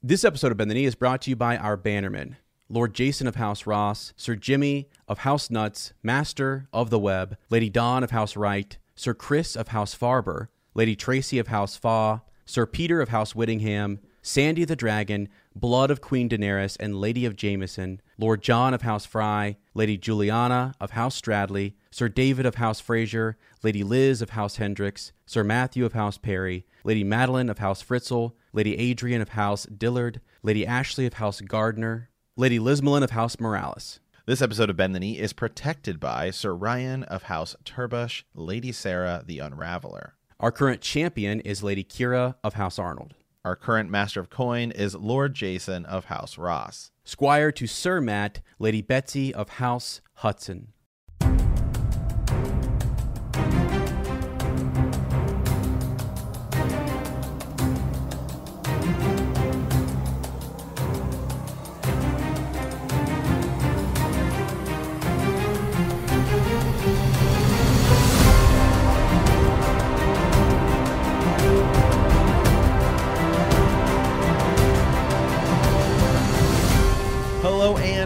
This 0.00 0.24
episode 0.24 0.52
of 0.52 0.58
Bend 0.58 0.70
the 0.70 0.76
Knee 0.76 0.84
is 0.84 0.94
brought 0.94 1.22
to 1.22 1.30
you 1.30 1.34
by 1.34 1.56
our 1.56 1.76
bannermen. 1.76 2.36
Lord 2.68 2.94
Jason 2.94 3.26
of 3.26 3.34
House 3.34 3.66
Ross, 3.66 4.12
Sir 4.16 4.36
Jimmy 4.36 4.88
of 5.08 5.18
House 5.18 5.50
Nuts, 5.50 5.92
Master 6.04 6.68
of 6.72 6.90
the 6.90 7.00
Web, 7.00 7.36
Lady 7.50 7.68
Dawn 7.68 8.04
of 8.04 8.12
House 8.12 8.36
Wright, 8.36 8.78
Sir 8.94 9.12
Chris 9.12 9.56
of 9.56 9.68
House 9.68 9.96
Farber, 9.96 10.46
Lady 10.72 10.94
Tracy 10.94 11.40
of 11.40 11.48
House 11.48 11.76
Fa, 11.76 12.22
Sir 12.46 12.64
Peter 12.64 13.00
of 13.00 13.08
House 13.08 13.34
Whittingham, 13.34 13.98
Sandy 14.22 14.64
the 14.64 14.76
Dragon, 14.76 15.28
Blood 15.56 15.90
of 15.90 16.00
Queen 16.00 16.28
Daenerys 16.28 16.76
and 16.78 17.00
Lady 17.00 17.24
of 17.24 17.34
Jameson, 17.34 18.00
Lord 18.18 18.40
John 18.40 18.74
of 18.74 18.82
House 18.82 19.04
Fry, 19.04 19.56
Lady 19.74 19.98
Juliana 19.98 20.76
of 20.80 20.92
House 20.92 21.20
Stradley, 21.20 21.72
Sir 21.90 22.08
David 22.08 22.46
of 22.46 22.56
House 22.56 22.80
Fraser, 22.80 23.36
Lady 23.62 23.82
Liz 23.82 24.20
of 24.22 24.30
House 24.30 24.56
Hendricks, 24.56 25.12
Sir 25.26 25.42
Matthew 25.42 25.84
of 25.84 25.94
House 25.94 26.18
Perry, 26.18 26.66
Lady 26.84 27.04
Madeline 27.04 27.48
of 27.48 27.58
House 27.58 27.82
Fritzl, 27.82 28.32
Lady 28.52 28.76
Adrian 28.78 29.22
of 29.22 29.30
House 29.30 29.66
Dillard, 29.66 30.20
Lady 30.42 30.66
Ashley 30.66 31.06
of 31.06 31.14
House 31.14 31.40
Gardner, 31.40 32.10
Lady 32.36 32.58
Lismelin 32.58 33.02
of 33.02 33.10
House 33.10 33.40
Morales. 33.40 34.00
This 34.26 34.42
episode 34.42 34.68
of 34.68 34.76
Bend 34.76 34.94
the 34.94 35.00
Knee 35.00 35.18
is 35.18 35.32
protected 35.32 35.98
by 35.98 36.30
Sir 36.30 36.54
Ryan 36.54 37.02
of 37.04 37.24
House 37.24 37.56
Turbush, 37.64 38.24
Lady 38.34 38.72
Sarah 38.72 39.24
the 39.26 39.38
Unraveler. 39.38 40.12
Our 40.38 40.52
current 40.52 40.82
champion 40.82 41.40
is 41.40 41.62
Lady 41.62 41.82
Kira 41.82 42.36
of 42.44 42.54
House 42.54 42.78
Arnold. 42.78 43.14
Our 43.44 43.56
current 43.56 43.90
Master 43.90 44.20
of 44.20 44.28
Coin 44.28 44.70
is 44.70 44.94
Lord 44.94 45.32
Jason 45.32 45.86
of 45.86 46.04
House 46.04 46.36
Ross. 46.36 46.90
Squire 47.04 47.50
to 47.52 47.66
Sir 47.66 48.02
Matt, 48.02 48.42
Lady 48.58 48.82
Betsy 48.82 49.32
of 49.32 49.48
House 49.48 50.02
Hudson. 50.16 50.74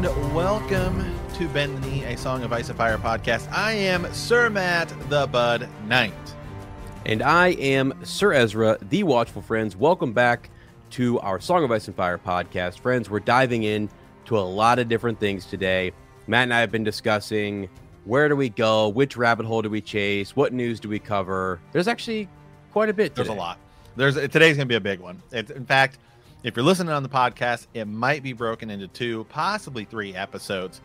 And 0.04 0.34
welcome 0.34 1.14
to 1.34 1.48
Bend 1.50 1.80
the 1.80 1.86
Knee, 1.86 2.04
a 2.04 2.16
Song 2.16 2.42
of 2.42 2.52
Ice 2.52 2.68
and 2.68 2.76
Fire 2.76 2.98
podcast. 2.98 3.48
I 3.52 3.72
am 3.72 4.12
Sir 4.12 4.50
Matt 4.50 4.92
the 5.08 5.28
Bud 5.28 5.68
Knight. 5.86 6.12
And 7.06 7.22
I 7.22 7.50
am 7.50 7.94
Sir 8.02 8.32
Ezra, 8.32 8.78
the 8.80 9.04
Watchful 9.04 9.42
Friends. 9.42 9.76
Welcome 9.76 10.12
back 10.12 10.50
to 10.90 11.20
our 11.20 11.40
Song 11.40 11.62
of 11.62 11.70
Ice 11.70 11.86
and 11.86 11.94
Fire 11.94 12.18
podcast. 12.18 12.80
Friends, 12.80 13.10
we're 13.10 13.20
diving 13.20 13.62
in 13.62 13.88
to 14.24 14.36
a 14.36 14.40
lot 14.40 14.80
of 14.80 14.88
different 14.88 15.20
things 15.20 15.46
today. 15.46 15.92
Matt 16.26 16.44
and 16.44 16.54
I 16.54 16.58
have 16.58 16.72
been 16.72 16.84
discussing 16.84 17.68
where 18.04 18.28
do 18.28 18.34
we 18.34 18.48
go, 18.48 18.88
which 18.88 19.16
rabbit 19.16 19.46
hole 19.46 19.62
do 19.62 19.70
we 19.70 19.80
chase, 19.80 20.34
what 20.34 20.52
news 20.52 20.80
do 20.80 20.88
we 20.88 20.98
cover. 20.98 21.60
There's 21.70 21.86
actually 21.86 22.28
quite 22.72 22.88
a 22.88 22.92
bit. 22.92 23.14
There's 23.14 23.28
a 23.28 23.34
lot. 23.34 23.58
There's 23.94 24.16
today's 24.16 24.56
gonna 24.56 24.66
be 24.66 24.74
a 24.74 24.80
big 24.80 24.98
one. 24.98 25.22
It's, 25.30 25.52
in 25.52 25.64
fact, 25.64 25.98
if 26.42 26.56
you're 26.56 26.64
listening 26.64 26.92
on 26.92 27.02
the 27.02 27.08
podcast, 27.08 27.66
it 27.74 27.86
might 27.86 28.22
be 28.22 28.32
broken 28.32 28.70
into 28.70 28.88
two, 28.88 29.24
possibly 29.28 29.84
three 29.84 30.14
episodes. 30.14 30.80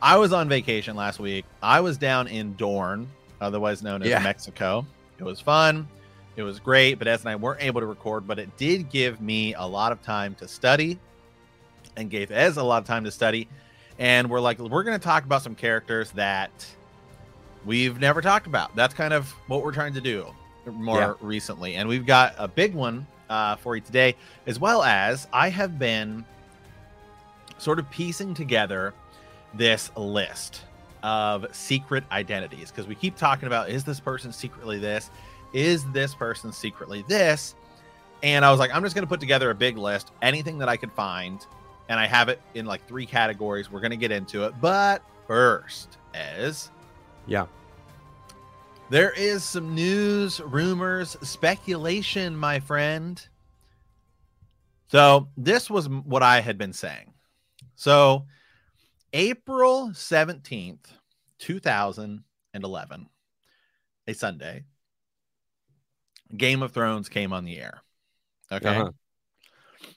I 0.00 0.16
was 0.16 0.32
on 0.32 0.48
vacation 0.48 0.96
last 0.96 1.18
week. 1.18 1.44
I 1.62 1.80
was 1.80 1.96
down 1.98 2.28
in 2.28 2.54
Dorne, 2.54 3.08
otherwise 3.40 3.82
known 3.82 4.02
as 4.02 4.08
Yeah. 4.08 4.18
Mexico. 4.20 4.86
It 5.18 5.24
was 5.24 5.40
fun. 5.40 5.88
It 6.36 6.42
was 6.42 6.60
great, 6.60 6.94
but 6.98 7.08
Ez 7.08 7.20
and 7.20 7.30
I 7.30 7.36
weren't 7.36 7.62
able 7.62 7.80
to 7.80 7.86
record, 7.86 8.26
but 8.26 8.38
it 8.38 8.54
did 8.58 8.90
give 8.90 9.20
me 9.20 9.54
a 9.54 9.64
lot 9.64 9.92
of 9.92 10.02
time 10.02 10.34
to 10.36 10.46
study 10.48 10.98
and 11.96 12.10
gave 12.10 12.30
Ez 12.30 12.58
a 12.58 12.62
lot 12.62 12.82
of 12.82 12.86
time 12.86 13.04
to 13.04 13.10
study. 13.10 13.48
And 13.98 14.28
we're 14.28 14.40
like, 14.40 14.58
we're 14.58 14.82
going 14.82 14.98
to 14.98 15.02
talk 15.02 15.24
about 15.24 15.42
some 15.42 15.54
characters 15.54 16.10
that 16.12 16.50
we've 17.64 17.98
never 17.98 18.20
talked 18.20 18.46
about. 18.46 18.76
That's 18.76 18.92
kind 18.92 19.14
of 19.14 19.30
what 19.48 19.62
we're 19.64 19.72
trying 19.72 19.94
to 19.94 20.00
do 20.02 20.26
more 20.70 20.98
Yeah. 20.98 21.12
recently. 21.22 21.76
And 21.76 21.88
we've 21.88 22.04
got 22.04 22.34
a 22.38 22.46
big 22.46 22.74
one 22.74 23.06
uh, 23.28 23.56
for 23.56 23.76
you 23.76 23.82
today, 23.82 24.14
as 24.46 24.58
well 24.58 24.82
as 24.82 25.26
I 25.32 25.48
have 25.48 25.78
been 25.78 26.24
sort 27.58 27.78
of 27.78 27.90
piecing 27.90 28.34
together 28.34 28.94
this 29.54 29.90
list 29.96 30.62
of 31.02 31.46
secret 31.54 32.04
identities 32.10 32.70
because 32.70 32.86
we 32.86 32.94
keep 32.94 33.16
talking 33.16 33.46
about 33.46 33.70
is 33.70 33.84
this 33.84 34.00
person 34.00 34.32
secretly 34.32 34.78
this? 34.78 35.10
Is 35.52 35.84
this 35.92 36.14
person 36.14 36.52
secretly 36.52 37.04
this? 37.08 37.54
And 38.22 38.44
I 38.44 38.50
was 38.50 38.58
like, 38.58 38.74
I'm 38.74 38.82
just 38.82 38.94
going 38.94 39.04
to 39.04 39.08
put 39.08 39.20
together 39.20 39.50
a 39.50 39.54
big 39.54 39.76
list, 39.76 40.10
anything 40.22 40.58
that 40.58 40.68
I 40.68 40.76
could 40.76 40.92
find. 40.92 41.44
And 41.88 42.00
I 42.00 42.06
have 42.06 42.28
it 42.28 42.40
in 42.54 42.66
like 42.66 42.86
three 42.88 43.06
categories. 43.06 43.70
We're 43.70 43.80
going 43.80 43.92
to 43.92 43.96
get 43.96 44.10
into 44.10 44.44
it. 44.44 44.54
But 44.60 45.02
first, 45.26 45.98
as 46.14 46.70
Yeah. 47.26 47.46
There 48.90 49.10
is 49.12 49.42
some 49.44 49.74
news, 49.74 50.40
rumors, 50.40 51.16
speculation, 51.22 52.36
my 52.36 52.60
friend. 52.60 53.26
So, 54.88 55.28
this 55.36 55.68
was 55.68 55.88
what 55.88 56.22
I 56.22 56.40
had 56.40 56.58
been 56.58 56.72
saying. 56.72 57.12
So, 57.74 58.26
April 59.12 59.90
17th, 59.92 60.86
2011, 61.38 63.08
a 64.06 64.12
Sunday, 64.14 64.64
Game 66.36 66.62
of 66.62 66.72
Thrones 66.72 67.08
came 67.08 67.32
on 67.32 67.44
the 67.44 67.58
air. 67.58 67.82
Okay. 68.52 68.68
Uh-huh. 68.68 68.90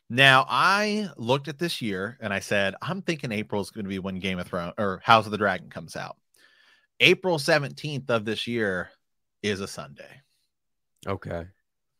Now, 0.10 0.46
I 0.50 1.10
looked 1.18 1.48
at 1.48 1.60
this 1.60 1.82
year 1.82 2.18
and 2.20 2.34
I 2.34 2.40
said, 2.40 2.76
I'm 2.82 3.02
thinking 3.02 3.32
April 3.32 3.62
is 3.62 3.70
going 3.70 3.86
to 3.86 3.90
be 3.90 4.00
when 4.00 4.20
Game 4.20 4.40
of 4.40 4.48
Thrones 4.48 4.74
or 4.78 5.02
House 5.04 5.26
of 5.26 5.32
the 5.32 5.38
Dragon 5.38 5.70
comes 5.70 5.96
out. 5.96 6.18
April 7.00 7.38
17th 7.38 8.10
of 8.10 8.26
this 8.26 8.48
year 8.48 8.90
is 9.42 9.62
a 9.62 9.68
Sunday. 9.68 10.22
Okay. 11.08 11.46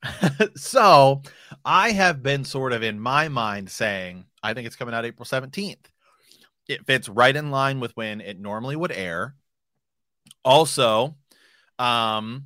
so 0.56 1.22
I 1.64 1.92
have 1.92 2.24
been 2.24 2.44
sort 2.44 2.74
of 2.74 2.84
in 2.84 3.00
my 3.00 3.28
mind 3.28 3.70
saying, 3.70 4.26
I 4.42 4.54
think 4.54 4.68
it's 4.68 4.76
coming 4.76 4.94
out 4.94 5.06
April 5.06 5.26
17th. 5.26 5.86
It 6.68 6.86
fits 6.86 7.10
right 7.10 7.36
in 7.36 7.52
line 7.52 7.80
with 7.80 7.96
when 7.98 8.22
it 8.22 8.40
normally 8.40 8.76
would 8.76 8.92
air. 8.92 9.36
Also, 10.46 11.16
um, 11.80 12.46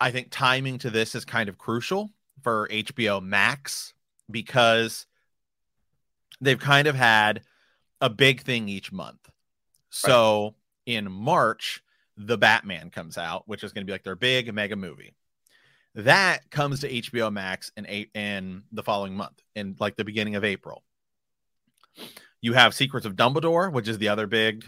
I 0.00 0.10
think 0.10 0.28
timing 0.30 0.78
to 0.78 0.90
this 0.90 1.14
is 1.14 1.24
kind 1.24 1.48
of 1.48 1.58
crucial 1.58 2.10
for 2.42 2.68
HBO 2.70 3.22
Max 3.22 3.94
because 4.30 5.06
they've 6.40 6.58
kind 6.58 6.86
of 6.86 6.94
had 6.94 7.42
a 8.00 8.10
big 8.10 8.42
thing 8.42 8.68
each 8.68 8.92
month. 8.92 9.30
So 9.90 10.56
in 10.86 11.10
March, 11.10 11.82
The 12.16 12.38
Batman 12.38 12.90
comes 12.90 13.18
out, 13.18 13.48
which 13.48 13.64
is 13.64 13.72
going 13.72 13.82
to 13.82 13.86
be 13.86 13.92
like 13.92 14.04
their 14.04 14.16
big 14.16 14.52
mega 14.54 14.76
movie. 14.76 15.14
That 15.96 16.50
comes 16.50 16.80
to 16.80 16.88
HBO 16.92 17.32
Max 17.32 17.70
in 17.76 17.86
eight 17.88 18.10
in 18.14 18.64
the 18.72 18.82
following 18.82 19.16
month, 19.16 19.40
in 19.54 19.76
like 19.78 19.96
the 19.96 20.04
beginning 20.04 20.34
of 20.34 20.44
April. 20.44 20.82
You 22.40 22.52
have 22.54 22.74
Secrets 22.74 23.06
of 23.06 23.14
Dumbledore, 23.14 23.72
which 23.72 23.88
is 23.88 23.98
the 23.98 24.08
other 24.08 24.26
big 24.26 24.66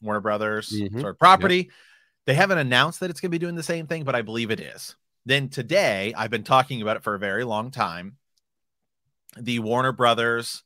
Warner 0.00 0.20
Brothers 0.20 0.70
Mhm. 0.70 1.00
sort 1.00 1.12
of 1.12 1.18
property. 1.18 1.70
They 2.26 2.34
haven't 2.34 2.58
announced 2.58 3.00
that 3.00 3.10
it's 3.10 3.20
going 3.20 3.30
to 3.30 3.34
be 3.34 3.38
doing 3.38 3.54
the 3.54 3.62
same 3.62 3.86
thing, 3.86 4.04
but 4.04 4.14
I 4.14 4.22
believe 4.22 4.50
it 4.50 4.60
is. 4.60 4.96
Then 5.24 5.48
today, 5.48 6.12
I've 6.16 6.30
been 6.30 6.44
talking 6.44 6.82
about 6.82 6.96
it 6.96 7.02
for 7.04 7.14
a 7.14 7.18
very 7.18 7.44
long 7.44 7.70
time. 7.70 8.18
The 9.36 9.60
Warner 9.60 9.92
Brothers 9.92 10.64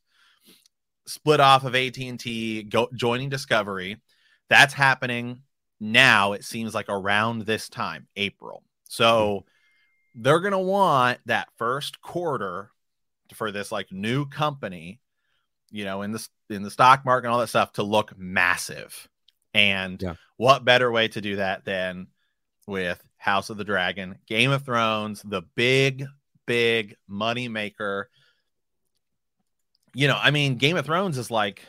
split 1.05 1.39
off 1.39 1.63
of 1.63 1.75
AT&T, 1.75 2.63
go, 2.63 2.89
joining 2.93 3.29
Discovery. 3.29 4.01
That's 4.49 4.73
happening 4.73 5.41
now. 5.79 6.33
It 6.33 6.43
seems 6.43 6.73
like 6.73 6.89
around 6.89 7.43
this 7.43 7.69
time, 7.69 8.07
April. 8.15 8.63
So 8.87 9.45
they're 10.15 10.39
going 10.39 10.53
to 10.53 10.57
want 10.57 11.19
that 11.25 11.49
first 11.57 12.01
quarter 12.01 12.71
for 13.35 13.51
this 13.51 13.71
like 13.71 13.91
new 13.91 14.25
company, 14.25 14.99
you 15.69 15.85
know, 15.85 16.01
in 16.01 16.11
the 16.11 16.27
in 16.49 16.63
the 16.63 16.71
stock 16.71 17.05
market 17.05 17.27
and 17.27 17.33
all 17.33 17.39
that 17.39 17.47
stuff 17.47 17.73
to 17.73 17.83
look 17.83 18.17
massive. 18.17 19.07
And 19.53 20.01
Yeah. 20.01 20.15
what 20.37 20.65
better 20.65 20.91
way 20.91 21.07
to 21.09 21.21
do 21.21 21.35
that 21.37 21.65
than 21.65 22.07
with 22.67 23.03
House 23.17 23.49
of 23.49 23.57
the 23.57 23.63
Dragon, 23.63 24.17
Game 24.27 24.51
of 24.51 24.63
Thrones, 24.63 25.21
the 25.21 25.43
big, 25.55 26.05
big 26.45 26.95
money 27.07 27.47
maker. 27.47 28.09
You 29.93 30.07
know, 30.07 30.17
I 30.21 30.31
mean, 30.31 30.55
Game 30.55 30.77
of 30.77 30.85
Thrones 30.85 31.17
is 31.17 31.29
like, 31.31 31.63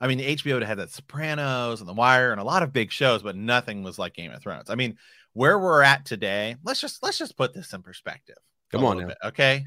I 0.00 0.06
mean, 0.06 0.20
HBO 0.20 0.64
had 0.64 0.78
that 0.78 0.90
Sopranos 0.90 1.80
and 1.80 1.88
The 1.88 1.94
Wire 1.94 2.30
and 2.30 2.40
a 2.40 2.44
lot 2.44 2.62
of 2.62 2.72
big 2.72 2.92
shows, 2.92 3.22
but 3.22 3.36
nothing 3.36 3.82
was 3.82 3.98
like 3.98 4.14
Game 4.14 4.30
of 4.30 4.40
Thrones. 4.40 4.70
I 4.70 4.74
mean, 4.76 4.96
where 5.32 5.58
we're 5.58 5.82
at 5.82 6.04
today, 6.04 6.56
let's 6.64 6.80
just 6.80 7.02
let's 7.02 7.18
just 7.18 7.36
put 7.36 7.52
this 7.52 7.72
in 7.72 7.82
perspective. 7.82 8.36
Come 8.70 8.84
on 8.84 9.06
bit, 9.06 9.18
okay? 9.24 9.66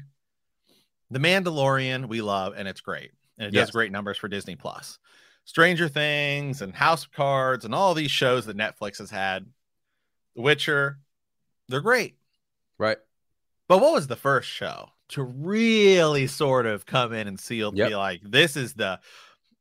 The 1.10 1.18
Mandalorian 1.18 2.08
we 2.08 2.22
love 2.22 2.54
and 2.56 2.66
it's 2.66 2.80
great. 2.80 3.10
And 3.38 3.48
it 3.48 3.54
Yes. 3.54 3.66
does 3.66 3.72
great 3.72 3.92
numbers 3.92 4.16
for 4.18 4.28
Disney 4.28 4.56
Plus. 4.56 4.98
Stranger 5.44 5.88
Things 5.88 6.62
and 6.62 6.74
House 6.74 7.04
of 7.04 7.12
Cards 7.12 7.64
and 7.64 7.74
all 7.74 7.94
these 7.94 8.10
shows 8.10 8.46
that 8.46 8.56
Netflix 8.56 8.98
has 8.98 9.10
had. 9.10 9.46
The 10.36 10.42
Witcher, 10.42 10.98
they're 11.68 11.80
great. 11.80 12.16
Right. 12.78 12.98
But 13.68 13.80
what 13.80 13.92
was 13.92 14.06
the 14.06 14.16
first 14.16 14.48
show 14.48 14.90
to 15.08 15.22
really 15.22 16.26
sort 16.26 16.64
of 16.66 16.86
come 16.86 17.12
in 17.12 17.28
and 17.28 17.38
seal 17.38 17.72
Yep. 17.74 17.88
be 17.88 17.96
like 17.96 18.20
this 18.22 18.56
is 18.56 18.74
the 18.74 19.00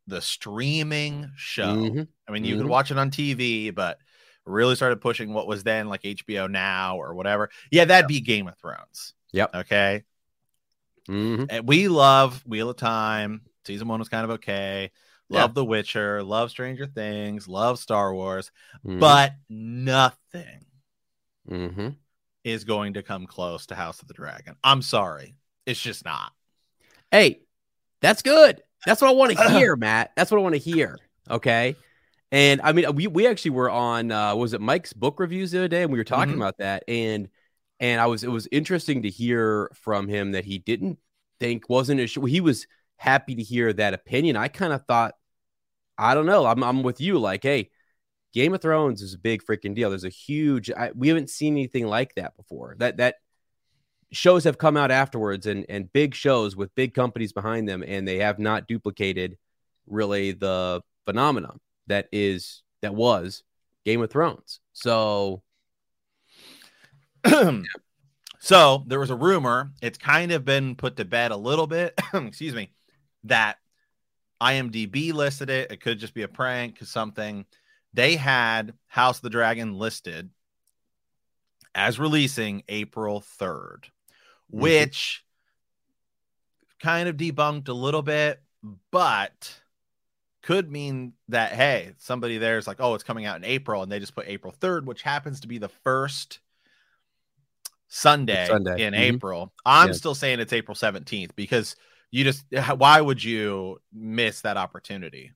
the 0.08 0.22
streaming 0.22 1.32
show. 1.36 1.76
Mhm. 1.76 2.08
I 2.28 2.32
mean, 2.32 2.44
you 2.46 2.56
Mhm. 2.56 2.60
could 2.60 2.68
watch 2.68 2.92
it 2.92 2.98
on 2.98 3.12
TV, 3.12 3.70
but 3.70 4.00
really 4.46 4.76
started 4.76 5.00
pushing 5.02 5.34
what 5.34 5.48
was 5.48 5.64
then 5.64 5.88
like 5.88 6.04
HBO 6.04 6.48
Now 6.48 6.98
or 6.98 7.14
whatever. 7.14 7.50
Yeah, 7.70 7.86
that'd 7.86 8.08
be 8.08 8.20
Game 8.22 8.48
of 8.48 8.58
Thrones. 8.58 9.14
Yep. 9.32 9.56
Okay. 9.56 10.04
Mhm. 11.08 11.48
And 11.50 11.68
we 11.68 11.88
love 11.88 12.44
Wheel 12.46 12.70
of 12.70 12.78
Time. 12.78 13.42
Season 13.66 13.88
one 13.88 14.00
was 14.00 14.10
kind 14.10 14.24
of 14.24 14.32
okay. 14.32 14.92
Yeah. 15.30 15.42
Love 15.42 15.54
The 15.54 15.64
Witcher. 15.64 16.24
Love 16.24 16.50
Stranger 16.50 16.88
Things. 16.88 17.48
Love 17.48 17.80
Star 17.80 18.14
Wars. 18.14 18.52
Mhm. 18.86 19.00
But 19.00 19.34
nothing 19.50 20.66
Mhm. 21.48 21.96
is 22.44 22.64
going 22.64 22.96
to 22.96 23.04
come 23.04 23.28
close 23.28 23.68
to 23.68 23.76
House 23.76 24.02
of 24.02 24.08
the 24.08 24.14
Dragon. 24.14 24.58
I'm 24.64 24.82
sorry. 24.82 25.36
It's 25.66 25.82
just 25.82 26.04
not. 26.04 26.34
Hey, 27.12 27.44
that's 28.02 28.22
good. 28.24 28.64
That's 28.86 29.02
what 29.02 29.10
I 29.10 29.14
want 29.14 29.38
to 29.38 29.50
hear, 29.58 29.76
Matt. 29.76 30.12
That's 30.16 30.32
what 30.32 30.40
I 30.40 30.44
want 30.44 30.56
to 30.56 30.60
hear. 30.62 30.98
Okay. 31.30 31.76
And 32.32 32.62
I 32.62 32.72
mean, 32.72 32.94
we 32.96 33.08
we 33.08 33.28
actually 33.28 33.52
were 33.52 33.70
on 33.70 34.12
uh 34.12 34.36
was 34.36 34.54
it 34.54 34.62
Mike's 34.62 34.94
book 34.94 35.20
reviews 35.20 35.52
the 35.52 35.60
other 35.60 35.68
day, 35.68 35.84
and 35.84 35.92
we 35.92 35.98
were 35.98 36.04
talking 36.04 36.34
Mhm. 36.36 36.38
about 36.38 36.58
that. 36.60 36.84
And 36.88 37.28
and 37.80 38.00
I 38.00 38.08
was 38.08 38.24
it 38.24 38.32
was 38.32 38.48
interesting 38.52 39.04
to 39.04 39.10
hear 39.10 39.70
from 39.76 40.08
him 40.08 40.32
that 40.32 40.46
he 40.46 40.58
didn't 40.60 41.00
think 41.40 41.70
wasn't 41.70 42.00
as 42.00 42.14
he 42.14 42.40
was 42.42 42.68
happy 42.98 43.36
to 43.36 43.44
hear 43.44 43.74
that 43.74 43.94
opinion. 43.94 44.38
I 44.38 44.48
kind 44.48 44.72
of 44.74 44.86
thought, 44.86 45.16
I 45.98 46.14
don't 46.14 46.26
know. 46.26 46.46
I'm 46.46 46.64
I'm 46.64 46.84
with 46.84 47.02
you. 47.02 47.20
Like, 47.20 47.44
hey, 47.44 47.70
Game 48.34 48.54
of 48.54 48.62
Thrones 48.62 49.02
is 49.02 49.14
a 49.14 49.20
big 49.20 49.44
freaking 49.44 49.76
deal. 49.76 49.90
There's 49.90 50.06
a 50.06 50.10
huge. 50.10 50.72
I, 50.72 50.92
we 50.96 51.10
haven't 51.10 51.30
seen 51.30 51.54
anything 51.54 51.86
like 51.88 52.16
that 52.16 52.38
before. 52.38 52.76
That 52.80 52.98
that 52.98 53.16
shows 54.12 54.44
have 54.44 54.58
come 54.58 54.78
out 54.78 54.92
afterwards, 54.92 55.48
and 55.48 55.66
and 55.70 55.92
big 55.92 56.16
shows 56.16 56.56
with 56.56 56.74
big 56.76 56.94
companies 56.94 57.34
behind 57.34 57.68
them, 57.68 57.84
and 57.86 58.08
they 58.08 58.18
have 58.18 58.40
not 58.40 58.68
duplicated 58.68 59.38
really 59.88 60.32
the 60.32 60.82
phenomenon 61.06 61.60
that 61.88 62.08
is 62.12 62.64
that 62.82 62.96
was 62.96 63.44
Game 63.86 64.02
of 64.02 64.10
Thrones. 64.10 64.60
So 64.74 65.44
so 68.40 68.84
there 68.88 69.00
was 69.00 69.10
a 69.10 69.16
rumor. 69.16 69.72
It's 69.82 69.98
kind 69.98 70.32
of 70.32 70.46
been 70.46 70.76
put 70.76 70.98
to 70.98 71.06
bed 71.06 71.32
a 71.32 71.38
little 71.38 71.68
bit. 71.68 72.00
excuse 72.14 72.56
me. 72.56 72.72
That 73.26 73.58
IMDb 74.42 75.14
listed 75.14 75.50
it. 75.50 75.72
It 75.72 75.82
could 75.82 76.00
just 76.00 76.14
be 76.14 76.24
a 76.24 76.28
prank 76.28 76.80
something. 76.82 77.46
They 77.94 78.16
had 78.16 78.74
House 78.88 79.18
of 79.18 79.24
the 79.24 79.30
Dragon 79.30 79.78
listed 79.78 80.30
as 81.76 82.00
releasing 82.00 82.64
April 82.68 83.24
3rd, 83.40 83.86
which 84.52 85.24
kind 86.80 87.08
of 87.08 87.18
debunked 87.18 87.70
a 87.70 87.74
little 87.74 88.02
bit, 88.02 88.42
but 88.92 89.62
could 90.42 90.72
mean 90.72 91.14
that 91.30 91.54
hey, 91.54 91.94
somebody 91.98 92.38
there's 92.38 92.68
like, 92.68 92.78
oh, 92.80 92.96
it's 92.96 93.04
coming 93.04 93.26
out 93.26 93.38
in 93.38 93.44
April, 93.44 93.84
and 93.84 93.92
they 93.92 94.00
just 94.00 94.16
put 94.16 94.28
April 94.28 94.54
3rd, 94.60 94.86
which 94.86 95.02
happens 95.04 95.40
to 95.42 95.48
be 95.48 95.58
the 95.58 95.70
first 95.70 96.40
Sunday, 97.88 98.48
Sunday. 98.48 98.86
in 98.86 98.94
Mhm. 98.94 98.98
April. 98.98 99.54
I'm 99.66 99.90
Yeah. 99.90 99.94
still 99.94 100.16
saying 100.16 100.40
it's 100.40 100.54
April 100.54 100.76
17th 100.76 101.36
because 101.36 101.76
you 102.10 102.24
just 102.24 102.46
why 102.78 103.02
would 103.02 103.24
you 103.24 103.82
miss 103.94 104.42
that 104.42 104.58
opportunity 104.58 105.32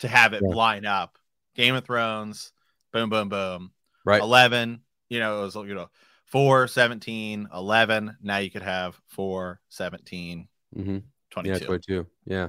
to 0.00 0.08
have 0.08 0.32
it 0.32 0.42
Yeah. 0.42 0.54
line 0.54 0.84
up? 0.84 1.18
Game 1.54 1.74
of 1.74 1.84
Thrones, 1.84 2.52
boom, 2.92 3.10
boom, 3.10 3.28
boom. 3.28 3.72
right, 4.04 4.22
11, 4.22 4.82
you 5.08 5.18
know, 5.18 5.40
it 5.40 5.42
was, 5.42 5.54
you 5.54 5.74
know, 5.74 5.90
4, 6.30 6.68
17, 6.68 7.48
11. 7.54 8.16
Now 8.22 8.38
you 8.38 8.50
could 8.50 8.62
have 8.62 9.00
4, 9.08 9.60
17, 9.68 10.48
hmm 10.74 10.98
22. 11.30 11.52
yeah, 11.52 11.66
22. 11.66 12.06
Yeah, 12.24 12.48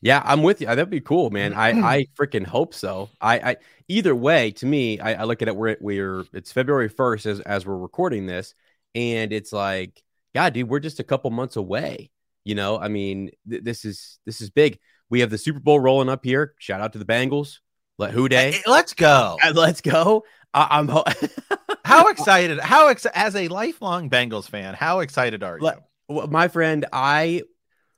yeah, 0.00 0.22
I'm 0.24 0.42
with 0.42 0.60
you. 0.60 0.66
That'd 0.66 0.90
be 0.90 1.00
cool, 1.00 1.30
man. 1.30 1.54
I 1.54 1.70
I 1.70 2.06
freaking 2.18 2.46
hope 2.46 2.74
so. 2.74 3.10
I 3.20 3.38
I 3.38 3.56
either 3.88 4.14
way, 4.14 4.52
to 4.52 4.66
me, 4.66 5.00
I, 5.00 5.22
I 5.22 5.24
look 5.24 5.42
at 5.42 5.48
it. 5.48 5.56
We're 5.56 5.76
we're 5.80 6.24
it's 6.32 6.52
February 6.52 6.88
1st 6.88 7.26
as 7.26 7.40
as 7.40 7.66
we're 7.66 7.76
recording 7.76 8.26
this, 8.26 8.54
and 8.94 9.32
it's 9.32 9.52
like, 9.52 10.02
God, 10.34 10.52
dude, 10.52 10.68
we're 10.68 10.78
just 10.80 11.00
a 11.00 11.04
couple 11.04 11.30
months 11.30 11.56
away. 11.56 12.10
You 12.44 12.54
know, 12.54 12.78
I 12.78 12.88
mean, 12.88 13.30
th- 13.48 13.64
this 13.64 13.84
is 13.84 14.20
this 14.24 14.40
is 14.40 14.50
big. 14.50 14.78
We 15.10 15.20
have 15.20 15.30
the 15.30 15.38
Super 15.38 15.60
Bowl 15.60 15.80
rolling 15.80 16.08
up 16.08 16.24
here. 16.24 16.54
Shout 16.58 16.80
out 16.80 16.92
to 16.92 16.98
the 16.98 17.04
Bengals. 17.04 17.58
Let 17.98 18.12
who 18.12 18.28
day? 18.28 18.52
Hey, 18.52 18.62
let's 18.66 18.94
go. 18.94 19.38
Uh, 19.42 19.52
let's 19.54 19.80
go. 19.80 20.24
I, 20.54 20.78
I'm 20.78 20.88
ho- 20.88 21.04
How 21.84 22.08
excited? 22.08 22.60
How 22.60 22.88
ex- 22.88 23.06
as 23.06 23.34
a 23.34 23.48
lifelong 23.48 24.08
Bengals 24.08 24.48
fan, 24.48 24.74
how 24.74 25.00
excited 25.00 25.42
are 25.42 25.58
you? 25.58 25.64
Let- 25.64 26.30
my 26.30 26.48
friend, 26.48 26.86
I 26.92 27.42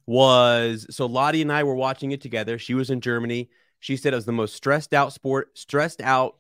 was 0.07 0.87
so 0.91 1.07
Lottie 1.07 1.43
and 1.43 1.53
I 1.53 1.63
were 1.63 1.75
watching 1.77 2.11
it 2.11 2.21
together. 2.21 2.59
She 2.59 2.75
was 2.75 2.91
in 2.91 3.01
Germany. 3.01 3.51
She 3.79 3.97
said 3.97 4.13
it 4.13 4.17
was 4.17 4.25
the 4.25 4.33
most 4.33 4.55
stressed 4.55 4.93
out 4.95 5.13
sport, 5.13 5.57
stressed 5.57 6.01
out 6.01 6.37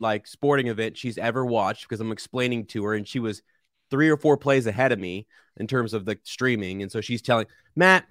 like 0.00 0.26
sporting 0.26 0.66
event 0.66 0.98
she's 0.98 1.16
ever 1.16 1.46
watched 1.46 1.88
because 1.88 2.00
I'm 2.00 2.12
explaining 2.12 2.66
to 2.66 2.84
her, 2.84 2.94
and 2.94 3.06
she 3.08 3.20
was 3.20 3.42
three 3.90 4.10
or 4.10 4.16
four 4.16 4.36
plays 4.36 4.66
ahead 4.66 4.92
of 4.92 4.98
me 4.98 5.26
in 5.56 5.66
terms 5.66 5.94
of 5.94 6.04
the 6.04 6.18
streaming. 6.24 6.82
And 6.82 6.90
so 6.92 7.00
she's 7.00 7.22
telling 7.22 7.46
Matt, 7.76 8.04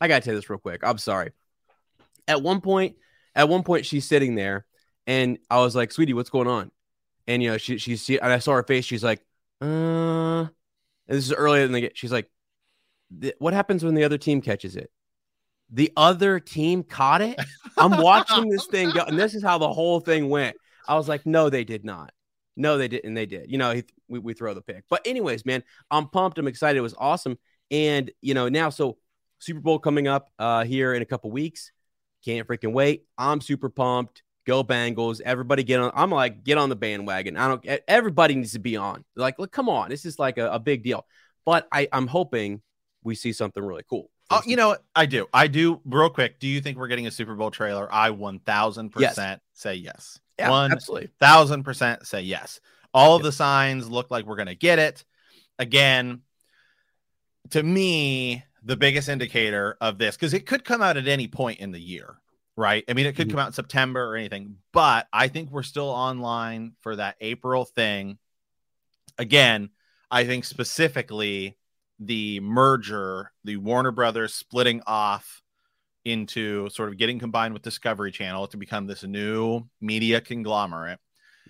I 0.00 0.06
gotta 0.06 0.22
tell 0.22 0.34
you 0.34 0.38
this 0.38 0.50
real 0.50 0.58
quick. 0.58 0.82
I'm 0.84 0.98
sorry. 0.98 1.32
At 2.28 2.42
one 2.42 2.60
point, 2.60 2.96
at 3.34 3.48
one 3.48 3.62
point, 3.62 3.86
she's 3.86 4.06
sitting 4.06 4.34
there, 4.34 4.66
and 5.06 5.38
I 5.50 5.60
was 5.60 5.74
like, 5.76 5.92
"Sweetie, 5.92 6.14
what's 6.14 6.30
going 6.30 6.48
on?" 6.48 6.70
And 7.26 7.42
you 7.42 7.50
know, 7.50 7.58
she 7.58 7.78
she, 7.78 8.20
and 8.20 8.32
I 8.32 8.38
saw 8.38 8.52
her 8.54 8.62
face. 8.62 8.84
She's 8.84 9.04
like, 9.04 9.20
"Uh," 9.60 9.66
and 9.66 10.50
this 11.06 11.26
is 11.26 11.32
earlier 11.32 11.62
than 11.62 11.72
they 11.72 11.80
get. 11.80 11.96
She's 11.96 12.12
like, 12.12 12.30
"What 13.38 13.54
happens 13.54 13.84
when 13.84 13.94
the 13.94 14.04
other 14.04 14.18
team 14.18 14.40
catches 14.40 14.76
it?" 14.76 14.90
The 15.72 15.92
other 15.96 16.40
team 16.40 16.82
caught 16.82 17.22
it. 17.22 17.38
I'm 17.78 18.02
watching 18.02 18.48
this 18.48 18.66
thing 18.66 18.90
go, 18.90 19.02
and 19.02 19.18
this 19.18 19.34
is 19.34 19.42
how 19.42 19.58
the 19.58 19.72
whole 19.72 20.00
thing 20.00 20.28
went. 20.28 20.56
I 20.88 20.96
was 20.96 21.08
like, 21.08 21.26
"No, 21.26 21.50
they 21.50 21.64
did 21.64 21.84
not. 21.84 22.12
No, 22.56 22.76
they 22.76 22.88
didn't. 22.88 23.06
And 23.06 23.16
they 23.16 23.26
did. 23.26 23.50
You 23.50 23.58
know, 23.58 23.72
he, 23.72 23.84
we 24.08 24.18
we 24.18 24.34
throw 24.34 24.52
the 24.54 24.62
pick. 24.62 24.84
But 24.90 25.06
anyways, 25.06 25.46
man, 25.46 25.62
I'm 25.90 26.08
pumped. 26.08 26.38
I'm 26.38 26.48
excited. 26.48 26.78
It 26.78 26.82
was 26.82 26.94
awesome. 26.98 27.38
And 27.70 28.10
you 28.20 28.34
know, 28.34 28.48
now 28.48 28.70
so 28.70 28.98
Super 29.38 29.60
Bowl 29.60 29.78
coming 29.78 30.08
up 30.08 30.28
uh 30.38 30.64
here 30.64 30.92
in 30.92 31.02
a 31.02 31.06
couple 31.06 31.30
weeks. 31.30 31.72
Can't 32.24 32.46
freaking 32.46 32.72
wait. 32.72 33.04
I'm 33.16 33.40
super 33.40 33.68
pumped. 33.68 34.22
Go 34.46 34.64
Bengals. 34.64 35.20
Everybody 35.20 35.62
get 35.62 35.80
on. 35.80 35.92
I'm 35.94 36.10
like, 36.10 36.44
get 36.44 36.58
on 36.58 36.68
the 36.68 36.76
bandwagon. 36.76 37.36
I 37.36 37.48
don't 37.48 37.64
everybody 37.86 38.34
needs 38.34 38.52
to 38.52 38.58
be 38.58 38.76
on. 38.76 39.04
Like, 39.16 39.38
look, 39.38 39.52
come 39.52 39.68
on. 39.68 39.90
This 39.90 40.04
is 40.04 40.18
like 40.18 40.38
a, 40.38 40.50
a 40.52 40.58
big 40.58 40.82
deal. 40.82 41.06
But 41.44 41.68
I, 41.72 41.88
I'm 41.92 42.06
hoping 42.06 42.62
we 43.02 43.14
see 43.14 43.32
something 43.32 43.62
really 43.62 43.84
cool. 43.88 44.10
Oh, 44.30 44.40
you 44.46 44.56
know 44.56 44.68
what? 44.68 44.84
I 44.94 45.06
do. 45.06 45.26
I 45.32 45.48
do. 45.48 45.80
Real 45.84 46.08
quick. 46.08 46.38
Do 46.38 46.46
you 46.46 46.60
think 46.60 46.78
we're 46.78 46.88
getting 46.88 47.06
a 47.06 47.10
Super 47.10 47.34
Bowl 47.34 47.50
trailer? 47.50 47.88
I 47.92 48.10
1000% 48.10 49.40
say 49.54 49.74
yes. 49.74 50.20
yeah, 50.38 50.50
One 50.50 50.72
absolutely. 50.72 51.10
thousand 51.18 51.64
percent 51.64 52.06
say 52.06 52.22
yes. 52.22 52.60
All 52.94 53.16
of 53.16 53.22
the 53.22 53.32
signs 53.32 53.88
look 53.90 54.10
like 54.10 54.26
we're 54.26 54.36
going 54.36 54.46
to 54.46 54.54
get 54.54 54.78
it. 54.78 55.04
Again, 55.58 56.22
to 57.50 57.62
me, 57.62 58.44
the 58.62 58.76
biggest 58.76 59.08
indicator 59.08 59.76
of 59.80 59.98
this, 59.98 60.16
because 60.16 60.34
it 60.34 60.46
could 60.46 60.64
come 60.64 60.82
out 60.82 60.96
at 60.96 61.08
any 61.08 61.26
point 61.28 61.60
in 61.60 61.72
the 61.72 61.80
year, 61.80 62.16
right? 62.56 62.84
I 62.88 62.92
mean, 62.92 63.06
it 63.06 63.14
could 63.16 63.28
Mhm. 63.28 63.32
come 63.32 63.40
out 63.40 63.46
in 63.48 63.52
September 63.52 64.04
or 64.04 64.16
anything, 64.16 64.56
but 64.72 65.08
I 65.12 65.28
think 65.28 65.50
we're 65.50 65.62
still 65.62 65.88
online 65.88 66.72
for 66.80 66.96
that 66.96 67.16
April 67.20 67.64
thing. 67.64 68.18
Again, 69.18 69.70
I 70.10 70.24
think 70.24 70.44
specifically 70.44 71.56
the 71.98 72.40
merger, 72.40 73.32
the 73.44 73.56
Warner 73.56 73.92
Brothers 73.92 74.34
splitting 74.34 74.82
off 74.86 75.42
into 76.04 76.68
sort 76.70 76.88
of 76.88 76.96
getting 76.96 77.18
combined 77.18 77.52
with 77.52 77.62
Discovery 77.62 78.10
Channel 78.10 78.46
to 78.48 78.56
become 78.56 78.86
this 78.86 79.04
new 79.04 79.68
media 79.80 80.20
conglomerate. 80.20 80.98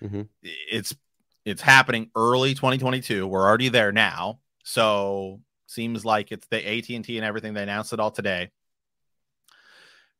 Mhm. 0.01 0.27
It's 0.43 0.95
it's 1.43 1.61
happening 1.61 2.11
early 2.15 2.53
2022. 2.53 3.25
We're 3.25 3.47
already 3.47 3.69
there 3.69 3.91
now, 3.91 4.41
so 4.63 5.41
seems 5.71 6.05
like 6.05 6.31
it's 6.31 6.47
the 6.47 6.57
AT 6.57 6.89
and 6.89 7.03
T 7.05 7.17
and 7.17 7.25
everything. 7.25 7.53
They 7.53 7.63
announced 7.63 7.93
it 7.93 7.99
all 7.99 8.11
today, 8.11 8.51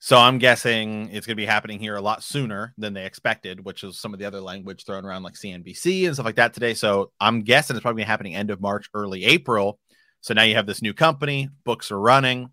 so 0.04 0.18
I'm 0.18 0.40
guessing 0.40 1.10
it's 1.12 1.28
going 1.28 1.36
to 1.36 1.42
be 1.42 1.46
happening 1.46 1.80
here 1.80 1.96
a 1.96 2.02
lot 2.02 2.24
sooner 2.24 2.74
than 2.76 2.94
they 2.96 3.06
expected, 3.06 3.64
which 3.64 3.84
is 3.84 4.00
some 4.00 4.14
of 4.14 4.20
the 4.20 4.26
other 4.26 4.42
language 4.42 4.84
thrown 4.84 5.06
around 5.06 5.22
like 5.22 5.36
CNBC 5.36 6.08
and 6.08 6.16
stuff 6.16 6.26
like 6.26 6.36
that 6.38 6.56
today. 6.56 6.74
So 6.74 7.12
I'm 7.20 7.42
guessing 7.42 7.76
it's 7.76 7.84
probably 7.84 8.02
happening 8.02 8.36
end 8.36 8.50
of 8.50 8.60
March, 8.60 8.90
early 8.96 9.26
April. 9.26 9.78
So 10.22 10.34
now 10.34 10.42
you 10.42 10.56
have 10.56 10.66
this 10.66 10.82
new 10.82 10.96
company, 10.96 11.50
books 11.66 11.92
are 11.92 12.00
running, 12.00 12.50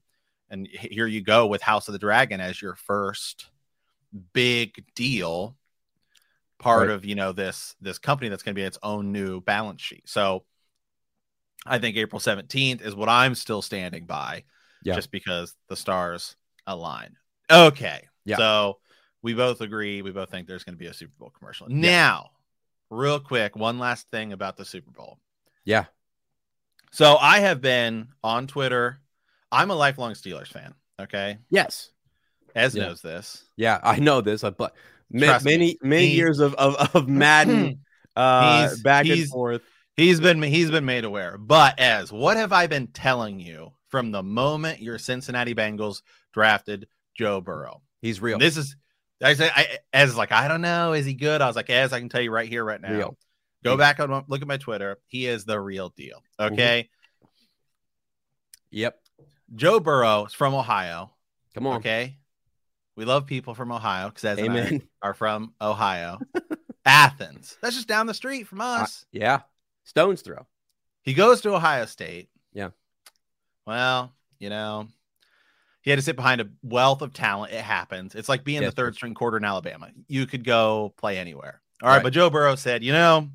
and 0.51 0.67
here 0.67 1.07
you 1.07 1.23
go 1.23 1.47
with 1.47 1.63
House 1.63 1.89
of 1.89 1.93
the 1.93 1.99
Dragon 1.99 2.39
as 2.41 2.61
your 2.61 2.75
first 2.75 3.47
big 4.35 4.85
deal 4.95 5.57
part 6.59 6.89
Right. 6.89 6.95
of 6.95 7.05
you 7.05 7.15
know 7.15 7.33
this 7.33 7.77
this 7.81 7.99
company 7.99 8.29
that's 8.29 8.43
going 8.43 8.55
to 8.55 8.61
be 8.61 8.65
its 8.65 8.79
own 8.83 9.11
new 9.11 9.41
balance 9.41 9.81
sheet. 9.81 10.03
So 10.07 10.45
I 11.67 11.79
think 11.79 11.97
April 11.97 12.21
17th 12.21 12.81
is 12.83 12.95
what 12.95 13.09
I'm 13.09 13.35
still 13.35 13.63
standing 13.63 14.07
by 14.07 14.45
Yeah. 14.85 14.95
just 14.95 15.11
because 15.11 15.55
the 15.69 15.77
stars 15.77 16.37
align. 16.67 17.17
Okay. 17.51 18.07
Yeah. 18.25 18.37
So 18.37 18.79
we 19.23 19.35
both 19.35 19.61
agree. 19.61 20.03
We 20.03 20.11
both 20.13 20.31
think 20.31 20.47
there's 20.47 20.65
going 20.65 20.75
to 20.75 20.79
be 20.79 20.87
a 20.87 20.95
Super 20.95 21.13
Bowl 21.19 21.31
commercial. 21.37 21.69
Now, 21.69 22.31
real 22.91 23.19
quick, 23.21 23.57
one 23.57 23.79
last 23.79 24.09
thing 24.11 24.33
about 24.33 24.57
the 24.57 24.65
Super 24.65 24.91
Bowl. 24.91 25.19
Yeah. 25.65 25.87
So 26.93 27.17
I 27.17 27.41
have 27.41 27.61
been 27.61 28.09
on 28.25 28.47
Twitter. 28.47 29.01
I'm 29.53 29.71
a 29.71 29.75
lifelong 29.75 30.13
Steelers 30.13 30.49
fan. 30.49 30.75
Okay. 31.01 31.39
Yes. 31.51 31.91
Ez 32.55 32.75
Yeah. 32.75 32.85
knows 32.87 33.03
this. 33.03 33.45
Yeah, 33.57 33.79
I 33.83 33.99
know 33.99 34.21
this. 34.21 34.43
I 34.43 34.51
but 34.51 34.75
ma- 35.11 35.27
Trust 35.27 35.45
me, 35.45 35.53
many 35.53 35.79
many 35.83 36.07
he- 36.07 36.17
years 36.17 36.39
of 36.41 36.55
of, 36.55 36.77
of 36.95 37.09
Madden 37.09 37.81
uh 38.17 38.69
He's- 38.69 38.81
back 38.81 39.07
and 39.07 39.29
forth. 39.29 39.63
He's 39.99 40.21
been 40.21 40.41
he's 40.41 40.71
been 40.71 40.85
made 40.85 41.05
aware. 41.05 41.37
But 41.37 41.81
as 41.81 42.13
what 42.13 42.37
have 42.37 42.53
I 42.53 42.69
been 42.69 42.87
telling 42.87 43.41
you 43.41 43.73
from 43.89 44.13
the 44.13 44.23
moment 44.23 44.81
your 44.81 44.97
Cincinnati 44.97 45.57
Bengals 45.57 46.03
drafted 46.33 46.87
Joe 47.17 47.41
Burrow? 47.41 47.83
He's 48.01 48.21
real. 48.21 48.39
This 48.39 48.57
is 48.57 48.77
I 49.21 49.35
say 49.35 49.51
I 49.53 49.79
as 49.93 50.17
like 50.17 50.31
I 50.31 50.47
don't 50.47 50.61
know, 50.61 50.93
is 50.93 51.05
he 51.05 51.15
good? 51.15 51.43
I 51.43 51.49
was 51.49 51.57
like, 51.57 51.69
as 51.69 51.93
I 51.93 51.99
can 51.99 52.09
tell 52.09 52.21
you 52.21 52.31
right 52.31 52.49
here, 52.49 52.65
right 52.65 52.81
now. 52.81 52.93
Real. 52.93 53.17
Go 53.65 53.77
back 53.77 53.99
and 53.99 54.23
look 54.29 54.41
at 54.41 54.47
my 54.47 54.57
Twitter. 54.57 54.99
He 55.09 55.27
is 55.27 55.45
the 55.45 55.59
real 55.59 55.89
deal. 55.89 56.23
Mm-hmm. 56.41 56.55
Okay. 56.55 56.89
Yep. 58.71 59.01
Joe 59.57 59.81
Burrow 59.81 60.27
is 60.27 60.33
from 60.33 60.55
Ohio. 60.55 61.11
Come 61.55 61.67
on. 61.67 61.79
Okay. 61.79 62.19
We 62.95 63.05
love 63.05 63.27
people 63.27 63.55
from 63.55 63.73
Ohio 63.73 64.11
because 64.11 64.25
as 64.25 64.39
Amen. 64.39 64.83
are 65.03 65.13
from 65.15 65.55
Ohio. 65.61 66.21
Athens. 66.87 67.59
That's 67.61 67.75
just 67.75 67.89
down 67.89 68.07
the 68.07 68.15
street 68.15 68.47
from 68.47 68.61
us. 68.61 69.05
Yeah. 69.11 69.41
Stones 69.89 70.21
throw. 70.21 70.47
He 71.03 71.15
goes 71.15 71.41
to 71.41 71.55
Ohio 71.55 71.87
State. 71.87 72.29
Yeah. 72.53 72.71
Well, 73.67 74.13
you 74.39 74.51
know, 74.51 74.89
he 75.81 75.91
had 75.91 75.97
to 75.99 76.03
sit 76.03 76.15
behind 76.17 76.43
a 76.43 76.49
wealth 76.63 77.01
of 77.01 77.15
talent. 77.15 77.55
It 77.55 77.63
happens. 77.63 78.15
It's 78.15 78.29
like 78.29 78.45
being 78.45 78.61
Yes. 78.61 78.73
the 78.73 78.77
third 78.77 78.95
string 78.95 79.15
quarter 79.15 79.39
in 79.39 79.45
Alabama. 79.45 79.91
You 80.07 80.27
could 80.27 80.45
go 80.45 80.93
play 80.99 81.17
anywhere. 81.19 81.63
All 81.83 81.89
right, 81.89 81.97
Right. 81.97 82.03
But 82.03 82.13
Joe 82.13 82.29
Burrow 82.29 82.55
said, 82.57 82.85
you 82.85 82.93
know, 82.93 83.31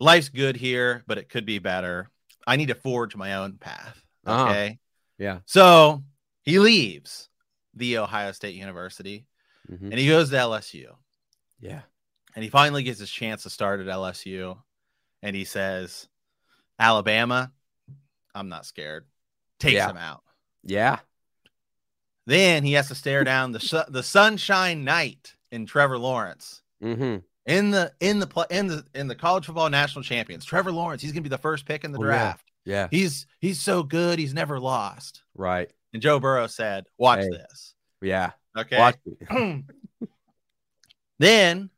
life's 0.00 0.30
good 0.30 0.56
here, 0.56 1.04
but 1.06 1.18
it 1.18 1.28
could 1.28 1.44
be 1.44 1.58
better. 1.58 2.08
I 2.46 2.56
need 2.56 2.68
to 2.68 2.74
forge 2.74 3.14
my 3.16 3.34
own 3.34 3.58
path. 3.58 4.02
Uh-huh. 4.24 4.44
Okay. 4.48 4.78
Yeah. 5.18 5.40
So 5.44 6.02
he 6.42 6.58
leaves 6.58 7.28
the 7.74 7.98
Ohio 7.98 8.32
State 8.32 8.54
University 8.54 9.26
Mhm. 9.70 9.82
and 9.90 9.94
he 9.98 10.08
goes 10.08 10.30
to 10.30 10.36
LSU 10.38 10.96
Yeah. 11.60 11.82
And 12.38 12.44
he 12.44 12.50
finally 12.50 12.84
gets 12.84 13.00
his 13.00 13.10
chance 13.10 13.42
to 13.42 13.50
start 13.50 13.80
at 13.80 13.86
LSU, 13.86 14.56
and 15.24 15.34
he 15.34 15.44
says, 15.44 16.06
"Alabama, 16.78 17.50
I'm 18.32 18.48
not 18.48 18.64
scared." 18.64 19.06
Takes 19.58 19.74
Yeah. 19.74 19.90
him 19.90 19.96
out. 19.96 20.22
Yeah. 20.62 21.00
Then 22.26 22.62
he 22.62 22.74
has 22.74 22.86
to 22.88 22.94
stare 22.94 23.24
down 23.24 23.50
the 23.50 23.58
su- 23.58 23.82
the 23.88 24.04
sunshine 24.04 24.84
night 24.84 25.34
in 25.50 25.66
Trevor 25.66 25.98
Lawrence 25.98 26.62
Mm-hmm. 26.80 27.16
in 27.46 27.70
the 27.72 27.92
in 27.98 28.20
the 28.20 28.46
in 28.50 28.68
the 28.68 28.86
in 28.94 29.08
the 29.08 29.16
college 29.16 29.46
football 29.46 29.68
national 29.68 30.04
champions. 30.04 30.44
Trevor 30.44 30.70
Lawrence, 30.70 31.02
he's 31.02 31.10
gonna 31.10 31.22
be 31.22 31.28
the 31.28 31.38
first 31.38 31.66
pick 31.66 31.82
in 31.82 31.90
the 31.90 31.98
Oh, 31.98 32.02
draft. 32.04 32.52
Yeah. 32.64 32.86
He's 32.92 33.26
he's 33.40 33.60
so 33.60 33.82
good, 33.82 34.20
he's 34.20 34.32
never 34.32 34.60
lost. 34.60 35.24
Right. 35.34 35.72
And 35.92 36.00
Joe 36.00 36.20
Burrow 36.20 36.46
said, 36.46 36.86
"Watch 36.98 37.22
Hey. 37.24 37.30
this." 37.30 37.74
Yeah. 38.00 38.30
Okay. 38.56 38.92
Then 41.18 41.70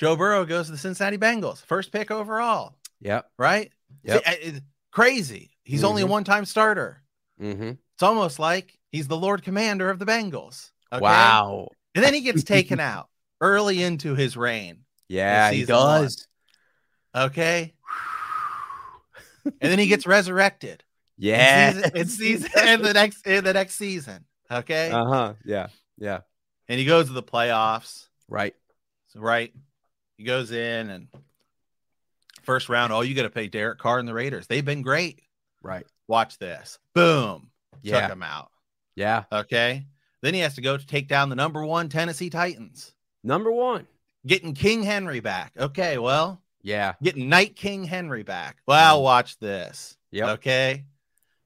Joe 0.00 0.16
Burrow 0.16 0.46
goes 0.46 0.64
to 0.66 0.72
the 0.72 0.78
Cincinnati 0.78 1.18
Bengals, 1.18 1.62
first 1.62 1.92
pick 1.92 2.10
overall. 2.10 2.74
Yep. 3.02 3.30
right? 3.38 3.70
Yep. 4.02 4.24
See, 4.24 4.30
I- 4.30 4.34
it- 4.56 4.62
crazy. 4.92 5.50
He's 5.62 5.84
only 5.84 6.00
a 6.02 6.06
Mhm. 6.06 6.10
one-time 6.10 6.44
starter. 6.46 7.02
Mm-hmm. 7.40 7.72
It's 7.94 8.02
almost 8.02 8.38
like 8.38 8.78
he's 8.90 9.08
the 9.08 9.16
Lord 9.16 9.42
Commander 9.42 9.90
of 9.90 9.98
the 9.98 10.06
Bengals. 10.06 10.70
okay? 10.90 11.02
Wow. 11.02 11.68
And 11.94 12.02
then 12.04 12.14
he 12.14 12.22
gets 12.22 12.42
taken 12.44 12.80
out 12.80 13.08
early 13.42 13.82
into 13.82 14.14
his 14.14 14.36
reign. 14.38 14.84
Yeah, 15.08 15.50
he 15.50 15.60
season 15.60 15.74
one. 15.76 16.02
does. 16.02 16.26
Okay. 17.14 17.74
And 19.44 19.72
then 19.72 19.78
he 19.78 19.86
gets 19.86 20.06
resurrected. 20.06 20.82
Yeah. 21.16 21.72
season- 21.72 21.96
in 21.96 22.06
season 22.08 22.50
in 22.68 22.82
the 22.82 22.92
next 22.94 23.26
in 23.26 23.44
the 23.44 23.52
next 23.52 23.74
season. 23.74 24.24
Okay. 24.50 24.90
Uh 24.90 25.04
huh. 25.04 25.34
Yeah. 25.44 25.68
Yeah. 25.98 26.20
and 26.68 26.78
he 26.78 26.84
goes 26.86 27.06
to 27.06 27.12
the 27.12 27.22
playoffs. 27.22 28.08
Right. 28.28 28.54
So, 29.08 29.20
right. 29.20 29.52
He 30.20 30.26
goes 30.26 30.50
in 30.52 30.90
and 30.90 31.08
first 32.42 32.68
round. 32.68 32.92
Oh, 32.92 33.00
you 33.00 33.14
got 33.14 33.22
to 33.22 33.30
pay 33.30 33.48
Derek 33.48 33.78
Carr 33.78 33.98
and 33.98 34.06
the 34.06 34.12
Raiders. 34.12 34.46
They've 34.46 34.62
been 34.62 34.82
great. 34.82 35.22
Right. 35.62 35.86
Watch 36.08 36.36
this. 36.38 36.78
Boom. 36.94 37.48
Yeah. 37.80 38.02
Took 38.02 38.12
him 38.12 38.22
out. 38.22 38.50
Yeah. 38.96 39.24
Okay. 39.32 39.86
Then 40.20 40.34
he 40.34 40.40
has 40.40 40.56
to 40.56 40.60
go 40.60 40.76
to 40.76 40.86
take 40.86 41.08
down 41.08 41.30
the 41.30 41.36
number 41.36 41.64
one 41.64 41.88
Tennessee 41.88 42.28
Titans, 42.28 42.92
Number 43.24 43.50
one. 43.50 43.86
getting 44.26 44.52
King 44.52 44.82
Henry 44.82 45.20
back. 45.20 45.52
Okay. 45.58 45.96
Well, 45.96 46.42
Yeah. 46.62 46.92
getting 47.02 47.30
Night 47.30 47.56
King 47.56 47.84
Henry 47.84 48.22
back. 48.22 48.58
Well, 48.66 49.02
watch 49.02 49.38
this. 49.38 49.96
Yeah. 50.10 50.32
Okay. 50.32 50.84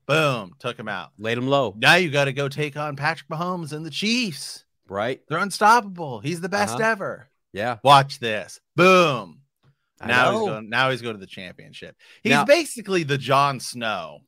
Boom. 0.08 0.56
Took 0.58 0.76
him 0.76 0.88
out. 0.88 1.12
Laid 1.16 1.38
him 1.38 1.46
low. 1.46 1.74
Now 1.78 1.94
you 1.94 2.10
got 2.10 2.24
to 2.24 2.32
go 2.32 2.48
take 2.48 2.76
on 2.76 2.96
Patrick 2.96 3.28
Mahomes 3.30 3.72
and 3.72 3.86
the 3.86 3.90
Chiefs. 3.90 4.64
Right. 4.88 5.20
They're 5.28 5.38
unstoppable. 5.38 6.18
He's 6.18 6.40
the 6.40 6.48
best 6.48 6.74
Uh-huh. 6.74 6.90
ever. 6.90 7.28
Yeah. 7.52 7.78
Watch 7.84 8.18
this. 8.18 8.58
Boom. 8.76 9.40
I 10.00 10.06
Now 10.06 10.30
know. 10.32 10.38
he's 10.40 10.48
going. 10.48 10.68
Now 10.70 10.90
he's 10.90 11.02
going 11.02 11.14
to 11.14 11.20
the 11.20 11.26
championship. 11.26 11.96
He's 12.22 12.30
Now- 12.30 12.44
basically 12.44 13.02
the 13.04 13.18
Jon 13.18 13.60
Snow 13.60 14.20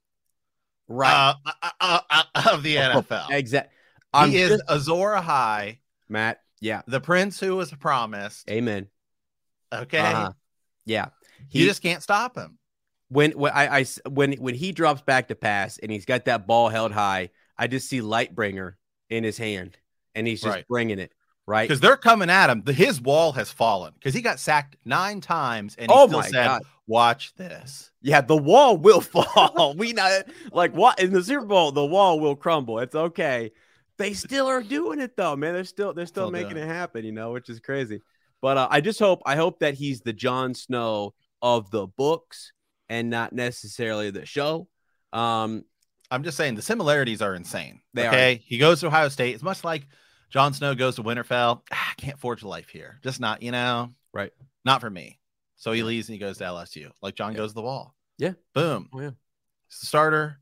right. 0.88 1.34
uh, 1.44 1.50
uh, 1.62 1.70
uh, 1.80 2.00
uh, 2.34 2.42
of 2.52 2.62
the 2.62 2.76
NFL. 2.76 3.30
Exactly. 3.30 3.72
I'm 4.12 4.30
he 4.30 4.38
is 4.38 4.62
Azor 4.68 4.92
Ahai, 5.16 5.78
Matt. 6.08 6.40
Yeah. 6.60 6.82
the 6.86 7.00
prince 7.00 7.38
who 7.38 7.56
was 7.56 7.70
promised. 7.72 8.48
Amen. 8.50 8.86
Okay, 9.72 9.98
Uh-huh. 9.98 10.32
Yeah. 10.86 11.06
you 11.50 11.66
just 11.66 11.82
can't 11.82 12.02
stop 12.02 12.36
him. 12.36 12.56
when 13.08 13.32
when 13.32 13.52
I, 13.52 13.80
I 13.80 13.84
when 14.08 14.32
when 14.34 14.54
he 14.54 14.72
drops 14.72 15.02
back 15.02 15.28
to 15.28 15.34
pass 15.34 15.78
and 15.78 15.90
he's 15.92 16.06
got 16.06 16.24
that 16.26 16.46
ball 16.46 16.68
held 16.68 16.92
high, 16.92 17.30
I 17.58 17.66
just 17.66 17.88
see 17.88 18.00
Lightbringer 18.00 18.74
in 19.10 19.22
his 19.24 19.36
hand, 19.36 19.76
and 20.14 20.26
he's 20.26 20.40
just 20.40 20.54
Right. 20.54 20.68
bringing 20.68 20.98
it 20.98 21.12
right. 21.46 21.68
Because 21.68 21.80
they're 21.80 21.96
coming 21.96 22.30
at 22.30 22.50
him. 22.50 22.62
The, 22.64 22.72
his 22.72 23.00
wall 23.00 23.32
has 23.32 23.50
fallen 23.50 23.92
because 23.94 24.14
he 24.14 24.22
got 24.22 24.38
sacked 24.38 24.76
nine 24.84 25.20
times, 25.20 25.76
and 25.78 25.90
he 25.90 25.96
Oh 25.96 26.06
still 26.06 26.20
my 26.20 26.28
said, 26.28 26.46
God. 26.46 26.62
"Watch 26.86 27.34
this." 27.36 27.90
Yeah, 28.02 28.20
the 28.20 28.36
wall 28.36 28.76
will 28.76 29.00
fall. 29.02 29.74
we 29.76 29.92
not 29.92 30.24
like 30.52 30.74
what 30.74 30.98
in 31.00 31.12
the 31.12 31.22
Super 31.22 31.46
Bowl, 31.46 31.72
the 31.72 31.84
wall 31.84 32.20
will 32.20 32.36
crumble. 32.36 32.78
It's 32.78 32.94
okay. 32.94 33.52
They 33.98 34.12
still 34.12 34.46
are 34.46 34.62
doing 34.62 35.00
it 35.00 35.16
though, 35.16 35.36
man. 35.36 35.54
They're 35.54 35.64
still 35.64 35.94
they're 35.94 36.06
still, 36.06 36.24
Still 36.24 36.30
making 36.30 36.56
doing 36.56 36.64
it 36.64 36.68
happen, 36.68 37.04
you 37.04 37.12
know, 37.12 37.32
which 37.32 37.48
is 37.48 37.60
crazy. 37.60 38.02
But 38.42 38.58
uh, 38.58 38.68
I 38.70 38.80
just 38.80 38.98
hope 38.98 39.22
I 39.24 39.36
hope 39.36 39.60
that 39.60 39.74
he's 39.74 40.00
the 40.00 40.12
Jon 40.12 40.54
Snow 40.54 41.14
of 41.40 41.70
the 41.70 41.86
books 41.86 42.52
and 42.88 43.10
not 43.10 43.32
necessarily 43.32 44.10
the 44.10 44.26
show. 44.26 44.68
Um, 45.12 45.64
I'm 46.10 46.22
just 46.22 46.36
saying 46.36 46.54
the 46.54 46.62
similarities 46.62 47.22
are 47.22 47.34
insane. 47.34 47.80
They 47.94 48.06
are. 48.06 48.10
okay, 48.10 48.42
he 48.44 48.58
goes 48.58 48.80
to 48.80 48.88
Ohio 48.88 49.08
State. 49.08 49.34
It's 49.34 49.42
much 49.42 49.64
like 49.64 49.86
Jon 50.30 50.52
Snow 50.52 50.74
goes 50.74 50.96
to 50.96 51.02
Winterfell. 51.02 51.62
Ah, 51.72 51.90
I 51.92 51.94
can't 52.00 52.18
forge 52.18 52.42
a 52.42 52.48
life 52.48 52.68
here. 52.68 52.98
Just 53.02 53.20
not, 53.20 53.42
you 53.42 53.52
know, 53.52 53.92
Right. 54.12 54.32
Not 54.64 54.80
for 54.80 54.88
me. 54.90 55.18
So 55.56 55.72
he 55.72 55.82
leaves 55.82 56.08
and 56.08 56.14
he 56.14 56.18
goes 56.18 56.38
to 56.38 56.44
LSU, 56.44 56.90
like 57.02 57.14
Jon 57.14 57.32
Yeah. 57.32 57.38
goes 57.38 57.50
to 57.50 57.54
the 57.54 57.62
wall. 57.62 57.94
Yeah. 58.18 58.32
Boom. 58.54 58.88
Oh, 58.92 59.00
yeah. 59.00 59.10
He's 59.68 59.80
the 59.80 59.86
starter. 59.86 60.38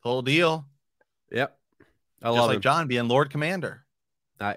Whole 0.00 0.22
deal. 0.22 0.66
yep. 1.30 1.58
I 2.22 2.28
Just 2.28 2.36
love 2.38 2.46
like 2.48 2.56
him. 2.56 2.62
Jon 2.62 2.88
being 2.88 3.08
Lord 3.08 3.30
Commander. 3.30 3.84
I, 4.40 4.56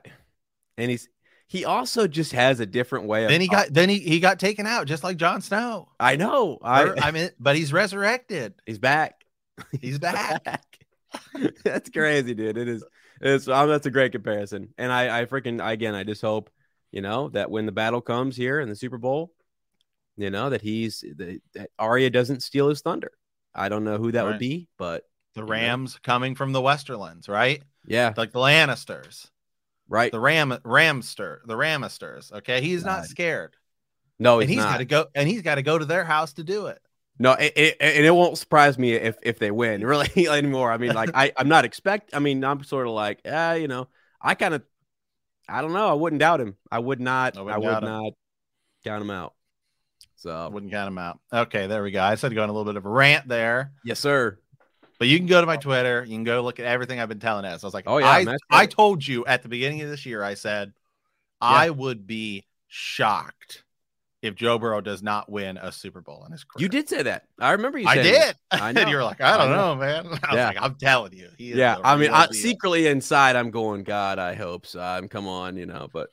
and 0.78 0.90
he's 0.90 1.10
he 1.48 1.66
also 1.66 2.08
just 2.08 2.32
has 2.32 2.60
a 2.62 2.66
different 2.66 3.06
way 3.06 3.26
of 3.26 3.30
Then 3.30 3.42
he 3.42 3.48
got 3.48 3.74
then 3.74 3.90
he, 3.90 4.00
he 4.00 4.20
got 4.20 4.40
taken 4.40 4.66
out 4.66 4.88
just 4.88 5.04
like 5.04 5.18
Jon 5.18 5.42
Snow. 5.42 5.90
I 6.00 6.16
know. 6.16 6.58
I, 6.64 6.94
I 7.02 7.12
mean, 7.12 7.30
but 7.40 7.56
he's 7.56 7.72
resurrected. 7.74 8.54
he's 8.66 8.80
back. 8.80 9.24
He's 9.82 10.00
back. 10.00 10.68
that's 11.64 11.90
crazy, 11.90 12.34
dude. 12.34 12.58
It 12.58 12.68
is. 12.68 12.84
It's 13.24 13.48
um, 13.48 13.70
that's 13.70 13.86
a 13.86 13.92
great 13.92 14.12
comparison, 14.12 14.74
and 14.78 14.92
I, 14.92 15.22
I 15.22 15.26
freaking 15.26 15.66
again, 15.66 15.96
I 15.96 16.04
just 16.04 16.22
hope 16.22 16.50
you 16.92 17.02
know 17.02 17.30
that 17.30 17.50
when 17.50 17.66
the 17.66 17.72
battle 17.72 18.02
comes 18.02 18.36
here 18.36 18.60
in 18.60 18.68
the 18.68 18.76
Super 18.76 18.98
Bowl, 18.98 19.32
you 20.18 20.30
know 20.30 20.50
that 20.50 20.62
he's 20.62 21.06
that, 21.16 21.40
that 21.54 21.70
Arya 21.80 22.10
doesn't 22.10 22.44
steal 22.44 22.68
his 22.68 22.82
thunder. 22.82 23.12
I 23.56 23.70
don't 23.70 23.86
know 23.86 23.98
who 23.98 24.12
that 24.12 24.26
would 24.26 24.40
be, 24.40 24.68
but 24.78 25.04
The 25.36 25.42
know? 25.42 25.48
Rams 25.48 25.98
coming 26.04 26.36
from 26.36 26.52
the 26.52 26.62
Westerlands, 26.62 27.30
right? 27.30 27.64
yeah, 27.88 28.14
Like 28.18 28.34
the 28.34 28.40
Lannisters, 28.40 29.30
right. 29.88 30.12
the 30.12 30.20
Ram 30.20 30.58
Ramster, 30.66 31.42
the 31.46 31.56
Ramisters. 31.56 32.32
Okay, 32.34 32.60
he's 32.60 32.84
not 32.84 33.06
scared, 33.06 33.56
no, 34.20 34.42
and 34.42 34.50
he's, 34.50 34.58
he's 34.58 34.66
got 34.66 34.72
not. 34.72 34.78
to 34.80 34.86
go, 34.86 35.06
and 35.16 35.30
he's 35.30 35.44
got 35.44 35.56
to 35.56 35.62
go 35.64 35.78
to 35.78 35.86
their 35.86 36.04
house 36.04 36.34
to 36.34 36.44
do 36.44 36.68
it. 36.68 36.82
No, 37.20 37.34
it, 37.34 37.54
it, 37.56 37.78
and 37.80 38.06
it 38.06 38.12
won't 38.12 38.38
surprise 38.38 38.78
me 38.78 38.94
if 38.94 39.18
if 39.22 39.40
they 39.40 39.52
win 39.52 39.82
really 39.86 40.10
anymore. 40.30 40.72
I 40.72 40.78
mean, 40.78 40.94
like 40.94 41.12
I 41.14 41.32
I'm 41.38 41.48
not 41.50 41.66
expect. 41.66 42.12
I 42.14 42.20
mean, 42.20 42.44
I'm 42.44 42.64
sort 42.64 42.88
of 42.88 42.94
like, 42.94 43.22
ah, 43.26 43.54
you 43.54 43.68
know, 43.68 43.88
I 44.22 44.36
kind 44.36 44.54
of, 44.56 44.64
I 45.50 45.62
don't 45.62 45.74
know. 45.74 45.90
I 45.90 45.94
wouldn't 45.94 46.22
doubt 46.22 46.42
him. 46.42 46.58
I 46.72 46.80
would 46.80 47.02
not. 47.02 47.38
I 47.38 47.42
I, 47.48 47.58
would 47.58 47.80
him. 47.80 47.84
not 47.84 48.14
count 48.84 49.04
him 49.04 49.12
out. 49.12 49.36
I 50.46 50.48
So 50.48 50.50
wouldn't 50.50 50.72
count 50.72 50.88
him 50.88 50.98
out. 50.98 51.20
Okay, 51.32 51.68
there 51.68 51.84
we 51.84 51.92
go. 51.92 52.02
I 52.02 52.16
said 52.16 52.34
going 52.34 52.50
a 52.50 52.54
little 52.54 52.72
bit 52.72 52.78
of 52.78 52.86
a 52.86 52.90
rant 52.90 53.28
there, 53.28 53.74
yes, 53.84 54.00
sir. 54.00 54.40
but 55.00 55.08
you 55.08 55.18
can 55.18 55.28
go 55.28 55.42
to 55.42 55.48
my 55.48 55.58
Twitter. 55.58 56.04
You 56.04 56.16
can 56.16 56.24
go 56.24 56.42
look 56.42 56.60
at 56.60 56.66
everything 56.66 57.00
I've 57.00 57.10
been 57.10 57.20
telling 57.20 57.46
us. 57.46 57.64
I 57.64 57.68
was 57.68 57.74
like, 57.74 57.86
Oh, 57.88 57.98
yeah, 57.98 58.10
I, 58.10 58.28
I 58.50 58.66
told 58.68 59.06
you 59.06 59.26
at 59.26 59.44
the 59.44 59.50
beginning 59.50 59.82
of 59.82 59.90
this 59.90 60.06
year. 60.06 60.24
I 60.24 60.36
said 60.36 60.74
I 61.42 61.70
would 61.70 62.08
be 62.08 62.46
shocked 62.68 63.63
if 64.24 64.36
Joe 64.36 64.58
Burrow 64.58 64.82
does 64.82 65.04
not 65.04 65.30
win 65.30 65.58
a 65.58 65.72
Super 65.72 66.02
Bowl 66.02 66.24
in 66.26 66.32
his 66.32 66.44
career. 66.46 66.64
You 66.64 66.70
did 66.70 66.88
say 66.90 67.04
that. 67.04 67.26
I 67.40 67.52
remember 67.52 67.78
you. 67.78 67.88
I 67.88 67.96
did. 67.96 68.16
that. 68.16 68.38
I 68.52 68.72
know. 68.72 68.88
you 68.88 68.96
were 68.96 69.04
like, 69.04 69.20
I 69.22 69.38
don't 69.38 69.52
I 69.52 69.56
know, 69.56 69.76
know. 69.76 69.82
man. 69.82 70.06
I 70.08 70.10
was 70.10 70.20
Yeah. 70.34 70.48
like, 70.48 70.58
I'm 70.62 70.76
telling 70.76 71.14
you. 71.14 71.30
He 71.38 71.52
is 71.52 71.58
Yeah, 71.58 71.78
I 71.84 71.98
mean, 71.98 72.10
I, 72.12 72.28
secretly 72.32 72.88
inside, 72.88 73.36
I'm 73.36 73.52
going, 73.52 73.84
God, 73.84 74.18
I 74.20 74.34
hope 74.36 74.66
so. 74.66 74.80
I'm 74.80 75.10
come 75.10 75.28
on, 75.28 75.58
you 75.58 75.66
know, 75.66 75.90
but 75.92 76.10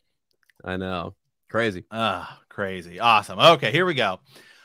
I 0.64 0.76
know, 0.76 1.14
crazy. 1.48 1.84
Ah, 1.90 2.40
crazy. 2.48 2.98
Awesome. 3.00 3.38
Okay, 3.38 3.70
here 3.70 3.86
we 3.86 3.94
go. 3.94 4.20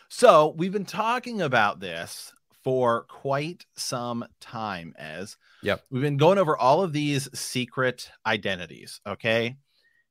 So 0.10 0.54
we've 0.58 0.74
been 0.74 0.86
talking 0.86 1.42
about 1.42 1.80
this 1.80 2.34
for 2.64 3.04
quite 3.04 3.66
some 3.75 4.25
time, 4.42 4.96
as 4.98 5.38
Yep. 5.62 5.84
we've 5.92 6.02
been 6.02 6.18
going 6.18 6.40
over 6.40 6.58
all 6.58 6.82
of 6.82 6.94
these 6.94 7.30
secret 7.38 8.10
identities. 8.25 9.02
Okay. 9.06 9.58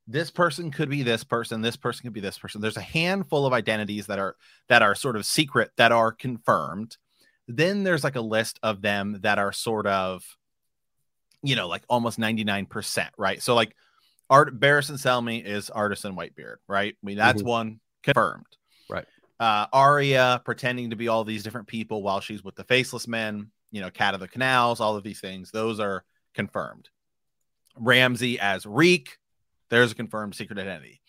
This 0.07 0.29
person 0.29 0.69
could 0.69 0.89
be 0.89 1.01
this 1.01 1.23
person, 1.23 1.61
this 1.61 1.75
person 1.75 2.03
could 2.03 2.13
be 2.13 2.19
this 2.19 2.37
person. 2.37 2.61
There's 2.61 2.77
a 2.77 2.81
handful 2.81 3.45
of 3.45 3.53
identities 3.53 4.07
that 4.07 4.19
are 4.19 4.35
that 4.69 4.81
are 4.81 4.93
sort 4.93 5.15
of 5.15 5.25
secret 5.25 5.71
that 5.77 5.91
are 5.91 6.11
confirmed. 6.11 6.97
Then 7.47 7.83
there's 7.83 8.03
like 8.03 8.15
a 8.15 8.21
list 8.21 8.59
of 8.61 8.81
them 8.81 9.19
that 9.21 9.39
are 9.39 9.51
sort 9.51 9.87
of, 9.87 10.23
you 11.43 11.55
know, 11.55 11.67
like 11.67 11.83
almost 11.89 12.19
99%, 12.19 13.09
right? 13.17 13.41
So 13.41 13.55
like 13.55 13.75
Art 14.29 14.59
Barristan 14.59 14.97
Selmy 14.97 15.43
is 15.43 15.69
Arstan 15.69 16.15
Whitebeard, 16.15 16.57
right? 16.67 16.95
I 16.95 17.05
mean, 17.05 17.17
that's 17.17 17.43
one 17.43 17.79
confirmed. 18.03 18.45
Right. 18.89 19.05
Uh 19.39 19.65
Arya 19.73 20.41
pretending 20.45 20.91
to 20.91 20.95
be 20.95 21.07
all 21.07 21.23
these 21.23 21.43
different 21.43 21.67
people 21.67 22.03
while 22.03 22.19
she's 22.19 22.43
with 22.43 22.55
the 22.55 22.63
faceless 22.63 23.07
men, 23.07 23.51
you 23.71 23.81
know, 23.81 23.89
Cat 23.89 24.13
of 24.13 24.19
the 24.19 24.27
Canals, 24.27 24.79
all 24.79 24.95
of 24.95 25.03
these 25.03 25.19
things, 25.19 25.51
those 25.51 25.79
are 25.79 26.03
confirmed. 26.33 26.89
Ramsay 27.77 28.39
as 28.39 28.65
Reek, 28.65 29.17
there's 29.69 29.91
a 29.91 29.95
confirmed 29.95 30.35
secret 30.35 30.59
identity. 30.59 31.01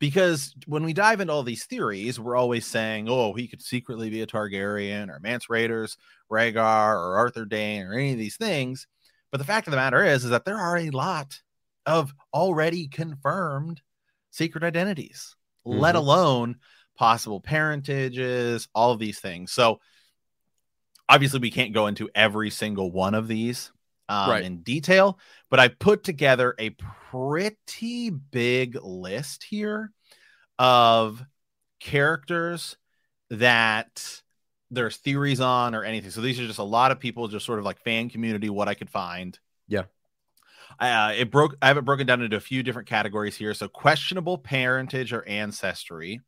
Because 0.00 0.54
when 0.66 0.84
we 0.84 0.92
dive 0.92 1.20
into 1.20 1.32
all 1.32 1.44
these 1.44 1.66
theories, 1.66 2.18
we're 2.18 2.36
always 2.36 2.66
saying, 2.66 3.08
oh, 3.08 3.32
he 3.32 3.46
could 3.46 3.62
secretly 3.62 4.10
be 4.10 4.22
a 4.22 4.26
Targaryen 4.26 5.08
or 5.08 5.20
Mance 5.20 5.46
Rayder's, 5.46 5.96
Rhaegar 6.30 6.94
or 6.96 7.16
Arthur 7.16 7.44
Dayne 7.44 7.86
or 7.86 7.94
any 7.94 8.12
of 8.12 8.18
these 8.18 8.36
things. 8.36 8.86
But 9.30 9.38
the 9.38 9.44
fact 9.44 9.66
of 9.66 9.70
the 9.70 9.76
matter 9.76 10.04
is, 10.04 10.24
is 10.24 10.30
that 10.30 10.44
there 10.44 10.58
are 10.58 10.76
a 10.76 10.90
lot 10.90 11.40
of 11.86 12.12
already 12.32 12.88
confirmed 12.88 13.82
secret 14.30 14.64
identities, 14.64 15.36
let 15.64 15.94
Mhm. 15.94 15.98
alone 15.98 16.56
possible 16.96 17.40
parentages, 17.40 18.68
all 18.74 18.92
of 18.92 18.98
these 18.98 19.20
things. 19.20 19.52
So 19.52 19.80
obviously, 21.08 21.40
we 21.40 21.50
can't 21.50 21.72
go 21.72 21.86
into 21.86 22.10
every 22.14 22.50
single 22.50 22.90
one 22.90 23.14
of 23.14 23.28
these 23.28 23.70
um, 24.08 24.30
Right. 24.30 24.44
in 24.44 24.62
detail, 24.62 25.18
but 25.50 25.60
I 25.60 25.68
put 25.68 26.04
together 26.04 26.54
a 26.58 26.70
pretty 27.10 28.10
big 28.10 28.76
list 28.82 29.44
here 29.44 29.92
of 30.58 31.22
characters 31.80 32.76
that 33.30 34.22
there's 34.70 34.96
theories 34.96 35.40
on 35.40 35.74
or 35.74 35.84
anything. 35.84 36.10
So 36.10 36.20
these 36.20 36.40
are 36.40 36.46
just 36.46 36.58
a 36.58 36.64
lot 36.64 36.90
of 36.90 37.00
people, 37.00 37.28
just 37.28 37.46
sort 37.46 37.58
of 37.58 37.64
like 37.64 37.82
fan 37.82 38.10
community, 38.10 38.50
what 38.50 38.68
I 38.68 38.74
could 38.74 38.90
find. 38.90 39.38
Yeah. 39.68 39.84
Uh, 40.78 41.12
it 41.16 41.30
broke. 41.30 41.56
I 41.62 41.68
have 41.68 41.76
it 41.76 41.84
broken 41.84 42.06
down 42.06 42.22
into 42.22 42.36
a 42.36 42.40
few 42.40 42.62
different 42.62 42.88
categories 42.88 43.36
here. 43.36 43.54
So 43.54 43.68
questionable 43.68 44.38
parentage 44.38 45.12
or 45.12 45.26
ancestry, 45.26 46.20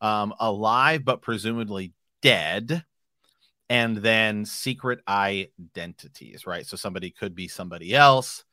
um, 0.00 0.34
alive 0.40 1.04
but 1.04 1.22
presumably 1.22 1.92
dead, 2.22 2.84
and 3.68 3.96
then 3.96 4.44
secret 4.44 5.00
identities. 5.08 6.46
Right. 6.46 6.66
So 6.66 6.76
somebody 6.76 7.10
could 7.10 7.34
be 7.34 7.48
somebody 7.48 7.94
else. 7.94 8.44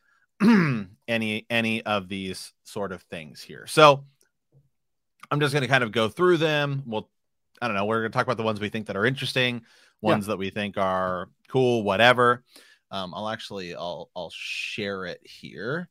any 1.07 1.45
any 1.49 1.81
of 1.83 2.09
these 2.09 2.53
sort 2.63 2.91
of 2.91 3.01
things 3.03 3.41
here. 3.41 3.65
So 3.67 4.05
I'm 5.31 5.39
just 5.39 5.53
going 5.53 5.61
to 5.61 5.67
kind 5.67 5.83
of 5.83 5.91
go 5.91 6.09
through 6.09 6.37
them. 6.37 6.83
We'll 6.85 7.09
I 7.61 7.67
don't 7.67 7.75
know. 7.75 7.85
We're 7.85 8.01
going 8.01 8.11
to 8.11 8.17
talk 8.17 8.25
about 8.25 8.37
the 8.37 8.43
ones 8.43 8.59
we 8.59 8.69
think 8.69 8.87
that 8.87 8.97
are 8.97 9.05
interesting, 9.05 9.61
ones 10.01 10.25
that 10.25 10.37
we 10.37 10.49
think 10.49 10.77
are 10.77 11.29
cool, 11.47 11.83
whatever. 11.83 12.43
Um, 12.91 13.13
I'll 13.15 13.29
actually 13.29 13.73
I'll 13.75 14.09
I'll 14.15 14.31
share 14.33 15.05
it 15.05 15.21
here. 15.23 15.89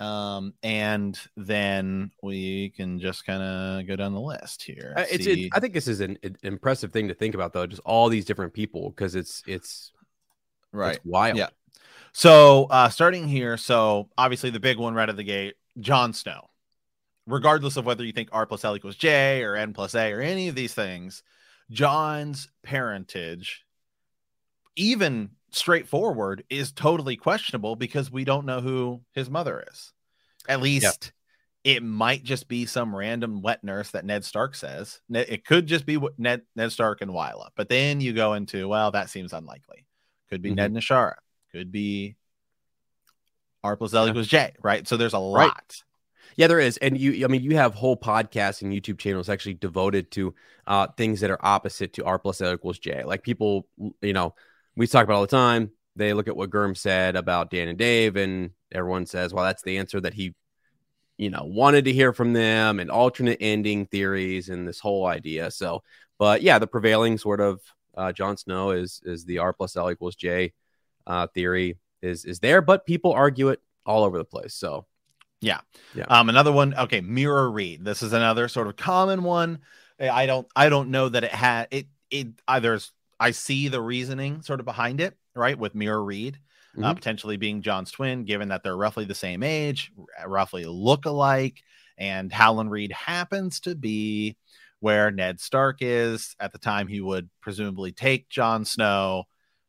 Um, 0.00 0.54
and 0.62 1.20
then 1.36 2.10
we 2.22 2.70
can 2.70 2.98
just 2.98 3.26
kind 3.26 3.42
of 3.42 3.86
go 3.86 3.96
down 3.96 4.14
the 4.14 4.20
list 4.20 4.62
here. 4.62 4.94
Uh, 4.96 5.04
It's, 5.10 5.26
it, 5.26 5.50
I 5.52 5.60
think 5.60 5.74
this 5.74 5.86
is 5.86 6.00
an, 6.00 6.18
an 6.22 6.38
impressive 6.42 6.90
thing 6.90 7.08
to 7.08 7.14
think 7.14 7.34
about, 7.34 7.52
though. 7.52 7.66
Just 7.66 7.82
all 7.84 8.08
these 8.08 8.24
different 8.24 8.54
people, 8.54 8.88
because 8.88 9.14
it's 9.14 9.42
it's 9.46 9.92
right. 10.72 10.96
it's 10.96 11.04
wild. 11.04 11.36
Yeah. 11.36 11.50
So 12.12 12.64
uh 12.70 12.88
starting 12.88 13.28
here, 13.28 13.58
so 13.58 14.08
obviously 14.16 14.48
the 14.48 14.58
big 14.58 14.78
one 14.78 14.94
right 14.94 15.08
at 15.08 15.16
the 15.16 15.22
gate, 15.22 15.56
Jon 15.78 16.14
Snow. 16.14 16.48
Regardless 17.26 17.76
of 17.76 17.84
whether 17.84 18.02
you 18.02 18.12
think 18.12 18.30
R 18.32 18.46
plus 18.46 18.64
L 18.64 18.74
equals 18.74 18.96
J 18.96 19.42
or 19.42 19.54
N 19.54 19.74
plus 19.74 19.94
A 19.94 20.12
or 20.12 20.22
any 20.22 20.48
of 20.48 20.54
these 20.54 20.72
things, 20.72 21.22
Jon's 21.70 22.48
parentage, 22.62 23.66
even 24.76 25.32
straightforward, 25.52 26.44
is 26.50 26.72
totally 26.72 27.16
questionable 27.16 27.76
because 27.76 28.10
we 28.10 28.24
don't 28.24 28.46
know 28.46 28.60
who 28.60 29.00
his 29.12 29.30
mother 29.30 29.64
is. 29.70 29.92
At 30.48 30.60
least 30.60 31.12
it 31.62 31.82
might 31.82 32.24
just 32.24 32.48
be 32.48 32.64
some 32.66 32.96
random 32.96 33.42
wet 33.42 33.62
nurse 33.62 33.90
that 33.90 34.04
Ned 34.04 34.24
Stark 34.24 34.54
says. 34.54 35.00
It 35.10 35.44
could 35.44 35.66
just 35.66 35.84
be 35.84 35.98
Ned 36.16 36.42
Ned 36.56 36.72
Stark 36.72 37.02
and 37.02 37.10
Wylla. 37.10 37.50
But 37.56 37.68
then 37.68 38.00
you 38.00 38.12
go 38.12 38.34
into, 38.34 38.68
well, 38.68 38.90
that 38.92 39.10
seems 39.10 39.32
unlikely. 39.32 39.86
Could 40.30 40.42
be 40.42 40.50
Mhm. 40.52 40.56
Ned 40.56 40.72
Nashara. 40.72 41.16
Could 41.52 41.70
be 41.70 42.16
R 43.62 43.76
plus 43.76 43.92
L 43.92 44.06
Yeah. 44.06 44.10
equals 44.10 44.28
J, 44.28 44.54
right? 44.62 44.88
So 44.88 44.96
there's 44.96 45.12
a 45.12 45.18
Right. 45.18 45.48
lot. 45.48 45.82
Yeah, 46.36 46.46
there 46.46 46.60
is, 46.60 46.76
and 46.78 46.98
you. 46.98 47.24
I 47.24 47.28
mean, 47.28 47.42
you 47.42 47.56
have 47.56 47.74
whole 47.74 47.96
podcasts 47.96 48.62
and 48.62 48.72
YouTube 48.72 48.98
channels 48.98 49.28
actually 49.28 49.54
devoted 49.54 50.10
to 50.12 50.34
uh, 50.66 50.86
things 50.96 51.20
that 51.20 51.30
are 51.30 51.44
opposite 51.44 51.92
to 51.94 52.04
R 52.04 52.18
plus 52.18 52.40
L 52.40 52.54
equals 52.54 52.78
J. 52.78 53.02
Like 53.04 53.22
people, 53.22 53.66
you 54.00 54.12
know, 54.12 54.34
we 54.76 54.86
talk 54.86 55.04
about 55.04 55.14
all 55.14 55.20
the 55.22 55.26
time. 55.26 55.70
They 55.96 56.12
look 56.12 56.28
at 56.28 56.36
what 56.36 56.52
Germ 56.52 56.74
said 56.74 57.16
about 57.16 57.50
Dan 57.50 57.68
and 57.68 57.78
Dave, 57.78 58.16
and 58.16 58.50
everyone 58.72 59.06
says, 59.06 59.34
"Well, 59.34 59.44
that's 59.44 59.62
the 59.62 59.78
answer 59.78 60.00
that 60.00 60.14
he, 60.14 60.34
you 61.18 61.30
know, 61.30 61.44
wanted 61.44 61.84
to 61.86 61.92
hear 61.92 62.12
from 62.12 62.32
them." 62.32 62.80
And 62.80 62.90
alternate 62.90 63.38
ending 63.40 63.86
theories 63.86 64.48
and 64.48 64.66
this 64.66 64.80
whole 64.80 65.06
idea. 65.06 65.50
So, 65.50 65.82
but 66.18 66.42
yeah, 66.42 66.58
the 66.58 66.66
prevailing 66.66 67.18
sort 67.18 67.40
of 67.40 67.60
uh, 67.96 68.12
Jon 68.12 68.36
Snow 68.36 68.70
is 68.70 69.00
is 69.04 69.24
the 69.24 69.38
R 69.38 69.52
plus 69.52 69.76
L 69.76 69.90
equals 69.90 70.16
J 70.16 70.52
uh, 71.06 71.26
theory 71.28 71.78
is 72.02 72.24
is 72.24 72.40
there, 72.40 72.62
but 72.62 72.86
people 72.86 73.12
argue 73.12 73.48
it 73.48 73.60
all 73.84 74.04
over 74.04 74.18
the 74.18 74.24
place. 74.24 74.54
So 74.54 74.86
yeah. 75.40 75.60
yeah. 75.94 76.04
Um, 76.08 76.28
another 76.28 76.52
one, 76.52 76.74
okay, 76.74 77.00
Meera 77.00 77.52
Reed. 77.52 77.84
This 77.84 78.02
is 78.02 78.12
another 78.12 78.48
sort 78.48 78.66
of 78.66 78.76
common 78.76 79.22
one. 79.22 79.60
I 79.98 80.26
don't, 80.26 80.46
I 80.54 80.68
don't 80.68 80.90
know 80.90 81.08
that 81.08 81.24
it 81.24 81.32
had 81.32 81.68
it. 81.70 81.86
It 82.10 82.28
either 82.48 82.78
I 83.20 83.30
see 83.30 83.68
the 83.68 83.80
reasoning 83.82 84.42
sort 84.42 84.58
of 84.60 84.66
behind 84.66 85.00
it, 85.00 85.16
right? 85.36 85.56
With 85.58 85.74
Meera 85.74 86.04
Reed 86.04 86.40
uh, 86.78 86.80
Mhm. 86.80 86.94
potentially 86.94 87.36
being 87.36 87.62
Jon's 87.62 87.90
twin, 87.90 88.24
given 88.24 88.48
that 88.48 88.62
they're 88.62 88.76
roughly 88.76 89.04
the 89.04 89.14
same 89.14 89.42
age, 89.42 89.92
roughly 90.24 90.64
look 90.64 91.04
alike, 91.04 91.62
and 91.98 92.32
Howland 92.32 92.70
Reed 92.70 92.92
happens 92.92 93.58
to 93.60 93.74
be 93.74 94.36
where 94.78 95.10
Ned 95.10 95.40
Stark 95.40 95.78
is 95.80 96.34
at 96.40 96.52
the 96.52 96.58
time 96.58 96.86
he 96.86 97.00
would 97.00 97.28
presumably 97.42 97.92
take 97.92 98.28
Jon 98.30 98.64
Snow. 98.64 99.24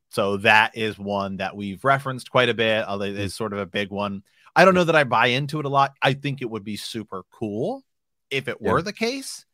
So 0.09 0.37
that 0.37 0.77
is 0.77 0.97
one 0.99 1.37
that 1.37 1.55
we've 1.55 1.83
referenced 1.83 2.29
quite 2.31 2.49
a 2.49 2.53
bit. 2.53 2.85
Although 2.87 3.05
it's 3.05 3.35
sort 3.35 3.51
of 3.53 3.59
a 3.59 3.65
big 3.65 3.89
one. 3.89 4.23
I 4.55 4.63
don't 4.63 4.75
know 4.75 4.83
that 4.83 4.95
I 4.95 5.03
buy 5.03 5.27
into 5.27 5.59
it 5.59 5.65
a 5.65 5.69
lot. 5.69 5.93
I 6.01 6.13
think 6.13 6.41
it 6.41 6.49
would 6.49 6.63
be 6.63 6.77
super 6.77 7.23
cool 7.31 7.83
if 8.29 8.47
it 8.47 8.61
were 8.61 8.77
Yeah. 8.79 8.83
the 8.83 8.93
case. 8.93 9.45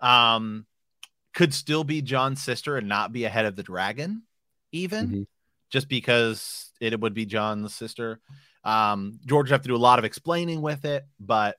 Um, 0.00 0.66
could 1.34 1.54
still 1.54 1.84
be 1.84 2.02
Jon's 2.02 2.42
sister 2.42 2.76
and 2.76 2.88
not 2.88 3.12
be 3.12 3.24
ahead 3.24 3.46
of 3.46 3.56
the 3.56 3.62
dragon, 3.62 4.22
even 4.72 5.08
Mhm. 5.08 5.26
just 5.70 5.88
because 5.88 6.72
it 6.80 6.98
would 7.00 7.14
be 7.14 7.24
Jon's 7.26 7.74
sister. 7.74 8.20
Um, 8.64 9.18
George 9.24 9.46
would 9.46 9.52
have 9.54 9.62
to 9.62 9.68
do 9.68 9.76
a 9.76 9.78
lot 9.78 9.98
of 9.98 10.04
explaining 10.04 10.60
with 10.62 10.84
it, 10.84 11.04
but 11.18 11.56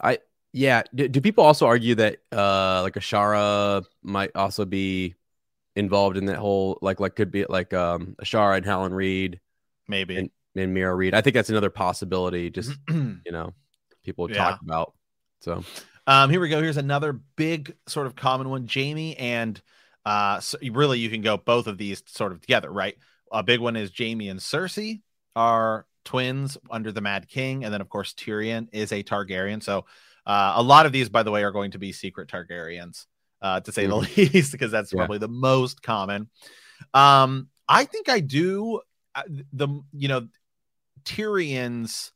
I 0.00 0.18
Yeah. 0.52 0.82
Do, 0.94 1.06
do 1.08 1.20
people 1.20 1.44
also 1.44 1.66
argue 1.66 1.94
that 1.96 2.18
uh 2.32 2.82
like 2.82 2.94
Ashara 2.94 3.84
might 4.02 4.30
also 4.34 4.64
be 4.64 5.14
involved 5.76 6.16
in 6.16 6.26
that 6.26 6.38
whole 6.38 6.78
like 6.80 6.98
like 7.00 7.14
could 7.14 7.30
be 7.30 7.44
like 7.46 7.74
um 7.74 8.16
Ashara 8.22 8.56
and 8.56 8.64
Howland 8.66 8.96
Reed 8.96 9.40
maybe. 9.86 10.16
and, 10.16 10.30
and 10.54 10.74
Meera 10.76 10.96
Reed? 10.96 11.14
I 11.14 11.20
think 11.20 11.34
that's 11.34 11.50
another 11.50 11.70
possibility. 11.70 12.48
Just 12.50 12.72
you 12.88 13.20
know, 13.30 13.52
people 14.04 14.28
Yeah. 14.28 14.36
talk 14.36 14.60
about. 14.62 14.94
So 15.42 15.62
Um, 16.06 16.30
here 16.30 16.40
we 16.40 16.48
go. 16.48 16.62
Here's 16.62 16.76
another 16.76 17.12
big 17.36 17.74
sort 17.86 18.06
of 18.06 18.14
common 18.14 18.48
one. 18.48 18.68
Jaime 18.72 19.16
and 19.16 19.60
uh, 20.04 20.38
so 20.38 20.56
really 20.70 21.00
you 21.00 21.10
can 21.10 21.20
go 21.20 21.36
both 21.36 21.66
of 21.66 21.78
these 21.78 22.02
sort 22.06 22.32
of 22.32 22.40
together, 22.40 22.70
right? 22.70 22.96
A 23.32 23.42
big 23.42 23.60
one 23.60 23.74
is 23.74 23.90
Jaime 23.96 24.28
and 24.28 24.38
Cersei 24.38 25.02
are 25.34 25.86
twins 26.04 26.56
under 26.70 26.92
the 26.92 27.00
Mad 27.00 27.28
King, 27.28 27.64
and 27.64 27.74
then 27.74 27.80
of 27.80 27.88
course 27.88 28.14
Tyrion 28.14 28.68
is 28.72 28.92
a 28.92 29.02
Targaryen. 29.02 29.60
So 29.62 29.84
uh, 30.24 30.54
a 30.56 30.62
lot 30.62 30.86
of 30.86 30.92
these, 30.92 31.08
by 31.08 31.24
the 31.24 31.32
way, 31.32 31.42
are 31.42 31.50
going 31.50 31.72
to 31.72 31.78
be 31.78 31.90
secret 31.92 32.28
Targaryens, 32.28 33.06
uh, 33.42 33.60
to 33.60 33.72
say 33.72 33.86
the 33.86 33.96
least, 33.96 34.52
because 34.52 34.70
that's 34.70 34.92
Yeah. 34.92 34.98
probably 34.98 35.18
the 35.18 35.28
most 35.28 35.82
common. 35.82 36.30
Um, 36.94 37.48
I 37.68 37.84
think 37.84 38.08
I 38.08 38.20
do 38.20 38.80
uh, 39.14 39.22
the 39.52 39.68
you 39.92 40.06
know 40.08 40.28
Tyrion's 41.04 42.12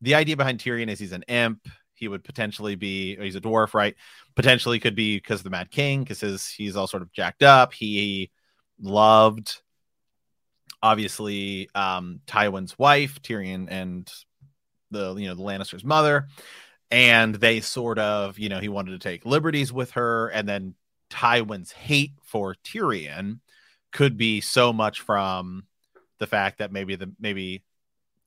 the 0.00 0.14
idea 0.14 0.36
behind 0.36 0.60
Tyrion 0.60 0.88
is 0.88 0.98
he's 1.00 1.12
an 1.12 1.24
imp. 1.24 1.66
He 2.02 2.08
would 2.08 2.24
potentially 2.24 2.74
be 2.74 3.14
he's 3.14 3.36
a 3.36 3.40
dwarf, 3.40 3.74
right? 3.74 3.94
Potentially 4.34 4.80
could 4.80 4.96
be 4.96 5.18
because 5.18 5.38
of 5.38 5.44
the 5.44 5.50
Mad 5.50 5.70
King, 5.70 6.02
because 6.02 6.48
he's 6.48 6.74
all 6.74 6.88
sort 6.88 7.04
of 7.04 7.12
jacked 7.12 7.44
up. 7.44 7.72
He 7.72 8.32
loved 8.80 9.62
obviously 10.82 11.70
um 11.76 12.18
Tywin's 12.26 12.76
wife, 12.76 13.22
Tyrion 13.22 13.68
and 13.70 14.12
the 14.90 15.14
you 15.14 15.28
know 15.28 15.36
the 15.36 15.44
Lannister's 15.44 15.84
mother. 15.84 16.26
And 16.90 17.36
they 17.36 17.60
sort 17.60 18.00
of, 18.00 18.36
you 18.38 18.48
know, 18.48 18.58
he 18.58 18.68
wanted 18.68 18.90
to 18.90 18.98
take 18.98 19.24
liberties 19.24 19.72
with 19.72 19.92
her, 19.92 20.28
and 20.28 20.46
then 20.48 20.74
Tywin's 21.08 21.70
hate 21.70 22.14
for 22.24 22.56
Tyrion 22.64 23.38
could 23.92 24.16
be 24.16 24.40
so 24.40 24.72
much 24.72 25.00
from 25.00 25.66
the 26.18 26.26
fact 26.26 26.58
that 26.58 26.72
maybe 26.72 26.96
the 26.96 27.12
maybe 27.20 27.62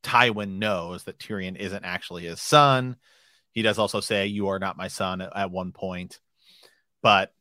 Tywin 0.05 0.59
knows 0.59 1.03
that 1.03 1.17
Tyrion 1.17 1.57
isn't 1.57 1.83
actually 1.83 2.23
his 2.23 2.39
son. 2.39 2.95
He 3.55 3.63
does 3.63 3.79
also 3.79 4.01
say, 4.01 4.27
"You 4.27 4.49
are 4.49 4.59
not 4.59 4.77
my 4.77 4.89
son" 4.89 5.21
at, 5.21 5.35
at 5.35 5.51
one 5.51 5.73
point, 5.73 6.21
but 7.01 7.33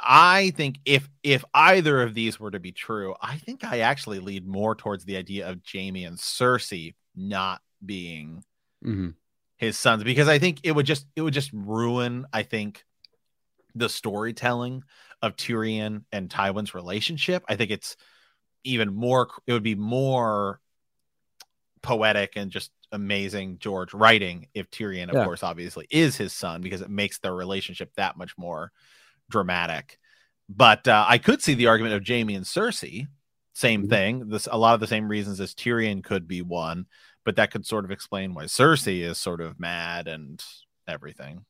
I 0.00 0.50
think 0.56 0.78
if 0.84 1.08
if 1.22 1.44
either 1.54 2.02
of 2.02 2.14
these 2.14 2.40
were 2.40 2.50
to 2.52 2.60
be 2.60 2.72
true, 2.72 3.14
I 3.20 3.38
think 3.38 3.64
I 3.64 3.80
actually 3.80 4.20
lead 4.20 4.46
more 4.46 4.74
towards 4.76 5.04
the 5.04 5.16
idea 5.16 5.48
of 5.48 5.60
Jaime 5.70 6.04
and 6.04 6.18
Cersei 6.18 6.94
not 7.16 7.62
being 7.84 8.44
Mm-hmm. 8.84 9.10
his 9.56 9.78
sons 9.78 10.02
because 10.02 10.28
I 10.28 10.38
think 10.38 10.60
it 10.64 10.72
would 10.72 10.86
just 10.86 11.06
it 11.14 11.22
would 11.22 11.34
just 11.34 11.50
ruin 11.52 12.26
I 12.32 12.42
think 12.42 12.84
the 13.74 13.88
storytelling 13.88 14.82
of 15.22 15.36
Tyrion 15.36 16.04
and 16.12 16.28
Tywin's 16.28 16.74
relationship. 16.74 17.44
I 17.48 17.56
think 17.56 17.70
it's 17.70 17.96
even 18.64 18.94
more 18.94 19.28
it 19.46 19.52
would 19.52 19.62
be 19.62 19.74
more 19.74 20.60
poetic 21.82 22.34
and 22.36 22.50
just 22.50 22.70
amazing 22.92 23.58
George 23.58 23.94
writing 23.94 24.48
if 24.54 24.70
Tyrion 24.70 25.10
of 25.10 25.10
Yeah. 25.14 25.24
course 25.24 25.42
obviously 25.42 25.86
is 25.90 26.16
his 26.16 26.32
son 26.32 26.60
because 26.60 26.80
it 26.82 26.90
makes 26.90 27.18
their 27.18 27.34
relationship 27.34 27.90
that 27.96 28.16
much 28.16 28.36
more 28.38 28.72
dramatic. 29.30 29.98
But 30.48 30.86
uh, 30.88 31.04
I 31.08 31.18
could 31.18 31.42
see 31.42 31.54
the 31.54 31.68
argument 31.68 31.94
of 31.94 32.06
Jaime 32.06 32.34
and 32.34 32.44
Cersei 32.46 33.06
same 33.54 33.82
Mhm. 33.82 33.88
thing. 33.90 34.28
This 34.28 34.48
a 34.50 34.58
lot 34.58 34.74
of 34.74 34.80
the 34.80 34.86
same 34.86 35.08
reasons 35.08 35.40
as 35.40 35.54
Tyrion 35.54 36.02
could 36.02 36.26
be 36.28 36.42
one, 36.42 36.86
but 37.24 37.36
that 37.36 37.50
could 37.50 37.66
sort 37.66 37.84
of 37.84 37.90
explain 37.90 38.34
why 38.34 38.44
Cersei 38.44 39.02
is 39.02 39.18
sort 39.18 39.40
of 39.42 39.60
mad 39.60 40.08
and 40.08 40.42
everything. 40.88 41.44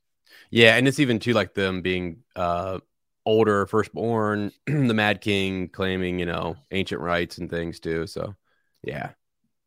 Yeah, 0.50 0.76
and 0.76 0.86
it's 0.88 1.00
even 1.00 1.18
too 1.18 1.32
like 1.32 1.54
them 1.54 1.82
being 1.82 2.22
uh 2.36 2.78
older, 3.24 3.66
firstborn, 3.66 4.52
the 4.66 4.94
Mad 4.94 5.20
King 5.20 5.68
claiming, 5.68 6.18
you 6.18 6.26
know, 6.26 6.56
ancient 6.70 7.00
rights 7.00 7.38
and 7.38 7.48
things 7.50 7.80
too. 7.80 8.06
So 8.06 8.34
yeah. 8.82 9.12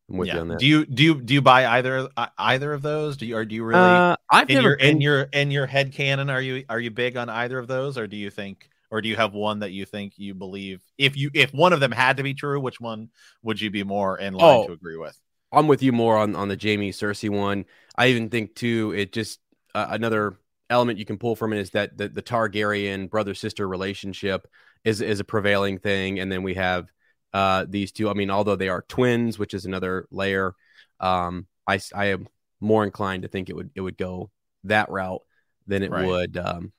I'm 0.10 0.18
with 0.18 0.28
you 0.28 0.40
on 0.40 0.48
that. 0.50 0.60
Do 0.60 0.66
you 0.68 0.86
do 0.86 1.04
you 1.04 1.22
do 1.22 1.34
you 1.34 1.42
buy 1.42 1.66
either 1.66 2.08
uh, 2.16 2.28
either 2.38 2.74
of 2.74 2.82
those? 2.82 3.18
Do 3.18 3.26
you 3.26 3.38
or 3.38 3.46
do 3.46 3.56
you 3.56 3.64
really 3.64 3.80
uh, 3.82 4.16
I've 4.32 4.50
in 4.50 4.56
never 4.56 4.68
your 4.70 4.76
in 4.76 5.02
your 5.02 5.22
in 5.34 5.52
your 5.52 5.66
head 5.66 5.94
canon 5.94 6.30
are 6.30 6.42
you 6.42 6.64
are 6.70 6.80
you 6.80 6.92
big 6.92 7.18
on 7.18 7.30
either 7.30 7.58
of 7.58 7.68
those 7.68 7.98
or 7.98 8.06
do 8.08 8.16
you 8.16 8.30
think 8.30 8.70
or 8.92 9.02
do 9.02 9.10
you 9.10 9.16
have 9.16 9.34
one 9.34 9.60
that 9.60 9.72
you 9.72 9.86
think 9.86 10.14
you 10.18 10.36
believe 10.36 10.82
if 10.98 11.18
you 11.18 11.32
if 11.34 11.54
one 11.54 11.74
of 11.74 11.80
them 11.80 11.92
had 11.92 12.18
to 12.18 12.24
be 12.24 12.34
true 12.36 12.60
which 12.60 12.80
one 12.80 13.10
would 13.42 13.60
you 13.60 13.72
be 13.72 13.84
more 13.84 14.18
in 14.20 14.36
line 14.36 14.58
Oh. 14.60 14.68
to 14.68 14.74
agree 14.74 14.98
with 14.98 15.20
I'm 15.52 15.68
with 15.68 15.82
you 15.82 15.92
more 15.92 16.18
on 16.18 16.36
on 16.36 16.50
the 16.50 16.60
Jaime 16.62 16.92
Cersei 16.92 17.30
one. 17.30 17.66
I 17.98 18.08
even 18.08 18.30
think 18.30 18.56
too 18.56 18.94
it 18.96 19.12
just 19.14 19.40
uh, 19.74 19.88
another 19.90 20.38
element 20.70 21.00
you 21.00 21.06
can 21.06 21.18
pull 21.18 21.36
from 21.36 21.54
it 21.54 21.60
is 21.60 21.70
that 21.72 21.98
the, 21.98 22.10
the 22.10 22.22
Targaryen 22.22 23.10
brother 23.10 23.34
sister 23.34 23.68
relationship 23.68 24.48
is 24.84 25.02
is 25.02 25.20
a 25.20 25.24
prevailing 25.24 25.78
thing, 25.80 26.20
and 26.20 26.32
then 26.32 26.44
we 26.44 26.56
have 26.56 26.92
uh 27.36 27.66
these 27.70 27.92
two. 27.92 28.10
I 28.10 28.14
mean, 28.16 28.32
although 28.32 28.56
they 28.58 28.70
are 28.70 28.86
twins, 28.90 29.40
which 29.40 29.54
is 29.54 29.66
another 29.66 30.08
layer, 30.12 30.56
um, 31.02 31.48
I 31.68 31.80
I 31.96 32.06
am 32.08 32.28
more 32.62 32.86
inclined 32.86 33.24
to 33.24 33.30
think 33.30 33.50
it 33.50 33.56
would 33.58 33.72
it 33.76 33.82
would 33.82 33.98
go 33.98 34.32
that 34.66 34.90
route 34.90 35.22
than 35.68 35.84
it 35.84 35.92
Right. 35.92 36.06
would 36.06 36.38
um 36.38 36.72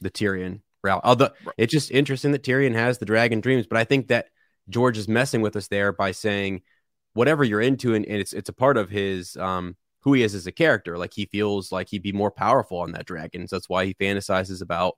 the 0.00 0.10
Tyrion 0.10 0.60
route. 0.82 1.02
Although 1.04 1.30
Right. 1.44 1.54
it's 1.58 1.72
just 1.72 1.90
interesting 1.90 2.32
that 2.32 2.42
Tyrion 2.44 2.74
has 2.74 2.98
the 2.98 3.06
dragon 3.06 3.40
dreams, 3.40 3.66
but 3.68 3.78
I 3.78 3.84
think 3.84 4.08
that 4.08 4.28
George 4.68 4.98
is 4.98 5.08
messing 5.08 5.42
with 5.42 5.56
us 5.56 5.68
there 5.68 5.92
by 5.92 6.12
saying 6.12 6.62
whatever 7.14 7.44
you're 7.44 7.60
into 7.60 7.94
and, 7.94 8.06
and 8.06 8.16
it's 8.20 8.32
it's 8.32 8.48
a 8.48 8.52
part 8.54 8.76
of 8.76 8.90
his 8.90 9.36
um 9.36 9.76
who 10.02 10.14
he 10.14 10.22
is 10.22 10.34
as 10.34 10.46
a 10.46 10.52
character 10.52 10.98
like 10.98 11.12
he 11.14 11.26
feels 11.26 11.72
like 11.72 11.88
he'd 11.90 12.02
be 12.02 12.12
more 12.12 12.30
powerful 12.30 12.78
on 12.80 12.92
that 12.92 13.06
dragon 13.06 13.46
so 13.48 13.56
that's 13.56 13.68
why 13.68 13.84
he 13.84 13.94
fantasizes 13.94 14.62
about 14.62 14.96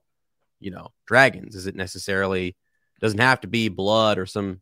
you 0.60 0.72
know 0.72 0.88
dragons 1.06 1.56
is 1.56 1.68
it 1.68 1.76
necessarily 1.76 2.56
doesn't 3.02 3.20
have 3.20 3.42
to 3.42 3.48
be 3.48 3.68
blood 3.68 4.18
or 4.18 4.26
some 4.26 4.61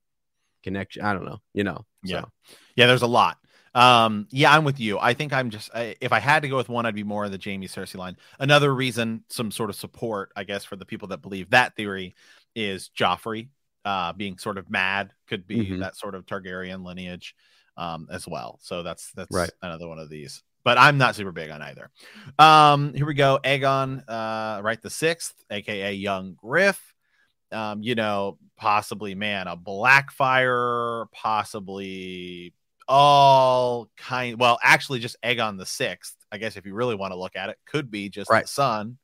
connection 0.63 1.03
i 1.03 1.13
don't 1.13 1.25
know 1.25 1.41
you 1.55 1.65
know 1.65 1.85
Yeah. 2.05 2.23
so. 2.23 2.29
Yeah, 2.77 2.87
there's 2.87 3.03
a 3.03 3.07
lot. 3.07 3.37
Um, 3.75 4.27
yeah, 4.31 4.53
I'm 4.57 4.65
with 4.65 4.81
you. 4.81 4.99
I 4.99 5.13
think 5.15 5.33
I'm 5.33 5.51
just 5.51 5.71
I, 5.75 5.95
if 6.01 6.13
I 6.13 6.19
had 6.19 6.43
to 6.43 6.49
go 6.49 6.57
with 6.57 6.69
one, 6.69 6.87
I'd 6.87 6.95
be 6.95 7.05
more 7.05 7.27
in 7.27 7.31
the 7.33 7.41
Jaime 7.43 7.69
Cersei 7.69 7.97
line. 7.97 8.17
Another 8.39 8.75
reason, 8.75 9.23
some 9.29 9.51
sort 9.51 9.71
of 9.71 9.77
support, 9.77 10.33
I 10.35 10.45
guess, 10.45 10.65
for 10.65 10.77
the 10.77 10.85
people 10.87 11.09
that 11.09 11.21
believe 11.23 11.51
that 11.51 11.77
theory 11.77 12.15
is 12.55 12.91
Joffrey 12.99 13.49
uh 13.85 14.13
being 14.15 14.39
sort 14.39 14.59
of 14.59 14.71
mad 14.71 15.13
could 15.29 15.47
be 15.47 15.67
Mhm. 15.67 15.81
that 15.81 15.97
sort 15.97 16.15
of 16.15 16.27
Targaryen 16.27 16.85
lineage 16.85 17.35
um 17.77 18.09
as 18.11 18.27
well. 18.27 18.59
So 18.63 18.83
that's 18.83 19.13
that's 19.13 19.31
Right. 19.35 19.51
another 19.63 19.89
one 19.89 19.99
of 19.99 20.09
these. 20.09 20.43
But 20.65 20.77
I'm 20.79 20.99
not 20.99 21.15
super 21.15 21.33
big 21.33 21.51
on 21.51 21.63
either. 21.63 21.91
Um, 22.39 22.93
here 22.95 23.07
we 23.07 23.15
go. 23.15 23.39
Aegon, 23.45 24.03
uh, 24.09 24.61
right 24.63 24.81
the 24.83 24.91
sixth, 24.91 25.35
aka 25.51 25.93
Young 25.95 26.35
Griff. 26.35 26.90
Um, 27.53 27.83
you 27.83 27.95
know, 27.95 28.39
possibly 28.57 29.15
man, 29.15 29.47
a 29.49 29.57
Blackfyre, 29.57 31.07
possibly 31.13 32.55
all 32.89 33.89
kind 33.97 34.39
well 34.41 34.59
actually 34.65 34.99
just 34.99 35.17
Aegon 35.23 35.57
the 35.57 35.65
sixth 35.67 36.17
I 36.33 36.39
guess 36.39 36.57
if 36.57 36.67
you 36.67 36.75
really 36.75 36.97
want 36.97 37.13
to 37.13 37.17
look 37.19 37.37
at 37.37 37.49
it 37.49 37.57
could 37.65 37.89
be 37.89 38.09
just 38.09 38.29
Right. 38.29 38.43
the 38.43 38.49
son 38.49 38.99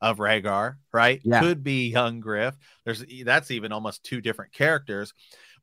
of 0.00 0.16
Rhaegar 0.18 0.76
right 0.92 1.20
Yeah. 1.22 1.40
could 1.40 1.62
be 1.62 1.88
young 1.90 2.20
Griff 2.20 2.56
there's 2.86 3.04
that's 3.26 3.50
even 3.50 3.72
almost 3.72 4.04
two 4.04 4.22
different 4.22 4.54
characters 4.54 5.12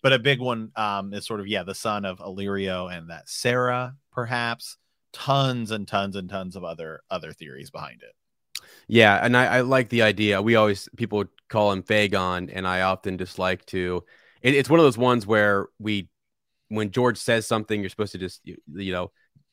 but 0.04 0.14
a 0.14 0.20
big 0.20 0.40
one 0.40 0.72
um 0.76 1.14
is 1.16 1.26
sort 1.26 1.40
of 1.40 1.48
yeah 1.48 1.64
the 1.64 1.74
son 1.74 2.06
of 2.06 2.20
Illyrio 2.20 2.96
and 2.96 3.10
that 3.10 3.28
Serra 3.28 3.96
perhaps 4.12 4.78
tons 5.12 5.72
and 5.72 5.88
tons 5.88 6.16
and 6.16 6.30
tons 6.30 6.56
of 6.56 6.64
other 6.64 7.02
other 7.10 7.34
theories 7.34 7.72
behind 7.72 8.04
it 8.04 8.14
Yeah, 8.88 9.20
and 9.24 9.36
I, 9.36 9.46
I 9.46 9.62
like 9.62 9.90
the 9.90 10.02
idea. 10.02 10.42
We 10.42 10.56
always 10.56 10.90
people 10.96 11.26
call 11.54 11.72
him 11.72 11.84
Fagon, 11.84 12.50
and 12.52 12.68
I 12.68 12.82
often 12.82 13.18
just 13.18 13.40
like 13.40 13.66
to. 13.68 14.04
It, 14.42 14.56
it's 14.56 14.70
one 14.70 14.80
of 14.80 14.86
those 14.86 14.98
ones 14.98 15.26
where 15.26 15.68
we, 15.80 16.10
when 16.68 16.92
George 16.92 17.18
says 17.18 17.46
something, 17.48 17.80
you're 17.80 17.90
supposed 17.90 18.12
to 18.14 18.18
just 18.18 18.42
you, 18.44 18.58
you 18.74 18.92
know, 18.92 19.12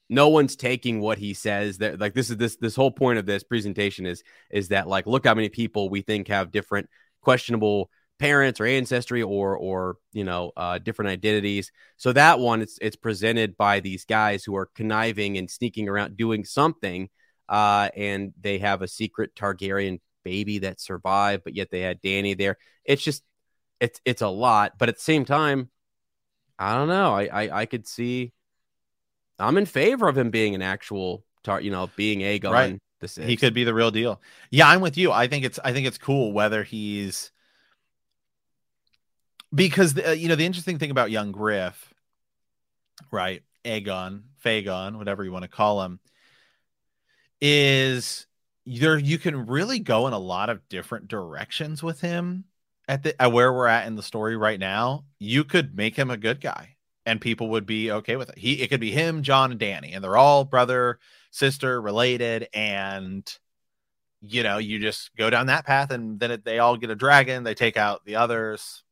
no 0.08 0.28
one's 0.28 0.56
taking 0.56 1.00
what 1.00 1.18
he 1.18 1.34
says. 1.34 1.78
That 1.78 2.00
like 2.00 2.14
this 2.14 2.30
is 2.30 2.38
this 2.38 2.56
this 2.56 2.74
whole 2.74 2.90
point 2.90 3.18
of 3.18 3.26
this 3.26 3.44
presentation 3.44 4.06
is 4.06 4.24
is 4.50 4.68
that 4.68 4.88
like 4.88 5.06
look 5.06 5.26
how 5.26 5.34
many 5.34 5.50
people 5.50 5.90
we 5.90 6.00
think 6.00 6.28
have 6.28 6.50
different 6.50 6.88
questionable 7.22 7.90
parents 8.18 8.60
or 8.60 8.66
ancestry 8.66 9.22
or 9.22 9.56
or 9.56 9.96
you 10.12 10.24
know 10.24 10.52
uh, 10.56 10.78
different 10.78 11.10
identities. 11.10 11.70
So 11.98 12.12
that 12.14 12.38
one 12.40 12.62
it's 12.62 12.78
it's 12.80 12.96
presented 12.96 13.56
by 13.56 13.80
these 13.80 14.04
guys 14.06 14.42
who 14.42 14.56
are 14.56 14.70
conniving 14.74 15.38
and 15.38 15.50
sneaking 15.50 15.88
around 15.88 16.16
doing 16.16 16.44
something 16.44 17.10
uh, 17.50 17.90
and 17.96 18.32
they 18.40 18.58
have 18.58 18.80
a 18.80 18.88
secret 18.88 19.34
Targaryen 19.34 20.00
baby 20.24 20.59
that 20.61 20.80
survived, 20.80 21.44
but 21.44 21.54
yet 21.54 21.70
they 21.70 21.80
had 21.80 22.00
Dany 22.02 22.37
there. 22.37 22.59
It's 22.85 23.02
just 23.02 23.22
it's 23.80 24.00
it's 24.04 24.22
a 24.22 24.28
lot, 24.28 24.74
but 24.78 24.88
at 24.88 24.96
the 24.96 25.02
same 25.02 25.24
time, 25.24 25.70
I 26.59 26.74
don't 26.74 26.88
know. 26.88 27.14
I 27.14 27.24
I, 27.26 27.61
I 27.61 27.66
could 27.66 27.87
see. 27.87 28.33
I'm 29.38 29.56
in 29.56 29.66
favor 29.66 30.06
of 30.09 30.18
him 30.18 30.30
being 30.30 30.54
an 30.54 30.62
actual 30.62 31.24
tar, 31.42 31.61
you 31.61 31.70
know, 31.70 31.90
being 31.96 32.20
Aegon. 32.20 32.52
Right. 32.52 32.78
The 33.00 33.09
sixth. 33.09 33.28
he 33.28 33.37
could 33.37 33.54
be 33.54 33.64
the 33.64 33.72
real 33.72 33.90
deal 33.90 34.20
yeah 34.50 34.68
i'm 34.68 34.83
with 34.83 34.98
you 34.98 35.11
i 35.11 35.26
think 35.26 35.42
it's 35.42 35.59
i 35.64 35.72
think 35.72 35.87
it's 35.87 35.96
cool 35.96 36.35
whether 36.35 36.62
he's 36.62 37.33
because 39.54 39.94
the, 39.94 40.11
uh, 40.11 40.12
you 40.12 40.28
know 40.28 40.35
the 40.35 40.44
interesting 40.44 40.78
thing 40.78 40.90
about 40.90 41.11
young 41.11 41.33
griff 41.33 41.94
right 43.11 43.42
aegon 43.64 44.24
fagon 44.44 44.98
whatever 44.98 45.24
you 45.24 45.33
want 45.33 45.44
to 45.44 45.48
call 45.48 45.83
him 45.83 45.98
is 47.40 48.26
there 48.66 48.98
you 48.98 49.18
can 49.18 49.46
really 49.46 49.78
go 49.78 50.06
in 50.06 50.12
a 50.12 50.18
lot 50.18 50.50
of 50.50 50.68
different 50.68 51.08
directions 51.08 51.82
with 51.82 52.00
him 52.00 52.44
at 52.88 53.02
the 53.02 53.20
at 53.20 53.32
where 53.32 53.52
we're 53.52 53.66
at 53.66 53.86
in 53.86 53.96
the 53.96 54.02
story 54.02 54.36
right 54.36 54.60
now. 54.60 55.04
You 55.18 55.44
could 55.44 55.76
make 55.76 55.96
him 55.96 56.10
a 56.10 56.16
good 56.16 56.40
guy 56.40 56.76
and 57.06 57.20
people 57.20 57.48
would 57.50 57.66
be 57.66 57.90
okay 57.90 58.16
with 58.16 58.28
it. 58.30 58.38
He 58.38 58.62
it 58.62 58.68
could 58.68 58.80
be 58.80 58.90
him 58.90 59.22
jon 59.22 59.52
and 59.52 59.60
dany 59.60 59.94
and 59.94 60.04
they're 60.04 60.16
all 60.16 60.44
brother 60.44 60.98
sister 61.30 61.80
related 61.80 62.48
and 62.52 63.30
you 64.20 64.42
know 64.42 64.58
you 64.58 64.78
just 64.78 65.14
go 65.16 65.30
down 65.30 65.46
that 65.46 65.64
path 65.64 65.90
and 65.90 66.20
then 66.20 66.30
it, 66.32 66.44
they 66.44 66.58
all 66.58 66.76
get 66.76 66.90
a 66.90 66.94
dragon 66.94 67.44
they 67.44 67.54
take 67.54 67.76
out 67.76 68.04
the 68.04 68.16
others 68.16 68.82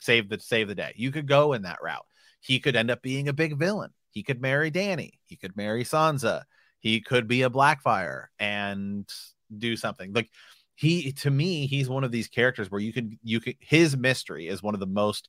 save 0.00 0.28
the 0.28 0.40
save 0.40 0.68
the 0.68 0.74
day. 0.74 0.92
You 0.96 1.12
could 1.12 1.28
go 1.28 1.52
in 1.52 1.62
that 1.62 1.82
route. 1.82 2.06
He 2.40 2.58
could 2.58 2.74
end 2.74 2.90
up 2.90 3.02
being 3.02 3.28
a 3.28 3.32
big 3.32 3.56
villain. 3.56 3.90
He 4.10 4.22
could 4.22 4.40
marry 4.40 4.70
dany. 4.70 5.12
He 5.26 5.36
could 5.36 5.56
marry 5.56 5.84
sansa 5.84 6.42
he 6.80 7.00
could 7.00 7.28
be 7.28 7.42
a 7.42 7.50
blackfyre 7.50 8.26
and 8.38 9.08
do 9.56 9.76
something 9.76 10.12
like 10.12 10.30
he 10.74 11.12
to 11.12 11.30
me 11.30 11.66
he's 11.66 11.88
one 11.88 12.04
of 12.04 12.12
these 12.12 12.28
characters 12.28 12.70
where 12.70 12.80
you 12.80 12.92
could 12.92 13.16
you 13.22 13.40
could 13.40 13.56
his 13.60 13.96
mystery 13.96 14.48
is 14.48 14.62
one 14.62 14.74
of 14.74 14.80
the 14.80 14.86
most 14.86 15.28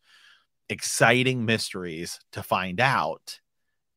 exciting 0.70 1.46
mysteries 1.46 2.20
to 2.32 2.42
find 2.44 2.80
out 2.80 3.40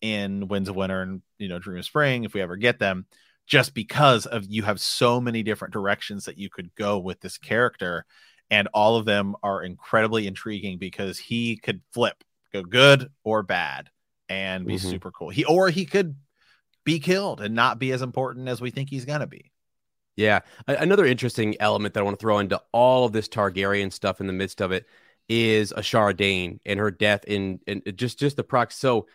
in 0.00 0.48
winds 0.48 0.68
of 0.68 0.76
winter 0.76 1.02
and 1.02 1.22
you 1.38 1.48
know 1.48 1.58
dream 1.58 1.78
of 1.78 1.84
spring 1.84 2.24
if 2.24 2.34
we 2.34 2.42
ever 2.42 2.56
get 2.56 2.78
them 2.78 3.06
just 3.46 3.74
because 3.74 4.26
of 4.26 4.44
you 4.48 4.62
have 4.62 4.80
so 4.80 5.20
many 5.20 5.42
different 5.42 5.72
directions 5.72 6.24
that 6.24 6.38
you 6.38 6.50
could 6.50 6.74
go 6.74 6.98
with 6.98 7.20
this 7.20 7.38
character 7.38 8.04
and 8.50 8.68
all 8.74 8.96
of 8.96 9.04
them 9.06 9.34
are 9.42 9.62
incredibly 9.62 10.26
intriguing 10.26 10.78
because 10.78 11.18
he 11.18 11.56
could 11.56 11.80
flip 11.92 12.22
go 12.52 12.62
good 12.62 13.08
or 13.24 13.42
bad 13.42 13.88
and 14.28 14.66
be 14.66 14.76
Mhm. 14.76 14.80
super 14.80 15.10
cool 15.12 15.30
he 15.30 15.44
or 15.44 15.70
he 15.70 15.84
could 15.86 16.16
be 16.84 16.98
killed 17.00 17.40
and 17.40 17.54
not 17.54 17.78
be 17.78 17.92
as 17.92 18.02
important 18.02 18.48
as 18.48 18.60
we 18.60 18.70
think 18.70 18.90
he's 18.90 19.04
gonna 19.04 19.26
be 19.26 19.50
Yeah. 20.16 20.40
Another 20.68 21.04
interesting 21.04 21.56
element 21.60 21.94
that 21.94 22.00
I 22.00 22.02
want 22.04 22.18
to 22.18 22.22
throw 22.22 22.38
into 22.38 22.62
all 22.72 23.04
of 23.04 23.12
this 23.12 23.28
Targaryen 23.28 23.92
stuff 23.92 24.20
in 24.20 24.26
the 24.28 24.32
midst 24.32 24.60
of 24.60 24.70
it 24.70 24.86
is 25.28 25.72
Ashara 25.72 26.16
Dayne 26.16 26.60
and 26.64 26.78
her 26.78 26.90
death 26.90 27.24
in, 27.24 27.60
in 27.66 27.82
just 27.96 28.18
just 28.18 28.36
the 28.36 28.44
prox. 28.44 28.76
So, 28.76 29.06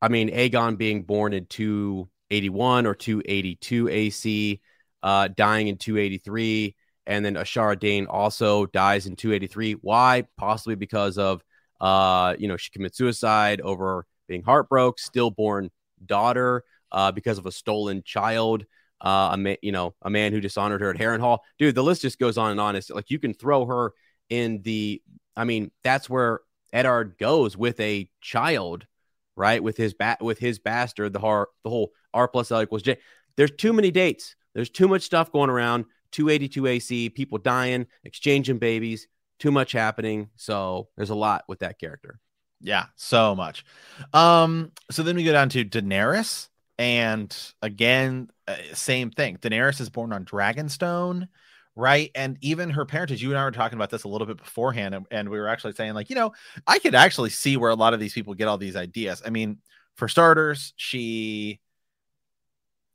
I 0.00 0.08
mean, 0.08 0.30
Aegon 0.30 0.78
being 0.78 1.02
born 1.02 1.32
in 1.32 1.46
281 1.46 2.86
or 2.86 2.94
282 2.94 3.88
AC, 3.88 4.60
uh, 5.02 5.28
dying 5.28 5.68
in 5.68 5.76
283, 5.76 6.76
and 7.06 7.24
then 7.24 7.34
Ashara 7.34 7.78
Dayne 7.78 8.06
also 8.06 8.66
dies 8.66 9.06
in 9.06 9.16
283. 9.16 9.72
Why? 9.74 10.24
Possibly 10.36 10.76
because 10.76 11.18
of, 11.18 11.42
uh, 11.80 12.36
you 12.38 12.48
know, 12.48 12.56
she 12.56 12.70
commits 12.70 12.98
suicide 12.98 13.60
over 13.60 14.06
being 14.28 14.42
heartbroken, 14.42 15.02
stillborn 15.02 15.70
daughter, 16.04 16.64
uh, 16.92 17.10
because 17.10 17.38
of 17.38 17.46
a 17.46 17.52
stolen 17.52 18.02
child 18.04 18.64
uh, 19.02 19.30
a 19.32 19.36
man, 19.36 19.56
you 19.62 19.72
know, 19.72 19.94
a 20.02 20.10
man 20.10 20.32
who 20.32 20.40
dishonored 20.40 20.80
her 20.80 20.90
at 20.90 20.96
Harrenhal. 20.96 21.40
Dude, 21.58 21.74
the 21.74 21.82
list 21.82 22.02
just 22.02 22.18
goes 22.18 22.38
on 22.38 22.52
and 22.52 22.60
on. 22.60 22.76
It's 22.76 22.88
like 22.88 23.10
you 23.10 23.18
can 23.18 23.34
throw 23.34 23.66
her 23.66 23.92
in 24.30 24.62
the. 24.62 25.02
I 25.36 25.44
mean, 25.44 25.72
that's 25.82 26.08
where 26.08 26.40
Eddard 26.72 27.18
goes 27.18 27.56
with 27.56 27.80
a 27.80 28.08
child, 28.20 28.86
right? 29.34 29.62
With 29.62 29.76
his 29.76 29.92
bat, 29.92 30.22
with 30.22 30.38
his 30.38 30.60
bastard, 30.60 31.12
the 31.12 31.18
har, 31.18 31.48
the 31.64 31.70
whole 31.70 31.90
R 32.14 32.28
plus 32.28 32.52
L 32.52 32.62
equals 32.62 32.82
J. 32.82 32.98
There's 33.36 33.50
too 33.50 33.72
many 33.72 33.90
dates. 33.90 34.36
There's 34.54 34.70
too 34.70 34.86
much 34.86 35.02
stuff 35.02 35.32
going 35.32 35.50
around. 35.50 35.86
282 36.12 36.66
AC, 36.66 37.08
people 37.10 37.38
dying, 37.38 37.86
exchanging 38.04 38.58
babies, 38.58 39.08
too 39.38 39.50
much 39.50 39.72
happening. 39.72 40.28
So 40.36 40.88
there's 40.94 41.08
a 41.08 41.14
lot 41.14 41.44
with 41.48 41.60
that 41.60 41.80
character. 41.80 42.20
Yeah, 42.60 42.84
so 42.96 43.34
much. 43.34 43.64
Um, 44.12 44.72
so 44.90 45.02
then 45.02 45.16
we 45.16 45.24
go 45.24 45.32
down 45.32 45.48
to 45.48 45.64
Daenerys, 45.64 46.48
and 46.78 47.36
again, 47.62 48.30
uh, 48.48 48.56
same 48.74 49.10
thing. 49.10 49.36
Daenerys 49.38 49.80
is 49.80 49.90
born 49.90 50.12
on 50.12 50.24
Dragonstone, 50.24 51.28
right? 51.76 52.10
And 52.14 52.38
even 52.40 52.70
her 52.70 52.84
parentage, 52.84 53.22
you 53.22 53.30
and 53.30 53.38
I 53.38 53.44
were 53.44 53.50
talking 53.50 53.78
about 53.78 53.90
this 53.90 54.04
a 54.04 54.08
little 54.08 54.26
bit 54.26 54.38
beforehand, 54.38 54.94
and, 54.94 55.06
and 55.10 55.28
we 55.28 55.38
were 55.38 55.48
actually 55.48 55.74
saying, 55.74 55.94
like, 55.94 56.10
you 56.10 56.16
know, 56.16 56.32
I 56.66 56.78
could 56.78 56.94
actually 56.94 57.30
see 57.30 57.56
where 57.56 57.70
a 57.70 57.76
lot 57.76 57.94
of 57.94 58.00
these 58.00 58.14
people 58.14 58.34
get 58.34 58.48
all 58.48 58.58
these 58.58 58.76
ideas. 58.76 59.22
I 59.24 59.30
mean, 59.30 59.58
for 59.96 60.08
starters, 60.08 60.72
she 60.76 61.60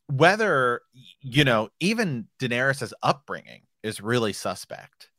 whether 0.07 0.81
you 1.21 1.43
know, 1.43 1.69
even 1.79 2.27
Daenerys's 2.39 2.93
upbringing 3.03 3.61
is 3.83 4.01
really 4.01 4.33
suspect. 4.33 5.09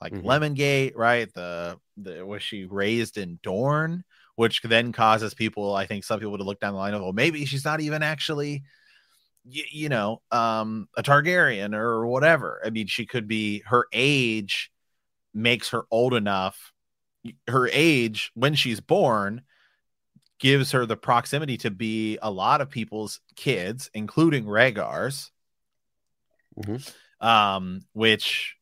Like 0.00 0.12
Mhm. 0.12 0.24
Lemongate, 0.24 0.92
right? 0.96 1.32
The 1.34 1.78
the 1.96 2.24
was 2.24 2.42
she 2.42 2.64
raised 2.64 3.18
in 3.18 3.40
Dorne, 3.42 4.04
which 4.38 4.62
then 4.62 4.92
causes 4.92 5.34
people, 5.34 5.74
I 5.74 5.84
think, 5.84 6.04
some 6.04 6.20
people 6.20 6.38
to 6.38 6.44
look 6.44 6.60
down 6.60 6.72
the 6.72 6.78
line 6.78 6.94
of, 6.94 7.02
well, 7.02 7.12
maybe 7.12 7.44
she's 7.44 7.64
not 7.64 7.80
even 7.80 8.04
actually, 8.04 8.62
you, 9.44 9.64
you 9.68 9.88
know, 9.88 10.22
um, 10.30 10.88
a 10.96 11.02
Targaryen 11.02 11.74
or 11.74 12.06
whatever. 12.06 12.62
I 12.64 12.70
mean, 12.70 12.86
she 12.86 13.04
could 13.04 13.26
be 13.26 13.64
her 13.66 13.88
age 13.92 14.70
makes 15.34 15.70
her 15.70 15.86
old 15.90 16.14
enough. 16.14 16.72
Her 17.48 17.68
age 17.72 18.30
when 18.34 18.54
she's 18.54 18.78
born 18.78 19.42
gives 20.38 20.70
her 20.70 20.86
the 20.86 20.96
proximity 20.96 21.56
to 21.56 21.72
be 21.72 22.16
a 22.22 22.30
lot 22.30 22.60
of 22.60 22.70
people's 22.70 23.18
kids, 23.34 23.90
including 23.92 24.44
Rhaegar's 24.44 25.32
Mhm. 26.56 26.78
um, 27.20 27.80
which 27.92 28.54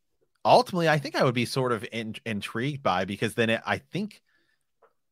ultimately 0.42 0.88
I 0.88 0.98
think 0.98 1.16
I 1.16 1.24
would 1.24 1.34
be 1.34 1.44
sort 1.44 1.72
of 1.72 1.84
in, 1.92 2.14
intrigued 2.24 2.82
by 2.82 3.04
because 3.04 3.34
then 3.34 3.50
it, 3.50 3.60
I 3.66 3.76
think 3.76 4.22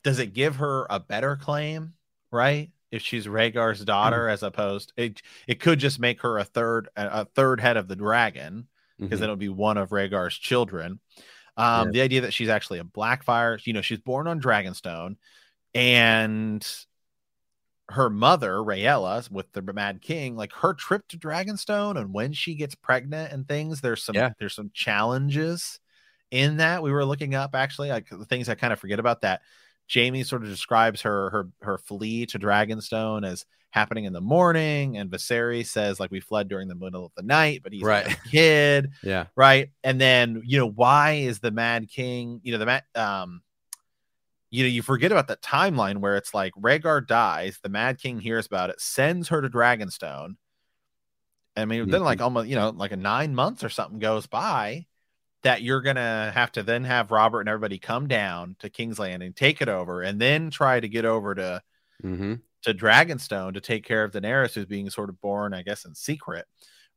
does 0.05 0.21
it 0.21 0.33
give 0.35 0.57
her 0.57 0.87
a 0.91 1.01
better 1.01 1.35
claim, 1.37 1.95
right? 2.31 2.71
If 2.93 3.03
she's 3.03 3.27
Rhaegar's 3.27 3.85
daughter, 3.85 4.29
as 4.29 4.45
opposed 4.45 4.93
it 4.97 5.21
it 5.49 5.59
could 5.61 5.81
just 5.81 5.99
make 5.99 6.21
her 6.23 6.39
a 6.39 6.45
third 6.45 6.89
a 6.97 7.25
third 7.25 7.61
head 7.61 7.77
of 7.77 7.89
the 7.89 7.97
dragon 7.97 8.69
because 9.01 9.19
Mhm. 9.19 9.21
then 9.21 9.25
it'll 9.25 9.37
be 9.37 9.49
one 9.49 9.77
of 9.79 9.91
Rhaegar's 9.91 10.37
children. 10.39 11.01
Um, 11.57 11.89
Yeah. 11.89 11.93
The 11.93 12.01
idea 12.03 12.21
that 12.23 12.35
she's 12.35 12.49
actually 12.49 12.79
a 12.79 12.85
Blackfyre, 12.85 13.65
you 13.67 13.73
know, 13.73 13.83
she's 13.83 13.99
born 14.01 14.29
on 14.29 14.41
Dragonstone, 14.41 15.17
and 15.75 16.65
her 17.91 18.09
mother 18.09 18.55
Rhaella 18.55 19.31
with 19.31 19.53
the 19.53 19.63
Mad 19.63 20.01
King, 20.01 20.37
like 20.37 20.53
her 20.55 20.73
trip 20.73 21.07
to 21.09 21.19
Dragonstone 21.19 21.99
and 22.01 22.15
when 22.15 22.33
she 22.33 22.55
gets 22.55 22.75
pregnant 22.75 23.33
and 23.33 23.47
things, 23.47 23.81
there's 23.83 24.03
some 24.03 24.15
Yeah. 24.15 24.31
there's 24.39 24.55
some 24.55 24.71
challenges 24.73 25.81
in 26.31 26.57
that 26.59 26.83
we 26.83 26.91
were 26.93 27.05
looking 27.05 27.35
up 27.35 27.55
actually, 27.55 27.91
like 27.91 28.09
the 28.09 28.25
things 28.25 28.49
I 28.49 28.55
kind 28.55 28.73
of 28.73 28.81
forget 28.81 28.99
about 28.99 29.21
that. 29.23 29.43
Jaime 29.93 30.23
sort 30.25 30.43
of 30.43 30.49
describes 30.49 31.03
her 31.03 31.31
her 31.31 31.49
her 31.61 31.79
flee 31.79 32.27
to 32.27 32.39
Dragonstone 32.39 33.27
as 33.27 33.45
happening 33.71 34.05
in 34.05 34.13
the 34.13 34.21
morning, 34.21 34.97
and 34.99 35.11
Viserys 35.11 35.67
says 35.67 35.99
like 35.99 36.11
we 36.11 36.21
fled 36.21 36.49
during 36.49 36.69
the 36.69 36.75
middle 36.77 37.05
of 37.05 37.13
the 37.17 37.23
night, 37.23 37.61
but 37.63 37.73
he's 37.73 37.83
Right. 37.83 38.07
a 38.07 38.17
kid, 38.29 38.91
Yeah. 39.03 39.27
right? 39.37 39.71
And 39.83 40.01
then 40.01 40.43
you 40.45 40.59
know 40.59 40.69
why 40.71 41.13
is 41.13 41.41
the 41.41 41.51
Mad 41.51 41.89
King? 41.89 42.41
You 42.45 42.53
know 42.53 42.59
the 42.59 42.67
Mad 42.67 42.85
um, 42.95 43.43
you 44.51 44.63
know 44.63 44.69
you 44.69 44.81
forget 44.83 45.11
about 45.11 45.27
the 45.27 45.37
timeline 45.37 45.99
where 45.99 46.17
it's 46.17 46.33
like 46.33 46.53
Rhaegar 46.55 47.07
dies, 47.07 47.59
the 47.63 47.69
Mad 47.69 47.99
King 47.99 48.21
hears 48.21 48.47
about 48.47 48.71
it, 48.71 48.81
sends 48.81 49.29
her 49.29 49.43
to 49.43 49.49
Dragonstone. 49.51 50.37
I 51.57 51.65
mean, 51.67 51.89
then 51.89 52.03
like 52.05 52.21
almost 52.21 52.49
you 52.49 52.57
know 52.57 52.71
like 52.71 52.93
a 52.93 52.97
nine 52.97 53.35
months 53.35 53.63
or 53.65 53.69
something 53.69 53.99
goes 53.99 54.27
by 54.27 54.87
that 55.45 55.63
you're 55.63 55.83
gonna 55.83 56.33
have 56.35 56.53
to 56.53 56.63
then 56.65 56.85
have 56.85 57.11
Robert 57.13 57.41
and 57.41 57.49
everybody 57.49 57.79
come 57.79 58.09
down 58.09 58.57
to 58.61 58.71
King's 58.71 58.99
Landing, 58.99 59.33
take 59.35 59.63
it 59.63 59.69
over, 59.69 60.03
and 60.03 60.21
then 60.21 60.51
try 60.51 60.81
to 60.81 60.89
get 60.89 61.05
over 61.07 61.35
to 61.37 61.63
hmm 62.03 62.35
to 62.63 62.75
Dragonstone 62.75 63.55
to 63.55 63.61
take 63.61 63.85
care 63.85 64.05
of 64.05 64.13
Daenerys, 64.13 64.55
who's 64.55 64.65
being 64.67 64.89
sort 64.91 65.11
of 65.11 65.21
born, 65.21 65.53
I 65.53 65.63
guess, 65.63 65.85
in 65.85 65.95
secret, 65.95 66.47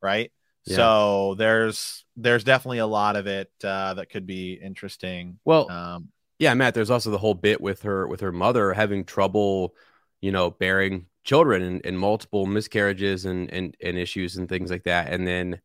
right? 0.02 0.32
Yeah. 0.66 0.76
So 0.76 1.36
there's 1.36 2.06
there's 2.16 2.44
definitely 2.44 2.80
a 2.80 2.88
lot 2.88 3.16
of 3.16 3.28
it 3.28 3.52
uh, 3.64 3.94
that 3.96 4.10
could 4.10 4.26
be 4.26 4.54
interesting. 4.54 5.40
Well, 5.46 5.70
Um, 5.70 6.10
Yeah, 6.40 6.54
Matt. 6.54 6.74
There's 6.74 6.90
also 6.90 7.12
the 7.12 7.18
whole 7.18 7.34
bit 7.34 7.62
with 7.62 7.82
her 7.84 8.08
with 8.08 8.22
her 8.22 8.32
mother 8.32 8.74
having 8.74 9.06
trouble, 9.06 9.76
you 10.22 10.32
know, 10.32 10.52
bearing 10.52 11.08
children 11.24 11.62
and, 11.62 11.86
and 11.86 12.00
multiple 12.00 12.46
miscarriages 12.46 13.26
and, 13.26 13.52
and 13.52 13.76
and 13.82 13.98
issues 13.98 14.38
and 14.38 14.48
things 14.48 14.72
like 14.72 14.84
that. 14.84 15.12
And 15.12 15.28
then, 15.28 15.60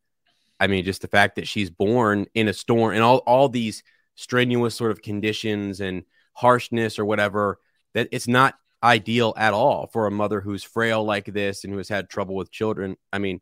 I 0.62 0.68
mean, 0.68 0.85
just 0.85 1.03
the 1.03 1.09
fact 1.09 1.35
that 1.37 1.48
she's 1.48 1.70
born 1.70 2.27
in 2.35 2.46
a 2.46 2.53
storm 2.53 2.94
and 2.94 3.03
all 3.03 3.18
all 3.18 3.48
these 3.48 3.83
strenuous 4.14 4.77
sort 4.77 4.92
of 4.92 5.03
conditions 5.03 5.81
and 5.81 6.05
harshness 6.35 7.01
or 7.01 7.05
whatever 7.05 7.59
that 7.94 8.09
it's 8.12 8.29
not 8.29 8.55
ideal 8.83 9.35
at 9.37 9.55
all 9.55 9.88
for 9.88 10.07
a 10.07 10.11
mother 10.11 10.40
who's 10.40 10.62
frail 10.62 11.03
like 11.05 11.25
this 11.27 11.64
and 11.64 11.72
who 11.72 11.79
has 11.79 11.88
had 11.88 12.09
trouble 12.09 12.37
with 12.37 12.53
children. 12.53 12.96
I 13.12 13.18
mean, 13.18 13.40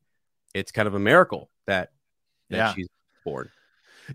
it's 0.55 0.73
kind 0.73 0.89
of 0.89 0.95
a 0.95 0.99
miracle 0.99 1.51
that 1.67 1.91
that 2.49 2.57
Yeah. 2.57 2.73
she's 2.75 2.89
born. 3.23 3.51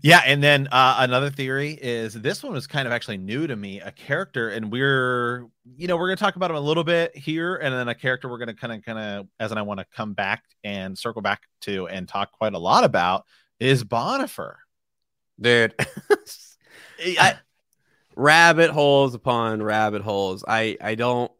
Yeah, 0.02 0.22
and 0.24 0.42
then 0.42 0.68
uh, 0.70 0.96
another 1.00 1.30
theory 1.30 1.78
is 1.80 2.14
this 2.14 2.42
one 2.42 2.52
was 2.52 2.66
kind 2.66 2.86
of 2.86 2.92
actually 2.92 3.18
new 3.18 3.46
to 3.46 3.56
me. 3.56 3.80
A 3.80 3.92
character, 3.92 4.50
and 4.50 4.70
we're 4.70 5.46
you 5.76 5.88
know 5.88 5.96
we're 5.96 6.08
gonna 6.08 6.16
talk 6.16 6.36
about 6.36 6.50
him 6.50 6.56
a 6.56 6.60
little 6.60 6.84
bit 6.84 7.16
here, 7.16 7.56
and 7.56 7.74
then 7.74 7.88
a 7.88 7.94
character 7.94 8.28
we're 8.28 8.38
gonna 8.38 8.54
kind 8.54 8.72
of 8.72 8.84
kind 8.84 8.98
of 8.98 9.26
as 9.40 9.50
and 9.50 9.58
I 9.58 9.62
want 9.62 9.80
to 9.80 9.86
come 9.94 10.14
back 10.14 10.42
and 10.64 10.96
circle 10.96 11.22
back 11.22 11.42
to 11.62 11.88
and 11.88 12.08
talk 12.08 12.32
quite 12.32 12.54
a 12.54 12.58
lot 12.58 12.84
about 12.84 13.24
is 13.60 13.84
Bonifer. 13.84 14.54
Dude. 15.40 15.74
I, 17.18 17.36
rabbit 18.16 18.70
holes 18.70 19.14
upon 19.14 19.62
rabbit 19.62 20.02
holes. 20.02 20.44
I 20.46 20.76
I 20.80 20.94
don't 20.94 21.30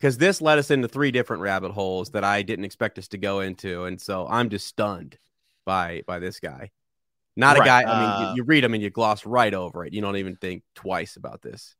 because 0.00 0.18
this 0.18 0.40
led 0.40 0.58
us 0.58 0.70
into 0.70 0.88
three 0.88 1.12
different 1.12 1.42
rabbit 1.42 1.70
holes 1.70 2.10
that 2.10 2.24
I 2.24 2.42
didn't 2.42 2.64
expect 2.64 2.98
us 2.98 3.08
to 3.08 3.18
go 3.18 3.40
into, 3.40 3.84
and 3.84 4.00
so 4.00 4.26
I'm 4.28 4.48
just 4.48 4.66
stunned 4.66 5.16
by 5.64 6.02
by 6.06 6.18
this 6.18 6.40
guy. 6.40 6.70
Not 7.36 7.58
Right, 7.58 7.64
a 7.64 7.66
guy. 7.66 7.82
I 7.82 7.84
mean, 8.00 8.10
uh, 8.10 8.30
you, 8.30 8.36
you 8.36 8.42
read 8.44 8.62
him 8.64 8.74
and 8.74 8.82
you 8.82 8.90
gloss 8.90 9.24
right 9.24 9.54
over 9.54 9.84
it. 9.86 9.92
You 9.94 10.00
don't 10.02 10.16
even 10.16 10.36
think 10.36 10.62
twice 10.74 11.16
about 11.16 11.40
this. 11.42 11.74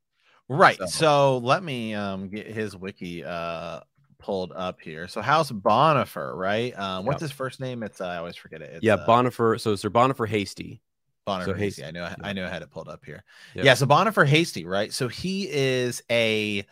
Right. 0.49 0.77
So- 0.77 0.85
So. 0.87 1.37
let 1.37 1.63
me 1.63 1.93
um 1.93 2.29
get 2.29 2.47
his 2.47 2.75
wiki 2.75 3.23
uh 3.23 3.81
pulled 4.19 4.51
up 4.53 4.79
here. 4.81 5.07
So 5.07 5.21
House 5.21 5.51
Bonifer, 5.51 6.33
right? 6.35 6.77
Um 6.77 7.05
what's 7.05 7.15
Yep. 7.15 7.21
his 7.21 7.31
first 7.31 7.59
name? 7.59 7.83
It's 7.83 8.01
uh, 8.01 8.07
I 8.07 8.17
always 8.17 8.35
forget 8.35 8.61
it. 8.61 8.71
It's, 8.75 8.83
yeah, 8.83 8.95
uh, 8.95 9.07
Bonifer. 9.07 9.59
So 9.59 9.75
Sir 9.75 9.89
Bonifer 9.89 10.27
Hasty. 10.27 10.81
Bonifer 11.27 11.45
so 11.45 11.53
Hasty. 11.53 11.81
Hasty. 11.81 11.85
I 11.85 11.91
know 11.91 12.03
I, 12.03 12.29
I 12.29 12.33
know 12.33 12.45
I 12.45 12.49
had 12.49 12.61
it 12.63 12.69
pulled 12.71 12.89
up 12.89 13.03
here. 13.05 13.23
Yep. 13.55 13.65
Yeah, 13.65 13.73
so 13.75 13.85
Bonifer 13.85 14.25
Hasty, 14.27 14.65
right? 14.65 14.91
So 14.91 15.07
he 15.07 15.47
is 15.49 16.01
a 16.11 16.65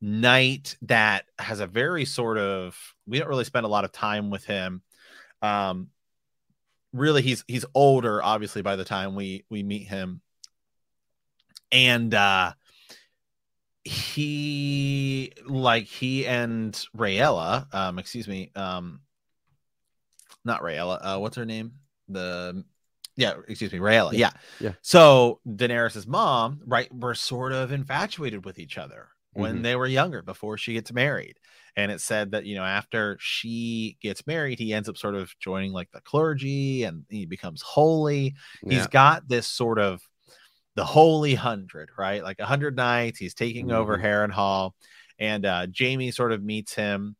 knight 0.00 0.76
that 0.82 1.24
has 1.38 1.60
a 1.60 1.66
very 1.66 2.04
sort 2.04 2.36
of 2.38 2.76
we 3.06 3.18
don't 3.18 3.28
really 3.28 3.44
spend 3.44 3.64
a 3.64 3.68
lot 3.70 3.84
of 3.84 3.92
time 3.92 4.28
with 4.30 4.44
him. 4.44 4.82
Um 5.40 5.88
really 6.94 7.20
he's 7.20 7.44
he's 7.48 7.64
older 7.74 8.22
obviously 8.22 8.62
by 8.62 8.76
the 8.76 8.84
time 8.84 9.14
we 9.14 9.44
we 9.50 9.62
meet 9.62 9.88
him. 9.88 10.22
And 11.72 12.14
uh 12.14 12.52
he 13.84 15.32
like 15.46 15.84
he 15.84 16.26
and 16.26 16.72
Rhaella, 16.96 17.72
um 17.74 17.98
excuse 17.98 18.26
me, 18.26 18.50
um 18.54 19.00
not 20.44 20.62
Rhaella. 20.62 20.98
Uh, 21.02 21.18
what's 21.18 21.36
her 21.36 21.44
name? 21.44 21.72
The 22.08 22.64
yeah, 23.16 23.34
excuse 23.48 23.72
me, 23.72 23.78
Rhaella. 23.78 24.12
Yeah. 24.12 24.30
Yeah. 24.60 24.72
So 24.82 25.40
Daenerys's 25.46 26.06
mom, 26.06 26.60
right, 26.66 26.92
were 26.94 27.14
sort 27.14 27.52
of 27.52 27.72
infatuated 27.72 28.44
with 28.44 28.58
each 28.58 28.76
other 28.78 29.08
when 29.32 29.58
Mhm. 29.58 29.62
they 29.62 29.76
were 29.76 29.86
younger 29.86 30.22
before 30.22 30.58
she 30.58 30.74
gets 30.74 30.92
married. 30.92 31.38
And 31.76 31.90
it 31.90 32.00
said 32.00 32.30
that, 32.32 32.46
you 32.46 32.54
know, 32.54 32.64
after 32.64 33.16
she 33.20 33.96
gets 34.00 34.26
married, 34.26 34.58
he 34.58 34.72
ends 34.72 34.88
up 34.88 34.96
sort 34.96 35.16
of 35.16 35.34
joining 35.40 35.72
like 35.72 35.90
the 35.90 36.00
clergy 36.00 36.84
and 36.84 37.04
he 37.08 37.26
becomes 37.26 37.62
holy. 37.62 38.34
He's 38.68 38.86
got 38.86 39.26
this 39.28 39.46
sort 39.48 39.78
of 39.78 40.00
the 40.76 40.84
holy 40.84 41.34
hundred, 41.34 41.90
right? 41.98 42.22
Like 42.22 42.38
a 42.38 42.46
hundred 42.46 42.76
knights. 42.76 43.18
He's 43.18 43.34
taking 43.34 43.70
over 43.72 43.98
Mhm. 43.98 44.02
Harrenhal, 44.02 44.72
and 45.18 45.46
uh, 45.46 45.66
Jaime 45.76 46.10
sort 46.10 46.32
of 46.32 46.42
meets 46.42 46.74
him. 46.74 47.16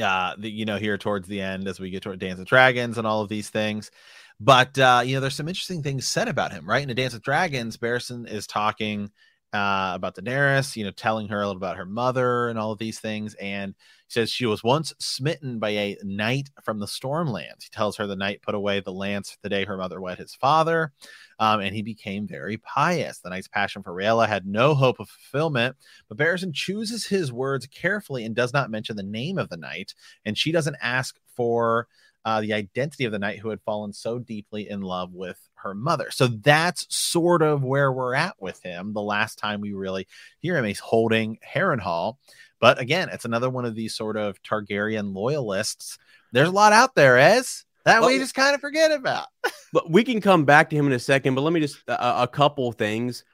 Uh, 0.00 0.34
the, 0.38 0.50
you 0.50 0.64
know, 0.64 0.76
here 0.76 0.98
towards 0.98 1.28
the 1.28 1.40
end 1.40 1.68
as 1.68 1.78
we 1.78 1.88
get 1.90 2.02
toward 2.02 2.18
Dance 2.18 2.40
of 2.40 2.46
Dragons 2.46 2.98
and 2.98 3.06
all 3.06 3.20
of 3.20 3.28
these 3.28 3.48
things. 3.48 3.92
But 4.40 4.76
uh, 4.76 5.02
you 5.04 5.14
know, 5.14 5.20
there's 5.20 5.36
some 5.36 5.46
interesting 5.48 5.84
things 5.84 6.08
said 6.08 6.26
about 6.28 6.52
him, 6.52 6.68
right? 6.68 6.82
In 6.82 6.88
the 6.88 6.94
Dance 6.94 7.14
of 7.14 7.22
Dragons, 7.22 7.76
Barristan 7.76 8.28
is 8.28 8.48
talking 8.48 9.10
uh, 9.54 9.92
about 9.94 10.16
Daenerys, 10.16 10.74
you 10.74 10.84
know, 10.84 10.90
telling 10.90 11.28
her 11.28 11.40
a 11.40 11.46
little 11.46 11.62
about 11.62 11.76
her 11.76 11.86
mother 11.86 12.48
and 12.48 12.58
all 12.58 12.72
of 12.72 12.78
these 12.78 12.98
things. 12.98 13.34
And 13.34 13.72
he 14.08 14.12
says 14.12 14.28
she 14.28 14.46
was 14.46 14.64
once 14.64 14.92
smitten 14.98 15.60
by 15.60 15.70
a 15.70 15.96
knight 16.02 16.50
from 16.64 16.80
the 16.80 16.86
Stormlands. 16.86 17.62
He 17.62 17.70
tells 17.70 17.96
her 17.96 18.06
the 18.08 18.16
knight 18.16 18.42
put 18.42 18.56
away 18.56 18.80
the 18.80 18.92
lance 18.92 19.38
the 19.42 19.48
day 19.48 19.64
her 19.64 19.76
mother 19.76 20.00
wed 20.00 20.18
his 20.18 20.34
father, 20.34 20.92
um, 21.38 21.60
and 21.60 21.72
he 21.72 21.82
became 21.82 22.26
very 22.26 22.56
pious. 22.56 23.20
The 23.20 23.30
knight's 23.30 23.46
passion 23.46 23.84
for 23.84 23.94
Rhaella 23.94 24.26
had 24.26 24.44
no 24.44 24.74
hope 24.74 24.98
of 24.98 25.08
fulfillment, 25.08 25.76
but 26.08 26.18
Barristan 26.18 26.52
chooses 26.52 27.06
his 27.06 27.32
words 27.32 27.68
carefully 27.68 28.24
and 28.24 28.34
does 28.34 28.52
not 28.52 28.72
mention 28.72 28.96
the 28.96 29.04
name 29.04 29.38
of 29.38 29.50
the 29.50 29.56
knight, 29.56 29.94
and 30.24 30.36
she 30.36 30.50
doesn't 30.50 30.76
ask 30.82 31.16
for 31.36 31.86
uh, 32.24 32.40
the 32.40 32.54
identity 32.54 33.04
of 33.04 33.12
the 33.12 33.18
knight 33.18 33.38
who 33.38 33.50
had 33.50 33.60
fallen 33.62 33.92
so 33.92 34.18
deeply 34.18 34.68
in 34.68 34.80
love 34.80 35.12
with 35.12 35.38
her 35.56 35.74
mother. 35.74 36.10
So 36.10 36.26
that's 36.26 36.86
sort 36.94 37.42
of 37.42 37.62
where 37.62 37.92
we're 37.92 38.14
at 38.14 38.34
with 38.40 38.62
him. 38.62 38.92
The 38.92 39.02
last 39.02 39.38
time 39.38 39.60
we 39.60 39.72
really 39.72 40.06
hear 40.40 40.56
him, 40.56 40.64
he's 40.64 40.78
holding 40.78 41.38
Harrenhal. 41.46 42.16
But 42.60 42.80
again, 42.80 43.10
it's 43.10 43.26
another 43.26 43.50
one 43.50 43.66
of 43.66 43.74
these 43.74 43.94
sort 43.94 44.16
of 44.16 44.42
Targaryen 44.42 45.14
loyalists. 45.14 45.98
There's 46.32 46.48
a 46.48 46.52
lot 46.52 46.72
out 46.72 46.94
there, 46.94 47.18
Ez. 47.18 47.64
That 47.84 48.02
we 48.02 48.18
just 48.18 48.34
kind 48.34 48.54
of 48.54 48.62
forget 48.62 48.90
about. 48.90 49.26
but 49.74 49.90
we 49.90 50.04
can 50.04 50.22
come 50.22 50.46
back 50.46 50.70
to 50.70 50.76
him 50.76 50.86
in 50.86 50.92
a 50.94 50.98
second. 50.98 51.34
But 51.34 51.42
let 51.42 51.52
me 51.52 51.60
just 51.60 51.76
a, 51.86 52.22
a 52.22 52.28
couple 52.28 52.72
things. 52.72 53.24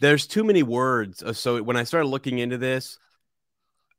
There's 0.00 0.26
too 0.26 0.42
many 0.42 0.62
words. 0.62 1.22
uh, 1.22 1.34
So 1.34 1.62
when 1.62 1.76
I 1.76 1.84
started 1.84 2.08
looking 2.08 2.38
into 2.38 2.56
this, 2.56 2.98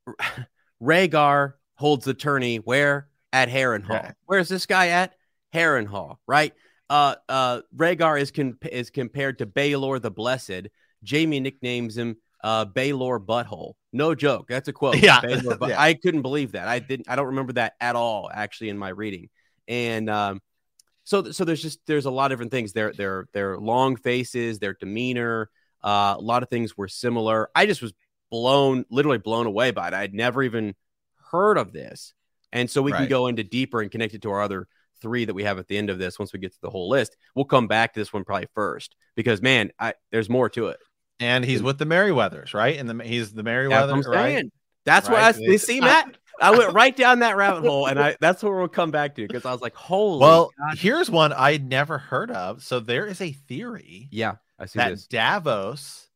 Rhaegar 0.82 1.54
holds 1.76 2.06
the 2.06 2.14
tourney 2.14 2.58
where 2.58 3.08
at 3.34 3.50
Harrenhal. 3.50 3.90
Right. 3.90 4.14
Where's 4.26 4.48
this 4.48 4.66
guy 4.66 4.90
at 4.90 5.14
Harrenhal? 5.54 6.18
Right. 6.26 6.54
Uh, 6.90 7.16
uh, 7.28 7.62
Rhaegar 7.76 8.22
is 8.22 8.32
con- 8.32 8.58
is 8.72 8.90
compared 8.90 9.40
to 9.40 9.46
Baelor 9.46 10.02
the 10.02 10.12
Blessed. 10.12 10.68
Jaime 11.10 11.42
nicknames 11.42 11.98
him 11.98 12.16
uh, 12.44 12.66
Baelor 12.66 13.20
Butthole. 13.20 13.74
No 13.92 14.16
joke. 14.16 14.48
That's 14.48 14.68
a 14.68 14.74
quote. 14.74 14.98
Yeah. 14.98 15.22
Butt- 15.22 15.70
Yeah. 15.70 15.82
I 15.82 15.96
couldn't 15.96 16.22
believe 16.22 16.54
that. 16.54 16.68
I 16.68 16.80
didn't. 16.80 17.10
I 17.10 17.16
don't 17.16 17.28
remember 17.28 17.54
that 17.54 17.74
at 17.82 17.96
all. 17.96 18.30
Actually, 18.34 18.70
in 18.70 18.78
my 18.78 18.90
reading, 18.90 19.30
and 19.68 20.10
um, 20.10 20.42
so 21.04 21.32
so 21.32 21.44
there's 21.46 21.62
just 21.62 21.80
there's 21.88 22.06
a 22.06 22.12
lot 22.12 22.32
of 22.32 22.38
different 22.38 22.52
things. 22.52 22.74
Their 22.74 22.94
their 22.94 23.28
their 23.34 23.58
long 23.58 23.96
faces, 23.96 24.60
their 24.60 24.74
demeanor, 24.74 25.50
uh, 25.84 26.16
a 26.18 26.22
lot 26.22 26.44
of 26.44 26.50
things 26.50 26.78
were 26.78 26.88
similar. 26.88 27.50
I 27.56 27.66
just 27.66 27.82
was 27.82 27.94
blown, 28.30 28.86
literally 28.90 29.20
blown 29.20 29.46
away 29.48 29.72
by 29.72 29.88
it. 29.88 29.94
I'd 29.94 30.14
never 30.14 30.44
even 30.44 30.76
heard 31.32 31.58
of 31.58 31.72
this, 31.72 32.14
and 32.54 32.70
so 32.70 32.82
we 32.82 32.94
can 32.94 33.10
go 33.10 33.28
into 33.28 33.44
deeper 33.44 33.82
and 33.82 33.92
connect 33.92 34.14
it 34.14 34.22
to 34.22 34.32
our 34.32 34.42
other 34.42 34.68
three 35.02 35.26
that 35.26 35.34
we 35.34 35.44
have 35.44 35.60
at 35.60 35.68
the 35.68 35.78
end 35.78 35.90
of 35.90 36.00
this. 36.00 36.18
Once 36.18 36.32
we 36.32 36.40
get 36.40 36.54
to 36.54 36.62
the 36.62 36.70
whole 36.70 36.88
list, 36.88 37.18
we'll 37.36 37.44
come 37.44 37.68
back 37.68 37.94
to 37.94 38.00
this 38.00 38.14
one 38.14 38.24
probably 38.24 38.48
first 38.54 38.96
because 39.16 39.42
man, 39.42 39.72
I 39.78 39.96
there's 40.12 40.30
more 40.30 40.50
to 40.50 40.68
it. 40.68 40.80
And 41.20 41.44
he's 41.46 41.62
with 41.62 41.78
the 41.78 41.86
Merryweathers, 41.86 42.54
right? 42.54 42.78
And 42.78 42.90
the 42.90 43.04
he's 43.04 43.34
the 43.34 43.44
Merryweather, 43.44 43.94
right? 44.08 44.46
That's 44.86 45.10
what 45.10 45.22
I 45.22 45.32
Right. 45.32 45.60
see, 45.60 45.82
Matt. 45.82 46.18
I 46.42 46.52
went 46.58 46.74
right 46.74 46.96
down 46.96 47.20
that 47.20 47.38
rabbit 47.38 47.62
hole, 47.62 47.86
and 47.88 48.00
I 48.00 48.18
that's 48.20 48.44
where 48.44 48.54
we'll 48.56 48.68
come 48.68 48.92
back 48.92 49.16
to 49.16 49.28
because 49.28 49.46
I 49.46 49.52
was 49.52 49.62
like, 49.62 49.76
holy. 49.76 50.22
Well, 50.22 50.52
God. 50.58 50.78
here's 50.78 51.10
one 51.10 51.32
I'd 51.32 51.70
never 51.70 51.98
heard 51.98 52.32
of. 52.32 52.64
So 52.64 52.80
there 52.80 53.06
is 53.06 53.22
a 53.22 53.32
theory 53.32 54.10
yeah, 54.12 54.36
I 54.60 54.66
see 54.66 54.80
that 54.80 54.92
this. 54.92 55.06
Davos 55.06 56.10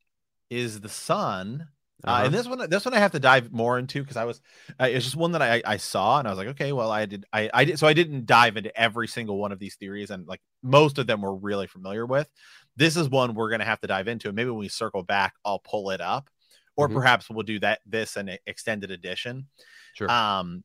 is 0.50 0.82
the 0.82 0.90
son. 0.90 1.68
Uh 2.06 2.10
Uh-huh. 2.12 2.26
and 2.26 2.34
this 2.34 2.48
one, 2.48 2.70
this 2.70 2.86
one 2.86 2.94
I 2.94 3.00
have 3.00 3.12
to 3.14 3.20
dive 3.20 3.52
more 3.52 3.80
into 3.80 4.02
because 4.02 4.18
I 4.18 4.26
was, 4.26 4.40
uh, 4.80 4.86
it's 4.86 5.04
just 5.06 5.16
one 5.16 5.32
that 5.32 5.42
I, 5.42 5.62
I 5.66 5.78
saw 5.78 6.20
and 6.20 6.28
I 6.28 6.32
was 6.32 6.38
like, 6.38 6.48
okay, 6.50 6.72
well, 6.72 6.92
I 6.92 7.06
did, 7.06 7.26
I, 7.34 7.50
I 7.54 7.66
did, 7.66 7.80
so 7.80 7.88
I 7.88 7.94
didn't 7.94 8.26
dive 8.28 8.56
into 8.56 8.76
every 8.80 9.08
single 9.08 9.38
one 9.38 9.52
of 9.52 9.60
these 9.60 9.76
theories 9.76 10.12
and 10.12 10.28
like 10.28 10.42
most 10.62 11.00
of 11.00 11.08
them 11.08 11.22
we're 11.22 11.34
really 11.34 11.68
familiar 11.68 12.06
with. 12.06 12.30
This 12.76 12.96
is 12.96 13.10
one 13.10 13.34
we're 13.34 13.50
gonna 13.50 13.66
have 13.66 13.82
to 13.82 13.88
dive 13.88 14.08
into, 14.08 14.28
and 14.30 14.36
maybe 14.36 14.52
when 14.52 14.60
we 14.60 14.68
circle 14.70 15.02
back, 15.04 15.34
I'll 15.44 15.60
pull 15.60 15.90
it 15.90 16.00
up, 16.00 16.30
or 16.76 16.88
Mhm. 16.88 16.94
perhaps 16.94 17.30
we'll 17.30 17.42
do 17.44 17.60
that 17.60 17.80
this 17.86 18.16
an 18.16 18.38
extended 18.46 18.92
edition 18.92 19.48
sure. 19.94 20.08
um 20.10 20.64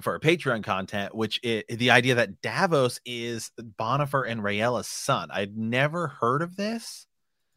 for 0.00 0.12
our 0.14 0.20
Patreon 0.20 0.62
content, 0.64 1.14
which 1.14 1.40
is 1.42 1.64
the 1.68 1.90
idea 1.90 2.16
that 2.16 2.42
Davos 2.42 3.00
is 3.06 3.50
Bonifer 3.60 4.28
and 4.28 4.42
Rhaella's 4.42 4.88
son. 4.88 5.30
I'd 5.32 5.56
never 5.56 6.08
heard 6.08 6.42
of 6.42 6.56
this, 6.56 7.06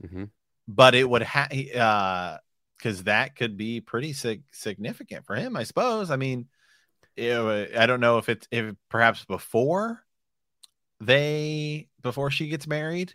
hmm 0.02 0.24
but 0.68 0.96
it 0.96 1.10
would 1.10 1.24
have 1.24 1.52
uh 1.76 2.38
because 2.80 3.04
that 3.04 3.36
could 3.36 3.58
be 3.58 3.82
pretty 3.82 4.14
sig- 4.14 4.44
significant 4.52 5.26
for 5.26 5.36
him, 5.36 5.56
I 5.56 5.64
suppose. 5.64 6.10
I 6.10 6.16
mean, 6.16 6.48
it, 7.16 7.76
I 7.78 7.86
don't 7.86 8.00
know 8.00 8.18
if 8.18 8.30
it's 8.30 8.48
if 8.52 8.74
perhaps 8.90 9.26
before 9.26 10.04
they 11.02 11.90
before 12.02 12.32
she 12.32 12.48
gets 12.48 12.68
married 12.68 13.14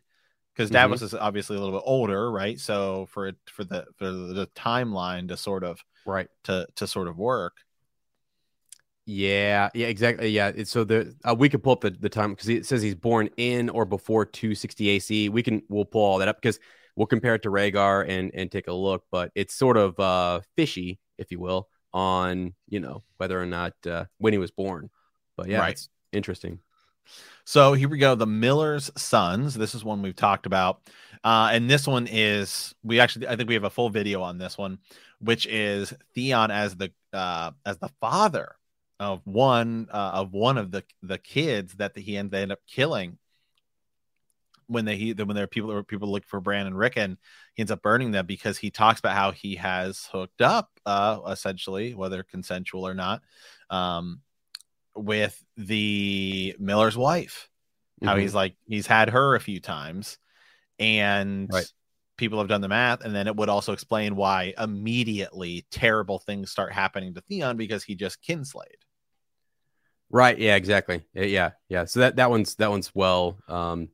because 0.55 0.71
Mhm. 0.71 0.75
Davos 0.75 1.03
is 1.03 1.15
obviously 1.15 1.57
a 1.57 1.61
little 1.61 1.79
bit 1.79 1.85
older, 1.87 2.31
right? 2.31 2.61
So 2.61 3.07
for 3.11 3.29
it 3.29 3.37
for 3.47 3.65
the 3.65 3.87
for 3.97 4.11
the 4.11 4.47
timeline 4.55 5.29
to 5.29 5.37
sort 5.37 5.65
of 5.65 5.83
Right. 6.05 6.29
to 6.45 6.67
to 6.77 6.87
sort 6.87 7.09
of 7.09 7.17
work. 7.19 7.55
Yeah, 9.07 9.69
yeah, 9.75 9.89
exactly. 9.89 10.31
Yeah, 10.31 10.53
it's, 10.55 10.71
so 10.71 10.83
the 10.85 11.15
uh, 11.25 11.35
we 11.39 11.51
could 11.51 11.63
pull 11.63 11.75
up 11.75 11.83
the, 11.83 11.91
the 11.91 12.09
time 12.09 12.31
because 12.31 12.49
it 12.49 12.65
says 12.65 12.81
he's 12.81 12.95
born 12.95 13.29
in 13.37 13.69
or 13.69 13.85
before 13.85 14.25
260 14.25 14.89
AC. 14.89 15.29
We 15.29 15.43
can 15.43 15.63
we'll 15.69 15.85
pull 15.85 16.03
all 16.03 16.19
that 16.19 16.29
up 16.29 16.41
because 16.41 16.59
we'll 16.97 17.07
compare 17.07 17.35
it 17.35 17.43
to 17.43 17.51
Rhaegar 17.51 18.09
and 18.09 18.31
and 18.35 18.51
take 18.51 18.69
a 18.69 18.73
look, 18.73 19.05
but 19.11 19.31
it's 19.35 19.55
sort 19.55 19.77
of 19.77 19.99
uh 19.99 20.41
fishy, 20.57 20.99
if 21.19 21.31
you 21.31 21.41
will, 21.41 21.69
on 21.93 22.55
you 22.69 22.81
know 22.81 23.03
whether 23.19 23.41
or 23.41 23.47
not 23.47 23.75
uh, 23.87 24.05
when 24.19 24.33
he 24.33 24.39
was 24.39 24.51
born. 24.51 24.91
But 25.37 25.49
yeah, 25.49 25.61
Right. 25.61 25.73
it's 25.73 25.89
interesting. 26.13 26.61
So 27.45 27.75
here 27.75 27.89
we 27.89 27.99
go. 27.99 28.15
The 28.15 28.27
Miller's 28.27 28.91
Sons. 28.97 29.55
This 29.55 29.75
is 29.75 29.85
one 29.85 30.01
we've 30.01 30.17
talked 30.17 30.47
about. 30.47 30.81
Uh, 31.23 31.51
and 31.53 31.69
this 31.71 31.87
one 31.87 32.07
is 32.11 32.75
we 32.83 33.01
actually 33.01 33.29
I 33.29 33.37
think 33.37 33.49
we 33.49 33.55
have 33.55 33.65
a 33.65 33.71
full 33.71 33.91
video 33.91 34.23
on 34.23 34.39
this 34.39 34.57
one, 34.57 34.79
which 35.21 35.47
is 35.47 35.93
Theon 36.15 36.51
as 36.51 36.77
the 36.77 36.93
uh 37.13 37.51
as 37.67 37.79
the 37.79 37.91
father 38.01 38.57
of 39.01 39.21
one 39.27 39.89
uh, 39.91 40.13
of 40.15 40.33
one 40.33 40.57
of 40.57 40.71
the 40.71 40.85
the 41.03 41.19
kids 41.19 41.75
that 41.75 41.97
he 41.97 42.17
end 42.17 42.31
they 42.31 42.43
end 42.43 42.53
up 42.53 42.61
killing 42.67 43.19
when 44.69 44.85
they 44.85 44.97
he 44.97 45.13
then 45.13 45.27
when 45.27 45.35
there 45.37 45.45
are 45.45 45.49
people 45.49 45.83
people 45.85 46.11
look 46.11 46.27
for 46.27 46.41
Bran 46.41 46.67
and 46.67 46.77
Rickon, 46.79 47.19
he 47.55 47.61
ends 47.63 47.71
up 47.73 47.83
burning 47.83 48.11
them 48.13 48.27
because 48.27 48.59
he 48.59 48.71
talks 48.71 49.01
about 49.01 49.17
how 49.17 49.33
he 49.33 49.57
has 49.57 50.09
hooked 50.13 50.43
up, 50.43 50.71
uh, 50.87 51.21
essentially, 51.29 51.95
whether 51.95 52.23
consensual 52.23 52.87
or 52.87 52.95
not, 52.95 53.23
um, 53.71 54.21
with 54.95 55.43
the 55.57 56.57
Miller's 56.59 56.97
wife. 56.97 57.49
How 58.03 58.17
Mhm. 58.17 58.21
he's 58.21 58.35
like 58.35 58.57
he's 58.69 58.87
had 58.87 59.11
her 59.11 59.35
a 59.37 59.41
few 59.41 59.61
times, 59.61 60.19
and 60.79 61.53
Right. 61.53 61.67
people 62.19 62.39
have 62.39 62.49
done 62.49 62.61
the 62.63 62.69
math, 62.69 63.03
and 63.05 63.15
then 63.15 63.27
it 63.29 63.37
would 63.37 63.49
also 63.49 63.73
explain 63.73 64.17
why 64.17 64.55
immediately 64.59 65.67
terrible 65.71 66.19
things 66.21 66.51
start 66.51 66.73
happening 66.73 67.15
to 67.15 67.23
Theon 67.23 67.57
because 67.57 67.85
he 67.85 67.95
just 67.97 68.23
kinslayed. 68.23 68.83
Right. 70.11 70.39
Yeah. 70.39 70.57
Exactly. 70.57 71.05
Yeah, 71.15 71.23
Yeah. 71.25 71.51
Yeah. 71.69 71.85
So 71.87 72.01
that 72.01 72.17
that 72.17 72.31
one's 72.31 72.55
that 72.57 72.71
one's 72.71 72.95
well 72.95 73.37
um 73.49 73.89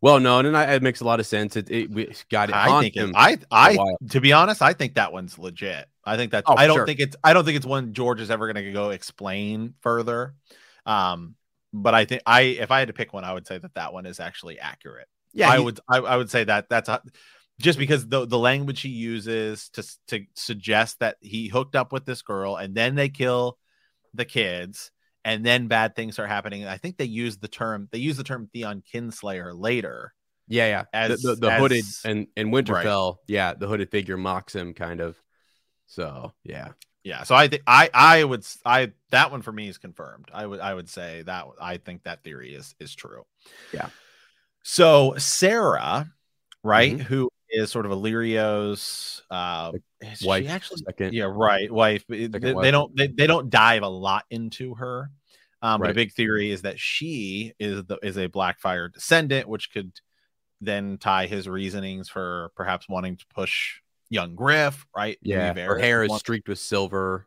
well 0.00 0.20
known, 0.20 0.46
and 0.46 0.56
I, 0.56 0.74
it 0.74 0.82
makes 0.82 1.00
a 1.00 1.04
lot 1.04 1.20
of 1.20 1.26
sense. 1.26 1.56
It, 1.56 1.70
it 1.70 1.90
we 1.90 2.12
got 2.30 2.48
it. 2.48 2.54
I 2.54 2.80
think 2.80 2.96
it. 2.96 3.10
I 3.14 3.38
I 3.50 3.78
to 4.10 4.20
be 4.20 4.32
honest, 4.32 4.62
I 4.62 4.72
think 4.72 4.94
that 4.94 5.12
one's 5.12 5.38
legit. 5.38 5.86
I 6.04 6.16
think 6.16 6.32
that's 6.32 6.46
Oh, 6.48 6.54
I 6.56 6.66
don't 6.66 6.76
sure. 6.78 6.86
think 6.86 7.00
it's 7.00 7.16
I 7.22 7.32
don't 7.32 7.44
think 7.44 7.56
it's 7.56 7.66
one 7.66 7.92
George 7.92 8.20
is 8.20 8.30
ever 8.30 8.50
going 8.52 8.64
to 8.64 8.72
go 8.72 8.90
explain 8.90 9.74
further. 9.80 10.34
Um, 10.86 11.34
but 11.72 11.94
I 11.94 12.04
think 12.04 12.22
I 12.26 12.40
if 12.42 12.70
I 12.70 12.78
had 12.80 12.88
to 12.88 12.94
pick 12.94 13.12
one, 13.12 13.24
I 13.24 13.32
would 13.32 13.46
say 13.46 13.58
that 13.58 13.74
that 13.74 13.92
one 13.92 14.06
is 14.06 14.20
actually 14.20 14.58
accurate. 14.58 15.06
yeah. 15.32 15.50
I 15.50 15.58
he- 15.58 15.64
would 15.64 15.80
I, 15.88 15.98
I 15.98 16.16
would 16.16 16.30
say 16.30 16.44
that 16.44 16.68
that's 16.68 16.88
a, 16.88 17.02
just 17.60 17.78
because 17.78 18.08
the 18.08 18.26
the 18.26 18.38
language 18.38 18.80
he 18.80 18.88
uses 18.88 19.68
to 19.70 19.84
to 20.08 20.24
suggest 20.34 20.98
that 21.00 21.16
he 21.20 21.48
hooked 21.48 21.76
up 21.76 21.92
with 21.92 22.06
this 22.06 22.22
girl 22.22 22.56
and 22.56 22.74
then 22.74 22.94
they 22.94 23.10
kill 23.10 23.58
the 24.14 24.24
kids 24.24 24.90
and 25.24 25.44
then 25.44 25.68
bad 25.68 25.94
things 25.96 26.18
are 26.18 26.26
happening. 26.26 26.66
I 26.66 26.76
think 26.78 26.96
they 26.96 27.04
use 27.04 27.38
the 27.38 27.48
term 27.48 27.88
they 27.92 27.98
use 27.98 28.16
the 28.16 28.24
term 28.24 28.48
Theon 28.52 28.82
Kinslayer 28.92 29.52
later. 29.58 30.12
Yeah, 30.48 30.66
yeah. 30.66 30.84
As- 30.92 31.22
the, 31.22 31.30
the, 31.30 31.36
the 31.36 31.52
as- 31.52 31.60
hooded 31.60 31.84
and 32.04 32.26
and 32.36 32.52
Right. 32.52 32.64
Winterfell, 32.66 33.16
yeah, 33.28 33.54
the 33.54 33.66
hooded 33.68 33.90
figure 33.90 34.16
mocks 34.16 34.54
him 34.54 34.74
kind 34.74 35.00
of. 35.00 35.16
So 35.86 36.32
yeah, 36.44 36.68
Yeah, 37.02 37.24
so 37.24 37.34
I 37.34 37.48
think 37.48 37.62
I 37.66 37.90
I 37.92 38.24
would 38.24 38.44
I 38.64 38.92
that 39.10 39.30
one 39.30 39.42
for 39.42 39.52
me 39.52 39.68
is 39.68 39.78
confirmed. 39.78 40.28
I 40.32 40.46
would 40.46 40.60
I 40.60 40.72
would 40.74 40.88
say 40.88 41.22
that 41.22 41.46
I 41.60 41.78
think 41.78 42.04
that 42.04 42.22
theory 42.22 42.54
is 42.54 42.74
is 42.80 42.94
true. 42.94 43.24
Yeah. 43.72 43.88
So 44.62 45.14
Serra, 45.18 46.10
right, 46.62 46.96
Mhm. 46.98 47.00
who 47.00 47.28
is 47.48 47.70
sort 47.70 47.86
of 47.86 47.92
Illyrio's 47.92 49.22
uh 49.30 49.72
is 50.00 50.18
she 50.18 50.26
wife, 50.26 50.48
actually 50.48 50.82
second. 50.86 51.12
yeah 51.14 51.24
right 51.30 51.70
wife. 51.70 52.04
It- 52.08 52.32
They, 52.32 52.52
wife. 52.52 52.62
they 52.62 52.70
don't 52.70 52.96
they, 52.96 53.06
they 53.08 53.26
don't 53.26 53.50
dive 53.50 53.82
a 53.82 53.88
lot 53.88 54.24
into 54.30 54.74
her. 54.76 55.10
Um, 55.62 55.80
but 55.80 55.90
a 55.90 55.94
big 55.94 56.12
theory 56.12 56.50
is 56.50 56.62
that 56.62 56.80
she 56.80 57.52
is 57.58 57.84
the 57.84 57.98
is 58.02 58.16
a 58.16 58.28
Blackfyre 58.28 58.90
descendant, 58.92 59.46
which 59.46 59.70
could 59.70 59.92
then 60.62 60.96
tie 60.98 61.26
his 61.26 61.46
reasonings 61.48 62.08
for 62.08 62.50
perhaps 62.56 62.88
wanting 62.88 63.16
to 63.16 63.26
push 63.34 63.80
young 64.08 64.34
Griff, 64.34 64.86
right? 64.96 65.18
Yeah, 65.22 65.52
her 65.54 65.78
hair 65.78 66.02
is 66.02 66.14
streaked 66.16 66.48
with 66.48 66.58
silver. 66.58 67.26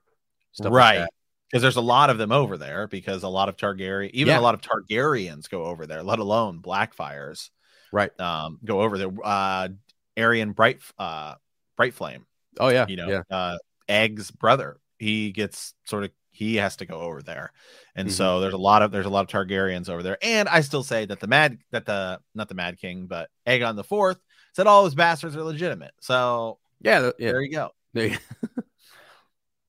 Stuff 0.51 0.65
like 0.65 0.73
right 0.73 0.97
that. 0.99 1.09
because 1.49 1.61
there's 1.61 1.75
a 1.77 1.81
lot 1.81 2.09
of 2.09 2.17
them 2.17 2.31
over 2.31 2.57
there 2.57 2.87
because 2.87 3.23
a 3.23 3.27
lot 3.27 3.49
of 3.49 3.55
targaryen 3.57 4.09
even 4.13 4.33
Yeah. 4.33 4.39
a 4.39 4.41
lot 4.41 4.53
of 4.55 4.61
targaryens 4.61 5.49
go 5.49 5.65
over 5.65 5.85
there 5.87 6.03
let 6.03 6.19
alone 6.19 6.59
blackfyres 6.61 7.49
Right. 7.91 8.11
um 8.19 8.59
go 8.63 8.81
over 8.81 8.97
there 8.99 9.11
uh 9.23 9.69
aerion 10.15 10.53
bright 10.53 10.79
uh 10.99 11.33
bright 11.75 11.95
flame 11.95 12.27
Oh 12.59 12.69
yeah. 12.69 12.85
you 12.87 12.95
know 12.95 13.09
Yeah. 13.09 13.21
uh 13.29 13.57
egg's 13.87 14.31
brother 14.31 14.79
he 14.99 15.31
gets 15.31 15.73
sort 15.85 16.03
of 16.05 16.11
he 16.31 16.55
has 16.55 16.75
to 16.77 16.85
go 16.85 16.99
over 17.01 17.21
there 17.21 17.51
and 17.95 18.07
Mhm. 18.07 18.11
so 18.13 18.39
there's 18.39 18.53
a 18.53 18.57
lot 18.57 18.81
of 18.81 18.91
there's 18.91 19.05
a 19.05 19.09
lot 19.09 19.21
of 19.21 19.27
targaryens 19.27 19.89
over 19.89 20.01
there 20.01 20.17
and 20.21 20.47
i 20.49 20.61
still 20.61 20.83
say 20.83 21.05
that 21.05 21.19
the 21.19 21.27
mad 21.27 21.57
that 21.71 21.85
the 21.85 22.19
not 22.33 22.47
the 22.47 22.55
mad 22.55 22.77
king 22.79 23.05
but 23.07 23.29
aegon 23.45 23.75
the 23.75 23.83
fourth 23.83 24.17
said 24.53 24.65
all 24.67 24.83
those 24.83 24.95
bastards 24.95 25.35
are 25.35 25.43
legitimate 25.43 25.91
so 25.99 26.59
Yeah. 26.81 27.11
Yeah. 27.19 27.31
there 27.31 27.41
you 27.41 27.51
go 27.51 27.69
There 27.93 28.07
you- 28.07 28.17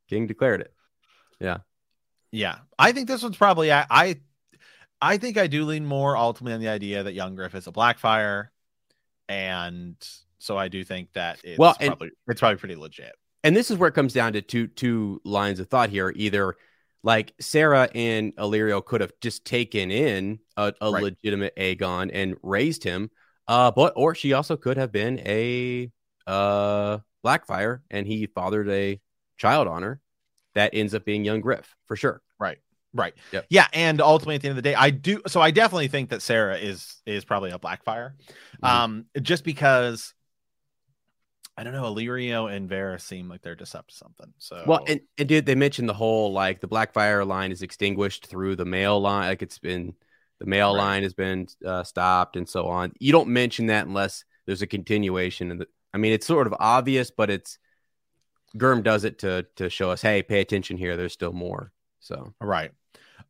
King 0.08 0.26
declared 0.26 0.60
it. 0.60 0.72
Yeah, 1.40 1.58
yeah, 2.30 2.58
I 2.78 2.92
think 2.92 3.08
this 3.08 3.22
one's 3.22 3.36
probably 3.36 3.72
I, 3.72 3.86
I 3.90 4.20
I 5.00 5.18
think 5.18 5.36
I 5.38 5.46
do 5.46 5.64
lean 5.64 5.84
more 5.86 6.16
ultimately 6.16 6.54
on 6.54 6.60
the 6.60 6.68
idea 6.68 7.02
that 7.02 7.12
Young 7.14 7.34
Griff 7.34 7.54
is 7.54 7.66
a 7.66 7.72
Blackfyre, 7.72 8.48
and 9.28 9.96
so 10.44 10.56
I 10.58 10.68
do 10.68 10.84
think 10.84 11.12
that 11.14 11.40
it's 11.44 11.58
Well, 11.58 11.74
and- 11.80 11.88
probably 11.90 12.10
it's 12.28 12.40
probably 12.40 12.56
pretty 12.58 12.76
legit. 12.76 13.12
and 13.42 13.56
this 13.56 13.70
is 13.70 13.78
where 13.78 13.88
it 13.88 13.94
comes 13.94 14.12
down 14.12 14.32
to 14.34 14.42
two 14.42 14.66
two 14.68 15.20
lines 15.24 15.58
of 15.60 15.68
thought 15.68 15.90
here. 15.90 16.12
Either 16.14 16.54
like 17.02 17.34
Serra 17.40 17.88
and 17.94 18.34
Illyrio 18.36 18.82
could 18.84 19.00
have 19.02 19.12
just 19.20 19.44
taken 19.44 19.90
in 19.90 20.38
a, 20.56 20.72
a 20.80 20.90
Right. 20.90 21.02
legitimate 21.02 21.54
Aegon 21.56 22.10
and 22.12 22.36
raised 22.42 22.82
him, 22.84 23.10
uh, 23.48 23.70
but 23.70 23.92
or 23.96 24.14
she 24.14 24.32
also 24.32 24.56
could 24.56 24.76
have 24.76 24.92
been 24.92 25.18
a 25.20 25.90
uh 26.26 26.98
Blackfyre 27.24 27.80
and 27.90 28.06
he 28.06 28.26
fathered 28.26 28.68
a 28.68 29.00
child 29.38 29.66
on 29.68 29.82
her 29.82 30.00
that 30.54 30.70
ends 30.74 30.94
up 30.94 31.04
being 31.04 31.24
young 31.24 31.40
Griff 31.40 31.74
for 31.86 31.96
sure. 31.96 32.22
Right, 32.38 32.58
right, 32.92 33.14
Yep. 33.32 33.46
yeah, 33.50 33.66
and 33.72 34.00
ultimately 34.00 34.34
at 34.36 34.42
the 34.42 34.48
end 34.48 34.58
of 34.58 34.62
the 34.62 34.70
day, 34.70 34.74
I 34.74 34.90
do. 34.90 35.20
So 35.26 35.40
I 35.40 35.50
definitely 35.50 35.88
think 35.88 36.10
that 36.10 36.22
Serra 36.22 36.56
is 36.56 37.02
is 37.06 37.24
probably 37.24 37.50
a 37.50 37.58
Blackfyre, 37.58 38.12
Mhm. 38.62 38.68
um, 38.68 39.06
just 39.20 39.44
because. 39.44 40.14
I 41.56 41.62
don't 41.62 41.72
know. 41.72 41.84
Illyrio 41.84 42.52
and 42.52 42.68
Vera 42.68 42.98
seem 42.98 43.28
like 43.28 43.42
they're 43.42 43.54
just 43.54 43.76
up 43.76 43.86
to 43.88 43.94
something. 43.94 44.32
So 44.38 44.64
Well, 44.66 44.84
and, 44.88 45.00
and 45.18 45.28
did 45.28 45.46
they 45.46 45.54
mention 45.54 45.86
the 45.86 45.94
whole 45.94 46.32
like 46.32 46.60
the 46.60 46.68
Blackfyre 46.68 47.26
line 47.26 47.52
is 47.52 47.62
extinguished 47.62 48.26
through 48.26 48.56
the 48.56 48.64
male 48.64 49.00
line? 49.00 49.28
Like 49.28 49.42
it's 49.42 49.58
been 49.58 49.94
the 50.40 50.46
male 50.46 50.74
Right. 50.74 50.80
line 50.82 51.02
has 51.04 51.14
been 51.14 51.46
uh, 51.64 51.84
stopped 51.84 52.36
and 52.36 52.48
so 52.48 52.66
on. 52.66 52.92
You 52.98 53.12
don't 53.12 53.28
mention 53.28 53.66
that 53.66 53.86
unless 53.86 54.24
there's 54.46 54.62
a 54.62 54.66
continuation. 54.66 55.52
And 55.52 55.64
I 55.92 55.98
mean, 55.98 56.12
it's 56.12 56.26
sort 56.26 56.48
of 56.48 56.54
obvious, 56.58 57.12
but 57.12 57.30
it's 57.30 57.58
Germ 58.56 58.82
does 58.82 59.04
it 59.04 59.20
to 59.20 59.46
to 59.56 59.70
show 59.70 59.90
us, 59.92 60.02
hey, 60.02 60.22
pay 60.24 60.40
attention 60.40 60.76
here. 60.76 60.96
There's 60.96 61.12
still 61.12 61.32
more. 61.32 61.70
So 62.00 62.34
Right. 62.40 62.72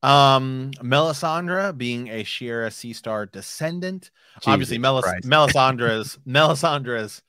Um, 0.03 0.71
Melisandre 0.83 1.77
being 1.77 2.09
a 2.09 2.25
Shiera 2.25 2.69
Seastar 2.69 3.31
descendant. 3.31 4.11
Obviously, 4.47 4.77
Jesus 4.77 4.83
Melis- 4.83 5.27
Melisandre's 5.27 6.19
Melisandre's 6.27 7.23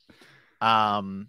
um 0.61 1.27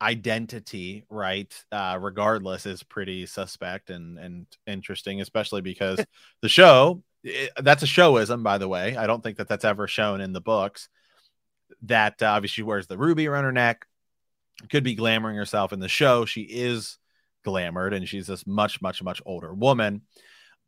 identity, 0.00 1.04
right? 1.08 1.52
Uh, 1.72 1.98
regardless, 2.00 2.66
is 2.66 2.82
pretty 2.82 3.26
suspect 3.26 3.90
and 3.90 4.18
and 4.18 4.46
interesting, 4.66 5.20
especially 5.20 5.60
because 5.62 6.04
the 6.42 6.48
show 6.48 7.02
it- 7.24 7.52
that's 7.62 7.82
a 7.82 7.86
showism, 7.86 8.42
by 8.42 8.58
the 8.58 8.68
way. 8.68 8.96
I 8.96 9.06
don't 9.06 9.22
think 9.22 9.38
that 9.38 9.48
that's 9.48 9.64
ever 9.64 9.86
shown 9.88 10.20
in 10.20 10.32
the 10.32 10.40
books. 10.40 10.88
That 11.82 12.22
uh, 12.22 12.26
obviously 12.26 12.54
she 12.54 12.62
wears 12.62 12.86
the 12.86 12.98
ruby 12.98 13.26
around 13.26 13.44
her 13.44 13.52
neck, 13.52 13.86
could 14.70 14.84
be 14.84 14.96
glamoring 14.96 15.36
herself 15.36 15.72
in 15.72 15.80
the 15.80 15.88
show. 15.88 16.24
She 16.24 16.42
is 16.42 16.98
glamored 17.44 17.94
and 17.94 18.08
she's 18.08 18.26
this 18.26 18.46
much, 18.46 18.80
much, 18.80 19.02
much 19.02 19.20
older 19.26 19.52
woman. 19.52 20.02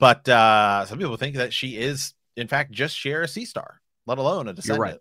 But 0.00 0.28
uh 0.28 0.84
some 0.86 0.98
people 0.98 1.16
think 1.16 1.36
that 1.36 1.52
she 1.52 1.76
is, 1.76 2.14
in 2.36 2.46
fact, 2.48 2.70
just 2.72 2.96
Shiera 2.96 3.24
Seastar, 3.24 3.76
let 4.06 4.18
alone 4.18 4.48
a 4.48 4.52
descendant. 4.52 4.80
right. 4.80 4.98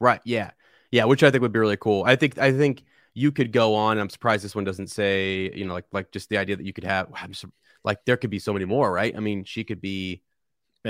right, 0.00 0.20
yeah, 0.24 0.50
yeah, 0.90 1.04
which 1.04 1.22
I 1.22 1.30
think 1.30 1.42
would 1.42 1.52
be 1.52 1.58
really 1.58 1.76
cool. 1.76 2.04
I 2.06 2.16
think 2.16 2.38
I 2.38 2.52
think 2.52 2.84
you 3.14 3.32
could 3.32 3.52
go 3.52 3.74
on. 3.74 3.98
I'm 3.98 4.10
surprised 4.10 4.44
this 4.44 4.54
one 4.54 4.64
doesn't 4.64 4.88
say, 4.88 5.50
you 5.54 5.64
know, 5.64 5.74
like 5.74 5.86
like 5.92 6.10
just 6.12 6.28
the 6.28 6.38
idea 6.38 6.56
that 6.56 6.66
you 6.66 6.72
could 6.72 6.84
have. 6.84 7.08
Sur- 7.32 7.48
like 7.84 8.04
there 8.04 8.16
could 8.16 8.30
be 8.30 8.38
so 8.40 8.52
many 8.52 8.64
more, 8.64 8.92
right? 8.92 9.14
I 9.16 9.20
mean, 9.20 9.44
she 9.44 9.64
could 9.64 9.80
be 9.80 10.22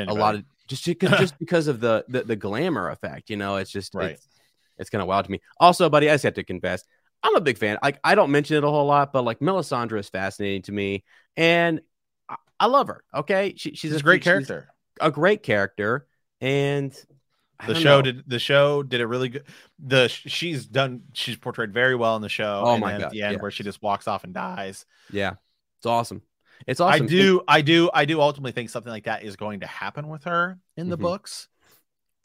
a 0.07 0.15
lot 0.15 0.35
of 0.35 0.45
just 0.67 0.85
because 0.85 1.11
just 1.19 1.39
because 1.39 1.69
of 1.69 1.81
the, 1.81 2.05
the 2.09 2.23
the 2.25 2.37
glamour 2.37 2.91
effect 2.91 3.31
you 3.31 3.37
know 3.37 3.57
it's 3.57 3.71
just 3.71 3.95
Right. 3.95 4.13
it's, 4.13 4.29
it's 4.79 4.91
kind 4.91 5.03
of 5.03 5.09
wild 5.09 5.25
to 5.25 5.31
me 5.31 5.41
also 5.61 5.89
buddy 5.89 6.09
i 6.11 6.15
just 6.15 6.25
have 6.25 6.35
to 6.35 6.45
confess 6.45 6.85
i'm 7.23 7.37
a 7.37 7.41
big 7.41 7.59
fan 7.59 7.79
like 7.83 7.99
i 8.05 8.15
don't 8.15 8.31
mention 8.31 8.57
it 8.57 8.65
a 8.65 8.69
whole 8.71 8.87
lot 8.87 9.13
but 9.13 9.23
like 9.23 9.39
melisandre 9.41 9.99
is 9.99 10.09
fascinating 10.09 10.63
to 10.63 10.73
me 10.73 11.05
and 11.37 11.81
i, 12.29 12.37
I 12.61 12.67
love 12.67 12.89
her 12.89 13.03
okay 13.15 13.55
she, 13.57 13.71
she's 13.71 13.79
she's 13.81 13.97
a 13.97 14.03
great 14.03 14.21
she's 14.23 14.25
character. 14.25 14.69
a 15.01 15.11
great 15.11 15.43
character 15.43 16.07
and 16.41 16.93
The 17.67 17.75
show 17.75 17.97
know. 17.97 18.03
did 18.03 18.25
the 18.29 18.39
show 18.39 18.83
did 18.83 19.01
a 19.01 19.07
really 19.07 19.31
good. 19.31 19.45
The 19.79 20.09
she's 20.09 20.67
done 20.67 21.03
she's 21.15 21.37
portrayed 21.37 21.73
very 21.73 21.95
well 21.95 22.17
in 22.17 22.23
the 22.23 22.29
show. 22.29 22.63
Oh 22.67 22.73
and 22.73 22.81
my 22.81 22.93
then 22.93 23.01
God, 23.01 23.07
At 23.07 23.13
the 23.13 23.23
end, 23.23 23.33
yeah. 23.37 23.41
where 23.43 23.51
she 23.51 23.63
just 23.63 23.81
walks 23.83 24.07
off 24.09 24.25
and 24.25 24.35
dies. 24.35 24.85
yeah 25.11 25.35
it's 25.79 25.87
awesome 25.87 26.23
it's 26.67 26.81
awesome 26.81 27.05
I 27.05 27.07
do, 27.07 27.43
I 27.47 27.61
do, 27.61 27.91
I 27.93 28.05
do 28.07 28.21
ultimately 28.21 28.53
think 28.53 28.71
something 28.71 28.91
like 28.91 29.05
that 29.05 29.23
is 29.23 29.37
going 29.37 29.61
to 29.61 29.67
happen 29.67 30.09
with 30.09 30.25
her 30.25 30.59
in 30.77 30.89
the 30.89 30.97
Mhm. 30.99 31.03
books. 31.03 31.49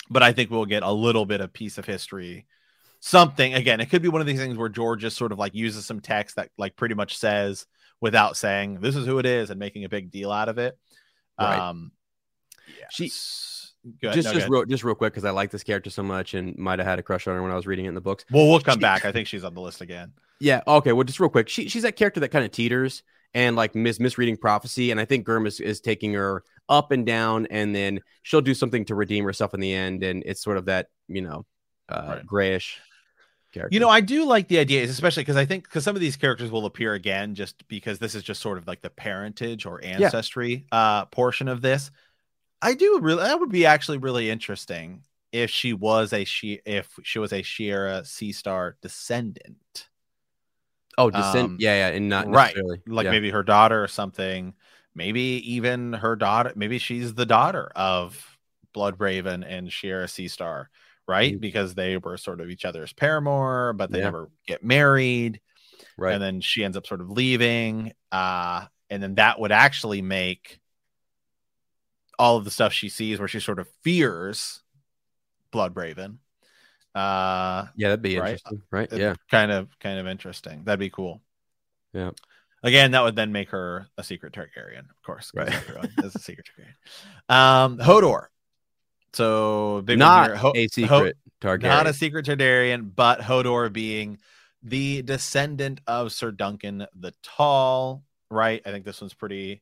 But 0.10 0.24
I 0.24 0.32
think 0.34 0.50
we'll 0.50 0.66
get 0.66 0.84
a 0.84 0.92
little 0.92 1.26
bit 1.26 1.42
of 1.42 1.52
piece 1.54 1.78
of 1.78 1.86
history. 1.86 2.46
Something 3.02 3.54
again, 3.54 3.80
it 3.82 3.90
could 3.90 4.02
be 4.02 4.08
one 4.10 4.22
of 4.22 4.28
these 4.28 4.40
things 4.40 4.58
where 4.58 4.70
George 4.70 5.02
just 5.02 5.18
sort 5.18 5.32
of 5.32 5.40
like 5.40 5.54
uses 5.56 5.86
some 5.86 6.00
text 6.02 6.36
that 6.38 6.50
like 6.58 6.76
pretty 6.76 6.96
much 6.96 7.18
says 7.18 7.66
without 8.00 8.36
saying 8.38 8.80
this 8.82 8.96
is 8.96 9.06
who 9.06 9.20
it 9.20 9.26
is 9.26 9.50
and 9.50 9.60
making 9.60 9.84
a 9.86 9.90
big 9.90 10.12
deal 10.12 10.32
out 10.32 10.50
of 10.50 10.58
it. 10.58 10.78
Right. 11.40 11.58
Um 11.60 11.92
yeah. 12.80 12.86
She- 12.90 13.12
good. 14.00 14.14
just 14.14 14.28
No, 14.28 14.34
just 14.34 14.50
real, 14.50 14.66
just 14.66 14.84
real 14.84 14.96
quick 14.96 15.14
because 15.14 15.26
i 15.26 15.32
like 15.32 15.52
this 15.52 15.64
character 15.64 15.90
so 15.90 16.04
much 16.04 16.34
and 16.34 16.58
might 16.58 16.80
have 16.80 16.88
had 16.88 17.00
a 17.00 17.04
crush 17.04 17.28
on 17.28 17.36
her 17.36 17.42
when 17.42 17.52
i 17.52 17.56
was 17.56 17.66
reading 17.68 17.86
it 17.86 17.90
in 17.90 17.96
the 17.96 18.02
books 18.02 18.26
well, 18.32 18.48
we'll 18.48 18.60
come 18.60 18.76
she- 18.76 18.82
back. 18.82 19.06
I 19.06 19.12
think 19.12 19.28
she's 19.28 19.44
on 19.44 19.54
the 19.54 19.62
list 19.62 19.82
again. 19.82 20.14
Yeah. 20.40 20.62
Okay. 20.66 20.92
Well, 20.92 21.04
just 21.04 21.20
real 21.20 21.30
quick, 21.30 21.50
she, 21.50 21.70
she's 21.70 21.84
that 21.84 21.96
character 21.96 22.20
that 22.22 22.30
kind 22.30 22.44
of 22.44 22.52
teeters 22.52 23.04
and 23.36 23.56
like 23.56 23.76
mis- 23.76 24.00
misreading 24.00 24.38
prophecy, 24.38 24.90
and 24.90 25.00
I 25.00 25.06
think 25.06 25.26
Germ 25.28 25.46
is, 25.46 25.60
is 25.60 25.80
taking 25.82 26.14
her 26.14 26.44
up 26.68 26.92
and 26.92 27.06
down, 27.06 27.46
and 27.52 27.76
then 27.76 28.00
she'll 28.24 28.42
do 28.42 28.54
something 28.56 28.84
to 28.86 28.96
redeem 28.96 29.24
herself 29.24 29.54
in 29.54 29.60
the 29.60 29.72
end, 29.72 30.04
and 30.04 30.24
it's 30.26 30.42
sort 30.42 30.58
of 30.58 30.66
that 30.66 30.88
you 31.08 31.22
know 31.22 31.46
uh, 31.90 32.06
Right. 32.08 32.26
grayish 32.26 32.80
character. 33.54 33.74
You 33.74 33.80
know, 33.80 33.90
I 33.90 34.02
do 34.02 34.26
like 34.26 34.48
the 34.48 34.58
idea, 34.58 34.84
especially 34.86 35.22
because 35.22 35.38
I 35.38 35.46
think 35.46 35.66
because 35.66 35.84
some 35.84 35.96
of 35.96 36.02
these 36.02 36.18
characters 36.18 36.50
will 36.50 36.66
appear 36.66 36.94
again, 36.96 37.36
just 37.36 37.68
because 37.68 38.00
this 38.00 38.16
is 38.16 38.24
just 38.24 38.42
sort 38.42 38.58
of 38.58 38.66
like 38.68 38.82
the 38.82 38.90
parentage 38.90 39.66
or 39.68 39.84
ancestry 39.84 40.66
uh 40.72 41.06
portion 41.06 41.48
of 41.48 41.62
this. 41.62 41.92
I 42.62 42.74
do 42.74 43.00
really 43.02 43.24
that 43.24 43.40
would 43.40 43.50
be 43.50 43.66
actually 43.66 43.98
really 43.98 44.30
interesting 44.30 45.04
if 45.32 45.50
she 45.50 45.74
was 45.74 46.14
a 46.14 46.26
she 46.26 46.62
if 46.66 46.90
she 47.04 47.20
was 47.20 47.32
a 47.32 47.42
Shiera 47.42 48.02
Seastar 48.04 48.74
descendant, 48.82 49.90
oh, 50.98 51.10
descent. 51.10 51.52
um, 51.52 51.58
yeah, 51.60 51.90
yeah, 51.90 51.96
and 51.96 52.10
not 52.10 52.28
right, 52.28 52.56
necessarily 52.56 52.82
like 52.88 53.06
yeah. 53.06 53.12
maybe 53.12 53.30
her 53.32 53.44
daughter 53.44 53.84
or 53.84 53.88
something. 53.88 54.54
Maybe 54.94 55.22
even 55.54 55.94
her 55.94 56.16
daughter. 56.18 56.52
Maybe 56.56 56.78
she's 56.78 57.14
the 57.14 57.26
daughter 57.26 57.72
of 57.76 58.38
Blood 58.74 59.00
Raven 59.00 59.44
and 59.44 59.70
Shiera 59.70 60.06
Seastar, 60.06 60.68
right? 61.08 61.36
Mhm. 61.36 61.42
Because 61.42 61.76
they 61.76 61.98
were 61.98 62.18
sort 62.18 62.42
of 62.42 62.50
each 62.50 62.66
other's 62.66 62.94
paramour, 62.94 63.74
but 63.74 63.92
they 63.92 64.00
Yeah. 64.00 64.06
never 64.06 64.30
get 64.48 64.64
married 64.64 65.40
right. 65.98 66.14
and 66.14 66.24
then 66.24 66.42
she 66.42 66.64
ends 66.64 66.78
up 66.78 66.88
sort 66.88 67.02
of 67.02 67.12
leaving 67.12 67.94
uh 68.12 68.66
and 68.90 69.04
then 69.04 69.16
that 69.16 69.40
would 69.40 69.52
actually 69.52 70.02
make 70.02 70.61
all 72.22 72.38
of 72.38 72.46
the 72.46 72.52
stuff 72.52 72.72
she 72.72 72.88
sees 72.90 73.18
where 73.20 73.28
she 73.28 73.40
sort 73.40 73.58
of 73.60 73.68
fears 73.84 74.62
Blood 75.52 75.76
Raven 75.76 76.20
uh 76.94 77.66
yeah, 77.76 77.90
that'd 77.90 78.02
be 78.02 78.20
right. 78.20 78.32
interesting, 78.34 78.62
right? 78.70 78.90
Yeah, 78.92 79.16
kind 79.30 79.52
of 79.52 79.68
kind 79.80 79.98
of 80.00 80.08
interesting 80.08 80.64
that'd 80.66 80.80
be 80.80 80.90
cool 80.90 81.22
Yeah. 81.94 82.12
again 82.64 82.92
that 82.92 83.04
would 83.04 83.16
then 83.16 83.32
make 83.32 83.50
her 83.50 83.88
a 83.98 84.04
secret 84.04 84.34
targaryen 84.34 84.90
of 84.90 85.02
course. 85.06 85.32
Right. 85.34 85.52
everyone 85.54 85.90
is 86.04 86.16
a 86.16 86.20
secret 86.20 86.48
targaryen 86.50 87.34
um 87.36 87.78
hodor 87.80 88.28
so 89.14 89.82
big 89.84 90.00
not. 90.00 90.38
Ho- 90.38 90.54
a 90.56 90.64
Ho- 90.64 90.68
secret 90.72 91.18
Targaryen. 91.42 91.64
not 91.64 91.88
a 91.88 91.94
secret 91.94 92.26
Targaryen, 92.26 92.92
but 92.96 93.20
Hodor 93.20 93.72
being 93.74 94.20
the 94.64 95.02
descendant 95.02 95.82
of 95.88 96.14
Sir 96.14 96.32
Duncan 96.32 96.86
the 96.96 97.14
Tall, 97.22 98.04
right? 98.30 98.62
I 98.66 98.72
think 98.72 98.86
this 98.86 99.02
one's 99.02 99.14
pretty, 99.14 99.62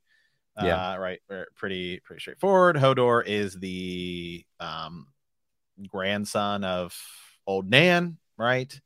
uh, 0.60 0.66
Yeah. 0.66 0.95
right, 0.97 1.20
er, 1.32 1.47
pretty 1.55 1.99
pretty 2.01 2.20
straightforward. 2.20 2.76
Hodor 2.76 3.24
is 3.26 3.55
the 3.55 4.45
um, 4.60 5.07
grandson 5.88 6.64
of 6.64 6.95
Old 7.47 7.70
Nan, 7.70 8.18
right? 8.38 8.80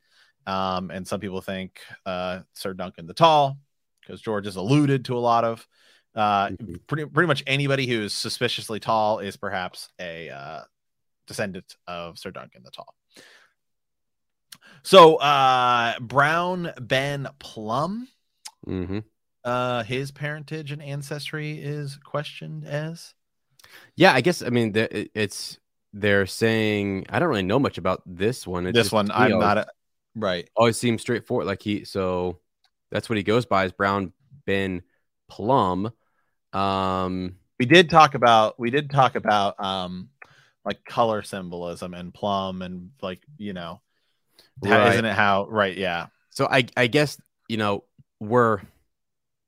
Um, 0.46 0.92
and 0.92 1.08
some 1.08 1.20
people 1.20 1.42
think 1.42 1.80
uh, 2.06 2.42
Sir 2.54 2.74
Duncan 2.74 3.08
the 3.08 3.14
Tall, 3.14 3.58
because 4.02 4.22
George 4.22 4.46
has 4.46 4.56
alluded 4.58 5.06
to 5.06 5.18
a 5.18 5.20
lot 5.20 5.44
of 5.44 5.68
uh, 6.16 6.50
Mhm. 6.50 6.86
pretty 6.86 7.06
pretty 7.06 7.28
much 7.28 7.44
anybody 7.48 7.88
who's 7.88 8.14
suspiciously 8.14 8.80
tall 8.80 9.18
is 9.20 9.36
perhaps 9.36 9.90
a 10.00 10.30
uh, 10.30 10.62
descendant 11.26 11.76
of 11.88 12.20
Sir 12.20 12.30
Duncan 12.30 12.62
the 12.64 12.70
Tall. 12.72 12.94
So 14.84 15.16
uh 15.16 15.98
Brown 16.00 16.72
Ben 16.80 17.28
Plumm, 17.40 18.08
hmm 18.66 19.00
uh 19.44 19.84
his 19.84 20.12
parentage 20.12 20.72
and 20.72 20.82
ancestry 20.82 21.60
is 21.60 21.98
questioned 22.04 22.66
as 22.66 23.14
Yeah, 23.96 24.14
I 24.14 24.22
guess 24.22 24.41
I 24.41 24.50
mean 24.50 24.72
the, 24.72 25.10
it's 25.18 25.60
they're 25.94 26.26
saying 26.26 27.06
I 27.10 27.20
don't 27.20 27.30
really 27.30 27.44
know 27.44 27.60
much 27.60 27.78
about 27.78 28.02
this 28.06 28.48
one. 28.48 28.66
It 28.66 28.74
this 28.74 28.86
just, 28.86 28.94
one. 28.94 29.12
I'm 29.12 29.34
always- 29.34 29.44
not 29.46 29.58
a, 29.60 29.68
right. 30.16 30.50
always 30.56 30.78
seems 30.78 31.02
straightforward. 31.02 31.46
Like 31.48 31.62
he 31.62 31.86
so 31.86 32.39
that's 32.91 33.10
what 33.10 33.18
he 33.18 33.24
goes 33.24 33.46
by 33.46 33.66
is 33.66 33.72
Brown 33.72 34.14
Ben 34.46 34.82
Plumm. 35.30 35.91
Um, 36.52 37.36
We 37.60 37.66
did 37.66 37.89
talk 37.89 38.16
about 38.16 38.60
we 38.60 38.70
did 38.70 38.89
talk 38.89 39.16
about 39.16 39.64
um 39.64 40.10
like 40.66 40.84
color 40.86 41.22
symbolism 41.24 41.94
and 41.94 42.14
plum 42.14 42.62
and 42.62 42.91
like 43.02 43.22
you 43.38 43.54
know 43.54 43.82
how- 44.64 44.70
Right. 44.72 44.94
isn't 44.94 45.06
it 45.06 45.14
how 45.16 45.48
right 45.48 45.76
yeah 45.76 46.08
so 46.30 46.48
I 46.50 46.66
I 46.78 46.88
guess 46.88 47.20
you 47.50 47.58
know 47.58 47.84
we're 48.20 48.62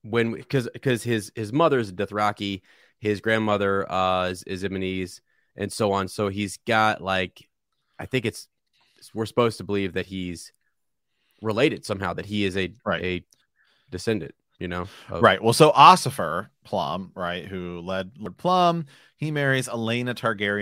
when 0.05 0.31
because 0.33 0.69
because 0.71 1.03
his 1.03 1.31
his 1.35 1.51
mother's 1.51 1.91
Dothraki, 1.91 2.61
his 2.99 3.21
grandmother 3.21 3.91
uh 3.91 4.29
is, 4.29 4.43
is 4.43 4.63
Ibbenese, 4.63 5.19
and 5.55 5.71
so 5.71 5.91
on. 5.91 6.07
So 6.07 6.27
he's 6.29 6.57
got 6.65 7.01
like 7.01 7.47
I 7.99 8.05
think 8.05 8.25
it's 8.25 8.47
we're 9.13 9.25
supposed 9.25 9.57
to 9.57 9.63
believe 9.63 9.93
that 9.93 10.05
he's 10.05 10.51
related 11.41 11.85
somehow 11.85 12.13
that 12.13 12.25
he 12.25 12.45
is 12.45 12.55
a 12.57 12.71
Right. 12.85 13.03
a 13.03 13.23
descendant. 13.91 14.33
You 14.59 14.69
know, 14.69 14.87
of- 15.09 15.21
Right. 15.21 15.43
Well, 15.43 15.51
so 15.53 15.71
Ossifer 15.71 16.47
Plumm, 16.63 17.11
right, 17.13 17.45
who 17.45 17.81
led 17.81 18.11
Lord 18.17 18.37
Plumm, 18.37 18.85
he 19.17 19.29
marries 19.29 19.67
Elaena 19.67 20.15
Targaryen. 20.15 20.61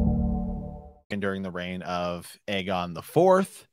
During 1.19 1.41
the 1.41 1.51
reign 1.51 1.81
of 1.81 2.31
Aegon 2.47 2.93
the 2.93 3.01
Fourth. 3.01 3.67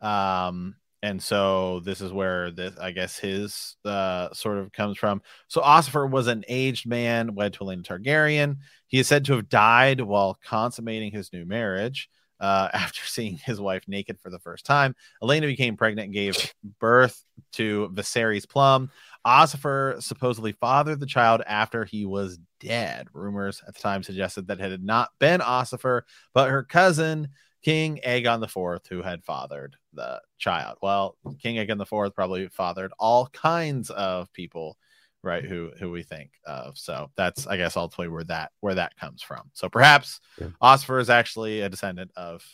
Um, 0.00 0.76
and 1.02 1.22
so 1.22 1.80
this 1.80 2.00
is 2.00 2.12
where 2.12 2.50
this, 2.50 2.76
I 2.78 2.90
guess, 2.90 3.18
his 3.18 3.76
uh, 3.84 4.32
sort 4.32 4.58
of 4.58 4.72
comes 4.72 4.98
from. 4.98 5.22
So 5.48 5.62
Ossifer 5.62 6.10
was 6.10 6.26
an 6.26 6.44
aged 6.46 6.86
man 6.86 7.34
wed 7.34 7.54
to 7.54 7.60
Elaena 7.60 7.82
Targaryen. 7.82 8.58
He 8.86 8.98
is 8.98 9.06
said 9.06 9.24
to 9.26 9.34
have 9.34 9.48
died 9.48 10.00
while 10.00 10.38
consummating 10.44 11.12
his 11.12 11.32
new 11.32 11.46
marriage. 11.46 12.08
Uh, 12.38 12.68
after 12.74 13.02
seeing 13.04 13.36
his 13.36 13.60
wife 13.60 13.84
naked 13.86 14.18
for 14.20 14.30
the 14.30 14.38
first 14.38 14.64
time, 14.64 14.94
Elaena 15.22 15.46
became 15.46 15.76
pregnant 15.76 16.06
and 16.06 16.14
gave 16.14 16.54
birth 16.78 17.22
to 17.52 17.90
Viserys 17.94 18.48
Plumm. 18.48 18.90
Ossifer 19.26 20.02
supposedly 20.02 20.52
fathered 20.52 21.00
the 21.00 21.06
child 21.06 21.42
after 21.46 21.84
he 21.84 22.06
was 22.06 22.38
dead. 22.60 23.08
Rumors 23.12 23.62
at 23.66 23.74
the 23.74 23.80
time 23.80 24.02
suggested 24.02 24.46
that 24.46 24.60
it 24.60 24.70
had 24.70 24.84
not 24.84 25.10
been 25.18 25.40
Ossifer, 25.40 26.02
but 26.34 26.50
her 26.50 26.62
cousin, 26.62 27.28
King 27.62 28.00
Aegon 28.06 28.42
IV, 28.44 28.82
who 28.88 29.02
had 29.02 29.24
fathered 29.24 29.76
the 29.92 30.20
child. 30.38 30.78
Well, 30.80 31.16
King 31.42 31.56
Aegon 31.56 31.80
IV 31.80 32.14
probably 32.14 32.48
fathered 32.48 32.92
all 32.98 33.26
kinds 33.28 33.90
of 33.90 34.32
people, 34.32 34.78
right? 35.22 35.44
Who 35.44 35.70
who 35.78 35.90
we 35.90 36.02
think 36.02 36.30
of. 36.46 36.78
So 36.78 37.10
that's 37.16 37.46
I 37.46 37.56
guess 37.56 37.76
ultimately 37.76 38.08
where 38.08 38.24
that 38.24 38.52
where 38.60 38.74
that 38.76 38.96
comes 38.96 39.22
from. 39.22 39.50
So 39.52 39.68
perhaps 39.68 40.20
Yeah. 40.40 40.48
Ossifer 40.62 41.00
is 41.00 41.10
actually 41.10 41.60
a 41.60 41.68
descendant 41.68 42.12
of 42.16 42.44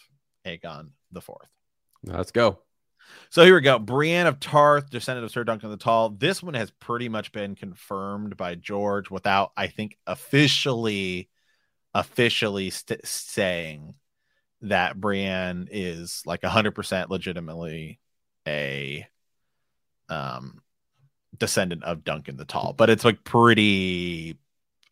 Aegon 0.45 0.91
IV. 1.15 1.29
let's 2.05 2.33
go. 2.33 2.59
So 3.31 3.45
here 3.45 3.55
we 3.55 3.61
go. 3.61 3.79
Brienne 3.79 4.27
of 4.27 4.41
Tarth, 4.41 4.91
descendant 4.91 5.25
of 5.25 5.31
Sir 5.31 5.45
Duncan 5.45 5.71
the 5.71 5.77
Tall. 5.77 6.11
This 6.11 6.43
one 6.43 6.55
has 6.55 6.71
pretty 6.71 7.09
much 7.09 7.33
been 7.33 7.55
confirmed 7.55 8.37
by 8.37 8.55
George 8.55 9.11
without, 9.11 9.53
I 9.57 9.67
think, 9.67 9.97
officially, 10.07 11.29
officially 11.95 12.71
st- 12.71 13.07
saying 13.07 13.95
that 14.63 15.01
Brienne 15.01 15.69
is 15.71 16.23
like 16.27 16.43
hundred 16.45 16.73
percent 16.75 17.11
legitimately 17.11 17.99
a 18.47 19.07
um 20.09 20.63
descendant 21.37 21.85
of 21.85 22.05
Duncan 22.05 22.37
the 22.37 22.45
Tall. 22.45 22.73
But 22.73 22.91
it's 22.91 23.05
like 23.05 23.25
pretty. 23.25 24.39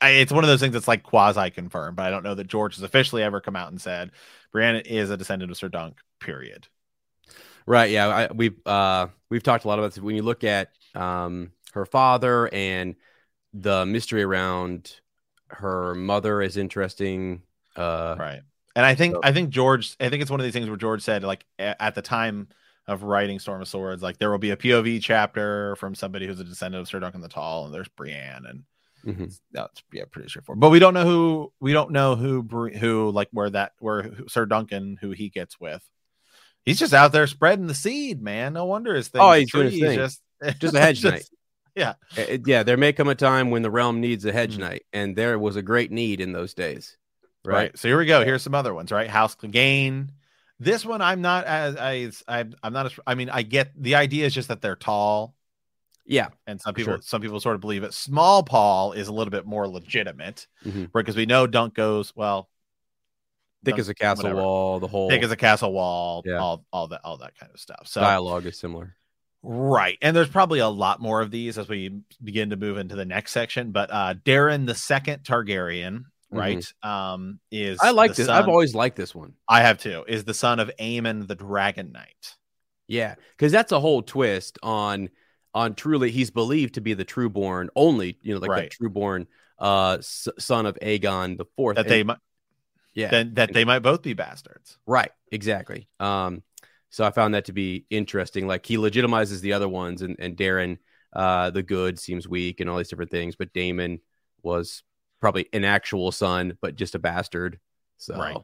It's 0.02 0.32
one 0.32 0.44
of 0.44 0.48
those 0.48 0.60
things 0.60 0.74
that's 0.74 0.88
like 0.88 1.02
quasi 1.02 1.50
confirmed, 1.50 1.96
but 1.96 2.04
I 2.04 2.10
don't 2.10 2.24
know 2.24 2.34
that 2.34 2.46
George 2.46 2.74
has 2.74 2.82
officially 2.82 3.22
ever 3.22 3.40
come 3.40 3.56
out 3.56 3.70
and 3.70 3.80
said 3.80 4.10
Brienne 4.52 4.76
is 4.76 5.08
a 5.10 5.16
descendant 5.16 5.50
of 5.50 5.56
Sir 5.56 5.68
Dunk. 5.68 5.96
Period. 6.20 6.68
Right. 7.66 7.90
Yeah. 7.90 8.08
I, 8.08 8.32
we've 8.32 8.58
uh, 8.66 9.08
we've 9.30 9.42
talked 9.42 9.64
a 9.64 9.68
lot 9.68 9.78
about 9.78 9.94
this. 9.94 10.02
When 10.02 10.16
you 10.16 10.22
look 10.22 10.44
at 10.44 10.70
um, 10.94 11.52
her 11.72 11.86
father 11.86 12.48
and 12.52 12.96
the 13.52 13.86
mystery 13.86 14.22
around 14.22 15.00
her 15.48 15.94
mother 15.94 16.42
is 16.42 16.56
interesting. 16.56 17.42
Uh, 17.76 18.14
right 18.18 18.40
and 18.76 18.84
i 18.84 18.94
think 18.94 19.14
So- 19.14 19.20
i 19.22 19.32
think 19.32 19.50
george 19.50 19.96
i 20.00 20.08
think 20.08 20.22
it's 20.22 20.30
one 20.30 20.40
of 20.40 20.44
these 20.44 20.52
things 20.52 20.68
where 20.68 20.76
george 20.76 21.02
said 21.02 21.24
like 21.24 21.44
at 21.58 21.94
the 21.94 22.02
time 22.02 22.48
of 22.86 23.02
writing 23.02 23.38
storm 23.38 23.62
of 23.62 23.68
swords 23.68 24.02
like 24.02 24.18
there 24.18 24.30
will 24.30 24.38
be 24.38 24.50
a 24.50 24.56
pov 24.56 25.00
chapter 25.02 25.74
from 25.76 25.94
somebody 25.94 26.26
who's 26.26 26.40
a 26.40 26.44
descendant 26.44 26.82
of 26.82 26.88
sir 26.88 27.00
duncan 27.00 27.20
the 27.20 27.28
tall 27.28 27.64
and 27.64 27.74
there's 27.74 27.88
brienne 27.88 28.44
and 28.46 28.64
mhm. 29.04 29.40
that's 29.52 29.82
yeah 29.92 30.04
pretty 30.10 30.28
straightforward 30.28 30.60
but 30.60 30.70
we 30.70 30.78
don't 30.78 30.94
know 30.94 31.04
who 31.04 31.52
we 31.60 31.72
don't 31.72 31.90
know 31.90 32.14
who 32.14 32.42
who 32.78 33.10
like 33.10 33.28
where 33.32 33.50
that 33.50 33.72
where 33.78 34.10
sir 34.28 34.44
duncan 34.44 34.98
who 35.00 35.10
he 35.12 35.30
gets 35.30 35.58
with 35.58 35.88
he's 36.64 36.78
just 36.78 36.94
out 36.94 37.12
there 37.12 37.26
spreading 37.26 37.66
the 37.66 37.74
seed 37.74 38.22
man 38.22 38.52
no 38.54 38.64
wonder 38.64 38.94
his 38.94 39.08
thing 39.08 39.20
Oh, 39.20 39.32
he's 39.32 39.50
doing 39.50 39.70
his 39.70 39.80
thing. 39.80 39.96
just 39.96 40.20
Just 40.60 40.74
a 40.74 40.80
hedge 40.80 41.00
just- 41.00 41.12
knight. 41.14 41.28
yeah 41.74 41.94
yeah, 42.46 42.62
there 42.62 42.76
may 42.76 42.92
come 42.92 43.08
a 43.08 43.14
time 43.14 43.50
when 43.50 43.62
the 43.62 43.70
realm 43.70 44.00
needs 44.00 44.24
a 44.24 44.32
hedge 44.32 44.56
Mhm. 44.56 44.60
knight, 44.60 44.82
and 44.92 45.16
there 45.16 45.38
was 45.38 45.56
a 45.56 45.62
great 45.62 45.90
need 45.90 46.20
in 46.20 46.32
those 46.32 46.54
days. 46.54 46.96
right. 47.44 47.54
Right. 47.54 47.78
So 47.78 47.88
here 47.88 47.98
we 47.98 48.06
go. 48.06 48.24
Here's 48.24 48.42
some 48.42 48.54
other 48.54 48.72
ones, 48.74 48.90
right? 48.92 49.08
House 49.10 49.34
Clegane, 49.34 50.08
This 50.60 50.84
one, 50.86 51.02
I'm 51.02 51.20
not 51.20 51.44
as 51.44 51.76
I 51.76 52.10
I'm, 52.28 52.54
I'm 52.62 52.72
not 52.72 52.86
as 52.86 52.92
I 53.06 53.14
mean, 53.16 53.28
I 53.30 53.42
get 53.42 53.72
the 53.76 53.96
idea 53.96 54.26
is 54.26 54.32
just 54.34 54.48
that 54.48 54.60
they're 54.62 54.76
tall, 54.76 55.34
Yeah, 56.06 56.28
and 56.46 56.60
some 56.60 56.74
people 56.74 56.94
sure. 56.94 57.02
some 57.02 57.20
people 57.20 57.40
sort 57.40 57.54
of 57.56 57.60
believe 57.60 57.82
it. 57.82 57.92
Small 57.94 58.42
Paul 58.44 58.92
is 58.92 59.08
a 59.08 59.12
little 59.12 59.30
bit 59.32 59.44
more 59.46 59.66
legitimate, 59.66 60.46
because 60.94 61.16
we 61.16 61.26
know 61.26 61.46
Dunk 61.46 61.74
goes 61.74 62.14
well. 62.14 62.48
Thick 63.64 63.78
as 63.78 63.88
a 63.88 63.94
castle 63.94 64.24
whatever. 64.24 64.40
wall. 64.42 64.80
The 64.80 64.86
whole 64.88 65.08
Thick 65.10 65.22
as 65.22 65.30
a 65.30 65.36
castle 65.36 65.72
wall, 65.72 66.22
Yeah. 66.24 66.38
all 66.38 66.64
all 66.72 66.88
that 66.88 67.00
all 67.04 67.16
that 67.18 67.36
kind 67.38 67.50
of 67.52 67.60
stuff. 67.60 67.82
So 67.86 68.00
dialogue 68.00 68.46
is 68.46 68.58
similar. 68.58 68.96
Right. 69.42 69.98
And 70.00 70.16
there's 70.16 70.28
probably 70.30 70.60
a 70.60 70.68
lot 70.68 71.00
more 71.00 71.20
of 71.20 71.30
these 71.30 71.58
as 71.58 71.68
we 71.68 72.00
begin 72.22 72.50
to 72.50 72.56
move 72.56 72.78
into 72.78 72.96
the 72.96 73.04
next 73.04 73.32
section. 73.32 73.72
But 73.72 73.90
uh 73.92 74.14
Daeron 74.24 74.66
the 74.66 74.74
second 74.74 75.22
Targaryen, 75.24 76.04
right? 76.30 76.64
Um 76.82 77.40
is 77.50 77.78
Mm-hmm. 77.78 77.86
I 77.86 77.90
like 77.90 78.14
this. 78.14 78.26
son- 78.26 78.36
I've 78.42 78.48
always 78.48 78.74
liked 78.74 78.96
this 78.96 79.14
one. 79.14 79.34
I 79.48 79.60
have 79.60 79.78
too, 79.78 80.04
is 80.08 80.24
the 80.24 80.32
son 80.34 80.60
of 80.60 80.70
Aemon 80.80 81.26
the 81.28 81.34
Dragon 81.34 81.92
Knight. 81.92 82.36
Yeah, 82.88 83.14
because 83.36 83.52
that's 83.52 83.72
a 83.72 83.80
whole 83.80 84.02
twist 84.02 84.58
on 84.62 85.10
on 85.54 85.74
truly. 85.74 86.10
He's 86.10 86.30
believed 86.30 86.74
to 86.74 86.80
be 86.80 86.94
the 86.94 87.04
trueborn, 87.04 87.68
only 87.76 88.18
you 88.22 88.34
know, 88.34 88.40
like 88.40 88.50
Right. 88.50 88.74
the 88.78 88.88
trueborn 88.88 89.26
uh 89.58 89.98
son 90.00 90.66
of 90.66 90.76
Aegon 90.82 91.36
the 91.38 91.44
fourth. 91.56 91.76
That 91.76 91.86
they 91.88 92.02
might 92.02 92.16
yeah, 92.95 93.11
then 93.11 93.34
that 93.34 93.53
they 93.53 93.64
might 93.64 93.80
both 93.80 94.03
be 94.03 94.12
bastards. 94.14 94.78
right, 94.86 95.11
exactly. 95.32 95.88
Um, 96.01 96.42
so 96.90 97.05
I 97.05 97.11
found 97.11 97.34
that 97.34 97.47
to 97.47 97.53
be 97.53 97.86
interesting. 97.90 98.47
Like 98.47 98.64
he 98.66 98.76
legitimizes 98.76 99.40
the 99.40 99.53
other 99.55 99.68
ones, 99.68 100.03
and 100.03 100.16
and 100.18 100.36
Daeron, 100.36 100.78
uh, 101.12 101.51
the 101.51 101.62
good 101.62 101.99
seems 101.99 102.28
weak 102.28 102.61
and 102.61 102.70
all 102.70 102.78
these 102.78 102.88
different 102.88 103.11
things, 103.11 103.36
but 103.36 103.53
Daemon 103.53 104.01
was 104.42 104.82
probably 105.20 105.49
an 105.53 105.64
actual 105.64 106.12
son, 106.12 106.57
but 106.61 106.76
just 106.76 106.95
a 106.95 106.99
bastard. 106.99 107.59
So, 107.97 108.16
Right. 108.16 108.36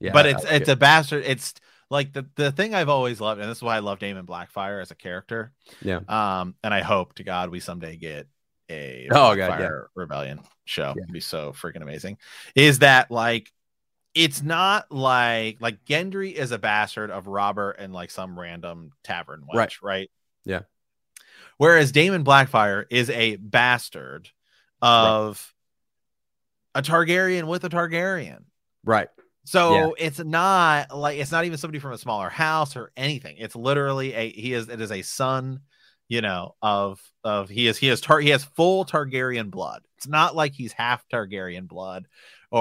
yeah, 0.00 0.12
but 0.12 0.26
it's 0.26 0.44
it's 0.44 0.68
it. 0.68 0.72
a 0.72 0.76
bastard. 0.76 1.24
It's 1.26 1.54
like 1.90 2.12
the, 2.12 2.26
the 2.36 2.50
thing 2.52 2.74
I've 2.74 2.88
always 2.88 3.20
loved, 3.20 3.40
and 3.40 3.50
this 3.50 3.58
is 3.58 3.62
why 3.62 3.76
I 3.76 3.80
love 3.80 3.98
Daemon 3.98 4.26
Blackfyre 4.26 4.80
as 4.82 4.90
a 4.90 4.94
character. 4.94 5.52
Yeah. 5.82 6.00
Um, 6.08 6.54
and 6.64 6.72
I 6.74 6.80
hope 6.80 7.14
to 7.16 7.24
God 7.24 7.50
we 7.50 7.60
someday 7.60 7.96
get 7.96 8.26
a 8.70 9.08
Oh, 9.10 9.34
God, 9.36 9.60
yeah. 9.60 9.68
Rebellion 9.94 10.40
show. 10.64 10.94
Yeah. 10.96 11.02
It'd 11.02 11.12
be 11.12 11.20
so 11.20 11.52
freaking 11.52 11.82
amazing. 11.82 12.16
Is 12.54 12.80
that 12.80 13.10
like 13.10 13.52
it's 14.14 14.42
not 14.42 14.90
like 14.92 15.56
like 15.60 15.84
Gendry 15.84 16.32
is 16.32 16.52
a 16.52 16.58
bastard 16.58 17.10
of 17.10 17.26
Robert 17.26 17.72
and 17.78 17.92
like 17.92 18.10
some 18.10 18.38
random 18.38 18.92
tavern 19.02 19.42
wench, 19.42 19.56
Right. 19.56 19.82
right? 19.82 20.10
Yeah. 20.44 20.60
Whereas 21.58 21.92
Daemon 21.92 22.24
Blackfyre 22.24 22.84
is 22.90 23.10
a 23.10 23.36
bastard 23.36 24.28
of 24.82 25.52
a 26.74 26.82
Targaryen 26.82 27.44
with 27.44 27.64
a 27.64 27.68
Targaryen. 27.68 28.44
right. 28.84 29.08
So 29.46 29.94
it's 29.98 30.18
not 30.20 30.96
like 30.96 31.18
it's 31.18 31.30
not 31.30 31.44
even 31.44 31.58
somebody 31.58 31.78
from 31.78 31.92
a 31.92 31.98
smaller 31.98 32.30
house 32.30 32.76
or 32.76 32.92
anything. 32.96 33.36
It's 33.38 33.54
literally 33.54 34.14
a 34.14 34.30
he 34.30 34.54
is 34.54 34.68
it 34.70 34.80
is 34.80 34.90
a 34.90 35.02
son, 35.02 35.60
you 36.08 36.22
know, 36.22 36.54
of 36.62 36.98
of 37.24 37.50
he 37.50 37.66
is 37.66 37.76
he 37.76 37.88
is 37.90 38.00
tar 38.00 38.20
he 38.20 38.30
has 38.30 38.42
full 38.42 38.86
Targaryen 38.86 39.50
blood. 39.50 39.82
It's 39.98 40.08
not 40.08 40.34
like 40.34 40.54
he's 40.54 40.72
half 40.72 41.06
Targaryen 41.12 41.68
blood 41.68 42.06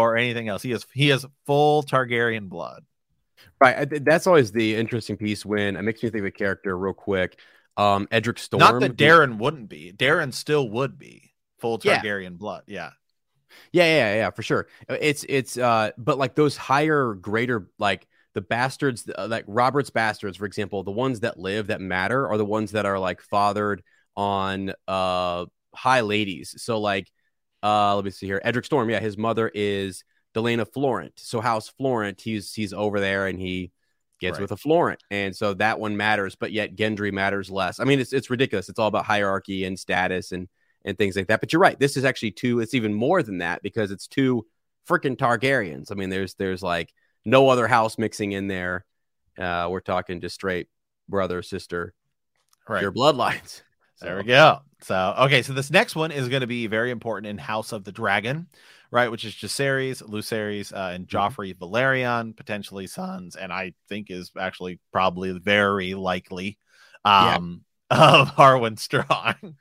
or 0.01 0.17
anything 0.17 0.47
else. 0.47 0.63
He 0.63 0.71
has 0.71 0.85
he 0.93 1.11
is 1.11 1.25
full 1.45 1.83
Targaryen 1.83 2.49
blood. 2.49 2.83
Right. 3.61 3.77
I 3.77 3.85
th- 3.85 4.03
That's 4.03 4.25
always 4.27 4.51
the 4.51 4.75
interesting 4.75 5.17
piece 5.17 5.45
when 5.45 5.75
it 5.75 5.81
makes 5.83 6.01
me 6.01 6.09
think 6.09 6.21
of 6.21 6.25
a 6.25 6.31
character 6.31 6.77
real 6.77 6.93
quick. 6.93 7.39
Um, 7.77 8.07
Edric 8.11 8.39
Storm. 8.39 8.59
not 8.59 8.79
that 8.81 8.97
Daeron 8.97 9.37
wouldn't 9.37 9.69
be. 9.69 9.93
Daeron 9.95 10.33
still 10.33 10.67
would 10.69 10.97
be 10.97 11.31
full 11.59 11.79
Yeah. 11.83 12.01
Targaryen 12.01 12.37
blood. 12.37 12.63
Yeah. 12.67 12.91
Yeah, 13.71 13.85
yeah, 13.85 14.15
yeah, 14.15 14.29
for 14.31 14.41
sure. 14.41 14.67
It's 14.89 15.25
it's 15.29 15.57
uh, 15.59 15.91
but 15.97 16.17
like 16.17 16.33
those 16.33 16.57
higher, 16.57 17.13
greater, 17.13 17.67
like 17.77 18.07
the 18.33 18.41
bastards, 18.41 19.07
uh, 19.15 19.27
like 19.29 19.45
Robert's 19.47 19.91
bastards, 19.91 20.37
for 20.37 20.45
example, 20.45 20.83
the 20.83 20.91
ones 20.91 21.19
that 21.19 21.37
live 21.39 21.67
that 21.67 21.81
matter 21.81 22.27
are 22.27 22.37
the 22.37 22.45
ones 22.45 22.71
that 22.71 22.87
are 22.87 22.97
like 22.97 23.21
fathered 23.21 23.83
on 24.15 24.73
uh 24.87 25.45
high 25.75 26.01
ladies. 26.01 26.55
So 26.57 26.79
like, 26.79 27.11
uh, 27.63 27.95
let 27.95 28.05
me 28.05 28.11
see 28.11 28.25
here, 28.27 28.41
Edric 28.43 28.65
Storm. 28.65 28.89
Yeah, 28.89 28.99
his 28.99 29.17
mother 29.17 29.49
is 29.53 30.03
Delena 30.35 30.67
Florent. 30.71 31.13
So 31.17 31.39
House 31.41 31.69
Florent, 31.69 32.19
he's 32.21 32.53
he's 32.53 32.73
over 32.73 32.99
there 32.99 33.27
and 33.27 33.39
he 33.39 33.71
gets 34.19 34.37
Right. 34.37 34.41
with 34.43 34.51
a 34.51 34.57
Florent, 34.57 35.01
and 35.11 35.35
so 35.35 35.53
that 35.55 35.79
one 35.79 35.95
matters. 35.97 36.35
But 36.35 36.51
yet 36.51 36.75
Gendry 36.75 37.11
matters 37.11 37.49
less. 37.49 37.79
I 37.79 37.83
mean, 37.85 37.99
it's 37.99 38.13
it's 38.13 38.29
ridiculous. 38.29 38.69
It's 38.69 38.79
all 38.79 38.87
about 38.87 39.05
hierarchy 39.05 39.63
and 39.65 39.77
status 39.79 40.31
and 40.31 40.47
and 40.85 40.97
things 40.97 41.15
like 41.15 41.27
that. 41.27 41.39
But 41.39 41.53
you're 41.53 41.61
right. 41.61 41.79
This 41.79 41.95
is 41.95 42.03
actually 42.05 42.31
two. 42.31 42.59
It's 42.59 42.73
even 42.73 42.93
more 42.93 43.23
than 43.23 43.37
that 43.37 43.63
because 43.63 43.91
it's 43.91 44.07
two 44.07 44.45
freaking 44.89 45.15
Targaryens. 45.15 45.91
I 45.91 45.95
mean, 45.95 46.09
there's 46.09 46.33
there's 46.35 46.61
like 46.61 46.91
no 47.25 47.47
other 47.49 47.67
house 47.67 47.97
mixing 47.97 48.33
in 48.33 48.47
there. 48.47 48.85
Uh, 49.37 49.67
we're 49.71 49.79
talking 49.79 50.19
just 50.21 50.35
straight 50.35 50.67
brother 51.07 51.41
sister, 51.41 51.93
Right. 52.67 52.81
your 52.81 52.91
bloodlines. 52.91 53.61
There 54.03 54.17
we 54.17 54.23
go. 54.23 54.59
So, 54.81 55.15
okay, 55.21 55.41
so 55.41 55.53
this 55.53 55.71
next 55.71 55.95
one 55.95 56.11
is 56.11 56.27
going 56.27 56.41
to 56.41 56.47
be 56.47 56.67
very 56.67 56.91
important 56.91 57.27
in 57.27 57.37
House 57.37 57.71
of 57.71 57.85
the 57.85 57.91
Dragon, 57.93 58.47
right? 58.91 59.09
Which 59.09 59.23
is 59.23 59.33
Jacaerys, 59.33 60.03
Lucerys, 60.03 60.73
uh, 60.73 60.93
and 60.93 61.07
Joffrey 61.07 61.55
Velaryon, 61.55 62.35
potentially 62.35 62.85
sons, 62.87 63.37
and 63.37 63.53
I 63.53 63.73
think 63.87 64.11
is 64.11 64.31
actually 64.37 64.79
probably 64.91 65.31
very 65.31 65.93
likely 65.93 66.57
Yeah. 67.05 67.35
um, 67.37 67.61
of 67.89 68.29
Harwin 68.35 68.77
Strong. 68.77 69.55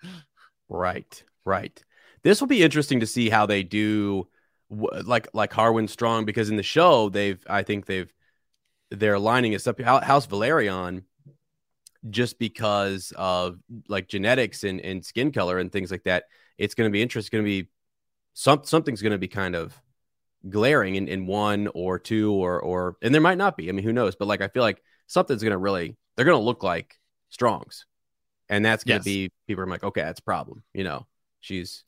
Right, 0.68 1.22
right. 1.44 1.80
This 2.24 2.40
will 2.40 2.48
be 2.48 2.62
interesting 2.62 3.00
to 3.00 3.06
see 3.06 3.28
how 3.30 3.46
they 3.46 3.62
do, 3.62 4.26
like 4.70 5.28
like 5.34 5.52
Harwin 5.52 5.88
Strong, 5.88 6.24
because 6.24 6.50
in 6.50 6.56
the 6.56 6.62
show 6.64 7.10
they've, 7.10 7.44
I 7.48 7.62
think 7.62 7.86
they've, 7.86 8.12
they're 8.90 9.18
lining 9.18 9.54
us 9.54 9.66
up. 9.66 9.78
Hou- 9.80 10.00
House 10.00 10.26
Velaryon, 10.26 11.04
just 12.10 12.38
because 12.38 13.12
of 13.16 13.58
like 13.88 14.08
genetics 14.08 14.64
and, 14.64 14.80
and 14.80 15.04
skin 15.04 15.32
color 15.32 15.58
and 15.58 15.70
things 15.72 15.90
like 15.90 16.04
that, 16.04 16.24
it's 16.58 16.74
going 16.74 16.88
to 16.88 16.92
be 16.92 17.02
interesting. 17.02 17.36
Going 17.38 17.44
to 17.44 17.62
be 17.64 17.68
some 18.34 18.64
something's 18.64 19.02
going 19.02 19.12
to 19.12 19.18
be 19.18 19.28
kind 19.28 19.54
of 19.54 19.80
glaring 20.48 20.96
in, 20.96 21.08
in 21.08 21.26
one 21.26 21.68
or 21.74 21.98
two 21.98 22.32
or 22.32 22.60
or 22.60 22.96
and 23.02 23.14
there 23.14 23.20
might 23.20 23.38
not 23.38 23.56
be. 23.56 23.68
I 23.68 23.72
mean, 23.72 23.84
who 23.84 23.92
knows? 23.92 24.16
But 24.16 24.28
like 24.28 24.40
I 24.42 24.48
feel 24.48 24.62
like 24.62 24.82
something's 25.06 25.42
going 25.42 25.52
to 25.52 25.58
really 25.58 25.96
they're 26.16 26.24
going 26.24 26.38
to 26.38 26.44
look 26.44 26.62
like 26.62 26.98
Strongs, 27.30 27.86
and 28.48 28.64
that's 28.64 28.84
going 28.84 28.98
to 28.98 29.00
Yes. 29.00 29.04
be 29.04 29.30
people 29.46 29.64
are 29.64 29.66
like, 29.68 29.84
okay, 29.84 30.02
that's 30.02 30.20
a 30.20 30.24
problem. 30.24 30.62
You 30.74 30.84
know, 30.84 31.06
she's 31.40 31.84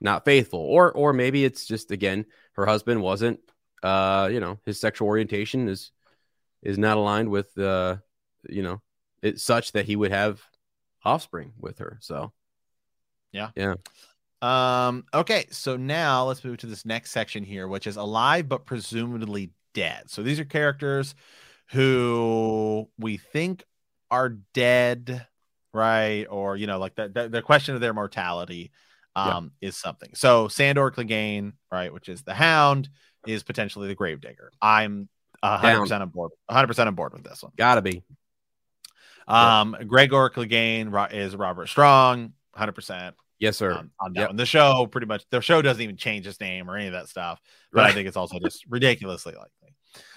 not 0.00 0.24
faithful, 0.24 0.60
or 0.60 0.92
or 0.92 1.12
maybe 1.12 1.44
it's 1.44 1.66
just 1.66 1.90
again 1.90 2.26
her 2.54 2.66
husband 2.66 3.02
wasn't, 3.02 3.40
uh, 3.82 4.28
you 4.32 4.40
know, 4.40 4.58
his 4.66 4.80
sexual 4.80 5.08
orientation 5.08 5.68
is 5.68 5.92
is 6.62 6.78
not 6.78 6.96
aligned 6.96 7.30
with 7.30 7.56
uh, 7.58 7.96
you 8.48 8.62
know, 8.62 8.82
it's 9.22 9.42
such 9.42 9.72
that 9.72 9.86
he 9.86 9.96
would 9.96 10.10
have 10.12 10.42
offspring 11.04 11.52
with 11.58 11.78
her. 11.78 11.98
So 12.00 12.32
yeah, 13.32 13.50
yeah. 13.56 13.74
Um, 14.42 15.04
okay, 15.12 15.46
so 15.50 15.76
now 15.76 16.24
let's 16.24 16.42
move 16.44 16.58
to 16.58 16.66
this 16.66 16.86
next 16.86 17.10
section 17.10 17.44
here, 17.44 17.68
which 17.68 17.86
is 17.86 17.96
alive 17.96 18.48
but 18.48 18.64
presumably 18.64 19.50
dead. 19.74 20.10
So 20.10 20.22
these 20.22 20.40
are 20.40 20.44
characters 20.44 21.14
who 21.72 22.88
we 22.98 23.18
think 23.18 23.64
are 24.10 24.30
dead, 24.54 25.26
right? 25.72 26.24
Or 26.28 26.56
you 26.56 26.66
know, 26.66 26.78
like 26.78 26.94
the 26.94 27.08
the, 27.08 27.28
the 27.28 27.42
question 27.42 27.74
of 27.74 27.80
their 27.80 27.94
mortality 27.94 28.72
Yeah. 29.16 29.36
um 29.36 29.52
is 29.60 29.76
something. 29.76 30.10
So 30.14 30.48
Sandor 30.48 30.90
Clegane, 30.90 31.52
right, 31.70 31.92
which 31.92 32.08
is 32.08 32.22
the 32.22 32.34
hound, 32.34 32.88
is 33.26 33.42
potentially 33.42 33.88
the 33.88 33.94
gravedigger. 33.94 34.50
I'm 34.62 35.08
hundred 35.42 35.80
percent 35.80 36.02
on 36.02 36.08
board, 36.08 36.32
hundred 36.50 36.68
percent 36.68 36.88
on 36.88 36.94
board 36.94 37.12
with 37.12 37.24
this 37.24 37.42
one. 37.42 37.52
gotta 37.56 37.82
be. 37.82 38.02
Um, 39.30 39.76
Gregor 39.86 40.28
Clegane 40.30 41.12
is 41.12 41.36
Robert 41.36 41.68
Strong, 41.68 42.32
hundred 42.54 42.72
percent 42.72 43.14
Yes, 43.38 43.56
sir. 43.56 43.72
on, 43.72 43.90
on 44.00 44.12
that 44.14 44.20
Yep. 44.20 44.28
one. 44.30 44.36
The 44.36 44.46
show 44.46 44.86
pretty 44.86 45.06
much 45.06 45.24
the 45.30 45.40
show 45.40 45.62
doesn't 45.62 45.82
even 45.82 45.96
change 45.96 46.26
his 46.26 46.38
name 46.40 46.68
or 46.70 46.76
any 46.76 46.86
of 46.88 46.92
that 46.92 47.08
stuff, 47.08 47.40
but 47.72 47.84
I 47.84 47.92
think 47.92 48.06
it's 48.08 48.16
also 48.16 48.38
just 48.38 48.64
ridiculously 48.68 49.32
likely. 49.34 49.74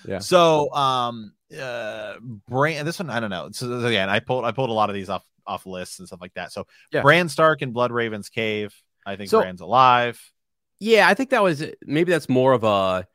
Yeah. 0.07 0.19
So 0.19 0.73
um 0.73 1.33
uh 1.57 2.15
Bran 2.49 2.85
this 2.85 2.99
one 2.99 3.09
I 3.09 3.19
don't 3.19 3.29
know. 3.29 3.49
So 3.51 3.79
again, 3.85 4.09
I 4.09 4.19
pulled 4.19 4.45
I 4.45 4.51
pulled 4.51 4.69
a 4.69 4.73
lot 4.73 4.89
of 4.89 4.95
these 4.95 5.09
off 5.09 5.23
off 5.47 5.65
lists 5.65 5.99
and 5.99 6.07
stuff 6.07 6.21
like 6.21 6.33
that. 6.35 6.51
So 6.51 6.67
Yeah. 6.91 7.01
Bran 7.01 7.29
Stark 7.29 7.61
in 7.61 7.71
Blood 7.71 7.91
Raven's 7.91 8.29
cave. 8.29 8.73
I 9.05 9.15
think 9.15 9.29
So- 9.29 9.41
Bran's 9.41 9.61
alive. 9.61 10.19
Yeah, 10.79 11.07
I 11.07 11.13
think 11.13 11.29
that 11.29 11.41
was 11.43 11.63
maybe 11.85 12.11
that's 12.11 12.27
more 12.29 12.51
of 12.53 12.63
a 12.65 13.07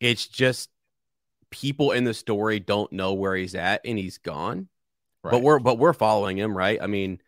it's 0.00 0.26
just 0.26 0.68
people 1.50 1.92
in 1.92 2.04
the 2.04 2.12
story 2.12 2.60
don't 2.60 2.92
know 2.92 3.14
where 3.14 3.34
he's 3.34 3.54
at 3.54 3.80
and 3.86 3.98
he's 3.98 4.18
gone. 4.18 4.68
Right. 5.26 5.32
But 5.32 5.42
we're 5.42 5.58
but 5.58 5.78
we're 5.78 5.92
following 5.92 6.36
him, 6.38 6.56
right? 6.56 6.80
I 6.80 6.86
mean, 6.86 7.20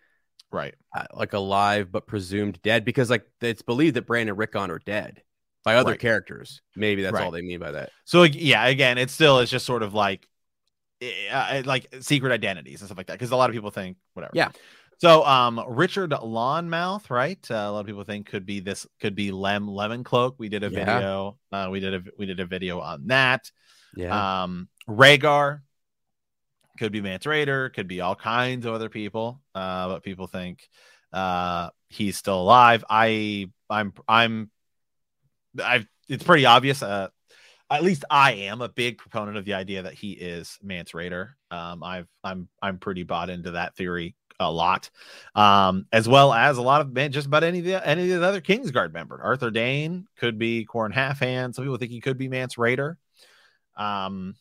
right. 0.51 0.75
uh, 0.97 1.05
like 1.15 1.33
alive 1.33 1.91
but 1.93 2.07
presumed 2.07 2.61
dead 2.63 2.85
because 2.85 3.11
like 3.11 3.27
it's 3.41 3.63
believed 3.63 3.97
that 3.97 4.07
Brandon 4.07 4.37
Rickon 4.37 4.71
are 4.71 4.79
dead 4.79 5.23
by 5.65 5.75
other 5.77 5.93
Right. 5.93 6.01
characters. 6.01 6.63
Maybe 6.77 7.03
that's 7.03 7.15
Right. 7.15 7.25
all 7.25 7.31
they 7.31 7.43
mean 7.43 7.61
by 7.61 7.73
that. 7.73 7.91
So 8.05 8.23
yeah, 8.23 8.67
again, 8.67 8.99
it 8.99 9.11
still 9.11 9.41
is 9.41 9.51
just 9.51 9.67
sort 9.67 9.83
of 9.83 9.95
like 9.95 10.27
uh, 11.31 11.63
like 11.65 11.87
secret 12.01 12.33
identities 12.33 12.81
and 12.81 12.89
stuff 12.89 12.99
like 12.99 13.07
that 13.07 13.13
because 13.15 13.31
a 13.31 13.37
lot 13.37 13.51
of 13.51 13.55
people 13.55 13.71
think 13.71 13.97
whatever. 14.15 14.33
Yeah. 14.35 14.51
So 15.01 15.25
um 15.25 15.63
Richard 15.69 16.11
Lawnmouth, 16.11 17.09
right? 17.11 17.39
Uh, 17.51 17.55
a 17.55 17.71
lot 17.71 17.81
of 17.81 17.87
people 17.87 18.03
think 18.05 18.27
could 18.27 18.45
be 18.47 18.61
this 18.61 18.87
could 19.01 19.15
be 19.15 19.31
Lem 19.31 19.67
Lemoncloak. 19.69 20.35
We 20.39 20.49
did 20.49 20.65
a 20.65 20.71
Yeah. 20.71 20.85
video. 20.85 21.39
Uh, 21.53 21.69
we 21.71 21.79
did 21.81 21.95
a 21.95 22.03
we 22.19 22.27
did 22.27 22.41
a 22.41 22.47
video 22.47 22.81
on 22.81 23.07
that. 23.09 23.51
Yeah. 23.95 24.43
Um, 24.43 24.69
Rhaegar 24.89 25.61
could 26.79 26.93
be 26.93 27.01
Mance 27.01 27.25
Rayder, 27.25 27.73
could 27.73 27.89
be 27.89 28.01
all 28.01 28.15
kinds 28.15 28.65
of 28.67 28.75
other 28.75 28.89
people, 28.89 29.43
uh, 29.55 29.89
but 29.89 30.03
people 30.03 30.27
think 30.27 30.69
uh, 31.13 31.71
he's 31.89 32.17
still 32.17 32.41
alive. 32.41 32.85
I, 32.89 33.51
I'm, 33.69 33.93
I'm, 34.09 34.51
I've. 35.63 35.87
It's 36.09 36.25
pretty 36.25 36.47
obvious. 36.47 36.83
Uh, 36.83 37.09
at 37.71 37.83
least 37.83 38.05
I 38.09 38.33
am 38.33 38.63
a 38.63 38.69
big 38.69 38.97
proponent 38.97 39.37
of 39.37 39.45
the 39.45 39.55
idea 39.55 39.83
that 39.83 39.95
he 39.95 40.13
is 40.13 40.59
Mance 40.63 40.93
Rayder. 40.93 41.31
Um, 41.51 41.83
I've, 41.83 42.09
I'm, 42.25 42.49
I'm 42.63 42.79
pretty 42.79 43.03
bought 43.03 43.29
into 43.29 43.51
that 43.53 43.77
theory 43.77 44.15
a 44.41 44.51
lot, 44.51 44.89
um, 45.35 45.87
as 45.93 46.09
well 46.09 46.33
as 46.33 46.59
a 46.59 46.63
lot 46.63 46.81
of 46.81 46.93
man, 46.93 47.13
just 47.13 47.27
about 47.27 47.45
any 47.45 47.59
of 47.59 47.65
the 47.65 47.87
any 47.87 48.11
of 48.13 48.21
the 48.21 48.27
other 48.27 48.41
Kingsguard 48.41 48.93
member. 48.93 49.21
Arthur 49.23 49.51
Dayne 49.51 50.07
could 50.17 50.39
be 50.39 50.67
Qhorin 50.67 50.95
Halfhand. 50.95 51.55
Some 51.55 51.65
people 51.65 51.77
think 51.77 51.91
he 51.91 52.01
could 52.01 52.19
be 52.19 52.29
Mance 52.29 52.55
Rayder. 52.55 52.97
Um, 53.77 54.35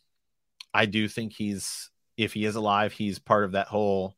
I 0.73 0.85
do 0.85 1.07
think 1.07 1.33
he's 1.33 1.89
if 2.17 2.33
he 2.33 2.45
is 2.45 2.55
alive, 2.55 2.91
he's 2.91 3.19
part 3.19 3.45
of 3.45 3.53
that 3.53 3.67
whole 3.67 4.15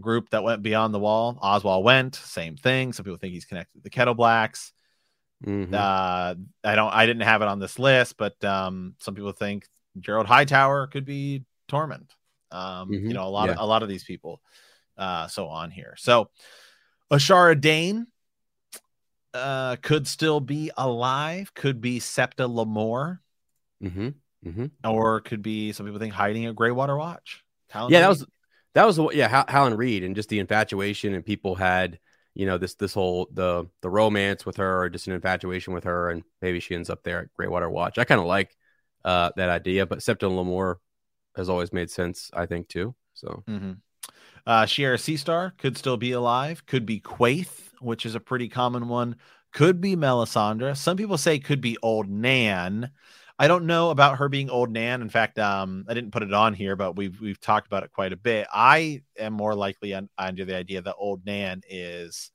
group 0.00 0.30
that 0.30 0.42
went 0.42 0.62
beyond 0.62 0.92
the 0.92 0.98
wall. 0.98 1.38
Oswell 1.40 1.82
Whent, 1.82 2.16
same 2.16 2.56
thing. 2.56 2.92
Some 2.92 3.04
people 3.04 3.18
think 3.18 3.32
he's 3.32 3.44
connected 3.44 3.78
to 3.78 3.82
the 3.82 3.90
Kettleblacks. 3.90 4.72
Mhm. 5.46 5.74
Uh, 5.74 6.34
I 6.64 6.74
don't, 6.74 6.92
I 6.92 7.06
didn't 7.06 7.22
have 7.22 7.42
it 7.42 7.48
on 7.48 7.58
this 7.58 7.78
list, 7.78 8.16
but 8.16 8.42
um, 8.44 8.94
some 8.98 9.14
people 9.14 9.32
think 9.32 9.68
Gerold 9.98 10.26
Hightower 10.26 10.86
could 10.88 11.04
be 11.04 11.44
Tormund. 11.68 12.10
Um, 12.50 12.92
you 12.92 13.00
Mhm. 13.00 13.14
know, 13.14 13.26
a 13.26 13.30
lot 13.30 13.48
of 13.48 13.58
a 13.58 13.66
lot 13.66 13.82
of 13.82 13.88
these 13.88 14.04
people, 14.04 14.42
uh, 14.98 15.26
so 15.28 15.48
on 15.48 15.70
here. 15.70 15.94
So 15.96 16.30
Ashara 17.10 17.58
Dayne 17.58 18.06
uh 19.34 19.76
could 19.76 20.06
still 20.06 20.40
be 20.40 20.70
alive, 20.76 21.54
could 21.54 21.80
be 21.80 21.98
Septa 22.00 22.46
Lemore, 22.46 23.20
Mhm. 23.82 24.14
Mhm. 24.44 24.70
or 24.84 25.20
could 25.20 25.42
be 25.42 25.72
some 25.72 25.86
people 25.86 26.00
think 26.00 26.12
hiding 26.14 26.46
at 26.46 26.54
Greywater 26.54 26.98
Watch. 26.98 27.44
Talon 27.68 27.92
Yeah, 27.92 28.00
that 28.00 28.08
was 28.08 28.26
that 28.74 28.84
was 28.86 28.98
yeah, 29.14 29.28
Hal- 29.28 29.44
Howland 29.48 29.78
Reed 29.78 30.02
and 30.04 30.16
just 30.16 30.28
the 30.28 30.38
infatuation 30.40 31.14
and 31.14 31.24
people 31.24 31.54
had 31.54 31.98
you 32.34 32.46
know 32.46 32.58
this 32.58 32.74
this 32.74 32.94
whole 32.94 33.28
the 33.32 33.66
the 33.82 33.90
romance 33.90 34.44
with 34.46 34.56
her 34.56 34.82
or 34.82 34.88
just 34.90 35.06
an 35.06 35.12
infatuation 35.12 35.74
with 35.74 35.84
her 35.84 36.10
and 36.10 36.22
maybe 36.40 36.58
she 36.60 36.74
ends 36.74 36.90
up 36.90 37.02
there 37.02 37.20
at 37.20 37.28
Greywater 37.38 37.70
Watch. 37.70 37.98
I 37.98 38.04
kind 38.04 38.20
of 38.20 38.26
like 38.26 38.56
uh 39.04 39.30
that 39.36 39.48
idea, 39.48 39.86
but 39.86 39.98
Septon 39.98 40.32
Lemore 40.32 40.76
has 41.36 41.48
always 41.48 41.72
made 41.72 41.90
sense, 41.90 42.30
I 42.34 42.46
think 42.46 42.68
too. 42.68 42.94
So 43.14 43.44
Mhm. 43.48 43.78
Uh, 44.44 44.64
Shiera 44.64 44.96
Seastar 44.98 45.56
could 45.56 45.78
still 45.78 45.96
be 45.96 46.10
alive. 46.10 46.66
Could 46.66 46.84
be 46.84 46.98
Quaith, 47.00 47.70
which 47.80 48.04
is 48.04 48.16
a 48.16 48.20
pretty 48.20 48.48
common 48.48 48.88
one. 48.88 49.14
Could 49.52 49.80
be 49.80 49.94
Melisandre. 49.94 50.76
Some 50.76 50.96
people 50.96 51.16
say 51.16 51.38
could 51.38 51.60
be 51.60 51.76
Old 51.80 52.08
Nan. 52.08 52.90
I 53.42 53.48
don't 53.48 53.66
know 53.66 53.90
about 53.90 54.18
her 54.18 54.28
being 54.28 54.48
Old 54.50 54.70
Nan. 54.70 55.02
In 55.02 55.08
fact, 55.08 55.36
um, 55.36 55.84
I 55.88 55.94
didn't 55.94 56.12
put 56.12 56.22
it 56.22 56.32
on 56.32 56.54
here, 56.54 56.76
but 56.76 56.94
we've 56.94 57.20
we've 57.20 57.40
talked 57.40 57.66
about 57.66 57.82
it 57.82 57.90
quite 57.90 58.12
a 58.12 58.16
bit. 58.16 58.46
I 58.52 59.02
am 59.18 59.32
more 59.32 59.56
likely 59.56 59.94
un- 59.94 60.08
under 60.16 60.44
the 60.44 60.54
idea 60.54 60.80
that 60.80 60.94
Old 60.96 61.26
Nan 61.26 61.62
is 61.68 62.30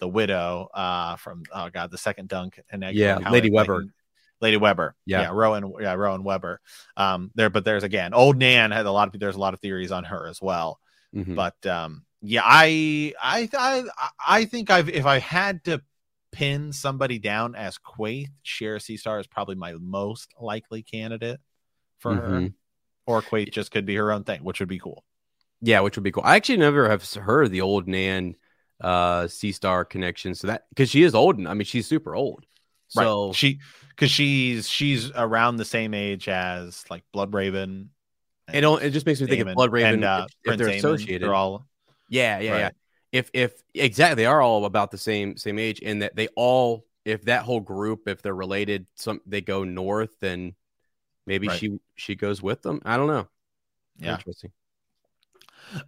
the 0.00 0.08
widow 0.08 0.68
uh, 0.74 1.14
from 1.14 1.44
oh 1.54 1.70
god, 1.70 1.92
the 1.92 1.98
second 1.98 2.28
dunk 2.28 2.60
and 2.68 2.82
Yeah, 2.92 3.18
Lady 3.30 3.48
Webber. 3.48 3.84
Lady 4.40 4.56
Webber. 4.56 4.96
Yeah. 5.06 5.22
yeah, 5.22 5.30
Rowan. 5.32 5.72
Yeah, 5.80 5.94
Rohanne 5.94 6.24
Webber. 6.24 6.60
Um, 6.96 7.30
there, 7.36 7.48
but 7.48 7.64
there's 7.64 7.84
again, 7.84 8.12
Old 8.12 8.36
Nan 8.36 8.72
had 8.72 8.86
a 8.86 8.90
lot 8.90 9.14
of 9.14 9.20
there's 9.20 9.36
a 9.36 9.40
lot 9.40 9.54
of 9.54 9.60
theories 9.60 9.92
on 9.92 10.02
her 10.02 10.26
as 10.26 10.42
well. 10.42 10.80
mhm. 11.14 11.36
But 11.36 11.64
um, 11.64 12.04
yeah, 12.22 12.42
I 12.44 13.14
I 13.22 13.48
I 13.56 13.84
I 14.26 14.44
think 14.46 14.68
I've 14.68 14.88
if 14.88 15.06
I 15.06 15.20
had 15.20 15.62
to 15.66 15.80
pin 16.32 16.72
somebody 16.72 17.18
down 17.18 17.54
as 17.54 17.78
Quaith, 17.78 18.30
Shiera 18.44 18.78
Seastar 18.78 19.20
is 19.20 19.26
probably 19.26 19.56
my 19.56 19.74
most 19.74 20.32
likely 20.40 20.82
candidate 20.82 21.40
for 21.98 22.14
her. 22.14 22.28
Mhm. 22.28 22.54
Or 23.06 23.22
Quaith 23.22 23.52
just 23.52 23.70
could 23.72 23.84
be 23.86 23.96
her 23.96 24.12
own 24.12 24.24
thing, 24.24 24.44
which 24.44 24.60
would 24.60 24.68
be 24.68 24.78
cool. 24.78 25.04
yeah, 25.62 25.80
which 25.80 25.96
would 25.96 26.04
be 26.04 26.12
cool. 26.12 26.22
I 26.24 26.36
actually 26.36 26.56
never 26.58 26.88
have 26.88 27.04
heard 27.12 27.50
the 27.50 27.60
old 27.60 27.86
Nan 27.88 28.36
uh 28.80 29.28
Sea 29.28 29.52
Star 29.52 29.84
connection. 29.84 30.34
So 30.34 30.46
that 30.46 30.64
because 30.70 30.88
she 30.88 31.02
is 31.02 31.14
old 31.14 31.36
and 31.36 31.46
I 31.46 31.54
mean 31.54 31.66
she's 31.66 31.86
super 31.86 32.14
old. 32.14 32.46
So 32.88 33.26
right. 33.26 33.34
she 33.34 33.60
because 33.90 34.10
she's 34.10 34.68
she's 34.68 35.10
around 35.14 35.56
the 35.56 35.64
same 35.66 35.92
age 35.92 36.28
as 36.28 36.84
like 36.88 37.02
Blood 37.12 37.34
Raven. 37.34 37.90
it 38.52 38.62
don't 38.62 38.82
it 38.82 38.90
just 38.90 39.04
makes 39.04 39.20
me 39.20 39.26
think 39.26 39.46
of 39.46 39.54
Blood 39.54 39.72
Raven 39.72 39.94
and, 39.94 40.04
uh, 40.04 40.26
if, 40.44 40.52
if 40.52 40.58
they're 40.58 40.68
Aemon. 40.68 40.78
associated. 40.78 41.26
They're 41.28 41.34
all 41.34 41.66
Yeah, 42.08 42.38
yeah, 42.40 42.56
yeah. 42.56 42.70
If 43.12 43.30
if 43.34 43.62
exactly, 43.74 44.16
they 44.22 44.26
are 44.26 44.40
all 44.40 44.64
about 44.64 44.90
the 44.90 44.98
same 44.98 45.36
same 45.36 45.58
age, 45.58 45.80
and 45.84 46.02
that 46.02 46.14
they 46.16 46.28
all, 46.36 46.86
if 47.04 47.22
that 47.24 47.42
whole 47.42 47.60
group, 47.60 48.06
if 48.08 48.22
they're 48.22 48.34
related, 48.34 48.86
some 48.94 49.20
they 49.26 49.40
go 49.40 49.64
north, 49.64 50.18
then 50.20 50.54
maybe 51.26 51.48
Right. 51.48 51.58
she 51.58 51.78
she 51.96 52.14
goes 52.16 52.42
with 52.42 52.62
them. 52.62 52.82
I 52.84 52.96
don't 52.96 53.08
know. 53.08 53.28
Yeah. 53.98 54.12
interesting. 54.12 54.52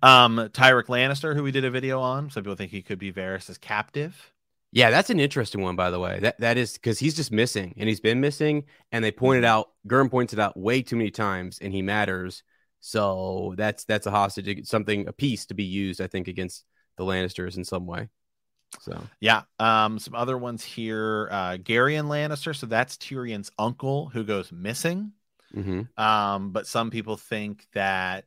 um 0.03 0.37
Tyrek 0.53 0.87
Lannister, 0.87 1.35
who 1.35 1.43
we 1.43 1.51
did 1.51 1.65
a 1.65 1.71
video 1.71 2.01
on. 2.01 2.31
Some 2.31 2.43
people 2.45 2.57
think 2.57 2.71
he 2.71 2.83
could 2.83 2.99
be 2.99 3.13
Varys' 3.13 3.61
captive. 3.61 4.33
Yeah, 4.75 4.91
that's 4.91 5.11
an 5.11 5.21
interesting 5.21 5.61
one, 5.61 5.77
by 5.77 5.91
the 5.91 6.01
way. 6.01 6.19
That 6.21 6.41
that 6.41 6.57
is 6.57 6.75
because 6.75 6.99
he's 6.99 7.15
just 7.15 7.31
missing, 7.31 7.75
and 7.77 7.89
he's 7.89 8.01
been 8.01 8.21
missing, 8.21 8.65
and 8.91 9.05
they 9.05 9.13
pointed 9.13 9.45
Mhm. 9.45 9.47
out, 9.47 9.71
gurn 9.87 10.09
points 10.09 10.33
it 10.33 10.39
out 10.39 10.57
way 10.57 10.83
too 10.83 10.97
many 10.97 11.11
times, 11.11 11.59
and 11.61 11.73
he 11.75 11.83
matters. 11.83 12.43
So 12.81 13.55
that's 13.57 13.85
that's 13.85 14.07
a 14.07 14.11
hostage, 14.11 14.67
something 14.67 15.07
a 15.09 15.13
piece 15.13 15.47
to 15.47 15.55
be 15.55 15.65
used, 15.65 16.01
I 16.01 16.07
think, 16.07 16.27
against 16.29 16.65
the 16.97 17.05
Lannisters 17.05 17.57
in 17.57 17.65
some 17.65 17.87
way. 17.87 18.09
So 18.81 19.11
Yeah. 19.21 19.43
Um, 19.59 19.99
some 19.99 20.15
other 20.15 20.39
ones 20.39 20.65
here. 20.65 21.29
Uh 21.31 21.57
Gerion 21.59 22.07
Lannister. 22.07 22.55
So 22.57 22.67
that's 22.67 22.97
Tyrion's 22.97 23.51
uncle 23.59 24.09
who 24.09 24.25
goes 24.25 24.51
missing. 24.51 25.13
mhm. 25.55 25.87
Um, 25.99 26.53
but 26.53 26.67
some 26.67 26.91
people 26.91 27.17
think 27.17 27.67
that 27.75 28.25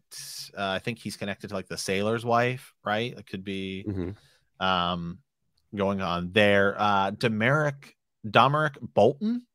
uh, 0.57 0.69
I 0.69 0.79
think 0.79 0.99
he's 0.99 1.17
connected 1.17 1.49
to 1.49 1.55
like 1.55 1.67
the 1.67 1.77
sailor's 1.77 2.23
wife, 2.25 2.73
right? 2.83 3.17
It 3.17 3.25
could 3.27 3.43
be 3.43 3.85
Mhm. 3.87 4.15
um 4.59 5.19
going 5.75 6.01
on 6.01 6.31
there. 6.31 6.75
Uh 6.79 7.11
Demeric 7.11 7.95
Domeric 8.29 8.77
Bolton, 8.81 9.45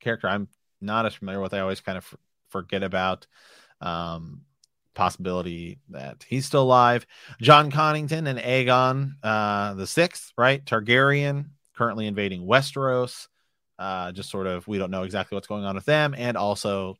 character 0.00 0.28
I'm 0.28 0.48
not 0.80 1.06
as 1.06 1.14
familiar 1.14 1.40
with. 1.40 1.54
I 1.54 1.60
always 1.60 1.80
kind 1.80 1.98
of 1.98 2.04
f- 2.04 2.18
forget 2.50 2.82
about. 2.82 3.26
Um 3.80 4.42
possibility 4.94 5.78
that 5.90 6.24
he's 6.28 6.46
still 6.46 6.62
alive. 6.62 7.06
Jon 7.40 7.70
Connington 7.70 8.28
and 8.28 8.38
Aegon 8.38 9.14
uh 9.22 9.74
the 9.74 9.86
sixth, 9.86 10.32
right? 10.38 10.64
Targaryen 10.64 11.46
currently 11.76 12.06
invading 12.06 12.46
Westeros. 12.46 13.28
Uh 13.78 14.12
just 14.12 14.30
sort 14.30 14.46
of 14.46 14.66
we 14.68 14.78
don't 14.78 14.90
know 14.90 15.02
exactly 15.02 15.34
what's 15.36 15.48
going 15.48 15.64
on 15.64 15.74
with 15.74 15.84
them. 15.84 16.14
And 16.16 16.36
also 16.36 16.96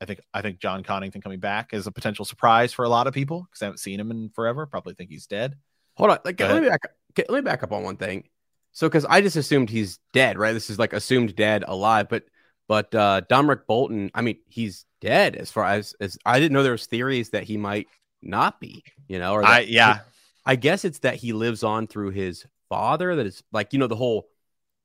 I 0.00 0.04
think 0.04 0.20
I 0.34 0.42
think 0.42 0.58
Jon 0.58 0.82
Connington 0.82 1.22
coming 1.22 1.40
back 1.40 1.72
is 1.72 1.86
a 1.86 1.92
potential 1.92 2.24
surprise 2.24 2.72
for 2.72 2.84
a 2.84 2.88
lot 2.88 3.06
of 3.06 3.14
people 3.14 3.46
because 3.48 3.62
I 3.62 3.66
haven't 3.66 3.78
seen 3.78 4.00
him 4.00 4.10
in 4.10 4.30
forever. 4.30 4.66
Probably 4.66 4.94
think 4.94 5.10
he's 5.10 5.26
dead. 5.26 5.56
Hold 5.94 6.10
on, 6.10 6.18
like 6.24 6.38
let 6.40 6.62
me 6.62 6.68
back. 6.68 6.80
Let 7.16 7.30
me 7.30 7.40
back 7.40 7.62
up 7.62 7.72
on 7.72 7.82
one 7.82 7.96
thing. 7.96 8.28
So, 8.72 8.86
because 8.86 9.06
I 9.06 9.22
just 9.22 9.36
assumed 9.36 9.70
he's 9.70 9.98
dead, 10.12 10.36
right? 10.38 10.52
This 10.52 10.68
is 10.68 10.78
like 10.78 10.92
assumed 10.92 11.34
dead, 11.34 11.64
alive, 11.66 12.08
but 12.10 12.24
but 12.68 12.94
uh 12.94 13.22
Domeric 13.30 13.66
Bolton, 13.66 14.10
I 14.14 14.20
mean, 14.20 14.36
he's 14.48 14.84
dead. 15.06 15.36
As 15.36 15.50
far 15.50 15.64
as 15.66 15.94
as 16.00 16.18
I 16.26 16.38
didn't 16.40 16.52
know 16.52 16.62
there 16.62 16.72
was 16.72 16.86
theories 16.86 17.30
that 17.30 17.44
he 17.44 17.56
might 17.56 17.86
not 18.22 18.60
be, 18.60 18.82
you 19.08 19.18
know, 19.18 19.32
or 19.34 19.42
that- 19.42 19.50
I 19.50 19.60
yeah. 19.60 20.00
I 20.48 20.54
guess 20.56 20.84
it's 20.84 21.00
that 21.00 21.16
he 21.16 21.32
lives 21.32 21.62
on 21.64 21.86
through 21.86 22.10
his 22.10 22.44
father. 22.68 23.16
That 23.16 23.26
is 23.26 23.42
like 23.52 23.72
you 23.72 23.78
know 23.78 23.86
the 23.88 23.96
whole 23.96 24.28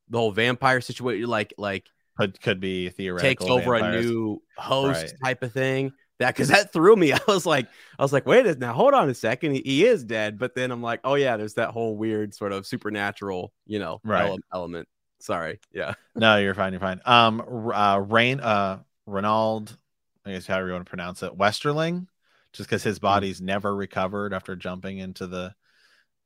the 0.10 0.18
whole 0.18 0.32
vampire 0.32 0.82
situation, 0.82 1.28
like 1.30 1.54
like 1.58 1.86
Could 2.18 2.42
could 2.42 2.60
be 2.60 2.90
theoretical. 2.90 3.30
takes 3.30 3.46
over 3.66 3.74
vampires. 3.80 4.06
a 4.06 4.10
new 4.10 4.42
host 4.58 5.02
Right. 5.04 5.14
type 5.24 5.44
of 5.44 5.52
thing. 5.54 5.94
That 6.20 6.36
because 6.36 6.50
that 6.50 6.72
threw 6.74 6.96
me. 6.96 7.14
I 7.14 7.20
was 7.28 7.46
like, 7.48 7.68
I 7.98 8.02
was 8.04 8.14
like, 8.14 8.26
wait 8.28 8.46
a 8.46 8.54
now, 8.56 8.74
hold 8.74 8.94
on 8.94 9.10
a 9.10 9.14
second. 9.16 9.54
He, 9.54 9.62
he 9.66 9.86
is 9.86 10.04
dead, 10.04 10.38
but 10.38 10.54
then 10.56 10.70
I'm 10.72 10.82
like, 10.84 11.00
oh 11.04 11.16
yeah, 11.16 11.38
there's 11.38 11.56
that 11.56 11.70
whole 11.72 11.96
weird 11.98 12.34
sort 12.36 12.52
of 12.52 12.66
supernatural, 12.68 13.54
you 13.66 13.80
know, 13.80 14.00
Right. 14.04 14.28
ele- 14.30 14.38
element. 14.54 14.88
Sorry, 15.20 15.60
yeah, 15.72 15.94
No, 16.16 16.38
you're 16.38 16.54
fine. 16.56 16.74
You're 16.74 16.80
fine. 16.80 17.00
Um, 17.06 17.42
uh, 17.74 17.98
Rain, 18.00 18.40
uh, 18.40 18.80
Ronald, 19.06 19.78
I 20.26 20.32
guess 20.34 20.48
however 20.48 20.68
you 20.68 20.74
want 20.74 20.86
to 20.86 20.90
pronounce 20.90 21.24
it, 21.24 21.38
Westerling, 21.38 22.08
just 22.54 22.70
because 22.70 22.84
Hmm. 22.84 22.90
his 22.90 23.00
body's 23.00 23.42
never 23.42 23.76
recovered 23.76 24.34
after 24.34 24.56
jumping 24.56 24.98
into 25.00 25.28
the 25.28 25.56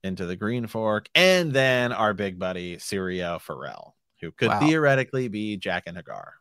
into 0.03 0.25
the 0.27 0.35
Green 0.35 0.67
Fork, 0.67 1.09
and 1.15 1.51
then 1.53 1.91
our 1.91 2.13
big 2.13 2.37
buddy 2.37 2.77
Syrio 2.77 3.41
Forel, 3.41 3.95
who 4.21 4.31
could 4.31 4.49
Wow. 4.49 4.59
theoretically 4.59 5.27
be 5.29 5.57
Jaqen 5.57 5.97
H'ghar. 5.97 6.33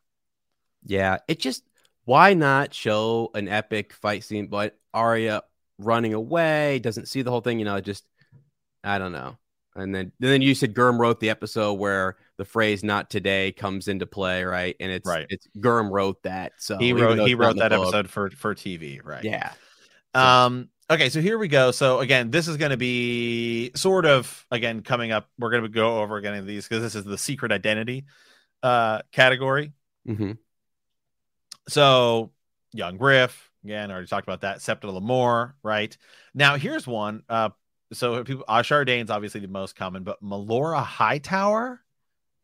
yeah. 0.84 1.18
It 1.28 1.38
just 1.40 1.64
why 2.04 2.34
not 2.34 2.74
show 2.74 3.30
an 3.34 3.48
epic 3.48 3.92
fight 3.94 4.24
scene, 4.24 4.48
but 4.48 4.78
Arya 4.92 5.42
running 5.78 6.12
away 6.14 6.78
doesn't 6.80 7.08
see 7.08 7.22
the 7.22 7.30
whole 7.30 7.40
thing. 7.40 7.58
You 7.58 7.64
know, 7.64 7.80
just 7.80 8.04
I 8.82 8.98
don't 8.98 9.12
know. 9.12 9.38
And 9.76 9.94
then, 9.94 10.12
and 10.20 10.30
then 10.30 10.42
you 10.42 10.54
said 10.54 10.74
Gurm 10.74 10.98
wrote 10.98 11.20
the 11.20 11.30
episode 11.30 11.74
where 11.74 12.16
the 12.36 12.44
phrase 12.44 12.82
"not 12.84 13.10
today" 13.10 13.52
comes 13.52 13.88
into 13.88 14.06
play, 14.06 14.44
right? 14.44 14.76
And 14.80 14.90
it's 14.90 15.08
Right. 15.08 15.26
It's 15.30 15.46
Gurm 15.58 15.90
wrote 15.90 16.22
that, 16.24 16.52
so 16.58 16.78
he 16.78 16.92
wrote 16.92 17.26
he 17.26 17.34
wrote 17.34 17.56
that 17.56 17.70
book- 17.70 17.82
episode 17.88 18.10
for 18.10 18.30
for 18.30 18.54
TV, 18.54 19.00
right? 19.04 19.24
Yeah, 19.24 19.52
Um. 20.14 20.68
Okay, 20.90 21.08
so 21.08 21.22
here 21.22 21.38
we 21.38 21.48
go. 21.48 21.70
So 21.70 22.00
again, 22.00 22.30
this 22.30 22.46
is 22.46 22.58
going 22.58 22.70
to 22.70 22.76
be 22.76 23.70
sort 23.74 24.04
of 24.04 24.46
again 24.50 24.82
coming 24.82 25.12
up. 25.12 25.30
We're 25.38 25.50
going 25.50 25.62
to 25.62 25.68
go 25.70 26.00
over 26.02 26.18
again 26.18 26.34
of 26.34 26.46
these 26.46 26.68
because 26.68 26.82
this 26.82 26.94
is 26.94 27.04
the 27.04 27.16
secret 27.16 27.52
identity 27.52 28.04
uh 28.62 29.00
category. 29.12 29.72
Mm-hmm. 30.06 30.32
so 31.68 32.32
young 32.72 32.96
Griff 32.96 33.50
again. 33.64 33.90
I 33.90 33.94
already 33.94 34.08
talked 34.08 34.26
about 34.26 34.42
that. 34.42 34.60
Septa 34.60 34.86
Lemore, 34.88 35.54
right? 35.62 35.96
Now 36.34 36.56
here's 36.56 36.86
one. 36.86 37.22
Uh, 37.28 37.50
so 37.92 38.24
people, 38.24 38.44
Ashara 38.48 38.86
Dayne's 38.86 39.10
obviously 39.10 39.40
the 39.40 39.48
most 39.48 39.76
common, 39.76 40.02
but 40.02 40.22
Malora 40.22 40.82
Hightower 40.82 41.80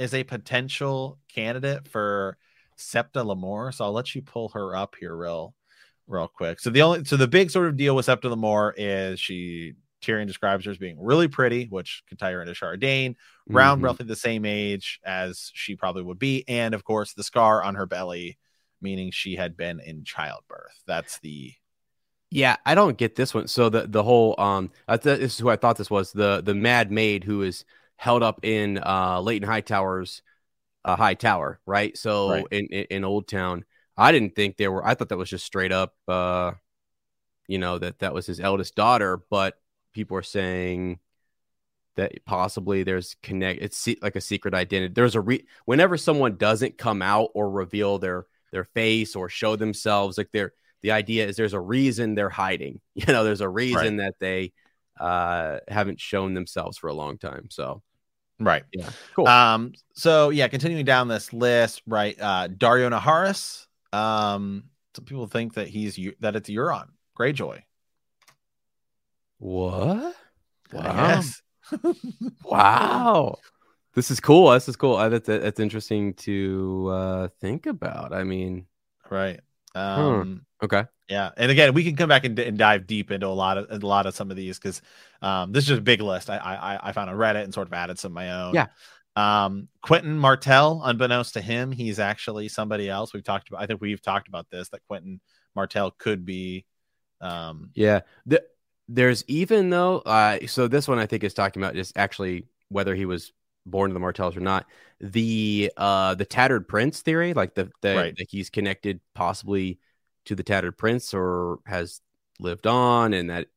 is 0.01 0.15
a 0.15 0.25
potential 0.25 1.19
candidate 1.29 1.87
for 1.87 2.39
Septa 2.77 3.21
Lemore. 3.21 3.73
So 3.73 3.85
I'll 3.85 3.93
let 3.93 4.15
you 4.15 4.23
pull 4.23 4.49
her 4.49 4.75
up 4.75 4.97
here 4.99 5.15
real, 5.15 5.55
real 6.09 6.27
quick. 6.27 6.59
So 6.59 6.71
the 6.71 6.83
only, 6.83 7.05
so 7.05 7.17
the 7.17 7.29
big 7.29 7.51
sort 7.51 7.69
of 7.69 7.77
deal 7.77 7.95
with 7.95 8.07
Septa 8.07 8.29
Lemore 8.31 8.73
is 8.77 9.21
she 9.21 9.75
Tyrion 10.03 10.27
describes 10.27 10.65
her 10.65 10.71
as 10.71 10.79
being 10.79 10.97
really 10.99 11.29
pretty, 11.29 11.67
which 11.67 12.03
could 12.09 12.19
tie 12.19 12.33
her 12.33 12.41
into 12.41 12.55
Chardane, 12.55 13.15
around 13.51 13.81
Mhm. 13.81 13.85
roughly 13.85 14.07
the 14.07 14.17
same 14.17 14.47
age 14.47 14.99
as 15.05 15.51
she 15.53 15.77
probably 15.77 16.03
would 16.03 16.19
be, 16.19 16.43
and 16.49 16.75
of 16.75 16.83
course 16.83 17.13
the 17.13 17.23
scar 17.23 17.63
on 17.63 17.75
her 17.75 17.85
belly, 17.85 18.39
meaning 18.81 19.11
she 19.11 19.37
had 19.37 19.59
been 19.59 19.79
in 19.81 20.05
childbirth. 20.05 20.83
That's 20.87 21.19
the 21.19 21.53
Yeah, 22.31 22.57
I 22.65 22.75
don't 22.75 22.97
get 22.97 23.17
this 23.17 23.35
one. 23.35 23.49
So 23.49 23.69
the 23.69 23.87
the 23.87 24.03
whole 24.03 24.41
um, 24.41 24.71
I 24.89 24.97
th- 24.97 25.19
this 25.19 25.35
is 25.35 25.39
who 25.39 25.51
I 25.51 25.57
thought 25.57 25.77
this 25.77 25.91
was 25.91 26.13
the 26.13 26.41
the 26.41 26.55
Mad 26.55 26.91
Maid 26.91 27.25
who 27.25 27.43
is 27.43 27.67
held 28.01 28.23
up 28.23 28.41
in 28.45 28.79
uh 28.79 29.21
Leyton 29.21 29.47
Hightower's 29.47 30.23
uh, 30.87 30.97
High 30.97 31.15
Tower, 31.15 31.61
right? 31.67 31.97
So 31.97 32.31
Right. 32.31 32.47
in, 32.51 32.67
in 32.67 32.87
in 32.91 33.03
Oldtown, 33.03 33.63
I 33.97 34.13
didn't 34.13 34.35
think 34.35 34.57
there 34.57 34.73
were. 34.73 34.85
I 34.87 34.95
thought 34.95 35.11
that 35.11 35.19
was 35.19 35.29
just 35.29 35.45
straight 35.45 35.73
up, 35.73 35.95
uh, 36.09 36.53
you 37.47 37.59
know, 37.59 37.79
that 37.79 37.99
that 37.99 38.15
was 38.15 38.27
his 38.27 38.41
eldest 38.41 38.75
daughter. 38.75 39.21
But 39.31 39.55
people 39.93 40.17
are 40.17 40.23
saying 40.23 40.99
that 41.97 42.25
possibly 42.25 42.83
there's 42.83 43.17
connect. 43.23 43.63
It's 43.63 43.77
se- 43.77 43.99
like 44.01 44.17
a 44.17 44.21
secret 44.21 44.55
identity. 44.55 44.95
There's 44.95 45.15
a 45.17 45.21
re. 45.21 45.45
Whenever 45.67 45.97
someone 45.99 46.37
doesn't 46.37 46.79
come 46.79 47.03
out 47.03 47.31
or 47.35 47.51
reveal 47.51 47.99
their 47.99 48.27
their 48.53 48.65
face 48.65 49.15
or 49.17 49.29
show 49.29 49.57
themselves, 49.57 50.17
like 50.17 50.31
they're 50.33 50.53
the 50.83 50.93
idea 50.93 51.27
is 51.27 51.37
there's 51.37 51.53
a 51.53 51.61
reason 51.61 52.15
they're 52.15 52.31
hiding. 52.31 52.81
You 52.95 53.13
know, 53.13 53.25
there's 53.25 53.43
a 53.43 53.49
reason 53.49 53.97
that 53.99 54.15
they 54.21 54.53
uh 54.99 55.59
haven't 55.69 56.01
shown 56.01 56.35
themselves 56.35 56.79
for 56.79 56.89
a 56.89 56.95
long 56.95 57.19
time. 57.19 57.49
So 57.51 57.83
right. 58.41 58.65
yeah, 58.73 58.91
cool. 59.15 59.29
Um, 59.29 59.73
so 59.95 60.31
yeah, 60.31 60.49
continuing 60.49 60.85
down 60.85 61.09
this 61.09 61.33
list, 61.33 61.83
right? 61.87 62.17
Uh, 62.21 62.49
Daario 62.49 62.91
Naharis. 62.91 63.67
Um, 63.97 64.65
some 64.95 65.05
people 65.05 65.27
think 65.27 65.55
that 65.55 65.69
he's 65.69 65.99
that 66.21 66.37
it's 66.37 66.49
Euron 66.51 66.89
Greyjoy. 67.19 67.63
what? 69.39 70.15
Wow. 70.73 71.23
Wow. 72.45 73.39
This 73.95 74.11
is 74.11 74.19
cool. 74.19 74.51
This 74.51 74.69
is 74.69 74.77
cool. 74.77 74.97
Uh, 74.97 75.09
that's 75.09 75.27
that's 75.27 75.61
interesting 75.61 76.15
to 76.15 76.89
uh, 76.93 77.29
think 77.41 77.67
about. 77.67 78.13
I 78.13 78.25
mean, 78.25 78.67
Right. 79.09 79.41
Um, 79.75 80.47
okay. 80.63 80.85
yeah. 81.09 81.31
And 81.37 81.51
again, 81.51 81.75
we 81.75 81.85
can 81.85 81.97
come 81.97 82.09
back 82.09 82.25
and, 82.25 82.39
and 82.39 82.59
dive 82.59 82.87
deep 82.87 83.11
into 83.11 83.27
a 83.27 83.29
lot 83.29 83.59
of 83.59 83.67
a 83.71 83.87
lot 83.87 84.07
of 84.07 84.15
some 84.15 84.31
of 84.31 84.37
these 84.37 84.59
because 84.59 84.83
um, 85.23 85.53
this 85.53 85.65
is 85.65 85.69
just 85.69 85.79
a 85.79 85.83
big 85.83 86.01
list 86.01 86.29
I, 86.31 86.37
I 86.37 86.89
I 86.89 86.93
found 86.93 87.11
on 87.11 87.17
Reddit 87.17 87.45
and 87.45 87.55
sort 87.55 87.69
of 87.69 87.73
added 87.73 87.99
some 87.99 88.13
of 88.13 88.15
my 88.15 88.33
own. 88.45 88.55
Yeah. 88.55 88.67
Um, 89.17 89.69
Quentyn 89.85 90.17
Martell, 90.17 90.83
unbeknownst 90.85 91.35
to 91.35 91.41
him, 91.41 91.73
he's 91.73 91.99
actually 91.99 92.49
somebody 92.49 92.89
else. 92.89 93.13
We've 93.13 93.25
talked 93.25 93.49
about. 93.49 93.63
I 93.63 93.67
think 93.67 93.81
we've 93.81 94.03
talked 94.03 94.29
about 94.29 94.49
this 94.51 94.69
that 94.71 94.81
Quentyn 94.91 95.21
Martell 95.55 95.91
could 95.99 96.25
be. 96.25 96.65
Um, 97.21 97.71
Yeah. 97.75 98.01
The, 98.27 98.43
there's 98.89 99.25
even 99.29 99.71
though, 99.71 99.99
uh, 99.99 100.47
so 100.47 100.69
this 100.69 100.89
one 100.89 100.99
I 100.99 101.07
think 101.07 101.23
is 101.23 101.35
talking 101.35 101.63
about 101.63 101.75
just 101.75 101.97
actually 101.97 102.47
whether 102.69 102.95
he 102.95 103.05
was 103.05 103.33
born 103.67 103.91
to 103.91 103.95
the 103.95 104.01
Martells 104.01 104.37
or 104.37 104.41
not. 104.41 104.67
The 105.01 105.73
uh 105.77 106.15
the 106.15 106.25
tattered 106.25 106.69
prince 106.69 107.01
theory, 107.01 107.35
like 107.35 107.55
the, 107.55 107.71
the 107.83 107.95
Right. 107.97 108.15
that 108.17 108.27
he's 108.31 108.51
connected 108.51 109.01
possibly 109.15 109.79
to 110.27 110.35
the 110.35 110.43
tattered 110.43 110.77
prince 110.77 111.15
or 111.15 111.59
has 111.67 112.01
lived 112.39 112.67
on, 112.67 113.13
and 113.15 113.31
that 113.31 113.49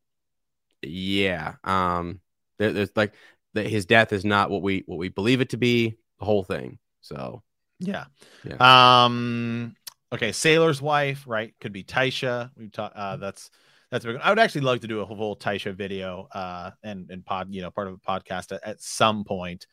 yeah, 0.81 1.55
um, 1.63 2.19
there, 2.57 2.73
there's 2.73 2.95
like 2.95 3.13
that 3.53 3.67
his 3.67 3.85
death 3.85 4.13
is 4.13 4.25
not 4.25 4.49
what 4.49 4.61
we 4.61 4.83
what 4.85 4.97
we 4.97 5.09
believe 5.09 5.41
it 5.41 5.49
to 5.49 5.57
be. 5.57 5.97
The 6.19 6.25
whole 6.25 6.43
thing. 6.43 6.79
So 7.01 7.43
Yeah. 7.79 8.05
Yeah. 8.43 9.05
Um. 9.05 9.75
Okay. 10.11 10.31
Sailor's 10.31 10.81
wife, 10.81 11.23
right? 11.27 11.53
Could 11.59 11.73
be 11.73 11.83
Tysha. 11.83 12.51
We've 12.55 12.71
talked. 12.71 12.95
Uh, 12.95 13.17
that's 13.17 13.49
that's. 13.93 14.05
I 14.05 14.29
would 14.29 14.39
actually 14.39 14.61
love 14.61 14.79
to 14.79 14.87
do 14.87 15.01
a 15.01 15.05
whole 15.05 15.35
Tysha 15.35 15.75
video. 15.75 16.27
Uh, 16.31 16.71
and 16.83 17.09
and 17.11 17.23
pod, 17.23 17.47
you 17.51 17.61
know, 17.61 17.69
part 17.69 17.87
of 17.87 17.93
a 17.93 17.97
podcast 17.97 18.51
at, 18.51 18.63
at 18.63 18.81
some 18.81 19.23
point. 19.23 19.67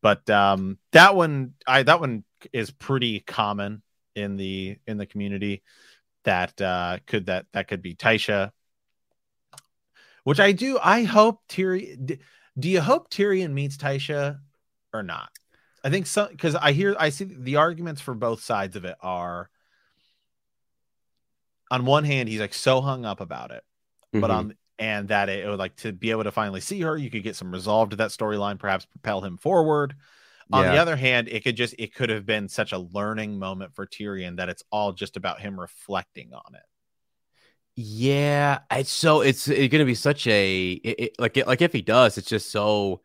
But 0.00 0.28
um, 0.30 0.78
that 0.92 1.16
one, 1.16 1.54
I 1.66 1.82
that 1.82 2.00
one 2.00 2.24
is 2.52 2.70
pretty 2.70 3.20
common 3.20 3.82
in 4.14 4.36
the 4.36 4.76
in 4.86 4.96
the 4.96 5.06
community. 5.06 5.62
That 6.24 6.60
uh, 6.60 6.98
could 7.06 7.26
that 7.26 7.46
that 7.52 7.68
could 7.68 7.82
be 7.82 7.94
Tysha. 7.94 8.52
Which 10.22 10.40
I 10.40 10.52
do. 10.52 10.78
I 10.82 11.02
hope 11.02 11.40
Tyrion. 11.48 12.18
Do 12.58 12.70
you 12.70 12.80
hope 12.80 13.10
Tyrion 13.10 13.52
meets 13.52 13.76
Tysha 13.76 14.38
or 14.92 15.02
not? 15.02 15.30
I 15.82 15.90
think 15.90 16.06
so 16.06 16.28
because 16.30 16.54
I 16.54 16.72
hear 16.72 16.94
I 16.98 17.10
see 17.10 17.24
the 17.24 17.56
arguments 17.56 18.00
for 18.00 18.14
both 18.14 18.40
sides 18.40 18.76
of 18.76 18.84
it 18.84 18.96
are 19.02 19.50
on 21.70 21.84
one 21.84 22.04
hand 22.04 22.28
he's 22.28 22.40
like 22.40 22.54
so 22.54 22.80
hung 22.80 23.04
up 23.04 23.20
about 23.20 23.50
it, 23.50 23.62
but 24.20 24.30
mhm. 24.30 24.34
on 24.34 24.54
and 24.78 25.08
that 25.08 25.28
it, 25.28 25.48
would 25.48 25.58
like 25.58 25.76
to 25.76 25.92
be 25.92 26.10
able 26.10 26.24
to 26.24 26.32
finally 26.32 26.60
see 26.60 26.80
her, 26.80 26.96
you 26.96 27.10
could 27.10 27.22
get 27.22 27.36
some 27.36 27.52
resolve 27.52 27.90
to 27.90 27.96
that 27.96 28.10
storyline, 28.10 28.58
perhaps 28.58 28.86
propel 28.86 29.20
him 29.20 29.36
forward. 29.36 29.94
On 30.52 30.68
the 30.68 30.76
other 30.76 30.96
hand, 30.96 31.28
it 31.28 31.42
could 31.42 31.56
just 31.56 31.74
it 31.78 31.94
could 31.94 32.10
have 32.10 32.26
been 32.26 32.48
such 32.48 32.72
a 32.72 32.78
learning 32.78 33.38
moment 33.38 33.74
for 33.74 33.86
Tyrion 33.86 34.36
that 34.36 34.48
it's 34.48 34.62
all 34.70 34.92
just 34.92 35.16
about 35.16 35.40
him 35.40 35.58
reflecting 35.58 36.32
on 36.32 36.54
it. 36.54 36.62
Yeah, 37.76 38.60
it's 38.70 38.90
so 38.90 39.20
it's, 39.20 39.48
it's 39.48 39.72
going 39.72 39.80
to 39.80 39.84
be 39.84 39.96
such 39.96 40.26
a 40.26 40.72
it, 40.72 41.00
it- 41.00 41.14
like 41.18 41.36
it, 41.36 41.46
like 41.46 41.60
if 41.62 41.72
he 41.72 41.82
does, 41.82 42.18
it's 42.18 42.28
just 42.28 42.50
so 42.52 43.02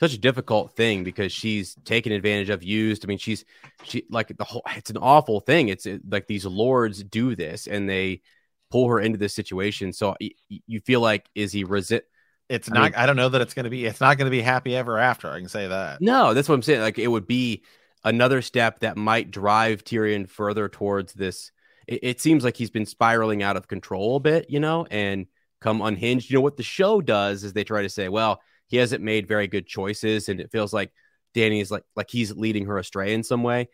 such 0.00 0.14
a 0.14 0.18
difficult 0.18 0.76
thing 0.76 1.04
because 1.04 1.32
she's 1.32 1.74
taken 1.84 2.12
advantage 2.12 2.50
of, 2.50 2.62
used. 2.62 3.04
I 3.04 3.08
mean, 3.08 3.18
she's 3.18 3.44
she 3.84 4.04
like 4.10 4.36
the 4.36 4.44
whole. 4.44 4.62
It's 4.76 4.90
an 4.90 4.96
awful 4.96 5.40
thing. 5.40 5.68
It's 5.68 5.86
it, 5.86 6.02
like 6.08 6.26
these 6.26 6.44
lords 6.44 7.02
do 7.02 7.34
this 7.36 7.66
and 7.66 7.88
they 7.88 8.22
pull 8.70 8.88
her 8.88 9.00
into 9.00 9.18
this 9.18 9.34
situation. 9.34 9.92
So 9.92 10.14
y- 10.20 10.30
you 10.66 10.80
feel 10.80 11.00
like 11.00 11.28
is 11.34 11.52
he 11.52 11.64
resist? 11.64 12.04
It's 12.48 12.70
I 12.70 12.74
not. 12.74 12.82
mean- 12.84 12.94
I 12.96 13.06
don't 13.06 13.16
know 13.16 13.28
that 13.28 13.40
it's 13.40 13.54
going 13.54 13.64
to 13.64 13.70
be. 13.70 13.84
It's 13.86 14.00
not 14.00 14.16
going 14.18 14.26
to 14.26 14.30
be 14.36 14.42
happy 14.42 14.74
ever 14.76 14.98
after. 14.98 15.30
I 15.30 15.38
can 15.38 15.48
say 15.48 15.68
that. 15.68 16.00
No, 16.00 16.34
that's 16.34 16.48
what 16.48 16.54
I'm 16.54 16.62
saying. 16.62 16.80
Like 16.80 16.98
it 16.98 17.08
would 17.08 17.26
be 17.26 17.62
another 18.04 18.42
step 18.42 18.80
that 18.80 18.96
might 18.96 19.30
drive 19.30 19.84
Tyrion 19.84 20.28
further 20.28 20.68
towards 20.68 21.12
this. 21.12 21.50
It, 21.86 22.00
it 22.02 22.20
seems 22.20 22.44
like 22.44 22.56
he's 22.56 22.70
been 22.70 22.86
spiraling 22.86 23.42
out 23.42 23.56
of 23.56 23.68
control 23.68 24.16
a 24.16 24.20
bit, 24.20 24.50
you 24.50 24.60
know, 24.60 24.86
and 24.90 25.26
come 25.60 25.80
unhinged. 25.82 26.30
You 26.30 26.36
know 26.36 26.42
what 26.42 26.56
the 26.56 26.62
show 26.62 27.00
does 27.00 27.44
is 27.44 27.52
they 27.52 27.64
try 27.64 27.82
to 27.82 27.88
say, 27.88 28.08
well, 28.08 28.40
he 28.68 28.76
hasn't 28.76 29.02
made 29.02 29.26
very 29.26 29.48
good 29.48 29.66
choices, 29.66 30.28
and 30.28 30.40
it 30.40 30.52
feels 30.52 30.72
like 30.72 30.92
Dany 31.34 31.60
is 31.60 31.70
like 31.70 31.84
like 31.96 32.10
he's 32.10 32.32
leading 32.32 32.66
her 32.66 32.78
astray 32.78 33.14
in 33.14 33.22
some 33.22 33.42
way. 33.42 33.68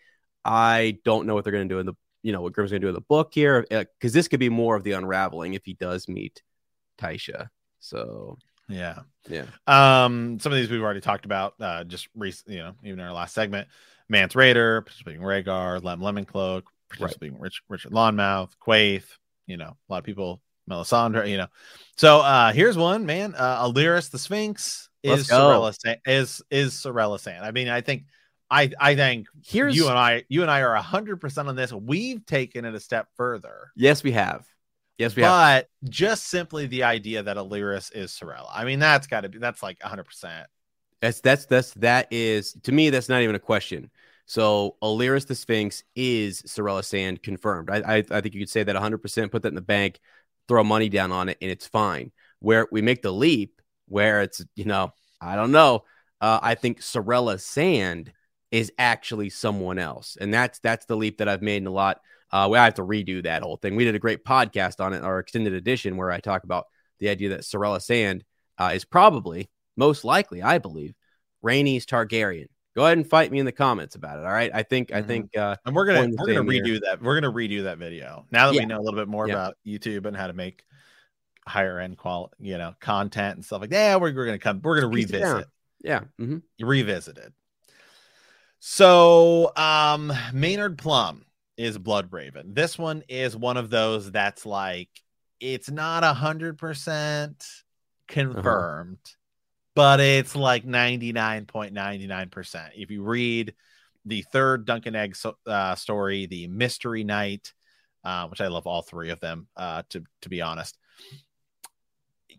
I 0.44 0.98
don't 1.04 1.26
know 1.26 1.34
what 1.34 1.44
they're 1.44 1.52
going 1.52 1.68
to 1.68 1.74
do 1.74 1.78
in 1.78 1.86
the 1.86 1.94
you 2.22 2.32
know 2.32 2.40
what 2.40 2.52
Grimm's 2.52 2.70
going 2.70 2.80
to 2.80 2.84
do 2.86 2.88
in 2.88 2.94
the 2.94 3.00
book 3.00 3.32
here 3.32 3.66
because 3.68 4.12
this 4.12 4.28
could 4.28 4.40
be 4.40 4.48
more 4.48 4.76
of 4.76 4.82
the 4.82 4.92
unraveling 4.92 5.54
if 5.54 5.64
he 5.64 5.74
does 5.74 6.08
meet 6.08 6.42
Tysha. 6.98 7.48
So 7.80 8.38
Yeah. 8.68 9.00
yeah, 9.28 9.44
Um, 9.66 10.38
some 10.40 10.52
of 10.52 10.56
these 10.56 10.70
we've 10.70 10.82
already 10.82 11.02
talked 11.02 11.26
about. 11.26 11.54
Uh, 11.60 11.84
just 11.84 12.08
recently, 12.14 12.56
you 12.56 12.62
know, 12.62 12.72
even 12.82 12.98
in 12.98 13.04
our 13.04 13.12
last 13.12 13.34
segment, 13.34 13.68
Mance 14.08 14.34
Rayder, 14.34 14.84
participating 14.84 15.20
Rhaegar, 15.20 15.82
Lem 15.82 16.00
Lemoncloak, 16.00 16.62
participating 16.88 17.38
Rich, 17.38 17.62
Richard 17.68 17.92
Lawnmouth, 17.92 18.52
Quaith. 18.66 19.04
You 19.46 19.58
know, 19.58 19.76
a 19.76 19.92
lot 19.92 19.98
of 19.98 20.04
people, 20.04 20.40
Melisandre. 20.70 21.28
You 21.28 21.38
know, 21.38 21.46
so 21.96 22.20
uh, 22.20 22.52
here's 22.52 22.76
one 22.76 23.06
man. 23.06 23.34
Uh, 23.36 23.64
Alleras 23.64 24.10
the 24.10 24.18
Sphinx 24.18 24.88
Let's 25.02 25.22
is. 25.22 25.28
Sarella 25.28 25.78
Sand, 25.78 25.98
is 26.06 26.42
is 26.50 26.74
Sarella 26.74 27.18
Sand. 27.18 27.44
I 27.44 27.50
mean, 27.50 27.68
I 27.68 27.80
think. 27.80 28.04
I, 28.50 28.70
I 28.78 28.94
think 28.94 29.26
here's 29.44 29.74
you 29.74 29.88
and 29.88 29.98
I 29.98 30.24
you 30.28 30.42
and 30.42 30.50
I 30.50 30.60
are 30.60 30.76
hundred 30.76 31.16
percent 31.16 31.48
on 31.48 31.56
this. 31.56 31.72
We've 31.72 32.24
taken 32.24 32.66
it 32.66 32.74
a 32.74 32.78
step 32.78 33.08
further, 33.16 33.72
yes, 33.74 34.04
we 34.04 34.12
have. 34.12 34.46
Yes, 34.98 35.16
we 35.16 35.22
have. 35.22 35.64
but 35.82 35.90
just 35.90 36.28
simply 36.28 36.66
the 36.66 36.84
idea 36.84 37.22
that 37.22 37.36
Alleras 37.36 37.90
is 37.94 38.12
Sarella. 38.12 38.48
I 38.52 38.64
mean, 38.64 38.78
that's 38.78 39.06
got 39.06 39.22
to 39.22 39.28
be 39.28 39.38
that's 39.38 39.62
like 39.62 39.82
hundred 39.82 40.04
percent. 40.04 40.46
That's 41.00 41.20
that's 41.20 41.46
that's 41.46 41.72
that 41.74 42.08
is 42.12 42.52
to 42.62 42.72
me 42.72 42.90
that's 42.90 43.08
not 43.08 43.22
even 43.22 43.34
a 43.34 43.40
question. 43.40 43.90
So 44.26 44.76
Alleras 44.82 45.26
the 45.26 45.34
Sphinx 45.34 45.82
is 45.96 46.42
Sarella 46.42 46.84
Sand 46.84 47.22
confirmed. 47.22 47.70
I, 47.70 47.78
I 47.78 47.96
I 47.96 48.20
think 48.20 48.34
you 48.34 48.40
could 48.40 48.50
say 48.50 48.62
that 48.62 48.74
100. 48.74 48.98
percent 48.98 49.32
Put 49.32 49.42
that 49.42 49.48
in 49.48 49.54
the 49.54 49.62
bank, 49.62 49.98
throw 50.48 50.64
money 50.64 50.88
down 50.88 51.12
on 51.12 51.28
it, 51.28 51.38
and 51.40 51.50
it's 51.50 51.66
fine. 51.66 52.12
Where 52.40 52.66
we 52.70 52.82
make 52.82 53.02
the 53.02 53.12
leap, 53.12 53.60
where 53.88 54.22
it's 54.22 54.44
you 54.54 54.64
know 54.64 54.92
I 55.20 55.36
don't 55.36 55.52
know. 55.52 55.84
Uh, 56.20 56.38
I 56.42 56.54
think 56.54 56.80
Sarella 56.80 57.40
Sand 57.40 58.12
is 58.50 58.72
actually 58.78 59.30
someone 59.30 59.78
else, 59.78 60.16
and 60.20 60.32
that's 60.32 60.58
that's 60.60 60.86
the 60.86 60.96
leap 60.96 61.18
that 61.18 61.28
I've 61.28 61.42
made 61.42 61.58
in 61.58 61.66
a 61.66 61.72
lot. 61.72 62.00
Uh, 62.30 62.48
we 62.50 62.58
have 62.58 62.74
to 62.74 62.82
redo 62.82 63.22
that 63.22 63.42
whole 63.42 63.56
thing. 63.56 63.76
We 63.76 63.84
did 63.84 63.94
a 63.94 64.00
great 64.00 64.24
podcast 64.24 64.84
on 64.84 64.92
it, 64.92 65.02
our 65.02 65.18
extended 65.18 65.52
edition, 65.52 65.96
where 65.96 66.10
I 66.10 66.20
talk 66.20 66.44
about 66.44 66.66
the 66.98 67.08
idea 67.08 67.30
that 67.30 67.40
Sarella 67.40 67.80
Sand 67.80 68.24
uh, 68.58 68.72
is 68.74 68.84
probably 68.84 69.50
most 69.76 70.04
likely, 70.04 70.42
I 70.42 70.58
believe, 70.58 70.94
Rhaenys 71.44 71.84
Targaryen. 71.84 72.46
Go 72.74 72.84
ahead 72.84 72.98
and 72.98 73.08
fight 73.08 73.30
me 73.30 73.38
in 73.38 73.46
the 73.46 73.52
comments 73.52 73.94
about 73.94 74.18
it. 74.18 74.24
All 74.24 74.32
right. 74.32 74.50
I 74.52 74.62
think 74.64 74.92
I 74.92 75.02
Mhm. 75.02 75.06
think 75.06 75.36
uh 75.36 75.56
And 75.64 75.74
we're 75.74 75.86
gonna 75.86 76.08
we're 76.18 76.26
gonna 76.26 76.38
same 76.40 76.50
here. 76.50 76.64
redo 76.64 76.80
that. 76.82 77.00
We're 77.02 77.20
gonna 77.20 77.32
redo 77.32 77.62
that 77.64 77.78
video 77.78 78.26
now 78.32 78.46
that 78.48 78.54
Yeah. 78.54 78.60
we 78.62 78.66
know 78.66 78.78
a 78.78 78.82
little 78.82 78.98
bit 78.98 79.08
more 79.08 79.28
Yeah. 79.28 79.34
about 79.34 79.56
YouTube 79.66 80.06
and 80.06 80.16
how 80.16 80.26
to 80.26 80.32
make 80.32 80.64
higher 81.46 81.78
end 81.78 81.98
quality, 81.98 82.34
you 82.40 82.58
know, 82.58 82.74
content 82.80 83.36
and 83.36 83.44
stuff 83.44 83.60
like 83.60 83.70
that. 83.70 83.76
Yeah, 83.76 83.96
we're, 83.96 84.14
we're 84.14 84.26
gonna 84.26 84.38
come. 84.38 84.60
We're 84.62 84.80
gonna 84.80 84.92
it 84.92 84.96
revisit. 84.96 85.46
yeah. 85.82 86.00
mhm. 86.20 86.42
Revisited. 86.60 87.32
So, 88.60 89.52
um, 89.56 90.12
Maynard 90.32 90.78
Plumm 90.78 91.26
is 91.56 91.76
Blood 91.78 92.12
Raven. 92.12 92.54
This 92.54 92.78
one 92.78 93.02
is 93.08 93.36
one 93.36 93.56
of 93.56 93.70
those 93.70 94.10
that's 94.10 94.46
like 94.46 94.88
it's 95.38 95.70
not 95.70 96.02
a 96.02 96.14
hundred 96.14 96.56
percent 96.58 97.46
confirmed, 98.08 98.98
but 99.74 100.00
it's 100.00 100.36
like 100.36 100.64
ninety 100.64 101.12
nine 101.12 101.46
point 101.46 101.72
ninety 101.72 102.06
nine 102.06 102.30
percent. 102.30 102.72
If 102.76 102.90
you 102.90 103.02
read 103.02 103.54
the 104.04 104.22
third 104.32 104.64
Duncan 104.66 104.94
Egg 104.94 105.16
so, 105.16 105.36
uh, 105.46 105.74
story, 105.74 106.26
the 106.26 106.46
Mystery 106.48 107.04
Knight, 107.04 107.52
uh, 108.04 108.28
which 108.28 108.40
I 108.40 108.48
love 108.48 108.66
all 108.66 108.82
three 108.82 109.10
of 109.10 109.20
them, 109.20 109.48
uh, 109.56 109.82
to 109.90 110.04
to 110.22 110.28
be 110.28 110.42
honest. 110.42 110.78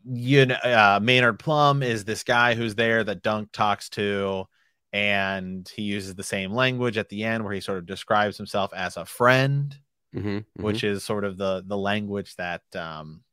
You 0.07 0.45
know, 0.45 0.55
uh, 0.55 0.99
Maynard 1.01 1.39
Plumm 1.39 1.81
is 1.81 2.05
this 2.05 2.23
guy 2.23 2.53
who's 2.53 2.75
there 2.75 3.03
that 3.03 3.23
Dunk 3.23 3.51
talks 3.51 3.89
to, 3.91 4.45
and 4.93 5.67
he 5.75 5.81
uses 5.83 6.13
the 6.13 6.23
same 6.23 6.51
language 6.51 6.97
at 6.97 7.09
the 7.09 7.23
end 7.23 7.43
where 7.43 7.53
he 7.53 7.59
sort 7.61 7.79
of 7.79 7.87
describes 7.87 8.37
himself 8.37 8.71
as 8.73 8.97
a 8.97 9.05
friend, 9.05 9.75
Mhm, 10.15 10.45
mhm. 10.57 10.63
which 10.63 10.83
is 10.83 11.03
sort 11.03 11.23
of 11.25 11.37
the 11.37 11.63
the 11.65 11.77
language 11.77 12.35
that 12.35 12.61
um, 12.75 13.23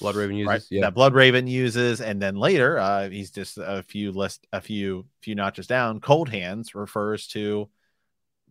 Blood 0.00 0.16
Raven 0.16 0.36
uses. 0.36 0.48
right 0.48 0.62
Yeah. 0.70 0.80
that 0.82 0.94
Blood 0.94 1.14
Raven 1.14 1.46
uses, 1.46 2.00
and 2.00 2.20
then 2.22 2.36
later, 2.36 2.78
uh, 2.78 3.08
he's 3.08 3.30
just 3.30 3.58
a 3.58 3.82
few 3.82 4.12
list 4.12 4.46
a 4.52 4.60
few 4.60 5.06
few 5.22 5.34
notches 5.34 5.66
down. 5.66 6.00
Cold 6.00 6.28
Hands 6.28 6.74
refers 6.74 7.26
to 7.28 7.68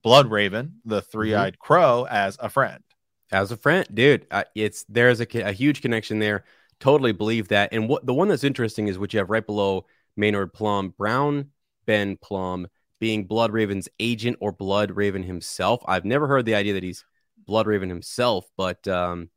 Blood 0.04 0.30
Raven, 0.30 0.76
the 0.86 1.02
three 1.02 1.34
eyed 1.34 1.58
crow, 1.60 2.06
as 2.10 2.38
a 2.39 2.50
friend. 2.50 2.84
as 3.32 3.52
a 3.52 3.58
friend, 3.58 3.88
dude. 3.93 4.26
Uh, 4.32 4.43
it's 4.56 4.86
there's 4.89 5.20
a, 5.22 5.28
a 5.41 5.52
huge 5.52 5.82
connection 5.82 6.20
there. 6.20 6.43
Totally 6.80 7.12
believe 7.12 7.48
that. 7.50 7.70
And 7.74 7.89
what 7.89 8.06
the 8.06 8.14
one 8.14 8.28
that's 8.28 8.43
interesting 8.43 8.88
is 8.88 9.00
what 9.00 9.14
you 9.14 9.20
have 9.20 9.30
right 9.30 9.45
below 9.45 9.86
Maynard 10.16 10.54
Plumm, 10.54 10.89
Brown 10.98 11.50
Ben 11.86 12.18
Plumm 12.18 12.68
being 13.00 13.26
Blood 13.26 13.52
Raven's 13.52 13.89
agent 14.00 14.38
or 14.39 14.52
Blood 14.52 14.91
Raven 14.91 15.24
himself. 15.24 15.84
I've 15.88 16.06
never 16.06 16.28
heard 16.28 16.45
the 16.45 16.56
idea 16.56 16.74
that 16.74 16.84
he's 16.84 17.04
Blood 17.45 17.68
Raven 17.68 17.89
himself, 17.89 18.45
but 18.58 18.88
um, 18.88 19.30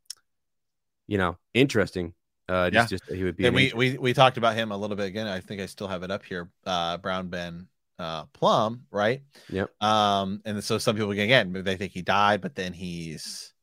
you 1.07 1.17
know, 1.17 1.37
interesting. 1.53 2.13
Uh, 2.49 2.69
just, 2.69 2.89
just 2.89 3.07
that 3.07 3.15
he 3.15 3.23
would 3.23 3.37
be. 3.37 3.45
And 3.45 3.55
we, 3.55 3.71
we 3.73 3.97
we 3.97 4.13
talked 4.13 4.37
about 4.37 4.55
him 4.55 4.71
a 4.71 4.77
little 4.77 4.97
bit 4.97 5.05
again. 5.05 5.27
I 5.27 5.39
think 5.39 5.61
I 5.61 5.65
still 5.67 5.87
have 5.87 6.03
it 6.03 6.11
up 6.11 6.23
here. 6.23 6.49
Uh, 6.65 6.97
Brown 6.97 7.29
Ben 7.29 7.67
uh, 7.97 8.25
Plumm, 8.33 8.85
right? 8.91 9.21
Yep. 9.49 9.71
Um, 9.81 10.41
and 10.43 10.61
so 10.63 10.77
some 10.77 10.95
people 10.95 11.11
again 11.11 11.53
they 11.53 11.77
think 11.77 11.93
he 11.93 12.01
died, 12.01 12.41
but 12.41 12.55
then 12.55 12.73
he's 12.73 13.53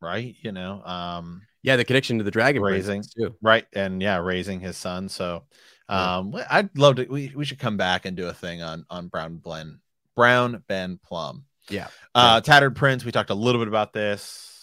right. 0.00 0.34
You 0.40 0.52
know, 0.52 0.82
um, 0.84 1.42
yeah, 1.62 1.76
the 1.76 1.84
connection 1.84 2.18
to 2.18 2.24
the 2.24 2.30
Dragon 2.30 2.62
Raising. 2.62 3.02
Too. 3.02 3.34
right, 3.42 3.66
and 3.74 4.00
yeah, 4.00 4.18
raising 4.18 4.60
his 4.60 4.76
son. 4.76 5.08
So, 5.08 5.44
Yeah. 5.90 6.16
um, 6.18 6.34
I'd 6.50 6.78
love 6.78 6.96
to. 6.96 7.04
We, 7.06 7.32
we 7.34 7.44
should 7.44 7.58
come 7.58 7.76
back 7.76 8.06
and 8.06 8.16
do 8.16 8.28
a 8.28 8.34
thing 8.34 8.62
on 8.62 8.86
on 8.88 9.08
Brown 9.08 9.36
Ben 9.36 9.80
Brown 10.14 10.62
Ben 10.66 10.98
Plumm. 11.04 11.44
Yeah. 11.68 11.88
Uh, 12.14 12.40
Tattered 12.40 12.76
Prince. 12.76 13.04
We 13.04 13.12
talked 13.12 13.30
a 13.30 13.34
little 13.34 13.60
bit 13.60 13.68
about 13.68 13.92
this. 13.92 14.53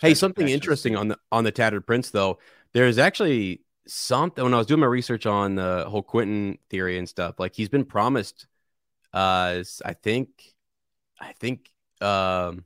Hey, 0.00 0.10
some 0.10 0.28
something 0.28 0.46
connections 0.46 0.54
interesting 0.54 0.92
to- 0.94 0.98
on 0.98 1.08
the 1.08 1.18
on 1.32 1.44
the 1.44 1.52
Tattered 1.52 1.86
Prince 1.86 2.10
though. 2.10 2.38
There's 2.72 2.98
actually 2.98 3.62
something 3.86 4.42
when 4.42 4.54
I 4.54 4.58
was 4.58 4.66
doing 4.66 4.80
my 4.80 4.86
research 4.86 5.26
on 5.26 5.54
the 5.54 5.84
whole 5.88 6.02
Quentyn 6.02 6.58
theory 6.70 6.98
and 6.98 7.08
stuff. 7.08 7.38
Like 7.38 7.54
he's 7.54 7.68
been 7.68 7.84
promised, 7.84 8.46
uh, 9.12 9.62
I 9.84 9.92
think, 9.92 10.28
I 11.20 11.32
think, 11.32 11.70
um, 12.00 12.64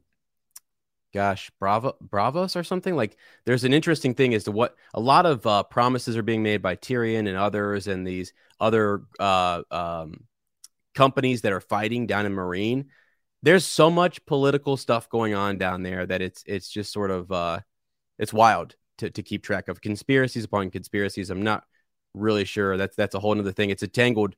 gosh, 1.13 1.51
Bravo, 1.59 1.97
Braavos 2.07 2.57
or 2.57 2.65
something. 2.65 2.95
Like 2.95 3.17
there's 3.45 3.65
an 3.65 3.73
interesting 3.73 4.15
thing 4.15 4.35
as 4.35 4.45
to 4.45 4.53
what 4.53 4.77
a 4.95 5.01
lot 5.01 5.27
of 5.27 5.47
uh, 5.47 5.63
promises 5.65 6.17
are 6.17 6.23
being 6.23 6.43
made 6.43 6.63
by 6.63 6.77
Tyrion 6.77 7.29
and 7.29 7.37
others, 7.37 7.87
and 7.87 8.07
these 8.07 8.33
other 8.61 9.03
uh, 9.19 9.63
um, 9.71 10.25
companies 10.95 11.43
that 11.43 11.53
are 11.53 11.61
fighting 11.61 12.07
down 12.07 12.27
in 12.27 12.35
Meereen 12.35 12.87
there's 13.43 13.65
so 13.65 13.91
much 13.91 14.25
political 14.27 14.77
stuff 14.77 15.09
going 15.09 15.35
on 15.35 15.59
down 15.59 15.83
there 15.83 16.07
that 16.07 16.23
it's 16.23 16.43
it's 16.47 16.69
just 16.69 16.93
sort 16.93 17.11
of 17.11 17.31
uh 17.31 17.61
it's 18.19 18.33
wild 18.33 18.75
to, 18.99 19.11
to 19.11 19.23
keep 19.23 19.43
track 19.45 19.69
of 19.69 19.81
conspiracies 19.81 20.45
upon 20.45 20.71
conspiracies. 20.71 21.31
I'm 21.31 21.43
not 21.43 21.65
really 22.15 22.45
sure. 22.45 22.77
That's 22.77 22.97
that's 22.97 23.15
a 23.15 23.21
whole 23.21 23.39
other 23.39 23.53
thing. 23.53 23.71
It's 23.71 23.83
a 23.83 23.89
tangled 23.89 24.35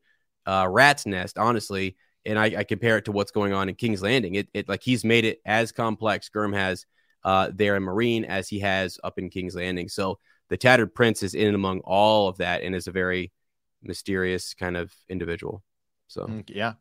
uh 0.47 0.67
rat's 0.69 1.07
nest 1.07 1.39
honestly 1.39 1.97
and 2.27 2.39
I, 2.39 2.45
I 2.59 2.65
compare 2.65 2.99
it 2.99 3.07
to 3.07 3.13
what's 3.13 3.31
going 3.31 3.53
on 3.55 3.69
in 3.71 3.75
king's 3.75 4.03
landing. 4.03 4.35
It, 4.35 4.49
it 4.53 4.69
like 4.69 4.83
he's 4.83 5.05
made 5.05 5.25
it 5.25 5.41
as 5.47 5.73
complex 5.73 6.29
Gurm 6.29 6.55
has 6.55 6.85
uh 7.25 7.51
there 7.55 7.77
in 7.77 7.83
Meereen 7.85 8.25
as 8.25 8.49
he 8.49 8.61
has 8.61 8.99
up 9.03 9.19
in 9.19 9.31
king's 9.31 9.55
landing. 9.55 9.89
So 9.89 10.19
the 10.51 10.57
tattered 10.57 10.95
prince 10.95 11.23
is 11.23 11.35
in 11.35 11.55
among 11.55 11.81
all 11.81 12.29
of 12.29 12.39
that 12.39 12.63
and 12.63 12.75
is 12.75 12.87
a 12.87 12.93
very 12.93 13.33
mysterious 13.83 14.53
kind 14.53 14.77
of 14.77 14.93
individual. 15.09 15.63
So 16.09 16.27
Mm, 16.27 16.45
Yeah. 16.49 16.75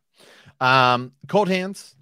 Um, 0.60 1.14
Cold 1.28 1.48
Hands 1.48 1.96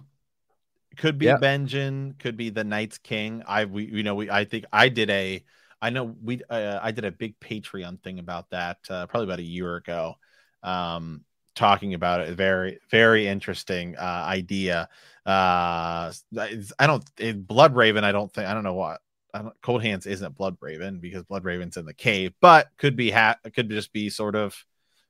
could 0.98 1.16
be 1.18 1.26
Yeah. 1.26 1.38
Benjen, 1.38 2.18
could 2.18 2.36
be 2.36 2.50
the 2.50 2.64
Night's 2.64 2.98
King. 2.98 3.42
I 3.46 3.64
we 3.64 3.84
you 3.86 4.02
know 4.02 4.14
we 4.14 4.30
I 4.30 4.44
think 4.44 4.66
I 4.72 4.88
did 4.90 5.08
a 5.10 5.42
I 5.80 5.90
know 5.90 6.14
we 6.22 6.42
uh, 6.50 6.80
I 6.82 6.90
did 6.90 7.04
a 7.04 7.12
big 7.12 7.38
Patreon 7.40 8.02
thing 8.02 8.18
about 8.18 8.50
that 8.50 8.78
uh, 8.90 9.06
probably 9.06 9.26
about 9.26 9.38
a 9.38 9.44
year 9.44 9.76
ago. 9.76 10.16
Um, 10.62 11.24
talking 11.58 11.94
about 11.94 12.20
it 12.20 12.32
very 12.36 12.78
very 12.88 13.26
interesting 13.26 13.96
uh 13.96 14.24
idea 14.28 14.88
uh 15.26 16.12
i 16.36 16.86
don't 16.86 17.04
it, 17.18 17.44
blood 17.48 17.74
raven 17.74 18.04
i 18.04 18.12
don't 18.12 18.32
think 18.32 18.46
i 18.46 18.54
don't 18.54 18.62
know 18.62 18.74
what 18.74 19.00
I 19.34 19.42
don't, 19.42 19.60
cold 19.60 19.82
hands 19.82 20.06
isn't 20.06 20.36
blood 20.36 20.56
raven 20.60 21.00
because 21.00 21.24
blood 21.24 21.44
raven's 21.44 21.76
in 21.76 21.84
the 21.84 21.92
cave 21.92 22.32
but 22.40 22.68
could 22.78 22.94
be 22.94 23.10
ha- 23.10 23.38
could 23.54 23.68
just 23.70 23.92
be 23.92 24.08
sort 24.08 24.36
of 24.36 24.56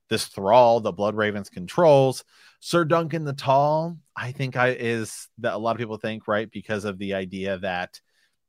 this 0.09 0.27
thrall 0.27 0.81
the 0.81 0.93
blood 0.93 1.15
ravens 1.15 1.49
controls. 1.49 2.25
Sir 2.61 2.85
duncan 2.85 3.25
the 3.25 3.33
tall 3.33 3.97
i 4.17 4.33
think 4.33 4.57
i 4.57 4.71
is 4.71 5.29
that 5.39 5.55
a 5.55 5.59
lot 5.59 5.71
of 5.71 5.79
people 5.79 5.97
think 5.97 6.27
right 6.27 6.51
because 6.51 6.85
of 6.85 6.99
the 6.99 7.15
idea 7.15 7.57
that 7.59 8.01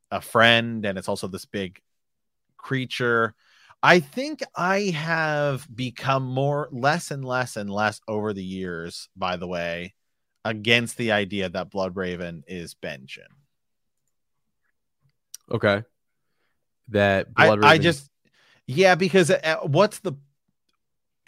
a 0.09 0.19
friend 0.19 0.83
and 0.83 0.97
it's 0.97 1.07
also 1.07 1.27
this 1.27 1.45
big 1.45 1.79
creature. 2.57 3.35
I 3.83 3.99
think 3.99 4.41
i 4.55 4.79
have 4.95 5.67
become 5.73 6.23
more 6.23 6.69
less 6.71 7.11
and 7.11 7.23
less 7.23 7.55
and 7.55 7.69
less 7.69 8.01
over 8.07 8.33
the 8.33 8.43
years 8.43 9.09
by 9.15 9.37
the 9.37 9.47
way 9.47 9.93
against 10.43 10.97
the 10.97 11.11
idea 11.11 11.49
that 11.49 11.69
blood 11.69 11.95
raven 11.95 12.43
is 12.47 12.73
Benjen 12.73 13.29
okay. 15.51 15.83
That 16.89 17.27
I, 17.35 17.45
blood 17.45 17.63
I 17.63 17.71
Raven- 17.73 17.83
just 17.83 18.09
yeah 18.65 18.95
because 18.95 19.29
uh, 19.31 19.57
what's 19.63 19.99
the 19.99 20.13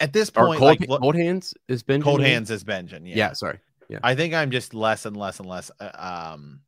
at 0.02 0.12
this 0.12 0.28
point 0.28 0.58
cold, 0.58 0.80
like 0.80 1.00
cold 1.00 1.14
hands 1.14 1.54
is 1.68 1.82
Benjen 1.82 2.02
cold 2.02 2.20
hands 2.20 2.50
is 2.50 2.64
Benjen 2.64 3.02
yeah. 3.04 3.16
yeah. 3.16 3.32
sorry. 3.32 3.60
Yeah. 3.88 3.98
i 4.02 4.14
think 4.14 4.32
i'm 4.32 4.50
just 4.50 4.74
less 4.74 5.06
and 5.06 5.16
less 5.16 5.38
and 5.38 5.48
less 5.48 5.70
uh, 5.80 6.32
um 6.32 6.60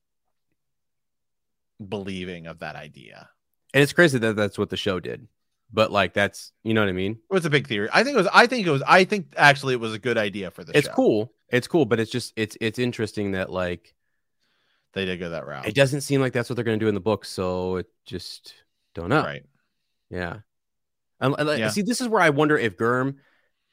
believing 1.87 2.47
of 2.47 2.61
that 2.61 2.77
idea. 2.77 3.29
And 3.73 3.83
it's 3.83 3.93
crazy 3.93 4.19
that 4.19 4.37
that's 4.37 4.57
what 4.57 4.71
the 4.71 4.77
show 4.77 5.01
did 5.01 5.27
but 5.73 5.91
like 5.91 6.13
that's 6.13 6.53
you 6.63 6.73
know 6.73 6.83
what 6.83 6.89
i 6.89 6.93
mean? 6.93 7.13
It 7.13 7.35
was 7.35 7.45
a 7.45 7.51
big 7.51 7.67
theory. 7.67 7.89
I 7.93 8.05
think 8.05 8.15
it 8.15 8.19
was 8.19 8.29
i 8.33 8.47
think 8.47 8.67
it 8.67 8.71
was 8.71 8.83
i 8.87 9.05
think 9.05 9.35
actually 9.37 9.75
it 9.75 9.81
was 9.81 9.93
a 9.93 9.99
good 9.99 10.17
idea 10.17 10.51
for 10.51 10.63
the 10.63 10.77
it's 10.77 10.87
show. 10.87 10.95
cool. 10.95 11.33
It's 11.49 11.67
cool 11.67 11.85
but 11.85 11.99
it's 11.99 12.11
just 12.11 12.33
it's 12.37 12.57
it's 12.61 12.79
interesting 12.79 13.33
that 13.33 13.51
like 13.51 13.95
they 14.93 15.05
did 15.05 15.19
go 15.19 15.31
that 15.31 15.47
route. 15.47 15.67
it 15.67 15.75
doesn't 15.75 16.03
seem 16.03 16.21
like 16.21 16.33
that's 16.33 16.49
what 16.49 16.55
they're 16.55 16.65
going 16.65 16.79
to 16.79 16.85
do 16.85 16.89
in 16.89 16.95
the 16.95 17.01
book 17.01 17.25
so 17.25 17.77
it 17.77 17.87
just 18.07 18.55
don't 18.95 19.09
know. 19.09 19.23
Right. 19.23 19.45
Yeah 20.11 20.39
and, 21.25 21.35
and, 21.39 21.49
uh, 21.49 21.53
Yeah. 21.53 21.69
see 21.71 21.83
this 21.83 22.01
is 22.01 22.09
where 22.09 22.21
i 22.23 22.31
wonder 22.31 22.57
if 22.57 22.77
Gurm 22.77 23.17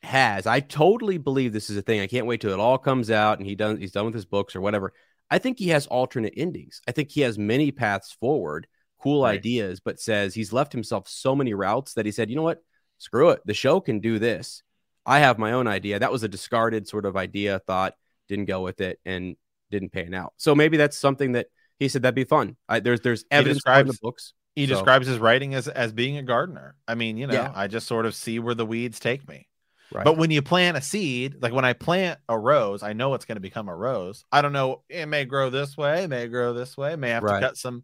has 0.04 0.48
i 0.48 0.60
totally 0.60 1.18
believe 1.20 1.54
this 1.54 1.70
is 1.70 1.78
a 1.78 1.82
thing. 1.82 2.00
I 2.00 2.08
can't 2.08 2.26
wait 2.26 2.42
till 2.42 2.52
it 2.52 2.60
all 2.60 2.78
comes 2.80 3.12
out 3.12 3.38
and 3.38 3.46
he 3.48 3.54
done 3.56 3.78
he's 3.78 3.92
done 3.92 4.06
with 4.06 4.16
his 4.16 4.26
books 4.26 4.56
or 4.56 4.62
whatever. 4.62 4.94
I 5.30 5.38
think 5.38 5.60
he 5.60 5.70
has 5.70 5.88
alternate 5.88 6.34
endings. 6.36 6.82
I 6.88 6.92
think 6.92 7.12
he 7.12 7.22
has 7.22 7.38
many 7.38 7.72
paths 7.72 8.12
forward 8.20 8.68
cool 9.00 9.24
Right. 9.24 9.38
ideas 9.40 9.80
but 9.80 10.00
says 10.00 10.34
he's 10.34 10.52
left 10.54 10.72
himself 10.74 11.08
so 11.08 11.36
many 11.36 11.54
routes 11.54 11.94
that 11.94 12.06
he 12.06 12.12
said 12.12 12.30
you 12.30 12.36
know 12.36 12.42
what? 12.42 12.64
Screw 12.98 13.30
it. 13.30 13.42
The 13.46 13.54
show 13.54 13.80
can 13.80 14.00
do 14.00 14.18
this. 14.20 14.64
I 15.06 15.20
have 15.20 15.38
my 15.40 15.52
own 15.54 15.68
idea. 15.68 16.00
That 16.00 16.12
was 16.12 16.24
a 16.24 16.28
discarded 16.28 16.88
sort 16.88 17.06
of 17.06 17.16
idea 17.16 17.60
thought 17.66 17.94
didn't 18.28 18.46
go 18.46 18.62
with 18.62 18.82
it 18.82 19.00
and 19.06 19.36
didn't 19.72 19.92
pan 19.92 20.14
out. 20.14 20.34
So 20.38 20.54
maybe 20.56 20.78
that's 20.78 20.98
something 20.98 21.32
that 21.34 21.48
he 21.80 21.88
said 21.90 22.04
that'd 22.04 22.14
be 22.16 22.24
fun. 22.24 22.58
I, 22.70 22.80
there's 22.80 23.02
there's 23.02 23.24
evidence 23.32 23.64
in 23.66 23.88
the 23.88 23.98
books 24.02 24.34
he 24.56 24.66
So- 24.68 24.74
describes 24.76 25.08
his 25.08 25.18
writing 25.20 25.54
as 25.54 25.68
as 25.68 25.92
being 25.94 26.18
a 26.18 26.24
gardener 26.24 26.76
i 26.88 26.96
mean 26.96 27.18
you 27.18 27.28
know 27.28 27.34
Yeah. 27.34 27.52
i 27.56 27.68
just 27.68 27.88
sort 27.88 28.06
of 28.06 28.14
see 28.16 28.40
where 28.40 28.56
the 28.56 28.66
weeds 28.66 29.00
take 29.00 29.28
me 29.28 29.48
right 29.94 30.04
But 30.06 30.18
when 30.18 30.32
you 30.32 30.42
plant 30.42 30.78
a 30.78 30.82
seed, 30.82 31.36
like 31.42 31.52
when 31.54 31.66
I 31.66 31.74
plant 31.74 32.18
a 32.30 32.40
rose, 32.40 32.82
I 32.82 32.94
know 32.94 33.14
it's 33.14 33.26
going 33.26 33.36
to 33.36 33.42
become 33.42 33.68
a 33.68 33.76
rose. 33.76 34.24
I 34.32 34.42
don't 34.42 34.54
know. 34.54 34.84
It 34.88 35.06
may 35.08 35.26
grow 35.26 35.50
this 35.50 35.76
way, 35.76 36.08
may 36.08 36.28
grow 36.30 36.54
this 36.54 36.78
way, 36.78 36.96
may 36.96 37.10
have 37.10 37.24
Right. 37.24 37.42
to 37.42 37.46
cut 37.48 37.58
some 37.58 37.84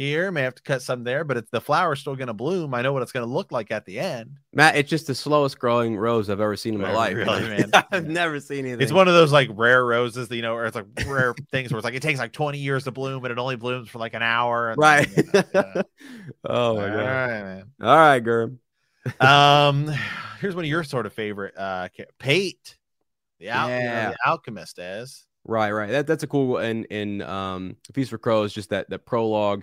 here, 0.00 0.32
may 0.32 0.42
have 0.42 0.54
to 0.54 0.62
cut 0.62 0.82
some 0.82 1.04
there, 1.04 1.24
but 1.24 1.36
it's 1.36 1.50
the 1.50 1.60
flower's 1.60 2.00
still 2.00 2.16
going 2.16 2.28
to 2.28 2.32
bloom. 2.34 2.72
I 2.74 2.82
know 2.82 2.92
what 2.92 3.02
it's 3.02 3.12
going 3.12 3.26
to 3.26 3.32
look 3.32 3.52
like 3.52 3.70
at 3.70 3.84
the 3.84 4.00
end. 4.00 4.38
Matt, 4.52 4.76
it's 4.76 4.88
just 4.88 5.06
the 5.06 5.14
slowest 5.14 5.58
growing 5.58 5.96
rose 5.96 6.30
I've 6.30 6.40
ever 6.40 6.56
seen 6.56 6.74
in 6.74 6.80
my 6.80 6.92
life. 6.92 7.14
really, 7.14 7.40
man. 7.48 7.70
I've 7.92 8.06
never 8.08 8.40
seen 8.40 8.64
anything. 8.64 8.80
It's 8.80 8.92
one 8.92 9.08
of 9.08 9.14
those 9.14 9.30
like 9.32 9.50
rare 9.52 9.84
roses, 9.84 10.28
that, 10.28 10.36
you 10.36 10.42
know, 10.42 10.54
or 10.54 10.64
it's 10.66 10.74
like 10.76 10.86
rare 11.06 11.34
things 11.52 11.70
where 11.70 11.78
it's 11.78 11.84
like 11.84 11.94
it 11.94 12.02
takes 12.02 12.18
like 12.18 12.32
20 12.32 12.58
years 12.58 12.84
to 12.84 12.90
bloom, 12.90 13.20
but 13.22 13.30
it 13.30 13.38
only 13.38 13.56
blooms 13.56 13.88
for 13.88 13.98
like 13.98 14.14
an 14.14 14.22
hour. 14.22 14.70
and 14.70 14.78
right. 14.78 15.08
then, 15.14 15.44
yeah. 15.54 15.82
oh 16.44 16.54
All 16.70 16.76
my 16.76 16.86
god. 16.88 16.96
right, 16.96 17.42
man. 17.42 17.64
All 17.82 17.96
right, 17.96 18.24
Germ. 18.24 18.58
Um, 19.20 19.92
here's 20.40 20.54
one 20.54 20.64
of 20.64 20.68
your 20.70 20.84
sort 20.84 21.06
of 21.06 21.12
favorite 21.12 21.54
uh 21.56 21.88
Pate, 22.18 22.76
the, 23.38 23.48
al- 23.48 23.68
you 23.68 23.74
know, 23.74 23.80
Yeah. 23.82 24.10
the 24.10 24.16
alchemist 24.26 24.78
is. 24.78 25.26
Right, 25.44 25.70
right. 25.70 25.90
That 25.90 26.06
that's 26.06 26.22
a 26.22 26.26
cool 26.26 26.58
and 26.58 26.86
and 26.90 27.22
um 27.22 27.76
Feast 27.94 28.10
for 28.10 28.18
Crows, 28.18 28.52
just 28.52 28.70
that 28.70 28.90
that 28.90 29.06
prologue, 29.06 29.62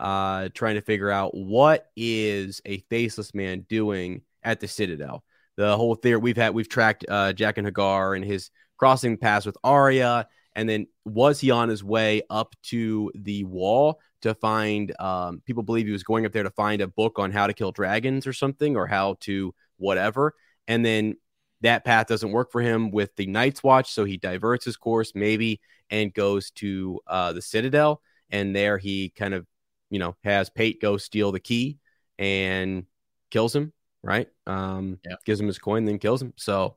uh, 0.00 0.48
trying 0.54 0.76
to 0.76 0.80
figure 0.82 1.10
out 1.10 1.34
what 1.34 1.90
is 1.96 2.60
a 2.64 2.78
faceless 2.90 3.34
man 3.34 3.66
doing 3.68 4.22
at 4.42 4.60
the 4.60 4.68
Citadel. 4.68 5.24
The 5.56 5.76
whole 5.76 5.94
theory 5.94 6.18
we've 6.18 6.36
had 6.36 6.54
we've 6.54 6.68
tracked 6.68 7.04
uh 7.08 7.32
Jaqen 7.32 7.68
H'ghar 7.70 8.14
and 8.16 8.24
his 8.24 8.50
crossing 8.76 9.16
paths 9.16 9.44
with 9.44 9.56
Arya, 9.64 10.28
and 10.54 10.68
then 10.68 10.86
was 11.04 11.40
he 11.40 11.50
on 11.50 11.68
his 11.68 11.82
way 11.82 12.22
up 12.30 12.54
to 12.64 13.10
the 13.14 13.44
wall 13.44 14.00
to 14.22 14.34
find 14.34 14.94
um 15.00 15.42
people 15.44 15.62
believe 15.62 15.86
he 15.86 15.92
was 15.92 16.04
going 16.04 16.26
up 16.26 16.32
there 16.32 16.44
to 16.44 16.50
find 16.50 16.80
a 16.80 16.86
book 16.86 17.18
on 17.18 17.32
how 17.32 17.46
to 17.46 17.52
kill 17.52 17.72
dragons 17.72 18.26
or 18.26 18.32
something 18.32 18.76
or 18.76 18.86
how 18.86 19.16
to 19.20 19.52
whatever. 19.78 20.34
And 20.68 20.84
then 20.84 21.16
that 21.60 21.84
path 21.84 22.06
doesn't 22.06 22.30
work 22.30 22.52
for 22.52 22.60
him 22.60 22.90
with 22.92 23.14
the 23.16 23.26
Night's 23.26 23.64
Watch, 23.64 23.90
so 23.90 24.04
he 24.04 24.16
diverts 24.16 24.64
his 24.64 24.76
course 24.76 25.12
maybe 25.14 25.60
and 25.90 26.14
goes 26.14 26.50
to 26.52 27.00
uh, 27.06 27.32
the 27.32 27.42
Citadel, 27.42 28.00
and 28.30 28.54
there 28.54 28.78
he 28.78 29.08
kind 29.10 29.34
of, 29.34 29.46
you 29.90 29.98
know, 29.98 30.16
has 30.24 30.50
Pate 30.50 30.80
go 30.80 30.96
steal 30.96 31.32
the 31.32 31.40
key 31.40 31.78
and 32.18 32.84
kills 33.30 33.54
him. 33.54 33.72
Right? 34.02 34.28
Um, 34.46 34.98
Yeah. 35.04 35.16
gives 35.26 35.40
him 35.40 35.48
his 35.48 35.58
coin, 35.58 35.84
then 35.84 35.98
kills 35.98 36.22
him. 36.22 36.32
So, 36.36 36.76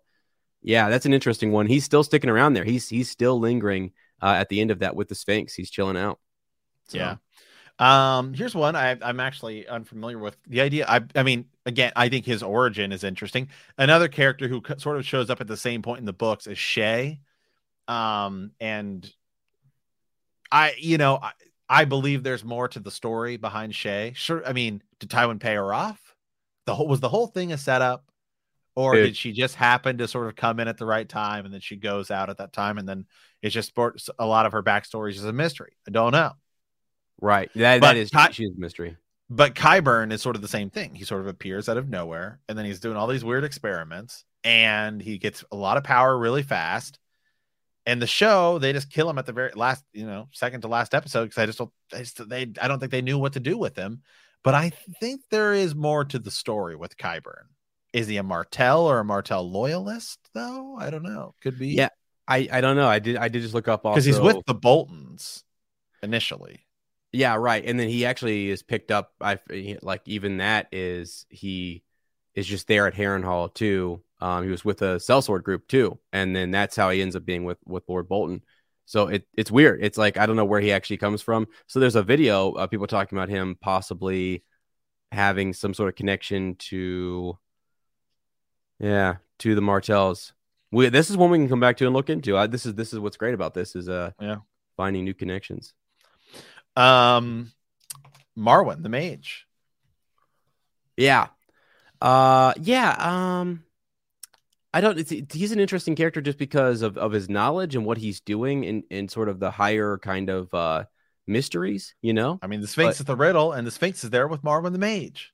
yeah, 0.63 0.89
that's 0.89 1.05
an 1.05 1.13
interesting 1.13 1.51
one. 1.51 1.67
He's 1.67 1.85
still 1.85 2.03
sticking 2.03 2.29
around 2.29 2.53
there. 2.53 2.63
He's 2.63 2.89
he's 2.89 3.09
still 3.09 3.39
lingering 3.39 3.91
uh, 4.21 4.35
at 4.37 4.49
the 4.49 4.59
end 4.59 4.71
of 4.71 4.79
that 4.79 4.95
with 4.95 5.07
the 5.07 5.15
Sphinx. 5.15 5.53
He's 5.53 5.69
chilling 5.69 5.97
out. 5.97 6.19
So, 6.87 6.97
Yeah. 6.97 7.15
Um, 7.79 8.33
here's 8.35 8.53
one 8.53 8.75
I, 8.75 8.97
I'm 9.01 9.19
actually 9.19 9.67
unfamiliar 9.67 10.19
with. 10.19 10.37
The 10.47 10.61
idea, 10.61 10.85
I, 10.87 11.01
I 11.15 11.23
mean, 11.23 11.45
again, 11.65 11.91
I 11.95 12.09
think 12.09 12.25
his 12.25 12.43
origin 12.43 12.91
is 12.91 13.03
interesting. 13.03 13.49
Another 13.77 14.07
character 14.07 14.47
who 14.47 14.61
sort 14.77 14.97
of 14.97 15.05
shows 15.05 15.31
up 15.31 15.41
at 15.41 15.47
the 15.47 15.57
same 15.57 15.81
point 15.81 15.99
in 15.99 16.05
the 16.05 16.13
books 16.13 16.45
is 16.45 16.59
Shay. 16.59 17.21
Um, 17.87 18.51
and 18.59 19.11
I, 20.51 20.73
you 20.77 20.97
know, 20.99 21.17
I, 21.21 21.31
I 21.71 21.85
believe 21.85 22.21
there's 22.21 22.43
more 22.43 22.67
to 22.67 22.79
the 22.79 22.91
story 22.91 23.37
behind 23.37 23.73
Shay. 23.73 24.11
Sure, 24.13 24.45
I 24.45 24.51
mean, 24.51 24.83
did 24.99 25.09
Tywin 25.09 25.39
pay 25.39 25.55
her 25.55 25.73
off? 25.73 26.15
The 26.65 26.75
whole 26.75 26.87
was 26.87 26.99
the 26.99 27.07
whole 27.07 27.27
thing 27.27 27.53
a 27.53 27.57
setup, 27.57 28.11
or 28.75 28.93
Dude. 28.93 29.05
did 29.05 29.17
she 29.17 29.31
just 29.31 29.55
happen 29.55 29.97
to 29.99 30.07
sort 30.07 30.27
of 30.27 30.35
come 30.35 30.59
in 30.59 30.67
at 30.67 30.77
the 30.77 30.85
right 30.85 31.07
time 31.07 31.45
and 31.45 31.53
then 31.53 31.61
she 31.61 31.77
goes 31.77 32.11
out 32.11 32.29
at 32.29 32.37
that 32.39 32.51
time 32.51 32.77
and 32.77 32.87
then 32.87 33.05
it's 33.41 33.53
just 33.53 33.69
sport, 33.69 34.01
a 34.19 34.25
lot 34.25 34.45
of 34.45 34.51
her 34.51 34.61
backstories 34.61 35.15
is 35.15 35.23
a 35.23 35.31
mystery. 35.31 35.71
I 35.87 35.91
don't 35.91 36.11
know. 36.11 36.33
Right. 37.21 37.49
That, 37.55 37.79
But 37.79 37.93
that 37.93 37.97
is 37.97 38.11
Ty- 38.11 38.31
she's 38.31 38.49
a 38.51 38.59
mystery. 38.59 38.97
But 39.29 39.55
Qyburn 39.55 40.11
is 40.11 40.21
sort 40.21 40.35
of 40.35 40.41
the 40.41 40.49
same 40.49 40.69
thing. 40.69 40.93
He 40.93 41.05
sort 41.05 41.21
of 41.21 41.27
appears 41.27 41.69
out 41.69 41.77
of 41.77 41.87
nowhere, 41.87 42.41
and 42.49 42.57
then 42.57 42.65
he's 42.65 42.81
doing 42.81 42.97
all 42.97 43.07
these 43.07 43.23
weird 43.23 43.45
experiments, 43.45 44.25
and 44.43 45.01
he 45.01 45.17
gets 45.17 45.45
a 45.53 45.55
lot 45.55 45.77
of 45.77 45.85
power 45.85 46.17
really 46.17 46.43
fast. 46.43 46.99
And 47.85 48.01
the 48.01 48.07
show, 48.07 48.59
they 48.59 48.73
just 48.73 48.91
kill 48.91 49.09
him 49.09 49.17
at 49.17 49.25
the 49.25 49.33
very 49.33 49.51
last, 49.55 49.83
you 49.91 50.05
know, 50.05 50.27
second 50.31 50.61
to 50.61 50.67
last 50.67 50.93
episode 50.93 51.23
because 51.25 51.37
I 51.39 51.45
just 51.47 51.57
don't, 51.57 51.71
I 51.93 51.99
just, 51.99 52.29
they, 52.29 52.51
I 52.61 52.67
don't 52.67 52.79
think 52.79 52.91
they 52.91 53.01
knew 53.01 53.17
what 53.17 53.33
to 53.33 53.39
do 53.39 53.57
with 53.57 53.75
him. 53.75 54.01
But 54.43 54.53
I 54.55 54.71
think 54.99 55.21
there 55.29 55.53
is 55.53 55.75
more 55.75 56.05
to 56.05 56.19
the 56.19 56.31
story 56.31 56.75
with 56.75 56.97
Qyburn. 56.97 57.45
Is 57.93 58.07
he 58.07 58.17
a 58.17 58.23
Martell 58.23 58.85
or 58.87 58.99
a 58.99 59.05
Martell 59.05 59.49
loyalist, 59.49 60.19
though? 60.33 60.77
I 60.79 60.89
don't 60.89 61.03
know. 61.03 61.35
Could 61.41 61.59
be. 61.59 61.69
Yeah, 61.69 61.89
I, 62.27 62.47
I 62.51 62.61
don't 62.61 62.75
know. 62.75 62.87
I 62.87 62.99
did 62.99 63.17
I 63.17 63.27
did 63.27 63.41
just 63.41 63.53
look 63.53 63.67
up 63.67 63.83
because 63.83 64.05
he's 64.05 64.19
with 64.19 64.37
the 64.47 64.53
Boltons 64.53 65.43
initially. 66.01 66.65
Yeah, 67.11 67.35
right. 67.35 67.63
And 67.65 67.79
then 67.79 67.89
he 67.89 68.05
actually 68.05 68.49
is 68.49 68.63
picked 68.63 68.91
up. 68.91 69.11
I 69.19 69.39
like 69.81 70.01
even 70.05 70.37
that 70.37 70.67
is 70.71 71.25
he 71.29 71.83
is 72.33 72.47
just 72.47 72.67
there 72.67 72.87
at 72.87 72.93
Harrenhal 72.93 73.53
too. 73.53 74.01
Um, 74.21 74.43
he 74.43 74.49
was 74.51 74.63
with 74.63 74.81
a 74.83 74.97
sellsword 74.97 75.43
group 75.43 75.67
too, 75.67 75.99
and 76.13 76.35
then 76.35 76.51
that's 76.51 76.75
how 76.75 76.89
he 76.91 77.01
ends 77.01 77.15
up 77.15 77.25
being 77.25 77.43
with 77.43 77.57
with 77.65 77.83
Lord 77.87 78.07
Bolton. 78.07 78.43
So 78.85 79.07
it 79.07 79.25
it's 79.35 79.49
weird. 79.51 79.79
It's 79.83 79.97
like 79.97 80.17
I 80.17 80.25
don't 80.25 80.35
know 80.35 80.45
where 80.45 80.61
he 80.61 80.71
actually 80.71 80.97
comes 80.97 81.21
from. 81.21 81.47
So 81.67 81.79
there's 81.79 81.95
a 81.95 82.03
video 82.03 82.51
of 82.51 82.69
people 82.69 82.87
talking 82.87 83.17
about 83.17 83.29
him 83.29 83.57
possibly 83.59 84.43
having 85.11 85.53
some 85.53 85.73
sort 85.73 85.89
of 85.89 85.95
connection 85.95 86.55
to, 86.55 87.37
yeah, 88.79 89.15
to 89.39 89.55
the 89.55 89.61
Martells. 89.61 90.33
We 90.71 90.89
this 90.89 91.09
is 91.09 91.17
one 91.17 91.31
we 91.31 91.37
can 91.39 91.49
come 91.49 91.59
back 91.59 91.77
to 91.77 91.85
and 91.85 91.93
look 91.95 92.09
into. 92.09 92.37
I, 92.37 92.47
this 92.47 92.65
is 92.65 92.75
this 92.75 92.93
is 92.93 92.99
what's 92.99 93.17
great 93.17 93.33
about 93.33 93.53
this 93.53 93.75
is 93.75 93.89
uh 93.89 94.11
Yeah. 94.21 94.37
finding 94.77 95.03
new 95.03 95.13
connections. 95.13 95.73
Um, 96.75 97.51
Marwyn, 98.37 98.83
the 98.83 98.89
mage. 98.89 99.47
Yeah. 100.95 101.27
Uh 101.99 102.53
yeah, 102.61 102.95
um 102.99 103.63
I 104.73 104.81
don't 104.81 104.97
he's 105.31 105.51
an 105.51 105.59
interesting 105.59 105.95
character 105.95 106.21
just 106.21 106.37
because 106.37 106.81
of, 106.81 106.97
of 106.97 107.11
his 107.11 107.29
knowledge 107.29 107.75
and 107.75 107.85
what 107.85 107.97
he's 107.97 108.21
doing 108.21 108.63
in, 108.63 108.83
in 108.89 109.09
sort 109.09 109.27
of 109.27 109.39
the 109.39 109.51
higher 109.51 109.97
kind 109.97 110.29
of 110.29 110.53
uh 110.53 110.85
mysteries, 111.27 111.95
you 112.01 112.13
know? 112.13 112.39
I 112.41 112.47
mean, 112.47 112.61
the 112.61 112.67
Sphinx 112.67 112.97
But- 112.97 113.01
is 113.01 113.05
the 113.05 113.15
riddle, 113.15 113.51
and 113.53 113.65
the 113.65 113.71
Sphinx 113.71 114.03
is 114.03 114.09
there 114.09 114.27
with 114.27 114.43
Marwyn 114.43 114.71
the 114.71 114.79
mage. 114.79 115.33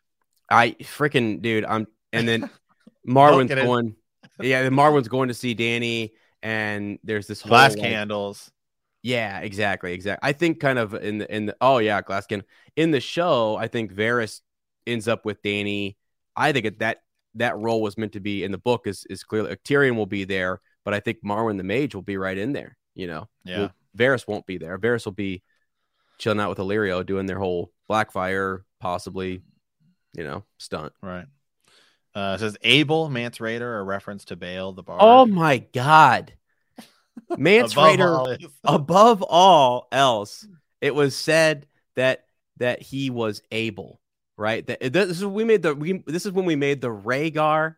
I 0.49 0.71
freaking 0.81 1.41
dude, 1.41 1.65
I'm 1.65 1.87
and 2.13 2.27
then 2.27 2.49
Marwyn's 3.07 3.51
at 3.51 3.59
it. 3.59 3.65
going 3.65 3.95
Yeah, 4.41 4.63
then 4.63 4.73
Marwyn's 4.73 5.07
going 5.07 5.27
to 5.27 5.33
see 5.33 5.55
Dany 5.55 6.11
and 6.41 6.99
there's 7.03 7.27
this 7.27 7.41
whole 7.41 7.49
Glass 7.49 7.73
like, 7.73 7.81
candles. 7.81 8.51
Yeah, 9.03 9.39
exactly, 9.39 9.93
exactly. 9.93 10.27
I 10.27 10.33
think 10.33 10.59
kind 10.59 10.79
of 10.79 10.93
in 10.93 11.19
the 11.19 11.33
in 11.33 11.45
the 11.45 11.55
oh 11.61 11.77
yeah, 11.77 12.01
Glaskin. 12.01 12.43
In 12.75 12.91
the 12.91 12.99
show, 12.99 13.55
I 13.55 13.67
think 13.67 13.93
Varys 13.93 14.41
ends 14.85 15.07
up 15.07 15.25
with 15.25 15.41
Dany. 15.41 15.95
I 16.35 16.51
think 16.51 16.65
it, 16.65 16.79
that 16.79 17.01
that 17.37 17.57
role 17.57 17.81
was 17.81 17.97
meant 17.97 18.13
to 18.13 18.19
be 18.19 18.43
in 18.43 18.51
the 18.51 18.57
book 18.57 18.87
is 18.87 19.05
is 19.09 19.23
clearly 19.23 19.55
Tyrion 19.57 19.95
will 19.95 20.05
be 20.05 20.23
there, 20.23 20.61
but 20.85 20.93
I 20.93 20.99
think 20.99 21.23
Marwyn 21.23 21.57
the 21.57 21.63
Mage 21.63 21.95
will 21.95 22.01
be 22.01 22.17
right 22.17 22.37
in 22.37 22.53
there. 22.53 22.77
You 22.95 23.07
know, 23.07 23.29
Yeah. 23.45 23.57
Well, 23.59 23.71
Varys 23.97 24.27
won't 24.27 24.45
be 24.45 24.57
there. 24.57 24.77
Varys 24.77 25.05
will 25.05 25.11
be 25.13 25.43
chilling 26.17 26.39
out 26.39 26.49
with 26.49 26.59
Illyrio, 26.59 27.05
doing 27.05 27.25
their 27.25 27.39
whole 27.39 27.71
Blackfyre, 27.89 28.61
possibly, 28.79 29.41
you 30.13 30.23
know, 30.23 30.43
stunt. 30.57 30.93
Right. 31.01 31.25
Uh, 32.15 32.33
it 32.35 32.39
says 32.39 32.57
Abel, 32.63 33.09
Mance 33.09 33.37
Rayder, 33.37 33.79
a 33.79 33.83
reference 33.83 34.25
to 34.25 34.35
Bale 34.35 34.71
the 34.71 34.81
Bard. 34.81 34.99
Oh 35.03 35.25
my 35.27 35.59
God, 35.59 36.33
Mance 37.37 37.73
Above 37.73 37.97
Rayder. 37.97 38.17
all 38.17 38.37
above 38.75 39.21
all 39.21 39.87
else, 39.91 40.47
it 40.81 40.95
was 40.95 41.15
said 41.15 41.67
that 41.95 42.25
that 42.57 42.81
he 42.81 43.11
was 43.11 43.43
able, 43.51 43.99
right? 44.37 44.65
That 44.67 44.93
this 44.93 45.17
is 45.17 45.25
we 45.25 45.43
made 45.43 45.63
the 45.63 45.75
we 45.75 46.03
this 46.05 46.25
is 46.25 46.31
when 46.31 46.45
we 46.45 46.55
made 46.55 46.81
the 46.81 46.89
Rhaegar, 46.89 47.75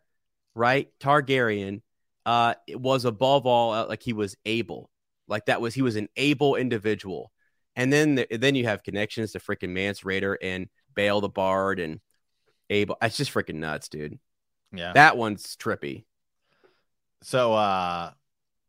right? 0.56 0.90
Targaryen, 1.00 1.82
uh, 2.26 2.56
it 2.68 2.80
was 2.80 3.06
above 3.06 3.46
all 3.46 3.74
uh, 3.74 3.88
like 3.88 4.04
he 4.04 4.14
was 4.14 4.36
able, 4.46 4.90
like 5.28 5.46
that 5.46 5.62
was 5.62 5.74
he 5.74 5.82
was 5.82 5.96
an 5.96 6.10
able 6.18 6.56
individual, 6.56 7.32
and 7.76 7.92
then 7.92 8.16
the, 8.16 8.28
then 8.38 8.56
you 8.56 8.66
have 8.66 8.84
connections 8.84 9.32
to 9.32 9.40
freaking 9.40 9.70
Mance 9.70 10.02
Rayder 10.02 10.36
and 10.42 10.68
Bale 10.94 11.22
the 11.22 11.30
Bard 11.30 11.80
and 11.80 12.02
Abel. 12.70 12.98
It's 13.02 13.18
just 13.18 13.34
freaking 13.34 13.56
nuts, 13.56 13.90
dude. 13.90 14.20
yeah. 14.74 14.94
That 14.94 15.18
one's 15.18 15.56
trippy. 15.56 16.06
so 17.22 17.54
uh 17.54 18.12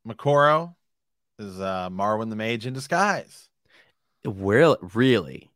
Moqorro 0.06 0.74
is 1.38 1.60
uh 1.60 1.90
Marwin 1.90 2.30
the 2.30 2.36
mage 2.36 2.66
in 2.66 2.72
disguise. 2.72 3.48
Really, 4.24 4.76
really, 4.94 5.50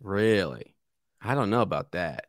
really. 0.00 0.74
I 1.20 1.34
don't 1.34 1.50
know 1.50 1.62
about 1.62 1.92
that. 1.92 2.26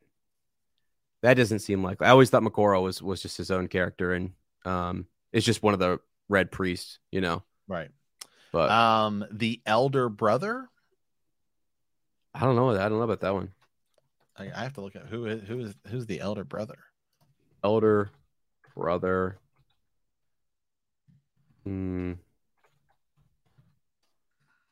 That 1.22 1.36
doesn't 1.36 1.60
seem 1.60 1.84
like. 1.84 2.02
I 2.02 2.10
always 2.10 2.30
thought 2.30 2.44
Moqorro 2.44 2.82
was 2.84 3.02
was 3.02 3.22
just 3.22 3.38
his 3.38 3.52
own 3.52 3.68
character, 3.68 4.14
and 4.14 4.32
um, 4.66 5.06
it's 5.32 5.46
just 5.46 5.64
one 5.64 5.74
of 5.74 5.80
the 5.80 6.00
red 6.30 6.52
priests, 6.52 7.00
you 7.12 7.22
know. 7.22 7.44
Right. 7.68 7.90
But 8.52 8.70
Um, 8.70 9.26
the 9.32 9.62
elder 9.66 10.10
brother. 10.10 10.68
I 12.34 12.42
don't 12.42 12.56
know. 12.56 12.72
I 12.72 12.90
don't 12.90 12.98
know 12.98 13.02
about 13.02 13.22
that 13.22 13.34
one. 13.34 13.52
I, 14.38 14.46
I 14.56 14.64
have 14.64 14.74
to 14.74 14.82
look 14.82 14.96
at 14.96 15.06
who 15.08 15.26
is 15.26 15.48
who 15.48 15.60
is 15.60 15.76
who's 15.88 16.06
the 16.06 16.20
elder 16.20 16.44
brother. 16.44 16.80
Elder 17.64 18.10
brother. 18.76 19.38
Hmm. 21.66 22.14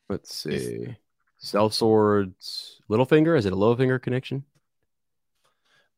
Let's 0.08 0.34
see. 0.34 0.96
Self 1.40 1.72
swords. 1.74 2.80
Littlefinger. 2.88 3.36
Is 3.36 3.46
it 3.46 3.52
a 3.52 3.56
Littlefinger 3.56 4.00
connection? 4.00 4.44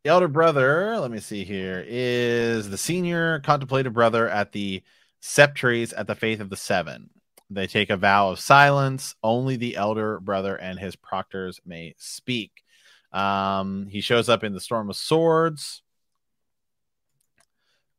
The 0.05 0.11
elder 0.11 0.29
brother, 0.29 0.99
let 0.99 1.11
me 1.11 1.21
see 1.21 1.45
here, 1.45 1.85
is 1.87 2.71
the 2.71 2.79
senior 2.79 3.39
contemplative 3.41 3.93
brother 3.93 4.29
at 4.29 4.53
the 4.53 4.83
Septries 5.21 5.93
at 5.93 6.07
the 6.07 6.15
Faith 6.15 6.41
of 6.41 6.51
the 6.51 6.57
Seven. 6.57 7.11
They 7.51 7.67
take 7.67 7.91
a 7.91 7.97
vow 7.97 8.31
of 8.31 8.41
silence. 8.41 9.15
Only 9.23 9.57
the 9.57 9.77
elder 9.77 10.19
brother 10.19 10.57
and 10.57 10.79
his 10.79 10.97
proctors 10.97 11.61
may 11.65 11.95
speak. 11.99 12.65
Um, 13.13 13.87
he 13.87 14.01
shows 14.01 14.29
up 14.29 14.43
in 14.43 14.55
the 14.55 14.61
Storm 14.61 14.91
of 14.91 14.97
Swords. 14.97 15.83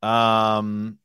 Um, 0.01 0.97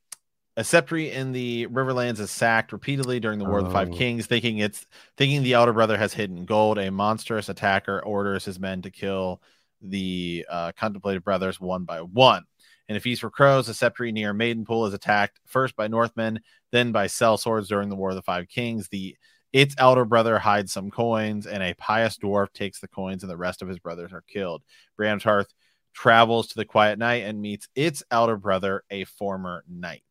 a 0.58 0.64
in 1.12 1.30
the 1.30 1.68
Riverlands 1.68 2.18
is 2.18 2.32
sacked 2.32 2.72
repeatedly 2.72 3.20
during 3.20 3.38
the 3.38 3.44
War 3.44 3.58
of 3.58 3.66
the 3.66 3.70
Five 3.70 3.92
Kings, 3.92 4.26
thinking 4.26 4.58
it's 4.58 4.86
thinking 5.16 5.44
the 5.44 5.52
elder 5.52 5.72
brother 5.72 5.96
has 5.96 6.12
hidden 6.12 6.44
gold. 6.46 6.78
A 6.78 6.90
monstrous 6.90 7.48
attacker 7.48 8.02
orders 8.02 8.44
his 8.44 8.58
men 8.58 8.82
to 8.82 8.90
kill 8.90 9.40
the 9.80 10.44
uh, 10.50 10.72
contemplated 10.76 11.22
brothers 11.22 11.60
one 11.60 11.84
by 11.84 12.00
one. 12.00 12.42
In 12.88 12.96
a 12.96 13.00
feast 13.00 13.20
for 13.20 13.30
crows, 13.30 13.68
a 13.68 13.90
near 14.10 14.34
Maidenpool 14.34 14.88
is 14.88 14.94
attacked 14.94 15.38
first 15.46 15.76
by 15.76 15.86
Northmen, 15.86 16.40
then 16.72 16.90
by 16.90 17.06
sellswords 17.06 17.68
during 17.68 17.88
the 17.88 17.96
War 17.96 18.10
of 18.10 18.16
the 18.16 18.22
Five 18.22 18.48
Kings. 18.48 18.88
The 18.88 19.16
its 19.52 19.76
elder 19.78 20.04
brother 20.04 20.40
hides 20.40 20.72
some 20.72 20.90
coins, 20.90 21.46
and 21.46 21.62
a 21.62 21.74
pious 21.74 22.18
dwarf 22.18 22.52
takes 22.52 22.80
the 22.80 22.88
coins, 22.88 23.22
and 23.22 23.30
the 23.30 23.36
rest 23.36 23.62
of 23.62 23.68
his 23.68 23.78
brothers 23.78 24.12
are 24.12 24.24
killed. 24.26 24.64
Bram 24.96 25.20
Tarth 25.20 25.54
travels 25.94 26.48
to 26.48 26.56
the 26.56 26.64
Quiet 26.64 26.98
Night 26.98 27.22
and 27.22 27.40
meets 27.40 27.68
its 27.76 28.02
elder 28.10 28.36
brother, 28.36 28.82
a 28.90 29.04
former 29.04 29.62
knight. 29.68 30.02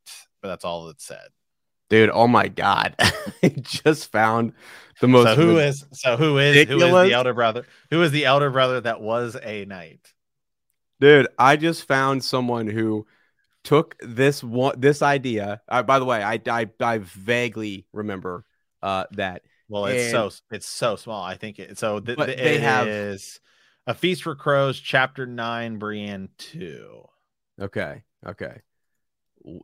But 0.42 0.50
that's 0.50 0.66
all 0.66 0.90
it 0.90 1.02
said. 1.02 1.28
Dude, 1.90 2.10
oh 2.14 2.28
my 2.28 2.48
god. 2.48 2.96
I 3.00 3.50
just 3.60 4.12
found 4.12 4.54
the 5.00 5.08
most 5.08 5.26
so 5.26 5.36
who 5.36 5.58
is 5.58 5.86
so 5.94 6.18
who 6.18 6.38
is 6.38 6.68
who 6.68 6.82
is 6.82 7.10
the 7.10 7.14
elder 7.14 7.34
brother? 7.34 7.66
Who 7.92 8.02
is 8.02 8.12
the 8.12 8.26
elder 8.26 8.50
brother 8.50 8.82
that 8.82 9.02
was 9.02 9.38
a 9.42 9.66
knight? 9.66 10.14
Dude, 11.00 11.28
I 11.38 11.56
just 11.56 11.88
found 11.88 12.24
someone 12.24 12.68
who 12.68 13.06
took 13.64 13.96
this 14.02 14.44
one 14.44 14.80
this 14.80 15.02
idea. 15.02 15.62
Uh, 15.68 15.84
by 15.84 16.00
the 16.00 16.06
way, 16.06 16.24
I, 16.24 16.42
I 16.50 16.70
I 16.80 16.98
vaguely 17.00 17.86
remember 17.94 18.46
uh 18.82 19.06
that. 19.12 19.44
Well, 19.70 19.86
it's 19.86 20.04
And- 20.04 20.12
so 20.12 20.32
it's 20.52 20.68
so 20.68 20.96
small. 20.96 21.24
I 21.24 21.36
think 21.36 21.60
it 21.60 21.78
so 21.78 22.00
th- 22.00 22.18
th- 22.18 22.38
they 22.38 22.60
have- 22.60 22.88
is 22.88 23.40
a 23.86 23.94
feast 23.94 24.24
for 24.24 24.36
crows, 24.36 24.80
chapter 24.80 25.26
nine, 25.26 25.78
Brienne 25.78 26.30
two. 26.38 27.04
Okay. 27.62 28.04
Okay. 28.26 28.62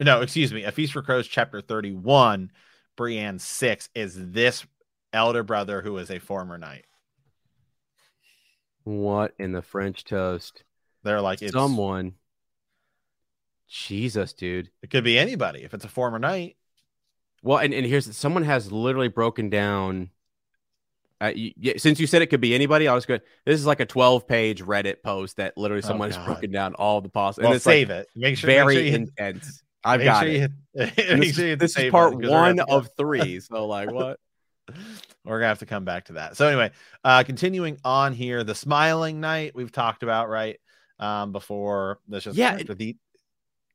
No, 0.02 0.22
excuse 0.22 0.54
me, 0.54 0.64
a 0.64 0.72
feast 0.72 0.94
for 0.94 1.02
crows, 1.02 1.28
chapter 1.28 1.62
thirty-one, 1.62 2.52
Brienne 2.96 3.40
six 3.40 3.90
is 3.94 4.32
this 4.32 4.66
elder 5.12 5.44
brother 5.44 5.82
who 5.82 5.98
is 5.98 6.10
a 6.10 6.20
former 6.20 6.58
knight. 6.58 6.86
What 8.84 9.34
in 9.40 9.52
the 9.52 9.62
French 9.62 10.04
toast? 10.04 10.64
They're 11.04 11.22
like 11.22 11.42
it's 11.42 11.54
Someone. 11.54 12.14
Jesus, 13.68 14.34
dude. 14.34 14.70
It 14.82 14.90
could 14.90 15.04
be 15.04 15.18
anybody 15.18 15.64
if 15.64 15.74
it's 15.74 15.86
a 15.86 15.90
former 15.90 16.20
knight. 16.20 16.58
Well, 17.42 17.58
and, 17.58 17.74
and 17.74 17.86
here's 17.86 18.16
someone 18.16 18.44
has 18.44 18.72
literally 18.72 19.08
broken 19.08 19.50
down. 19.50 20.12
Uh, 21.20 21.32
y- 21.36 21.54
yeah, 21.58 21.74
since 21.78 22.00
you 22.00 22.08
said 22.08 22.22
it 22.22 22.28
could 22.28 22.42
be 22.42 22.54
anybody, 22.54 22.88
I 22.88 22.94
was 22.94 23.06
good. 23.06 23.22
This 23.46 23.60
is 23.60 23.66
like 23.66 23.80
a 23.80 23.86
12 23.86 24.28
page 24.28 24.62
Reddit 24.64 25.02
post 25.04 25.38
that 25.38 25.58
literally 25.58 25.84
Oh, 25.84 25.88
someone 25.88 26.12
has 26.12 26.24
broken 26.26 26.52
down 26.52 26.76
all 26.76 27.02
the 27.02 27.10
possible. 27.10 27.44
Well, 27.44 27.52
and 27.54 27.58
it's 27.58 27.66
like 27.66 27.74
save 27.74 27.90
it. 27.90 28.08
Make 28.16 28.38
sure. 28.38 28.48
make 28.48 28.58
very 28.58 28.76
sure 28.76 28.84
you 28.84 28.96
intense. 28.96 29.64
I've 29.84 30.00
make 30.00 30.06
got 30.06 30.20
sure 30.22 30.30
it. 30.30 30.34
you 30.34 30.40
hit- 30.40 30.52
And 31.10 31.20
make 31.20 31.30
this 31.30 31.36
sure 31.36 31.56
this 31.56 31.78
is 31.78 31.92
part 31.92 32.12
button, 32.12 32.22
'cause 32.22 32.32
we're 32.32 32.54
gonna 32.54 32.66
one 32.66 32.78
of 32.80 32.90
three. 32.98 33.40
So 33.40 33.68
like 33.68 33.92
what? 33.92 34.20
We're 35.26 35.40
gonna 35.40 35.48
have 35.48 35.60
to 35.60 35.66
come 35.66 35.86
back 35.86 36.06
to 36.06 36.14
that. 36.14 36.36
So 36.38 36.48
anyway, 36.48 36.72
uh 37.04 37.24
continuing 37.24 37.78
on 37.84 38.14
here, 38.14 38.44
the 38.44 38.56
Smiling 38.56 39.20
Knight 39.20 39.54
we've 39.56 39.72
talked 39.72 40.04
about 40.04 40.30
right 40.30 40.60
um 41.00 41.32
before. 41.32 42.00
That's 42.08 42.24
just 42.26 42.38
Yeah, 42.38 42.58
the 42.58 42.96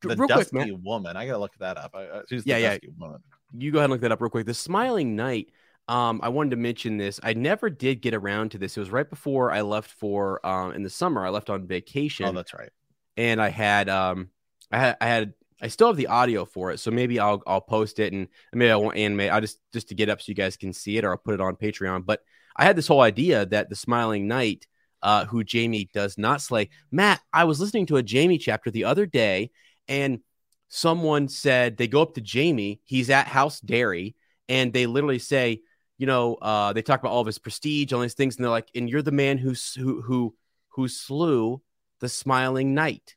the 0.02 0.16
Real 0.16 0.28
dusky 0.28 0.50
quick, 0.50 0.68
man. 0.68 0.82
woman. 0.84 1.16
I 1.16 1.26
gotta 1.26 1.38
look 1.38 1.52
that 1.58 1.76
up. 1.76 1.90
I, 1.94 2.04
uh, 2.04 2.22
who's 2.30 2.44
the 2.44 2.50
Yeah, 2.50 2.58
yeah. 2.58 2.78
woman? 2.98 3.20
you 3.56 3.72
go 3.72 3.78
ahead 3.78 3.86
and 3.86 3.92
look 3.92 4.00
that 4.02 4.12
up 4.12 4.20
real 4.20 4.30
quick. 4.30 4.46
The 4.46 4.54
Smiling 4.54 5.16
Knight. 5.16 5.50
Um, 5.88 6.20
I 6.22 6.28
wanted 6.28 6.50
to 6.50 6.56
mention 6.56 6.98
this. 6.98 7.18
I 7.22 7.32
never 7.32 7.70
did 7.70 8.02
get 8.02 8.12
around 8.12 8.50
to 8.50 8.58
this. 8.58 8.76
It 8.76 8.80
was 8.80 8.90
right 8.90 9.08
before 9.08 9.50
I 9.50 9.62
left 9.62 9.90
for 9.90 10.44
um 10.46 10.72
in 10.74 10.82
the 10.82 10.90
summer. 10.90 11.24
I 11.24 11.30
left 11.30 11.48
on 11.50 11.66
vacation. 11.66 12.26
Oh, 12.26 12.32
that's 12.32 12.52
right. 12.54 12.70
and 13.16 13.40
I 13.40 13.48
had 13.48 13.88
um 13.88 14.28
I 14.70 14.78
had 14.78 14.96
I 15.00 15.06
had 15.06 15.34
I 15.60 15.68
still 15.68 15.88
have 15.88 15.96
the 15.96 16.06
audio 16.06 16.44
for 16.44 16.70
it, 16.70 16.78
so 16.78 16.90
maybe 16.90 17.18
I'll 17.18 17.42
I'll 17.46 17.60
post 17.60 17.98
it 17.98 18.12
and 18.12 18.28
maybe 18.52 18.70
I 18.70 18.76
won't 18.76 18.96
animate. 18.96 19.32
I 19.32 19.40
just 19.40 19.58
just 19.72 19.88
to 19.88 19.94
get 19.94 20.08
up 20.08 20.20
so 20.20 20.30
you 20.30 20.34
guys 20.34 20.56
can 20.56 20.72
see 20.72 20.96
it, 20.98 21.04
or 21.04 21.10
I'll 21.10 21.18
put 21.18 21.34
it 21.34 21.40
on 21.40 21.56
Patreon. 21.56 22.06
But 22.06 22.20
I 22.56 22.64
had 22.64 22.76
this 22.76 22.88
whole 22.88 23.00
idea 23.00 23.46
that 23.46 23.68
the 23.68 23.76
Smiling 23.76 24.28
Knight, 24.28 24.66
uh, 25.02 25.24
who 25.26 25.42
Jaime 25.50 25.88
does 25.92 26.16
not 26.18 26.42
slay. 26.42 26.70
Matt, 26.90 27.20
I 27.32 27.44
was 27.44 27.60
listening 27.60 27.86
to 27.86 27.96
a 27.96 28.04
Jaime 28.08 28.38
chapter 28.38 28.70
the 28.70 28.84
other 28.84 29.06
day, 29.06 29.50
and 29.88 30.20
someone 30.68 31.28
said 31.28 31.76
they 31.76 31.88
go 31.88 32.02
up 32.02 32.14
to 32.14 32.24
Jaime. 32.24 32.80
He's 32.84 33.10
at 33.10 33.26
House 33.26 33.60
Darry, 33.60 34.14
and 34.48 34.72
they 34.72 34.86
literally 34.86 35.18
say, 35.18 35.62
you 35.98 36.06
know, 36.06 36.34
uh, 36.36 36.72
they 36.72 36.82
talk 36.82 37.00
about 37.00 37.12
all 37.12 37.20
of 37.20 37.26
his 37.26 37.38
prestige, 37.38 37.92
all 37.92 38.00
these 38.00 38.14
things, 38.14 38.36
and 38.36 38.44
they're 38.44 38.50
like, 38.50 38.68
and 38.76 38.88
you're 38.88 39.02
the 39.02 39.10
man 39.10 39.38
who 39.38 39.54
who 39.76 40.02
who 40.02 40.34
who 40.68 40.86
slew 40.86 41.60
the 42.00 42.08
Smiling 42.08 42.74
Knight 42.74 43.16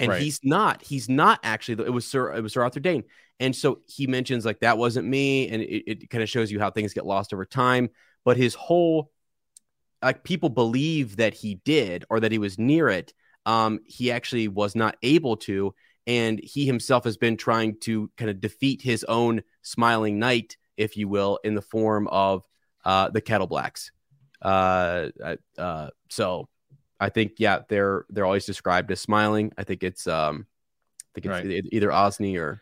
and 0.00 0.10
Right. 0.10 0.22
he's 0.22 0.40
not 0.42 0.82
he's 0.82 1.08
not 1.08 1.38
actually 1.44 1.84
it 1.86 1.90
was 1.92 2.06
sir 2.06 2.34
it 2.34 2.42
was 2.42 2.52
sir 2.54 2.62
Arthur 2.62 2.80
Dayne 2.80 3.04
and 3.38 3.54
so 3.54 3.80
he 3.86 4.06
mentions 4.06 4.44
like 4.44 4.60
that 4.60 4.76
wasn't 4.78 5.06
me 5.06 5.48
and 5.48 5.62
it, 5.62 5.84
it 6.02 6.10
kind 6.10 6.22
of 6.22 6.28
shows 6.28 6.50
you 6.50 6.58
how 6.58 6.70
things 6.70 6.92
get 6.92 7.06
lost 7.06 7.32
over 7.32 7.44
time. 7.46 7.88
But 8.24 8.36
his 8.36 8.54
whole 8.54 9.10
like 10.02 10.24
people 10.24 10.48
believe 10.50 11.16
that 11.16 11.34
he 11.34 11.56
did 11.64 12.04
or 12.10 12.20
that 12.20 12.32
he 12.32 12.38
was 12.38 12.58
near 12.58 12.88
it. 12.88 13.14
Um 13.46 13.80
he 13.86 14.10
actually 14.10 14.48
was 14.48 14.74
not 14.74 14.96
able 15.02 15.36
to. 15.38 15.74
And 16.06 16.40
he 16.42 16.66
himself 16.66 17.04
has 17.04 17.16
been 17.16 17.36
trying 17.36 17.78
to 17.80 18.10
kind 18.16 18.30
of 18.30 18.40
defeat 18.40 18.82
his 18.82 19.04
own 19.04 19.42
smiling 19.62 20.18
knight 20.18 20.56
if 20.76 20.96
you 20.96 21.08
will 21.08 21.38
in 21.44 21.54
the 21.54 21.62
form 21.62 22.08
of 22.08 22.44
uh 22.84 23.08
the 23.10 23.22
Kettleblacks. 23.22 23.90
Uh 24.42 25.08
uh 25.58 25.90
so 26.10 26.48
I 27.00 27.08
think 27.08 27.32
yeah, 27.38 27.60
they're 27.68 28.04
they're 28.10 28.26
always 28.26 28.44
described 28.46 28.90
as 28.92 29.00
smiling. 29.00 29.52
I 29.58 29.64
think 29.64 29.82
it's 29.82 30.06
um, 30.06 30.46
I 31.16 31.20
think 31.20 31.26
it's 31.26 31.44
Right. 31.46 31.64
either 31.72 31.90
Osney 31.92 32.36
or 32.36 32.60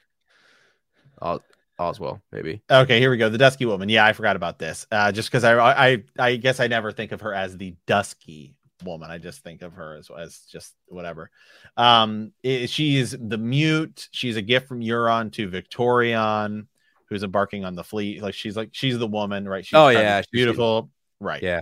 Os- 1.20 1.40
Oswell, 1.78 2.20
maybe. 2.32 2.62
Okay, 2.70 2.98
here 3.00 3.10
we 3.10 3.16
go. 3.16 3.28
The 3.28 3.38
dusky 3.38 3.66
woman. 3.66 3.88
Yeah, 3.88 4.04
I 4.06 4.12
forgot 4.12 4.36
about 4.36 4.58
this. 4.58 4.86
Uh, 4.90 5.12
just 5.12 5.28
because 5.30 5.44
I, 5.44 5.58
I 5.92 6.02
I 6.18 6.36
guess 6.36 6.60
I 6.60 6.66
never 6.66 6.92
think 6.92 7.12
of 7.12 7.20
her 7.22 7.34
as 7.34 7.56
the 7.56 7.74
dusky 7.86 8.54
woman. 8.84 9.10
I 9.10 9.18
just 9.18 9.42
think 9.42 9.62
of 9.62 9.72
her 9.74 9.96
as 9.96 10.08
as 10.16 10.38
just 10.50 10.74
whatever. 10.86 11.30
Um, 11.76 12.32
i- 12.44 12.66
she's 12.66 13.10
the 13.12 13.38
mute. 13.38 14.08
She's 14.12 14.36
a 14.36 14.42
gift 14.42 14.68
from 14.68 14.80
Euron 14.80 15.32
to 15.32 15.48
Victarion, 15.50 16.66
who's 17.08 17.22
embarking 17.24 17.64
on 17.64 17.74
the 17.74 17.84
fleet. 17.84 18.22
Like 18.22 18.34
she's 18.34 18.56
like 18.56 18.70
she's 18.72 18.98
the 18.98 19.06
woman, 19.06 19.48
right? 19.48 19.64
She's 19.66 19.76
Oh, 19.76 19.88
yeah, 19.88 20.18
she's- 20.20 20.26
beautiful, 20.32 20.90
right? 21.20 21.42
Yeah, 21.42 21.60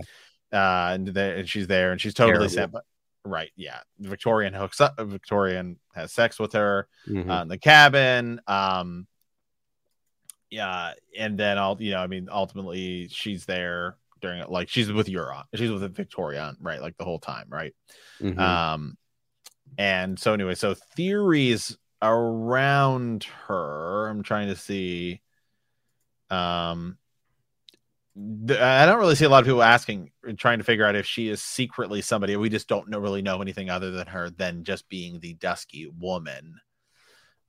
uh, 0.53 0.89
and, 0.93 1.07
there, 1.07 1.37
and 1.37 1.49
she's 1.49 1.67
there, 1.67 1.91
and 1.91 1.99
she's 1.99 2.13
totally 2.13 2.49
sent. 2.49 2.71
But 2.71 2.85
right, 3.23 3.51
yeah. 3.55 3.79
Victarion 4.01 4.55
hooks 4.55 4.79
up. 4.81 4.95
Victarion 4.97 5.77
has 5.93 6.11
sex 6.13 6.39
with 6.39 6.53
her 6.53 6.87
Mhm. 7.07 7.29
uh, 7.29 7.41
in 7.41 7.47
the 7.47 7.57
cabin. 7.57 8.41
Um, 8.47 9.07
yeah, 10.49 10.93
and 11.17 11.37
then 11.37 11.57
all 11.57 11.75
you 11.81 11.91
know, 11.91 11.99
I 11.99 12.07
mean, 12.07 12.29
ultimately 12.31 13.09
she's 13.09 13.45
there 13.45 13.97
during 14.21 14.39
it, 14.39 14.49
like 14.49 14.69
she's 14.69 14.91
with 14.91 15.07
Euron, 15.07 15.43
she's 15.53 15.69
with 15.69 15.93
Victarion, 15.95 16.55
right? 16.61 16.81
Like 16.81 16.97
the 16.97 17.03
whole 17.03 17.19
time, 17.19 17.47
right? 17.49 17.75
Mhm. 18.21 18.39
Um, 18.39 18.97
and 19.77 20.17
so 20.17 20.33
anyway, 20.33 20.55
so 20.55 20.73
theories 20.73 21.77
around 22.01 23.25
her. 23.47 24.07
I'm 24.07 24.23
trying 24.23 24.47
to 24.47 24.55
see. 24.55 25.21
Um, 26.29 26.97
I 28.17 28.85
don't 28.87 28.99
really 28.99 29.15
see 29.15 29.25
a 29.25 29.29
lot 29.29 29.41
of 29.41 29.45
people 29.45 29.61
asking, 29.61 30.09
trying 30.37 30.57
to 30.57 30.63
figure 30.63 30.85
out 30.85 30.95
if 30.95 31.05
she 31.05 31.29
is 31.29 31.41
secretly 31.41 32.01
somebody. 32.01 32.35
We 32.35 32.49
just 32.49 32.67
don't 32.67 32.89
know, 32.89 32.97
really 32.97 33.21
know 33.21 33.41
anything 33.41 33.69
other 33.69 33.91
than 33.91 34.07
her 34.07 34.31
than 34.31 34.63
just 34.63 34.89
being 34.89 35.19
the 35.19 35.35
dusky 35.35 35.87
woman. 35.87 36.55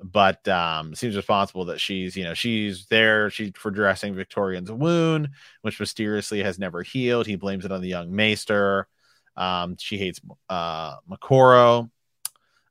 But 0.00 0.46
um, 0.46 0.94
seems 0.94 1.16
responsible 1.16 1.66
that 1.66 1.80
she's, 1.80 2.16
you 2.16 2.24
know, 2.24 2.34
she's 2.34 2.86
there. 2.86 3.30
She's 3.30 3.52
for 3.56 3.70
dressing 3.70 4.14
Victarion's 4.14 4.70
wound, 4.70 5.30
which 5.62 5.80
mysteriously 5.80 6.42
has 6.42 6.58
never 6.58 6.82
healed. 6.82 7.26
He 7.26 7.36
blames 7.36 7.64
it 7.64 7.72
on 7.72 7.80
the 7.80 7.88
young 7.88 8.14
maester. 8.14 8.88
Um, 9.36 9.76
she 9.78 9.96
hates 9.96 10.20
uh, 10.50 10.96
Moqorro, 11.10 11.90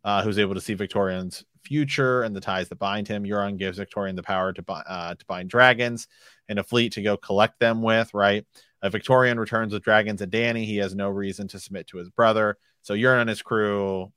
uh, 0.04 0.22
who's 0.22 0.40
able 0.40 0.54
to 0.54 0.62
see 0.62 0.76
Victarion's 0.76 1.44
future 1.68 2.24
and 2.24 2.36
the 2.36 2.42
ties 2.42 2.70
that 2.70 2.80
bind 2.80 3.08
him. 3.08 3.24
Euron 3.24 3.58
gives 3.58 3.78
Victarion 3.80 4.16
the 4.16 4.24
power 4.24 4.54
to, 4.54 4.64
uh, 4.72 5.16
to 5.16 5.26
bind 5.26 5.50
dragons 5.50 6.08
and 6.50 6.60
a 6.60 6.64
fleet 6.64 6.94
to 6.94 7.02
go 7.02 7.18
collect 7.18 7.60
them 7.60 7.82
with, 7.82 8.14
right? 8.14 8.46
Uh, 8.82 8.90
Victarion 8.90 9.38
returns 9.38 9.74
with 9.74 9.84
dragons 9.84 10.22
and 10.22 10.32
Dany. 10.32 10.66
He 10.66 10.78
has 10.78 10.96
no 10.96 11.10
reason 11.10 11.48
to 11.50 11.60
submit 11.60 11.88
to 11.88 11.98
his 11.98 12.10
brother. 12.10 12.58
So 12.84 12.94
Euron 12.94 13.22
and 13.22 13.30
his 13.30 13.42
crew, 13.42 14.12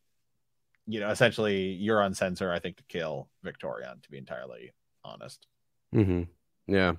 you 0.86 1.00
know, 1.00 1.10
essentially 1.10 1.78
Euron 1.82 2.14
sends 2.16 2.40
her, 2.40 2.52
I 2.52 2.58
think, 2.58 2.76
to 2.76 2.84
kill 2.88 3.28
Victarion, 3.44 4.02
to 4.02 4.10
be 4.10 4.18
entirely 4.18 4.72
honest. 5.04 5.46
Mhm. 5.94 6.28
Yeah. 6.66 6.94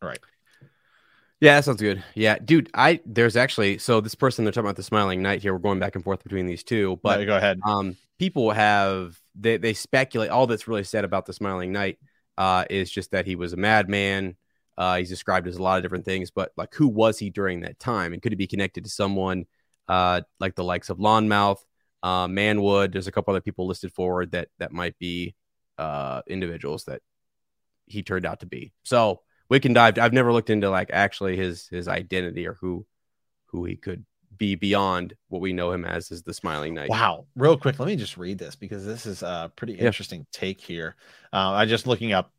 Right. 0.00 0.18
Yeah, 1.40 1.56
that 1.56 1.64
sounds 1.64 1.80
good. 1.80 2.02
Yeah, 2.14 2.38
dude. 2.38 2.70
I 2.72 3.00
there's 3.04 3.36
actually 3.36 3.78
so 3.78 4.00
this 4.00 4.14
person 4.14 4.44
they're 4.44 4.52
talking 4.52 4.66
about 4.66 4.76
the 4.76 4.82
smiling 4.84 5.22
knight 5.22 5.42
here. 5.42 5.52
We're 5.52 5.58
going 5.58 5.80
back 5.80 5.96
and 5.96 6.04
forth 6.04 6.22
between 6.22 6.46
these 6.46 6.62
two, 6.62 7.00
But 7.02 7.18
but 7.18 7.24
go 7.24 7.36
ahead. 7.36 7.58
um, 7.64 7.96
people 8.18 8.52
have 8.52 9.18
they 9.34 9.56
they 9.56 9.74
speculate 9.74 10.30
all 10.30 10.46
that's 10.46 10.68
really 10.68 10.84
said 10.84 11.04
about 11.04 11.26
the 11.26 11.32
smiling 11.32 11.72
knight 11.72 11.98
uh 12.38 12.64
is 12.70 12.90
just 12.90 13.10
that 13.12 13.26
he 13.26 13.36
was 13.36 13.52
a 13.52 13.56
madman 13.56 14.36
Uh, 14.78 14.96
he's 14.96 15.10
described 15.10 15.46
as 15.46 15.56
a 15.58 15.62
lot 15.62 15.76
of 15.76 15.82
different 15.82 16.06
things, 16.06 16.30
but 16.32 16.50
like 16.56 16.74
who 16.74 16.88
was 16.88 17.18
he 17.18 17.28
during 17.30 17.60
that 17.60 17.78
time? 17.78 18.12
And 18.12 18.22
could 18.22 18.32
he 18.32 18.36
be 18.36 18.46
connected 18.46 18.84
to 18.84 18.90
someone 18.90 19.44
uh, 19.86 20.22
like 20.40 20.54
the 20.54 20.64
likes 20.64 20.88
of 20.90 20.98
Lonmouth, 20.98 21.62
uh, 22.02 22.26
Manwood? 22.26 22.90
There's 22.92 23.06
a 23.06 23.12
couple 23.12 23.32
other 23.32 23.42
people 23.42 23.66
listed 23.66 23.92
forward 23.92 24.32
that 24.32 24.48
that 24.58 24.72
might 24.72 24.96
be 24.98 25.34
uh, 25.76 26.22
individuals 26.26 26.84
that 26.84 27.02
he 27.86 28.02
turned 28.02 28.24
out 28.24 28.40
to 28.40 28.46
be. 28.46 28.72
So 28.82 29.20
we 29.50 29.60
can 29.60 29.74
dive. 29.74 29.98
I've 29.98 30.14
never 30.14 30.32
looked 30.32 30.50
into 30.50 30.70
like 30.70 30.90
actually 30.90 31.36
his 31.36 31.68
his 31.68 31.86
identity 31.86 32.46
or 32.48 32.54
who 32.54 32.86
who 33.52 33.66
he 33.66 33.76
could 33.76 34.04
be 34.42 34.56
beyond 34.56 35.14
what 35.28 35.40
we 35.40 35.52
know 35.52 35.70
him 35.70 35.84
as 35.84 36.10
is 36.10 36.24
the 36.24 36.34
Smiling 36.34 36.74
Knight. 36.74 36.90
Wow. 36.90 37.26
Real 37.36 37.56
quick, 37.56 37.78
let 37.78 37.86
me 37.86 37.94
just 37.94 38.16
read 38.16 38.38
this 38.38 38.56
because 38.56 38.84
this 38.84 39.06
is 39.06 39.22
a 39.22 39.52
pretty 39.54 39.74
Yeah. 39.74 39.84
interesting 39.84 40.26
take 40.32 40.60
here. 40.60 40.96
Uh, 41.32 41.52
I 41.52 41.64
just 41.64 41.86
looking 41.86 42.12
up 42.12 42.32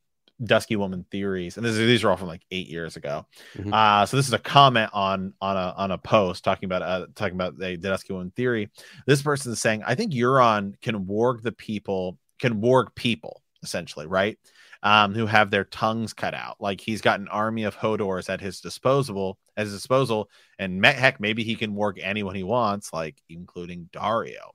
Dusky 0.43 0.75
Woman 0.75 1.05
theories, 1.11 1.55
and 1.55 1.65
this 1.65 1.71
is, 1.71 1.77
these 1.77 2.03
are 2.03 2.09
all 2.09 2.17
from 2.17 2.27
like 2.27 2.41
eight 2.51 2.67
years 2.67 2.97
ago. 2.97 3.25
Mhm. 3.55 3.71
Uh, 3.73 4.05
so 4.05 4.17
this 4.17 4.27
is 4.27 4.33
a 4.33 4.37
comment 4.39 4.89
on 4.91 5.33
on 5.39 5.55
a 5.55 5.73
on 5.77 5.91
a 5.91 5.97
post 5.97 6.43
talking 6.43 6.65
about 6.67 6.81
uh, 6.81 7.05
talking 7.15 7.35
about 7.35 7.57
the, 7.57 7.77
the 7.77 7.87
Dusky 7.87 8.11
Woman 8.11 8.31
theory. 8.35 8.69
This 9.07 9.21
person 9.21 9.53
is 9.53 9.61
saying, 9.61 9.83
I 9.85 9.95
think 9.95 10.11
Euron 10.11 10.73
can 10.81 11.05
warg 11.05 11.41
the 11.41 11.53
people, 11.53 12.19
can 12.37 12.61
warg 12.61 12.93
people 12.95 13.41
essentially, 13.63 14.07
right? 14.07 14.37
Um, 14.85 15.15
who 15.15 15.25
have 15.25 15.49
their 15.49 15.63
tongues 15.63 16.11
cut 16.11 16.33
out. 16.33 16.57
Like 16.59 16.81
he's 16.81 16.99
got 16.99 17.21
an 17.21 17.29
army 17.29 17.63
of 17.63 17.77
Hodors 17.77 18.29
at 18.29 18.41
his 18.41 18.59
disposal, 18.59 19.39
at 19.55 19.63
his 19.63 19.73
disposal, 19.73 20.29
and 20.59 20.85
heck, 20.85 21.21
maybe 21.21 21.45
he 21.45 21.55
can 21.55 21.73
warg 21.73 21.99
anyone 22.01 22.35
he 22.35 22.43
wants, 22.43 22.91
like 22.91 23.15
including 23.29 23.89
Daario. 23.93 24.51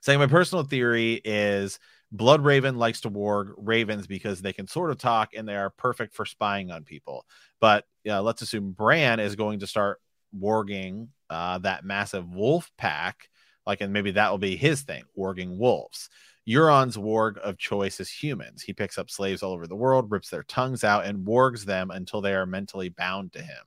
Saying 0.00 0.20
my 0.20 0.28
personal 0.28 0.62
theory 0.62 1.20
is 1.24 1.80
Blood 2.12 2.44
Raven 2.44 2.76
likes 2.76 3.02
to 3.02 3.10
warg 3.10 3.52
ravens 3.56 4.06
because 4.06 4.40
they 4.40 4.52
can 4.52 4.66
sort 4.66 4.90
of 4.90 4.98
talk 4.98 5.30
and 5.34 5.48
they 5.48 5.56
are 5.56 5.70
perfect 5.70 6.14
for 6.14 6.24
spying 6.24 6.70
on 6.70 6.84
people. 6.84 7.26
But 7.60 7.84
uh, 8.08 8.22
let's 8.22 8.42
assume 8.42 8.72
Bran 8.72 9.20
is 9.20 9.36
going 9.36 9.60
to 9.60 9.66
start 9.66 10.00
warging 10.38 11.08
uh, 11.28 11.58
that 11.58 11.84
massive 11.84 12.32
wolf 12.32 12.70
pack, 12.78 13.28
like, 13.66 13.80
and 13.80 13.92
maybe 13.92 14.12
that 14.12 14.30
will 14.30 14.38
be 14.38 14.56
his 14.56 14.82
thing, 14.82 15.04
warging 15.16 15.56
wolves. 15.56 16.08
Euron's 16.50 16.96
warg 16.96 17.38
of 17.38 17.58
choice 17.58 18.00
is 18.00 18.10
humans. 18.10 18.62
He 18.62 18.72
picks 18.72 18.98
up 18.98 19.08
slaves 19.08 19.40
all 19.40 19.52
over 19.52 19.68
the 19.68 19.76
world, 19.76 20.10
rips 20.10 20.30
their 20.30 20.42
tongues 20.42 20.82
out, 20.82 21.04
and 21.04 21.24
wargs 21.24 21.64
them 21.64 21.92
until 21.92 22.20
they 22.20 22.34
are 22.34 22.44
mentally 22.44 22.88
bound 22.88 23.32
to 23.34 23.42
him. 23.42 23.62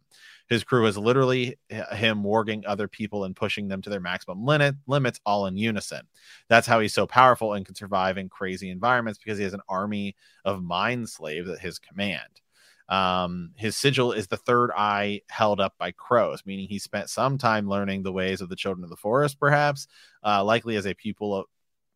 His 0.50 0.66
crew 0.66 0.86
is 0.86 0.98
literally 0.98 1.58
him 1.70 2.24
warging 2.24 2.64
other 2.68 2.90
people 2.90 3.24
and 3.24 3.36
pushing 3.36 3.70
them 3.70 3.82
to 3.84 3.90
their 3.90 4.02
maximum 4.02 4.44
limit 4.44 4.76
limits 4.86 5.22
all 5.26 5.46
in 5.46 5.56
unison. 5.56 6.02
That's 6.50 6.68
how 6.68 6.82
he's 6.82 6.94
so 6.94 7.08
powerful 7.08 7.54
and 7.54 7.66
can 7.66 7.76
survive 7.76 8.18
in 8.18 8.28
crazy 8.28 8.70
environments 8.70 9.18
because 9.18 9.38
he 9.38 9.46
has 9.46 9.54
an 9.54 9.62
army 9.70 10.18
of 10.44 10.62
mind 10.62 11.08
slaves 11.08 11.50
at 11.50 11.60
his 11.60 11.80
command. 11.80 12.42
Um, 12.90 13.52
his 13.56 13.78
sigil 13.78 14.12
is 14.12 14.28
the 14.28 14.36
third 14.36 14.72
eye 14.76 15.22
held 15.30 15.62
up 15.62 15.76
by 15.78 15.92
crows, 15.92 16.44
meaning 16.46 16.68
he 16.68 16.80
spent 16.80 17.10
some 17.10 17.38
time 17.38 17.70
learning 17.70 18.04
the 18.04 18.12
ways 18.12 18.42
of 18.42 18.50
the 18.50 18.58
children 18.58 18.84
of 18.84 18.90
the 18.90 18.98
forest, 18.98 19.40
perhaps, 19.40 19.88
uh, 20.24 20.44
likely 20.44 20.76
as 20.76 20.86
a 20.86 20.94
pupil 20.94 21.34
of 21.34 21.46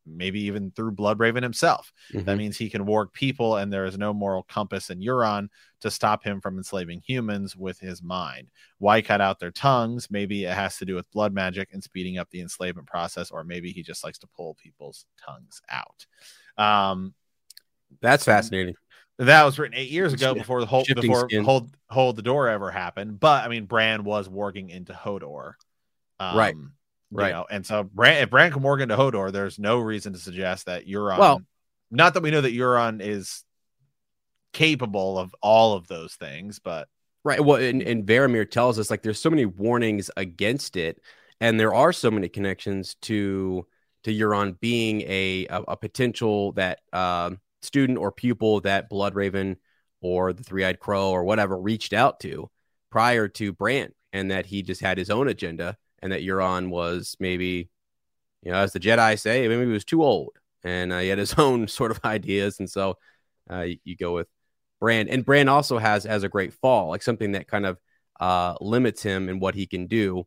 maybe 0.08 0.40
even 0.42 0.72
through 0.72 0.94
Bloodraven 0.94 1.44
himself. 1.44 1.92
That 2.14 2.26
Mhm. 2.26 2.38
means 2.38 2.58
he 2.58 2.70
can 2.70 2.86
warg 2.86 3.12
people, 3.14 3.58
and 3.58 3.72
there 3.72 3.86
is 3.86 3.98
no 3.98 4.14
moral 4.14 4.44
compass 4.44 4.90
in 4.90 5.00
Euron 5.00 5.50
to 5.82 5.92
stop 5.92 6.24
him 6.24 6.40
from 6.42 6.58
enslaving 6.58 7.02
humans 7.02 7.56
with 7.56 7.80
his 7.80 8.02
mind. 8.02 8.50
Why 8.80 9.02
cut 9.02 9.22
out 9.22 9.40
their 9.40 9.52
tongues? 9.52 10.10
Maybe 10.10 10.46
it 10.46 10.54
has 10.54 10.78
to 10.78 10.86
do 10.86 10.96
with 10.96 11.10
blood 11.12 11.34
magic 11.34 11.70
and 11.74 11.84
speeding 11.84 12.18
up 12.18 12.30
the 12.32 12.42
enslavement 12.42 12.88
process, 12.88 13.30
or 13.32 13.44
maybe 13.44 13.72
he 13.72 13.84
just 13.84 14.04
likes 14.04 14.18
to 14.20 14.28
pull 14.28 14.56
people's 14.56 15.06
tongues 15.24 15.62
out. 15.70 16.06
Um, 16.58 17.14
That's 18.02 18.26
fascinating. 18.26 18.76
that 19.20 19.44
was 19.44 19.58
written 19.60 19.78
eight 19.78 19.90
years 19.90 20.14
ago 20.14 20.34
before 20.36 20.60
the 20.62 20.68
whole 20.68 20.84
Shifting 20.84 21.02
before 21.10 21.28
skin. 21.30 21.44
hold 21.44 21.70
hold 21.90 22.16
the 22.16 22.22
door 22.22 22.48
ever 22.50 22.70
happened. 22.70 23.20
But 23.20 23.44
I 23.46 23.48
mean, 23.48 23.66
Bran 23.66 24.04
was 24.04 24.28
warging 24.30 24.70
into 24.70 24.94
Hodor, 24.94 25.54
um, 26.20 26.38
Right. 26.38 26.56
You 27.12 27.18
Right. 27.18 27.32
know, 27.32 27.46
and 27.50 27.66
so 27.66 27.84
Bran, 27.84 28.24
if 28.24 28.30
Bran 28.30 28.52
can 28.52 28.62
warg 28.62 28.82
into 28.82 28.96
Hodor, 28.98 29.32
there's 29.32 29.58
no 29.60 29.80
reason 29.80 30.14
to 30.14 30.20
suggest 30.20 30.66
that 30.66 30.88
Euron. 30.88 31.18
Well- 31.20 31.42
not 31.90 32.14
that 32.16 32.24
we 32.24 32.32
know 32.32 32.42
that 32.42 32.54
Euron 32.54 33.02
is 33.02 33.46
capable 34.54 35.18
of 35.18 35.34
all 35.42 35.74
of 35.74 35.88
those 35.88 36.16
things, 36.16 36.60
but 36.60 36.88
Right. 37.24 37.44
Well, 37.44 37.62
and, 37.62 37.82
and 37.82 38.06
Varamir 38.06 38.50
tells 38.50 38.80
us 38.80 38.90
like 38.90 39.02
there's 39.02 39.20
so 39.20 39.30
many 39.30 39.46
warnings 39.46 40.10
against 40.16 40.78
it, 40.78 41.02
and 41.42 41.60
there 41.60 41.74
are 41.74 41.92
so 41.92 42.10
many 42.10 42.30
connections 42.30 42.96
to 43.02 43.68
to 44.04 44.14
Euron 44.14 44.58
being 44.62 45.02
a 45.02 45.46
a, 45.50 45.62
a 45.64 45.78
potential 45.78 46.54
that 46.54 46.80
um, 46.94 47.40
student 47.62 47.98
or 47.98 48.12
pupil 48.14 48.62
that 48.62 48.90
Bloodraven 48.90 49.58
or 50.00 50.32
the 50.32 50.44
Three 50.44 50.64
Eyed 50.64 50.80
Crow 50.80 51.10
or 51.10 51.26
whatever 51.26 51.60
reached 51.60 51.92
out 51.92 52.22
to 52.22 52.50
prior 52.92 53.28
to 53.30 53.52
Bran, 53.52 53.92
and 54.14 54.32
that 54.32 54.46
he 54.46 54.62
just 54.62 54.80
had 54.80 54.98
his 54.98 55.10
own 55.10 55.28
agenda, 55.28 55.76
and 56.02 56.12
that 56.12 56.22
Euron 56.22 56.70
was 56.70 57.16
maybe, 57.20 57.70
you 58.44 58.52
know, 58.52 58.58
as 58.58 58.74
the 58.74 58.80
Jedi 58.80 59.20
say, 59.20 59.48
maybe 59.48 59.66
he 59.66 59.72
was 59.72 59.86
too 59.86 60.04
old, 60.04 60.38
and 60.64 60.94
uh, 60.94 61.00
he 61.00 61.10
had 61.10 61.18
his 61.18 61.34
own 61.38 61.68
sort 61.68 61.92
of 61.92 62.00
ideas, 62.04 62.60
and 62.60 62.70
so 62.70 62.98
uh, 63.50 63.66
you, 63.84 63.96
go 63.96 64.14
with 64.14 64.28
Bran, 64.80 65.08
and 65.10 65.26
Bran 65.26 65.50
also 65.50 65.78
has 65.78 66.04
has 66.04 66.24
a 66.24 66.30
great 66.30 66.54
fall, 66.54 66.90
like 66.90 67.02
something 67.02 67.34
that 67.34 67.48
kind 67.48 67.66
of 67.66 67.78
uh, 68.20 68.56
limits 68.62 69.02
him 69.02 69.30
in 69.30 69.40
what 69.40 69.56
he 69.56 69.66
can 69.66 69.88
do. 69.88 70.26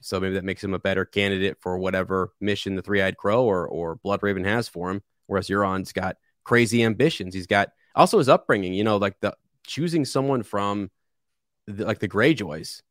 So 0.00 0.20
maybe 0.20 0.34
that 0.34 0.44
makes 0.44 0.62
him 0.62 0.74
a 0.74 0.78
better 0.78 1.04
candidate 1.04 1.56
for 1.60 1.78
whatever 1.78 2.32
mission 2.40 2.76
the 2.76 2.82
Three 2.82 3.02
Eyed 3.02 3.16
Crow 3.16 3.44
or 3.44 3.66
or 3.66 3.96
Bloodraven 3.96 4.44
has 4.44 4.68
for 4.68 4.90
him. 4.90 5.02
Whereas 5.26 5.48
Euron's 5.48 5.92
got 5.92 6.16
crazy 6.44 6.84
ambitions. 6.84 7.34
He's 7.34 7.46
got 7.46 7.70
also 7.94 8.18
his 8.18 8.28
upbringing. 8.28 8.74
You 8.74 8.84
know, 8.84 8.98
like 8.98 9.18
the 9.20 9.34
choosing 9.66 10.04
someone 10.04 10.42
from 10.42 10.90
the, 11.66 11.84
like 11.84 11.98
the 11.98 12.08
Greyjoys, 12.08 12.82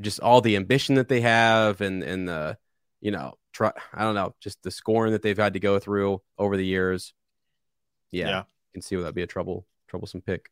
just 0.00 0.20
all 0.20 0.40
the 0.40 0.56
ambition 0.56 0.96
that 0.96 1.08
they 1.08 1.20
have, 1.20 1.80
and 1.80 2.02
and 2.02 2.28
the 2.28 2.58
you 3.00 3.10
know, 3.10 3.34
try 3.52 3.72
I 3.92 4.02
don't 4.02 4.14
know, 4.14 4.34
just 4.40 4.62
the 4.62 4.70
scoring 4.70 5.12
that 5.12 5.22
they've 5.22 5.36
had 5.36 5.52
to 5.54 5.60
go 5.60 5.78
through 5.78 6.22
over 6.38 6.56
the 6.56 6.64
years. 6.66 7.12
Yeah, 8.10 8.28
Yeah. 8.28 8.38
you 8.38 8.44
can 8.74 8.82
see 8.82 8.96
where 8.96 9.02
that'd 9.04 9.14
be 9.14 9.22
a 9.22 9.26
trouble 9.26 9.66
troublesome 9.88 10.22
pick. 10.22 10.50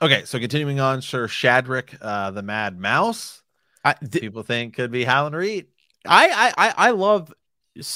okay. 0.00 0.24
So 0.24 0.38
continuing 0.38 0.80
on, 0.80 1.02
Sir 1.02 1.26
Shadrick, 1.28 1.96
uh, 2.00 2.30
the 2.30 2.42
Mad 2.42 2.78
Mouse, 2.78 3.42
I, 3.84 3.94
th- 3.94 4.22
people 4.22 4.42
think 4.42 4.74
could 4.74 4.90
be 4.90 5.04
Howland 5.04 5.36
Reed. 5.36 5.66
I, 6.06 6.52
I, 6.56 6.66
I, 6.68 6.74
I 6.88 6.90
love. 6.90 7.32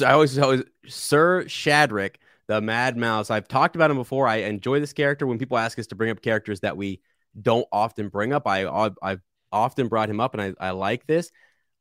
I 0.05 0.13
always, 0.13 0.39
always 0.39 0.63
Sir 0.87 1.45
Shadrick, 1.45 2.17
the 2.47 2.61
Mad 2.61 2.97
Mouse. 2.97 3.31
I've 3.31 3.49
talked 3.49 3.77
about 3.77 3.91
him 3.91 3.97
before. 3.97 4.27
I 4.27 4.37
enjoy 4.37 4.81
this 4.81 4.93
character. 4.93 5.27
When 5.27 5.39
people 5.39 5.59
ask 5.59 5.79
us 5.79 5.87
to 5.89 5.95
bring 5.97 6.11
up 6.11 6.23
characters 6.23 6.61
that 6.61 6.77
we 6.77 7.01
don't 7.41 7.67
often 7.73 8.09
bring 8.09 8.33
up, 8.33 8.47
I, 8.47 8.67
I've 9.03 9.21
often 9.53 9.89
brought 9.89 10.11
him 10.11 10.21
up, 10.21 10.35
and 10.35 10.43
I, 10.43 10.69
I 10.69 10.71
like 10.71 11.07
this. 11.07 11.31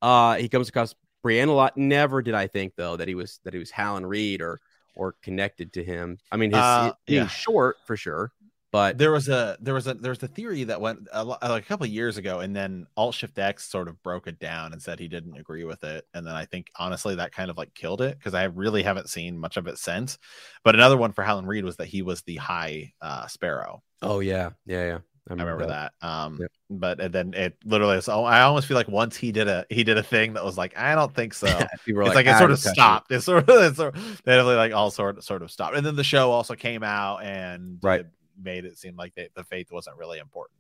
Uh, 0.02 0.36
he 0.36 0.50
comes 0.50 0.70
across 0.70 0.96
Brienne 1.24 1.50
a 1.50 1.54
lot. 1.54 1.78
Never 1.78 2.22
did 2.22 2.34
I 2.36 2.48
think 2.48 2.74
though 2.76 2.98
that 2.98 3.08
he 3.08 3.16
was 3.16 3.40
that 3.44 3.54
he 3.54 3.60
was 3.60 3.72
Howland 3.72 4.08
Reed 4.10 4.42
or 4.42 4.60
or 4.96 5.16
connected 5.24 5.74
to 5.74 5.84
him. 5.84 6.20
I 6.32 6.38
mean, 6.38 6.52
his 6.52 6.60
Uh, 6.62 6.94
being 7.06 7.24
yeah. 7.24 7.28
short 7.28 7.78
for 7.86 7.98
sure, 7.98 8.32
but 8.72 8.98
there 8.98 9.12
was 9.12 9.30
a 9.30 9.58
there 9.62 9.74
was 9.74 9.88
a 9.88 9.94
there 9.94 10.12
was 10.12 10.22
a 10.22 10.28
theory 10.28 10.66
that 10.66 10.82
went 10.82 11.08
a, 11.14 11.24
like 11.24 11.64
a 11.64 11.66
couple 11.66 11.86
of 11.86 11.92
years 11.92 12.18
ago 12.18 12.42
and 12.42 12.56
then 12.56 12.86
alt 12.98 13.16
shift 13.16 13.40
x 13.40 13.70
sort 13.70 13.88
of 13.88 14.02
broke 14.04 14.28
it 14.28 14.38
down 14.40 14.74
and 14.74 14.82
said 14.82 15.00
he 15.00 15.08
didn't 15.08 15.38
agree 15.38 15.64
with 15.64 15.84
it 15.86 16.06
and 16.14 16.28
then 16.28 16.36
i 16.36 16.46
think 16.46 16.70
honestly 16.78 17.16
that 17.16 17.32
kind 17.32 17.50
of 17.50 17.58
like 17.58 17.74
killed 17.74 18.02
it 18.02 18.18
because 18.18 18.34
i 18.34 18.44
really 18.44 18.84
haven't 18.84 19.10
seen 19.10 19.38
much 19.38 19.56
of 19.56 19.68
it 19.68 19.78
since 19.78 20.18
but 20.64 20.76
another 20.76 20.98
one 20.98 21.14
for 21.14 21.24
Howland 21.24 21.48
Reed 21.48 21.64
was 21.64 21.78
that 21.78 21.88
he 21.88 22.02
was 22.02 22.22
the 22.24 22.36
high 22.36 22.92
uh 23.02 23.28
sparrow 23.28 23.82
oh 24.02 24.20
yeah, 24.20 24.52
yeah, 24.66 24.86
yeah. 24.86 25.00
I 25.30 25.34
remember 25.34 25.66
that, 25.68 25.94
um 26.02 26.38
Yep. 26.40 26.52
but 26.70 27.00
and 27.00 27.14
then 27.14 27.34
it 27.34 27.58
literally 27.66 28.00
so 28.02 28.24
i 28.26 28.42
almost 28.42 28.68
feel 28.68 28.76
like 28.78 28.88
once 28.88 29.16
he 29.18 29.32
did 29.32 29.48
a 29.48 29.66
he 29.70 29.84
did 29.84 29.98
a 29.98 30.04
thing 30.04 30.34
that 30.34 30.44
was 30.46 30.56
like 30.58 30.78
i 30.78 30.94
don't 30.94 31.14
think 31.16 31.34
so 31.34 31.48
People 31.86 32.06
it's 32.06 32.14
like, 32.16 32.28
it 32.28 32.34
"Ah, 32.36 32.38
sort 32.40 32.52
of 32.52 32.60
stopped. 32.60 33.12
It 33.12 33.22
sort 33.22 33.50
of, 33.50 33.50
it's 33.64 33.78
sort 33.78 33.96
of 33.96 34.04
they 34.24 34.34
definitely 34.34 34.56
like 34.56 34.74
all 34.74 34.92
sort 34.92 35.24
sort 35.24 35.42
of 35.42 35.50
stopped. 35.52 35.76
And 35.76 35.86
then 35.86 35.96
the 35.96 36.04
show 36.04 36.32
also 36.32 36.54
came 36.56 36.84
out 36.84 37.24
and 37.24 37.80
Right. 37.82 38.02
it 38.02 38.08
made 38.42 38.66
it 38.66 38.78
seem 38.78 38.96
like 38.96 39.16
they, 39.16 39.30
the 39.36 39.44
faith 39.44 39.72
wasn't 39.72 39.98
really 39.98 40.20
important. 40.20 40.60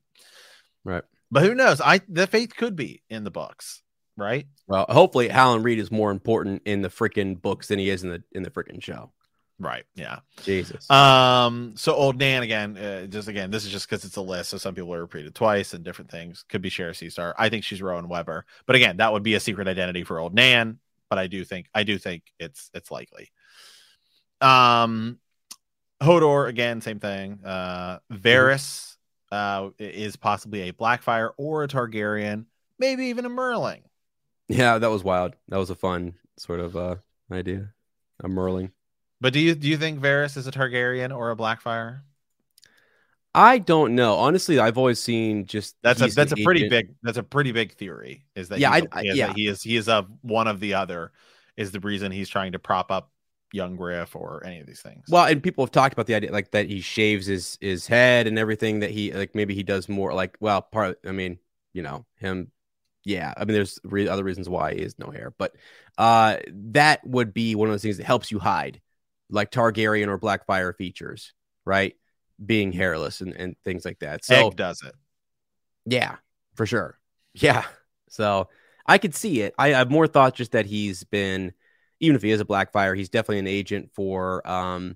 Right. 0.84 1.04
But 1.32 1.44
who 1.44 1.54
knows? 1.56 1.82
I 1.82 2.02
the 2.08 2.28
faith 2.28 2.56
could 2.56 2.76
be 2.76 3.02
in 3.10 3.24
the 3.24 3.32
books, 3.32 3.82
right? 4.18 4.46
Well, 4.68 4.86
hopefully, 4.90 5.28
Howland 5.28 5.64
Reed 5.66 5.80
is 5.80 5.92
more 5.92 6.10
important 6.12 6.62
in 6.66 6.82
the 6.82 6.90
freaking 6.90 7.42
books 7.42 7.68
than 7.68 7.80
he 7.80 7.90
is 7.90 8.04
in 8.04 8.10
the 8.10 8.24
in 8.32 8.44
the 8.44 8.52
freaking 8.52 8.82
show. 8.82 9.12
Right. 9.58 9.86
Yeah. 9.96 10.20
Jesus. 10.44 10.90
Um. 10.92 11.74
So 11.78 11.94
old 11.94 12.18
Nan 12.18 12.44
again. 12.44 12.78
Uh, 12.78 13.06
just 13.06 13.30
again, 13.30 13.52
this 13.52 13.66
is 13.66 13.72
just 13.72 13.90
because 13.90 14.04
it's 14.04 14.18
a 14.18 14.22
list, 14.22 14.50
so 14.50 14.58
some 14.58 14.76
people 14.76 14.94
are 14.94 15.02
repeated 15.02 15.34
twice 15.34 15.74
and 15.74 15.84
different 15.84 16.12
things. 16.12 16.44
Could 16.50 16.62
be 16.62 16.70
Shiera 16.70 16.92
Seastar. 16.92 17.34
I 17.38 17.48
think 17.48 17.64
she's 17.64 17.82
Rohanne 17.82 18.10
Webber, 18.10 18.46
but 18.66 18.76
again, 18.76 18.98
that 18.98 19.14
would 19.14 19.24
be 19.24 19.36
a 19.36 19.40
secret 19.40 19.68
identity 19.68 20.04
for 20.04 20.20
old 20.20 20.34
Nan. 20.34 20.80
But 21.10 21.20
I 21.20 21.28
do 21.28 21.46
think 21.46 21.70
I 21.74 21.84
do 21.84 21.98
think 21.98 22.24
it's 22.38 22.70
it's 22.74 22.92
likely. 22.92 23.32
Um, 24.42 25.20
Hodor 26.04 26.50
again, 26.50 26.82
same 26.82 27.00
thing. 27.00 27.40
Uh, 27.46 28.00
Varys 28.12 28.98
uh 29.32 29.70
is 29.80 30.18
possibly 30.18 30.68
a 30.68 30.74
Blackfyre 30.74 31.32
or 31.38 31.64
a 31.64 31.68
Targaryen, 31.68 32.46
maybe 32.78 33.06
even 33.06 33.26
a 33.26 33.30
Merling. 33.30 33.84
yeah, 34.50 34.78
that 34.78 34.90
was 34.90 35.04
wild. 35.04 35.36
That 35.48 35.58
was 35.58 35.70
a 35.70 35.76
fun 35.76 36.16
sort 36.38 36.60
of 36.60 36.76
uh 36.76 36.96
idea. 37.32 37.70
A 38.24 38.28
Merling. 38.28 38.72
But 39.26 39.34
do 39.34 39.40
you 39.40 39.56
do 39.56 39.68
you 39.68 39.76
think 39.76 40.00
Varys 40.00 40.38
is 40.38 40.46
a 40.46 40.52
Targaryen 40.52 41.10
or 41.12 41.32
a 41.32 41.36
Blackfyre? 41.36 42.02
I 43.34 43.58
don't 43.58 43.96
know. 43.96 44.14
Honestly, 44.18 44.60
I've 44.60 44.78
always 44.78 45.00
seen 45.00 45.48
just 45.48 45.76
That's 45.82 46.00
a 46.00 46.10
that's 46.10 46.32
a 46.32 46.36
pretty 46.36 46.60
agent. 46.66 46.70
big 46.70 46.96
that's 47.02 47.18
a 47.18 47.24
pretty 47.24 47.52
big 47.52 47.74
theory. 47.74 48.24
Is 48.36 48.50
that 48.50 48.60
Yeah, 48.60 48.76
he's 48.76 48.84
I- 48.92 49.00
a- 49.00 49.00
I- 49.00 49.14
yeah. 49.16 49.34
he 49.34 49.48
is 49.48 49.64
he 49.64 49.78
is 49.78 49.90
of 49.90 50.06
one 50.22 50.46
of 50.46 50.60
the 50.60 50.76
other 50.76 51.12
is 51.58 51.72
the 51.72 51.80
reason 51.80 52.12
he's 52.12 52.30
trying 52.30 52.52
to 52.52 52.60
prop 52.60 52.92
up 52.92 53.10
young 53.52 53.78
Griff 53.78 54.16
or 54.16 54.46
any 54.46 54.60
of 54.60 54.68
these 54.68 54.82
things. 54.82 55.06
Well, 55.10 55.26
and 55.26 55.42
people 55.42 55.66
have 55.66 55.72
talked 55.72 55.94
about 55.94 56.06
the 56.06 56.14
idea 56.14 56.32
like 56.32 56.52
that 56.52 56.68
he 56.68 56.82
shaves 56.82 57.26
his 57.26 57.58
his 57.62 57.88
head 57.88 58.28
and 58.28 58.38
everything 58.38 58.82
that 58.82 58.92
he 58.92 59.12
like 59.12 59.34
maybe 59.34 59.56
he 59.56 59.64
does 59.64 59.90
more 59.90 60.14
like 60.14 60.38
well 60.40 60.62
part 60.62 61.00
I 61.04 61.14
mean 61.14 61.40
you 61.74 61.82
know 61.82 62.06
him 62.18 62.52
yeah 63.06 63.34
I 63.36 63.46
mean 63.46 63.56
there's 63.56 63.80
re- 63.84 64.08
other 64.08 64.24
reasons 64.24 64.48
why 64.50 64.76
he 64.76 64.84
has 64.84 65.00
no 65.00 65.10
hair 65.10 65.34
but 65.38 65.56
uh 65.98 66.38
that 66.50 67.06
would 67.08 67.34
be 67.34 67.56
one 67.56 67.68
of 67.68 67.74
those 67.74 67.82
things 67.82 67.98
that 67.98 68.06
helps 68.06 68.32
you 68.32 68.40
hide 68.40 68.82
like 69.30 69.52
Targaryen 69.52 70.08
or 70.08 70.20
Blackfyre 70.20 70.76
features 70.76 71.34
right? 71.66 71.96
Being 72.44 72.72
hairless 72.72 73.22
and, 73.22 73.34
and 73.34 73.56
things 73.64 73.86
like 73.86 74.00
that. 74.00 74.24
So 74.24 74.48
Egg 74.48 74.56
does 74.56 74.82
it. 74.84 74.94
yeah 75.86 76.18
for 76.56 76.66
sure. 76.66 76.98
Yeah. 77.34 77.66
So 78.10 78.48
I 78.86 78.98
could 78.98 79.16
see 79.16 79.42
it. 79.42 79.54
I 79.58 79.70
have 79.70 79.92
more 79.92 80.08
thought 80.08 80.36
just 80.36 80.54
that 80.54 80.66
he's 80.66 81.04
been 81.04 81.54
even 82.00 82.16
if 82.16 82.22
he 82.22 82.32
is 82.32 82.42
a 82.42 82.46
Blackfyre 82.46 82.96
he's 82.96 83.10
definitely 83.10 83.40
an 83.40 83.48
agent 83.48 83.90
for 83.94 84.48
um 84.50 84.96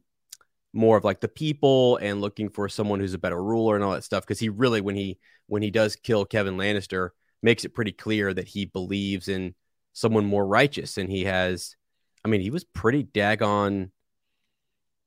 more 0.71 0.97
of 0.97 1.03
like 1.03 1.19
the 1.19 1.27
people 1.27 1.97
and 1.97 2.21
looking 2.21 2.49
for 2.49 2.69
someone 2.69 2.99
who's 2.99 3.15
a 3.15 3.19
better 3.19 3.41
ruler 3.41 3.75
and 3.75 3.83
all 3.83 3.93
that 3.93 4.03
stuff. 4.03 4.23
Because 4.23 4.39
he 4.39 4.49
really 4.49 4.81
when 4.81 4.95
he 4.95 5.19
when 5.47 5.61
he 5.61 5.71
does 5.71 5.95
kill 5.95 6.25
Kevan 6.25 6.57
Lannister 6.57 7.09
makes 7.41 7.65
it 7.65 7.73
pretty 7.73 7.91
clear 7.91 8.33
that 8.33 8.47
he 8.47 8.65
believes 8.65 9.27
in 9.27 9.55
someone 9.93 10.25
more 10.25 10.45
righteous 10.45 10.97
and 10.97 11.09
he 11.09 11.25
has. 11.25 11.75
I 12.23 12.27
mean 12.27 12.41
he 12.41 12.51
was 12.51 12.65
pretty 12.65 13.03
daggone 13.03 13.91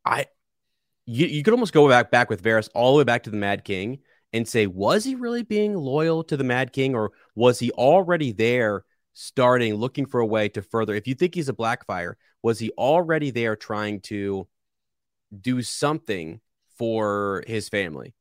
I 0.04 0.26
you, 1.06 1.26
you 1.26 1.42
could 1.42 1.54
almost 1.54 1.72
go 1.72 1.88
back 1.88 2.10
back 2.10 2.30
with 2.30 2.42
Varys 2.42 2.68
all 2.74 2.92
the 2.94 2.98
way 2.98 3.04
back 3.04 3.24
to 3.24 3.30
the 3.30 3.36
Mad 3.36 3.64
King 3.64 3.98
and 4.32 4.46
say 4.46 4.66
was 4.66 5.04
he 5.04 5.14
really 5.14 5.42
being 5.42 5.74
loyal 5.74 6.24
to 6.24 6.36
the 6.36 6.44
Mad 6.44 6.72
King 6.72 6.94
or 6.94 7.12
was 7.34 7.58
he 7.58 7.70
already 7.72 8.32
there 8.32 8.84
starting 9.14 9.74
looking 9.74 10.06
for 10.06 10.20
a 10.20 10.26
way 10.26 10.48
to 10.48 10.62
further 10.62 10.94
if 10.94 11.06
you 11.06 11.14
think 11.14 11.34
he's 11.34 11.48
a 11.48 11.52
Blackfyre 11.52 12.14
was 12.42 12.58
he 12.58 12.70
already 12.72 13.30
there 13.30 13.56
trying 13.56 14.00
to 14.00 14.48
do 15.40 15.62
something 15.62 16.40
for 16.76 17.42
his 17.46 17.68
family 17.68 18.14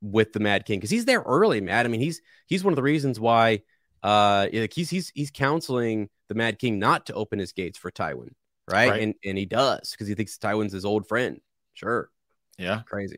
with 0.00 0.32
the 0.32 0.40
Mad 0.40 0.64
King 0.64 0.78
because 0.78 0.90
he's 0.90 1.04
there 1.04 1.22
early, 1.22 1.60
Matt. 1.60 1.86
I 1.86 1.88
mean, 1.88 2.00
he's 2.00 2.20
he's 2.46 2.64
one 2.64 2.72
of 2.72 2.76
the 2.76 2.82
reasons 2.82 3.18
why 3.18 3.62
uh 4.02 4.48
he's 4.72 4.90
he's 4.90 5.10
he's 5.14 5.30
counseling 5.30 6.08
the 6.28 6.34
Mad 6.34 6.58
King 6.58 6.78
not 6.78 7.06
to 7.06 7.14
open 7.14 7.38
his 7.38 7.52
gates 7.52 7.78
for 7.78 7.90
Tywin, 7.90 8.30
right? 8.68 8.90
Right. 8.90 9.02
And 9.02 9.14
and 9.24 9.36
he 9.38 9.46
does 9.46 9.90
because 9.90 10.06
he 10.08 10.14
thinks 10.14 10.38
Tywin's 10.38 10.72
his 10.72 10.84
old 10.84 11.06
friend. 11.08 11.40
Sure, 11.74 12.10
Yeah. 12.58 12.82
crazy. 12.86 13.16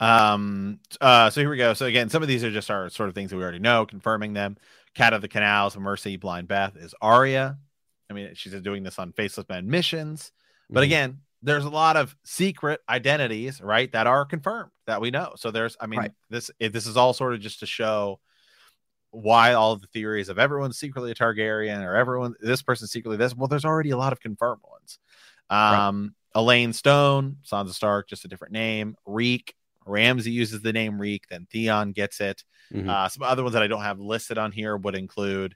Um. 0.00 0.80
Uh. 1.00 1.30
So 1.30 1.40
here 1.40 1.50
we 1.50 1.56
go. 1.56 1.74
So 1.74 1.86
again, 1.86 2.08
some 2.08 2.22
of 2.22 2.28
these 2.28 2.42
are 2.42 2.50
just 2.50 2.70
our 2.70 2.88
sort 2.90 3.08
of 3.08 3.14
things 3.14 3.30
that 3.30 3.36
we 3.36 3.42
already 3.42 3.60
know, 3.60 3.86
confirming 3.86 4.32
them. 4.32 4.56
Cat 4.94 5.12
of 5.12 5.22
the 5.22 5.28
Canals, 5.28 5.76
Mercy, 5.76 6.16
Blind 6.16 6.48
Beth 6.48 6.76
is 6.76 6.94
Arya. 7.00 7.56
I 8.10 8.14
mean, 8.14 8.30
she's 8.34 8.52
doing 8.60 8.82
this 8.82 8.98
on 8.98 9.12
Faceless 9.12 9.48
Men 9.48 9.68
missions. 9.70 10.32
But 10.68 10.80
Mhm. 10.80 10.84
again, 10.86 11.20
there's 11.42 11.64
a 11.64 11.70
lot 11.70 11.96
of 11.96 12.14
secret 12.24 12.80
identities, 12.88 13.60
right, 13.60 13.90
that 13.92 14.06
are 14.06 14.24
confirmed 14.24 14.70
that 14.86 15.00
we 15.00 15.10
know. 15.10 15.32
So 15.36 15.50
there's, 15.50 15.76
I 15.80 15.86
mean, 15.86 16.00
Right. 16.00 16.12
this 16.30 16.50
this 16.58 16.86
is 16.86 16.96
all 16.96 17.14
sort 17.14 17.34
of 17.34 17.40
just 17.40 17.60
to 17.60 17.66
show 17.66 18.20
why 19.12 19.52
all 19.52 19.76
the 19.76 19.86
theories 19.88 20.28
of 20.28 20.38
everyone's 20.38 20.78
secretly 20.78 21.10
a 21.10 21.14
Targaryen 21.14 21.84
or 21.84 21.94
everyone 21.94 22.34
this 22.40 22.62
person's 22.62 22.90
secretly 22.90 23.16
this. 23.18 23.36
Well, 23.36 23.46
there's 23.46 23.64
already 23.64 23.90
a 23.90 23.96
lot 23.96 24.12
of 24.12 24.20
confirmed 24.20 24.62
ones. 24.68 24.98
Um, 25.50 26.14
Alayne 26.34 26.72
Stone, 26.74 27.36
Sansa 27.44 27.74
Stark, 27.74 28.08
just 28.08 28.24
a 28.24 28.28
different 28.28 28.54
name. 28.54 28.96
Reek, 29.06 29.54
Ramsay 29.84 30.30
uses 30.30 30.62
the 30.62 30.72
name 30.72 30.98
Reek, 31.00 31.24
then 31.28 31.46
Theon 31.50 31.92
gets 31.92 32.20
it. 32.20 32.42
Mhm. 32.72 32.88
Uh, 32.88 33.08
some 33.08 33.22
other 33.22 33.42
ones 33.42 33.52
that 33.52 33.62
I 33.62 33.66
don't 33.66 33.82
have 33.82 34.00
listed 34.00 34.38
on 34.38 34.50
here 34.50 34.76
would 34.78 34.94
include 34.94 35.54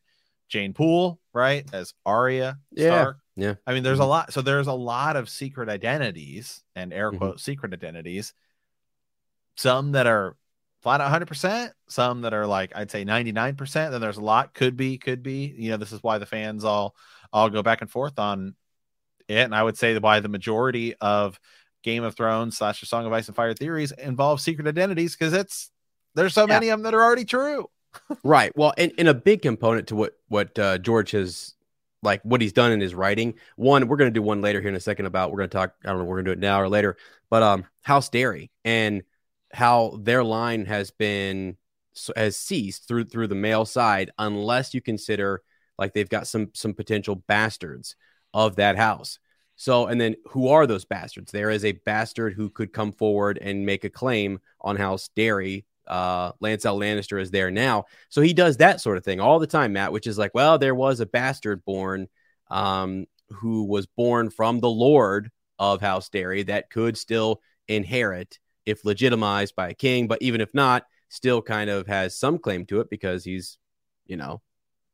Jeyne 0.48 0.74
Poole, 0.74 1.18
right, 1.32 1.66
as 1.72 1.94
Arya 2.04 2.58
Yeah, 2.72 2.88
Stark. 2.88 3.18
yeah. 3.36 3.54
I 3.66 3.72
mean, 3.72 3.82
there's 3.84 4.00
a 4.00 4.02
Mhm. 4.02 4.08
lot. 4.08 4.32
So 4.34 4.42
there's 4.42 4.66
a 4.66 4.72
lot 4.74 5.16
of 5.16 5.30
secret 5.30 5.68
identities 5.70 6.62
and 6.74 6.92
air 6.92 7.10
quote 7.10 7.40
secret 7.40 7.72
identities. 7.72 8.34
Some 9.56 9.92
that 9.92 10.06
are 10.06 10.36
flat 10.86 11.00
out 11.00 11.10
100%, 11.10 11.72
some 11.88 12.20
that 12.20 12.32
are 12.32 12.46
like 12.46 12.70
I'd 12.76 12.92
say 12.92 13.04
99%. 13.04 13.90
Then 13.90 14.00
there's 14.00 14.18
a 14.18 14.22
lot 14.22 14.54
could 14.54 14.76
be, 14.76 14.98
could 14.98 15.20
be. 15.20 15.52
You 15.58 15.70
know, 15.70 15.78
this 15.78 15.90
is 15.90 16.00
why 16.00 16.18
the 16.18 16.26
fans 16.26 16.62
all 16.62 16.94
all 17.32 17.50
go 17.50 17.60
back 17.60 17.80
and 17.80 17.90
forth 17.90 18.20
on 18.20 18.54
it. 19.26 19.34
And 19.34 19.52
I 19.52 19.64
would 19.64 19.76
say 19.76 19.98
why 19.98 20.20
the 20.20 20.28
majority 20.28 20.94
of 21.00 21.40
Game 21.82 22.04
of 22.04 22.14
Thrones 22.14 22.56
slash 22.56 22.78
the 22.78 22.86
Song 22.86 23.04
of 23.04 23.12
Ice 23.12 23.26
and 23.26 23.34
Fire 23.34 23.52
theories 23.52 23.90
involve 23.90 24.40
secret 24.40 24.68
identities 24.68 25.16
because 25.16 25.32
it's 25.32 25.72
there's 26.14 26.32
so 26.32 26.42
Yeah. 26.42 26.54
many 26.54 26.68
of 26.68 26.78
them 26.78 26.84
that 26.84 26.94
are 26.94 27.02
already 27.02 27.24
true. 27.24 27.68
Right. 28.22 28.56
Well, 28.56 28.72
and, 28.78 28.92
and 28.96 29.08
a 29.08 29.14
big 29.14 29.42
component 29.42 29.88
to 29.88 29.96
what 29.96 30.12
what 30.28 30.56
uh, 30.56 30.78
George 30.78 31.10
has 31.10 31.54
like 32.04 32.22
what 32.22 32.40
he's 32.40 32.52
done 32.52 32.70
in 32.70 32.78
his 32.80 32.94
writing. 32.94 33.34
One, 33.56 33.88
we're 33.88 33.96
going 33.96 34.12
to 34.12 34.14
do 34.14 34.22
one 34.22 34.40
later 34.40 34.60
here 34.60 34.68
in 34.68 34.76
a 34.76 34.80
second 34.80 35.06
about 35.06 35.32
we're 35.32 35.38
going 35.38 35.50
to 35.50 35.56
talk. 35.56 35.74
I 35.84 35.88
don't 35.88 35.98
know, 35.98 36.04
we're 36.04 36.22
going 36.22 36.26
to 36.26 36.30
do 36.34 36.38
it 36.38 36.38
now 36.38 36.60
or 36.60 36.68
later, 36.68 36.96
but 37.28 37.42
um, 37.42 37.64
House 37.82 38.08
Darry 38.08 38.52
and 38.64 39.02
how 39.52 39.98
their 40.02 40.24
line 40.24 40.66
has 40.66 40.90
been 40.90 41.56
has 42.14 42.36
ceased 42.36 42.86
through 42.86 43.04
through 43.04 43.28
the 43.28 43.34
male 43.34 43.64
side, 43.64 44.10
unless 44.18 44.74
you 44.74 44.80
consider 44.80 45.42
like 45.78 45.92
they've 45.92 46.08
got 46.08 46.26
some 46.26 46.50
some 46.54 46.74
potential 46.74 47.16
bastards 47.16 47.96
of 48.34 48.56
that 48.56 48.76
house. 48.76 49.18
So, 49.56 49.86
and 49.86 49.98
then 49.98 50.16
who 50.28 50.48
are 50.48 50.66
those 50.66 50.84
bastards? 50.84 51.32
There 51.32 51.50
is 51.50 51.64
a 51.64 51.72
bastard 51.72 52.34
who 52.34 52.50
could 52.50 52.72
come 52.72 52.92
forward 52.92 53.38
and 53.40 53.64
make 53.64 53.84
a 53.84 53.90
claim 53.90 54.38
on 54.60 54.76
House 54.76 55.08
Darry. 55.16 55.64
Uh, 55.86 56.32
Lancel 56.42 56.78
Lannister 56.78 57.20
is 57.20 57.30
there 57.30 57.50
now. 57.50 57.84
So 58.10 58.20
he 58.20 58.34
does 58.34 58.58
that 58.58 58.80
sort 58.80 58.98
of 58.98 59.04
thing 59.04 59.20
all 59.20 59.38
the 59.38 59.46
time, 59.46 59.72
Matt, 59.72 59.92
which 59.92 60.06
is 60.06 60.18
like, 60.18 60.34
well, 60.34 60.58
there 60.58 60.74
was 60.74 61.00
a 61.00 61.06
bastard 61.06 61.64
born 61.64 62.08
um, 62.50 63.06
who 63.30 63.64
was 63.64 63.86
born 63.86 64.28
from 64.28 64.60
the 64.60 64.68
Lord 64.68 65.30
of 65.58 65.80
House 65.80 66.10
Darry 66.10 66.42
that 66.42 66.68
could 66.68 66.98
still 66.98 67.40
inherit 67.66 68.38
if 68.66 68.84
legitimized 68.84 69.54
by 69.56 69.68
a 69.68 69.74
king, 69.74 70.08
but 70.08 70.20
even 70.20 70.40
if 70.40 70.52
not, 70.52 70.84
still 71.08 71.40
kind 71.40 71.70
of 71.70 71.86
has 71.86 72.18
some 72.18 72.38
claim 72.38 72.66
to 72.66 72.80
it 72.80 72.90
because 72.90 73.24
he's, 73.24 73.58
you 74.06 74.16
know, 74.16 74.42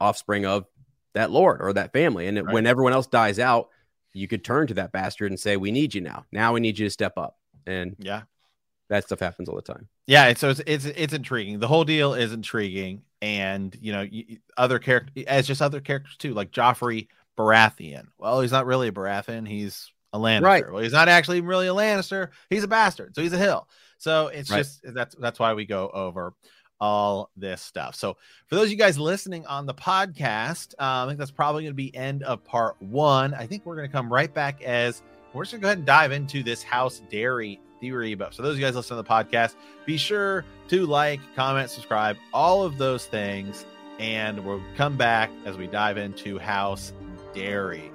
offspring 0.01 0.44
of 0.47 0.66
that 1.15 1.31
Lord 1.31 1.61
or 1.62 1.73
that 1.73 1.93
family. 1.93 2.27
And 2.27 2.36
Right. 2.39 2.53
when 2.53 2.66
everyone 2.66 2.93
else 2.93 3.07
dies 3.07 3.39
out, 3.39 3.69
you 4.12 4.28
could 4.28 4.44
turn 4.44 4.66
to 4.66 4.74
that 4.74 4.93
bastard 4.93 5.31
and 5.31 5.40
say, 5.40 5.57
"We 5.57 5.70
need 5.73 5.94
you 5.94 6.03
now. 6.03 6.27
Now 6.32 6.53
we 6.53 6.61
need 6.61 6.78
you 6.78 6.86
to 6.86 6.90
step 6.90 7.16
up." 7.16 7.39
And 7.66 7.97
Yeah. 7.99 8.23
that 8.89 9.05
stuff 9.05 9.20
happens 9.20 9.49
all 9.49 9.57
the 9.57 9.62
time. 9.62 9.89
Yeah, 10.07 10.35
so 10.35 10.51
it's 10.51 10.61
it's 10.66 10.85
it's 10.85 11.12
intriguing. 11.15 11.61
The 11.61 11.69
whole 11.69 11.85
deal 11.85 12.12
is 12.15 12.32
intriguing, 12.32 13.03
and 13.23 13.74
you 13.81 13.93
know, 13.93 14.07
other 14.57 14.78
character 14.78 15.12
as 15.27 15.47
just 15.47 15.62
other 15.62 15.81
characters 15.81 16.16
too, 16.16 16.35
like 16.35 16.51
Joffrey 16.51 17.09
Baratheon. 17.39 18.09
Well, 18.19 18.40
he's 18.43 18.53
not 18.53 18.66
really 18.66 18.89
a 18.89 18.93
Baratheon; 18.93 19.49
he's 19.49 19.90
a 20.12 20.18
Lannister. 20.18 20.43
Right. 20.43 20.70
Well, 20.72 20.82
he's 20.82 20.93
not 20.93 21.09
actually 21.09 21.40
really 21.40 21.66
a 21.68 21.74
Lannister; 21.74 22.28
he's 22.51 22.64
a 22.64 22.68
bastard, 22.68 23.14
so 23.14 23.22
he's 23.22 23.32
a 23.32 23.39
Hill. 23.39 23.68
So 23.98 24.28
it's 24.28 24.51
Right. 24.51 24.59
just 24.59 24.80
that's 24.84 25.14
that's 25.16 25.39
why 25.39 25.55
we 25.55 25.64
go 25.64 25.89
over 25.93 26.34
all 26.80 27.30
this 27.36 27.62
stuff. 27.62 27.94
So 27.94 28.16
for 28.48 28.56
those 28.56 28.64
of 28.64 28.70
you 28.72 28.76
guys 28.76 28.98
listening 28.98 29.47
on 29.47 29.66
the 29.66 29.74
podcast, 29.74 30.74
uh, 30.80 31.05
I 31.05 31.06
think 31.06 31.18
that's 31.18 31.30
probably 31.30 31.62
going 31.62 31.72
to 31.72 31.76
be 31.76 31.94
end 31.94 32.24
of 32.24 32.43
part 32.43 32.74
one. 32.82 33.34
I 33.34 33.47
think 33.47 33.64
we're 33.64 33.76
going 33.76 33.89
to 33.89 33.93
come 33.93 34.12
right 34.12 34.32
back 34.34 34.60
as 34.62 35.01
we're 35.32 35.44
just 35.44 35.52
going 35.52 35.60
to 35.60 35.62
go 35.62 35.68
ahead 35.68 35.78
and 35.78 35.86
dive 35.86 36.10
into 36.10 36.43
this 36.43 36.64
House 36.64 37.01
Darry 37.09 37.60
theory. 37.80 38.16
But 38.16 38.34
for 38.34 38.43
those 38.43 38.55
of 38.55 38.59
you 38.59 38.64
guys 38.66 38.74
listening 38.74 39.01
to 39.01 39.09
the 39.09 39.09
podcast, 39.09 39.55
be 39.86 39.97
sure 39.97 40.44
to 40.70 40.84
like, 40.84 41.20
comment, 41.36 41.70
subscribe, 41.70 42.16
all 42.34 42.64
of 42.64 42.78
those 42.78 43.06
things. 43.06 43.64
And 44.01 44.44
we'll 44.44 44.60
come 44.76 44.97
back 44.97 45.30
as 45.44 45.56
we 45.56 45.68
dive 45.68 45.98
into 45.98 46.36
House 46.40 46.93
Darry. 47.32 47.91